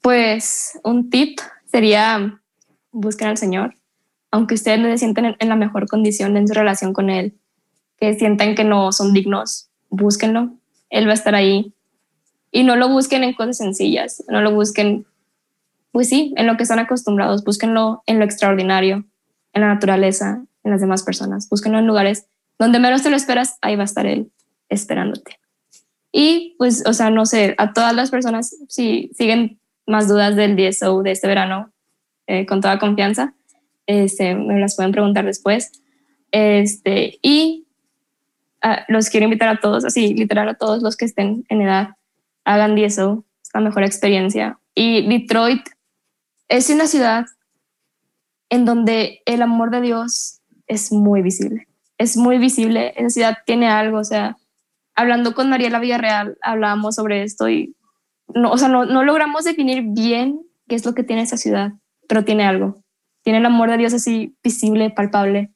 Pues 0.00 0.78
un 0.82 1.10
tip 1.10 1.38
sería 1.70 2.40
buscar 2.92 3.28
al 3.28 3.36
Señor, 3.36 3.74
aunque 4.30 4.54
ustedes 4.54 4.78
no 4.78 4.88
se 4.88 4.98
sienten 4.98 5.36
en 5.38 5.48
la 5.48 5.56
mejor 5.56 5.88
condición 5.88 6.36
en 6.36 6.48
su 6.48 6.54
relación 6.54 6.92
con 6.92 7.10
Él 7.10 7.34
que 7.98 8.14
sientan 8.14 8.54
que 8.54 8.64
no 8.64 8.92
son 8.92 9.12
dignos, 9.12 9.68
búsquenlo. 9.88 10.52
Él 10.90 11.06
va 11.06 11.12
a 11.12 11.14
estar 11.14 11.34
ahí. 11.34 11.72
Y 12.50 12.62
no 12.62 12.76
lo 12.76 12.88
busquen 12.88 13.24
en 13.24 13.34
cosas 13.34 13.58
sencillas, 13.58 14.24
no 14.28 14.40
lo 14.40 14.54
busquen, 14.54 15.06
pues 15.96 16.10
sí, 16.10 16.34
en 16.36 16.46
lo 16.46 16.58
que 16.58 16.64
están 16.64 16.78
acostumbrados, 16.78 17.42
búsquenlo 17.42 18.02
en 18.04 18.18
lo 18.18 18.26
extraordinario, 18.26 19.06
en 19.54 19.62
la 19.62 19.68
naturaleza, 19.68 20.44
en 20.62 20.70
las 20.70 20.82
demás 20.82 21.02
personas, 21.02 21.48
búsquenlo 21.48 21.78
en 21.78 21.86
lugares 21.86 22.26
donde 22.58 22.78
menos 22.78 23.02
te 23.02 23.08
lo 23.08 23.16
esperas, 23.16 23.56
ahí 23.62 23.76
va 23.76 23.82
a 23.84 23.86
estar 23.86 24.04
Él 24.04 24.30
esperándote. 24.68 25.38
Y 26.12 26.54
pues, 26.58 26.84
o 26.86 26.92
sea, 26.92 27.08
no 27.08 27.24
sé, 27.24 27.54
a 27.56 27.72
todas 27.72 27.94
las 27.94 28.10
personas, 28.10 28.54
si 28.68 29.10
siguen 29.16 29.58
más 29.86 30.06
dudas 30.06 30.36
del 30.36 30.54
DSO 30.54 31.02
de 31.02 31.12
este 31.12 31.28
verano, 31.28 31.72
eh, 32.26 32.44
con 32.44 32.60
toda 32.60 32.78
confianza, 32.78 33.32
este, 33.86 34.34
me 34.34 34.60
las 34.60 34.76
pueden 34.76 34.92
preguntar 34.92 35.24
después. 35.24 35.72
Este, 36.30 37.18
y 37.22 37.68
los 38.88 39.08
quiero 39.08 39.24
invitar 39.24 39.48
a 39.48 39.60
todos, 39.60 39.86
así 39.86 40.12
literal 40.12 40.46
a 40.50 40.54
todos 40.56 40.82
los 40.82 40.94
que 40.94 41.06
estén 41.06 41.46
en 41.48 41.62
edad, 41.62 41.96
hagan 42.44 42.76
eso, 42.76 43.24
es 43.42 43.48
la 43.54 43.60
mejor 43.60 43.82
experiencia. 43.82 44.58
Y 44.74 45.08
Detroit 45.08 45.62
es 46.48 46.70
una 46.70 46.86
ciudad 46.86 47.26
en 48.48 48.64
donde 48.64 49.22
el 49.26 49.42
amor 49.42 49.70
de 49.70 49.80
Dios 49.80 50.40
es 50.66 50.92
muy 50.92 51.22
visible. 51.22 51.68
Es 51.98 52.16
muy 52.16 52.38
visible. 52.38 52.92
Esa 52.96 53.10
ciudad 53.10 53.38
tiene 53.46 53.68
algo, 53.68 53.98
o 53.98 54.04
sea, 54.04 54.36
hablando 54.94 55.34
con 55.34 55.50
Mariela 55.50 55.78
Villarreal, 55.78 56.38
hablábamos 56.42 56.94
sobre 56.94 57.22
esto 57.22 57.48
y 57.48 57.74
no, 58.34 58.50
o 58.50 58.58
sea, 58.58 58.68
no, 58.68 58.84
no 58.84 59.04
logramos 59.04 59.44
definir 59.44 59.82
bien 59.86 60.40
qué 60.68 60.74
es 60.74 60.84
lo 60.84 60.94
que 60.94 61.04
tiene 61.04 61.22
esa 61.22 61.36
ciudad, 61.36 61.72
pero 62.08 62.24
tiene 62.24 62.44
algo. 62.44 62.82
Tiene 63.22 63.38
el 63.38 63.46
amor 63.46 63.70
de 63.70 63.78
Dios 63.78 63.94
así 63.94 64.36
visible, 64.42 64.90
palpable. 64.90 65.52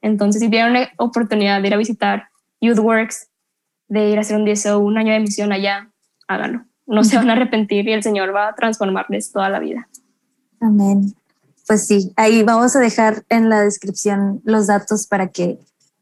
Entonces, 0.00 0.40
si 0.40 0.48
tienen 0.48 0.70
una 0.70 0.88
oportunidad 0.98 1.60
de 1.60 1.68
ir 1.68 1.74
a 1.74 1.78
visitar 1.78 2.28
YouthWorks, 2.60 3.30
de 3.88 4.10
ir 4.10 4.18
a 4.18 4.20
hacer 4.20 4.36
un 4.36 4.44
DSO, 4.44 4.78
un 4.78 4.98
año 4.98 5.12
de 5.12 5.20
misión 5.20 5.52
allá, 5.52 5.90
háganlo. 6.28 6.64
No 6.86 7.04
se 7.04 7.16
van 7.16 7.30
a 7.30 7.32
arrepentir 7.32 7.88
y 7.88 7.92
el 7.92 8.02
Señor 8.02 8.34
va 8.34 8.48
a 8.48 8.54
transformarles 8.54 9.32
toda 9.32 9.48
la 9.48 9.58
vida. 9.58 9.88
Amén. 10.60 11.14
Pues 11.66 11.86
sí, 11.86 12.12
ahí 12.16 12.42
vamos 12.42 12.74
a 12.76 12.80
dejar 12.80 13.24
en 13.28 13.50
la 13.50 13.60
descripción 13.60 14.40
los 14.44 14.66
datos 14.66 15.06
para 15.06 15.28
que 15.28 15.58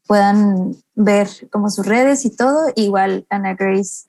puedan 0.07 0.75
ver 0.95 1.27
como 1.51 1.69
sus 1.69 1.85
redes 1.85 2.25
y 2.25 2.29
todo. 2.29 2.71
Igual 2.75 3.25
Ana 3.29 3.53
Grace 3.53 4.05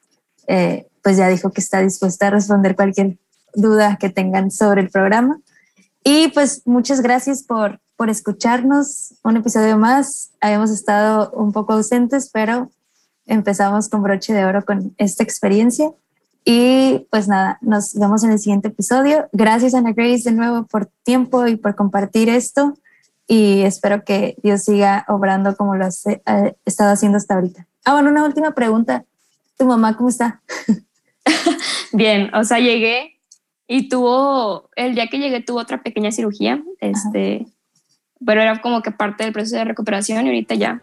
eh, 0.46 0.86
pues 1.02 1.16
ya 1.16 1.28
dijo 1.28 1.50
que 1.50 1.60
está 1.60 1.80
dispuesta 1.80 2.28
a 2.28 2.30
responder 2.30 2.76
cualquier 2.76 3.18
duda 3.54 3.96
que 3.98 4.08
tengan 4.08 4.50
sobre 4.50 4.82
el 4.82 4.90
programa. 4.90 5.40
Y 6.04 6.28
pues 6.28 6.62
muchas 6.64 7.00
gracias 7.00 7.42
por, 7.42 7.80
por 7.96 8.08
escucharnos. 8.08 9.14
Un 9.22 9.36
episodio 9.36 9.76
más. 9.76 10.30
Habíamos 10.40 10.70
estado 10.70 11.30
un 11.32 11.52
poco 11.52 11.74
ausentes, 11.74 12.30
pero 12.32 12.70
empezamos 13.26 13.88
con 13.88 14.02
broche 14.02 14.32
de 14.32 14.44
oro 14.44 14.64
con 14.64 14.94
esta 14.96 15.22
experiencia. 15.22 15.90
Y 16.50 17.06
pues 17.10 17.28
nada, 17.28 17.58
nos 17.60 17.92
vemos 17.92 18.24
en 18.24 18.30
el 18.30 18.38
siguiente 18.38 18.68
episodio. 18.68 19.28
Gracias 19.32 19.74
Ana 19.74 19.92
Grace 19.92 20.30
de 20.30 20.32
nuevo 20.34 20.64
por 20.64 20.86
tiempo 21.02 21.46
y 21.46 21.56
por 21.56 21.74
compartir 21.74 22.30
esto. 22.30 22.72
Y 23.26 23.60
espero 23.64 24.02
que 24.02 24.34
Dios 24.42 24.64
siga 24.64 25.04
obrando 25.08 25.54
como 25.58 25.76
lo 25.76 25.84
ha 25.84 25.88
estado 26.64 26.90
haciendo 26.90 27.18
hasta 27.18 27.34
ahorita. 27.34 27.66
Ah, 27.84 27.92
bueno, 27.92 28.08
una 28.08 28.24
última 28.24 28.52
pregunta. 28.52 29.04
¿Tu 29.58 29.66
mamá 29.66 29.94
cómo 29.98 30.08
está? 30.08 30.40
Bien, 31.92 32.34
o 32.34 32.42
sea, 32.44 32.60
llegué 32.60 33.20
y 33.66 33.90
tuvo, 33.90 34.70
el 34.74 34.94
día 34.94 35.08
que 35.08 35.18
llegué 35.18 35.42
tuvo 35.42 35.58
otra 35.58 35.82
pequeña 35.82 36.12
cirugía, 36.12 36.62
este, 36.80 37.46
pero 38.24 38.40
era 38.40 38.62
como 38.62 38.80
que 38.80 38.90
parte 38.90 39.22
del 39.22 39.34
proceso 39.34 39.56
de 39.56 39.64
recuperación 39.66 40.24
y 40.24 40.28
ahorita 40.30 40.54
ya 40.54 40.80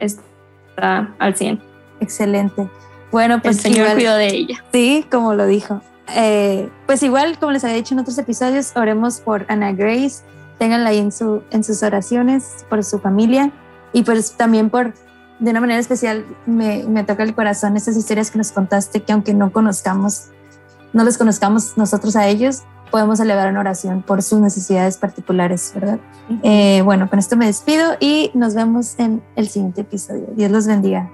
está 0.00 1.14
al 1.20 1.36
100. 1.36 1.62
Excelente. 2.00 2.68
Bueno, 3.14 3.40
pues 3.40 3.58
el 3.58 3.62
Señor 3.62 3.94
cuidó 3.94 4.16
de 4.16 4.26
ella. 4.26 4.64
Sí, 4.72 5.06
como 5.08 5.34
lo 5.34 5.46
dijo. 5.46 5.80
Eh, 6.16 6.68
pues 6.84 7.00
igual, 7.04 7.38
como 7.38 7.52
les 7.52 7.62
había 7.62 7.76
dicho 7.76 7.94
en 7.94 8.00
otros 8.00 8.18
episodios, 8.18 8.72
oremos 8.74 9.20
por 9.20 9.46
Ana 9.46 9.70
Grace, 9.70 10.24
ténganla 10.58 10.90
ahí 10.90 10.98
en, 10.98 11.12
su, 11.12 11.44
en 11.52 11.62
sus 11.62 11.84
oraciones, 11.84 12.66
por 12.68 12.82
su 12.82 12.98
familia 12.98 13.52
y 13.92 14.02
pues 14.02 14.32
también 14.32 14.68
por 14.68 14.94
de 15.38 15.50
una 15.52 15.60
manera 15.60 15.78
especial 15.78 16.24
me, 16.44 16.82
me 16.88 17.04
toca 17.04 17.22
el 17.22 17.36
corazón 17.36 17.76
estas 17.76 17.96
historias 17.96 18.32
que 18.32 18.38
nos 18.38 18.50
contaste, 18.50 19.04
que 19.04 19.12
aunque 19.12 19.32
no 19.32 19.52
conozcamos, 19.52 20.30
no 20.92 21.04
los 21.04 21.16
conozcamos 21.16 21.74
nosotros 21.76 22.16
a 22.16 22.26
ellos, 22.26 22.64
podemos 22.90 23.20
elevar 23.20 23.48
una 23.48 23.60
oración 23.60 24.02
por 24.02 24.24
sus 24.24 24.40
necesidades 24.40 24.98
particulares, 24.98 25.70
¿verdad? 25.72 26.00
Eh, 26.42 26.82
bueno, 26.82 27.08
con 27.08 27.20
esto 27.20 27.36
me 27.36 27.46
despido 27.46 27.96
y 28.00 28.32
nos 28.34 28.56
vemos 28.56 28.98
en 28.98 29.22
el 29.36 29.48
siguiente 29.48 29.82
episodio. 29.82 30.26
Dios 30.34 30.50
los 30.50 30.66
bendiga. 30.66 31.12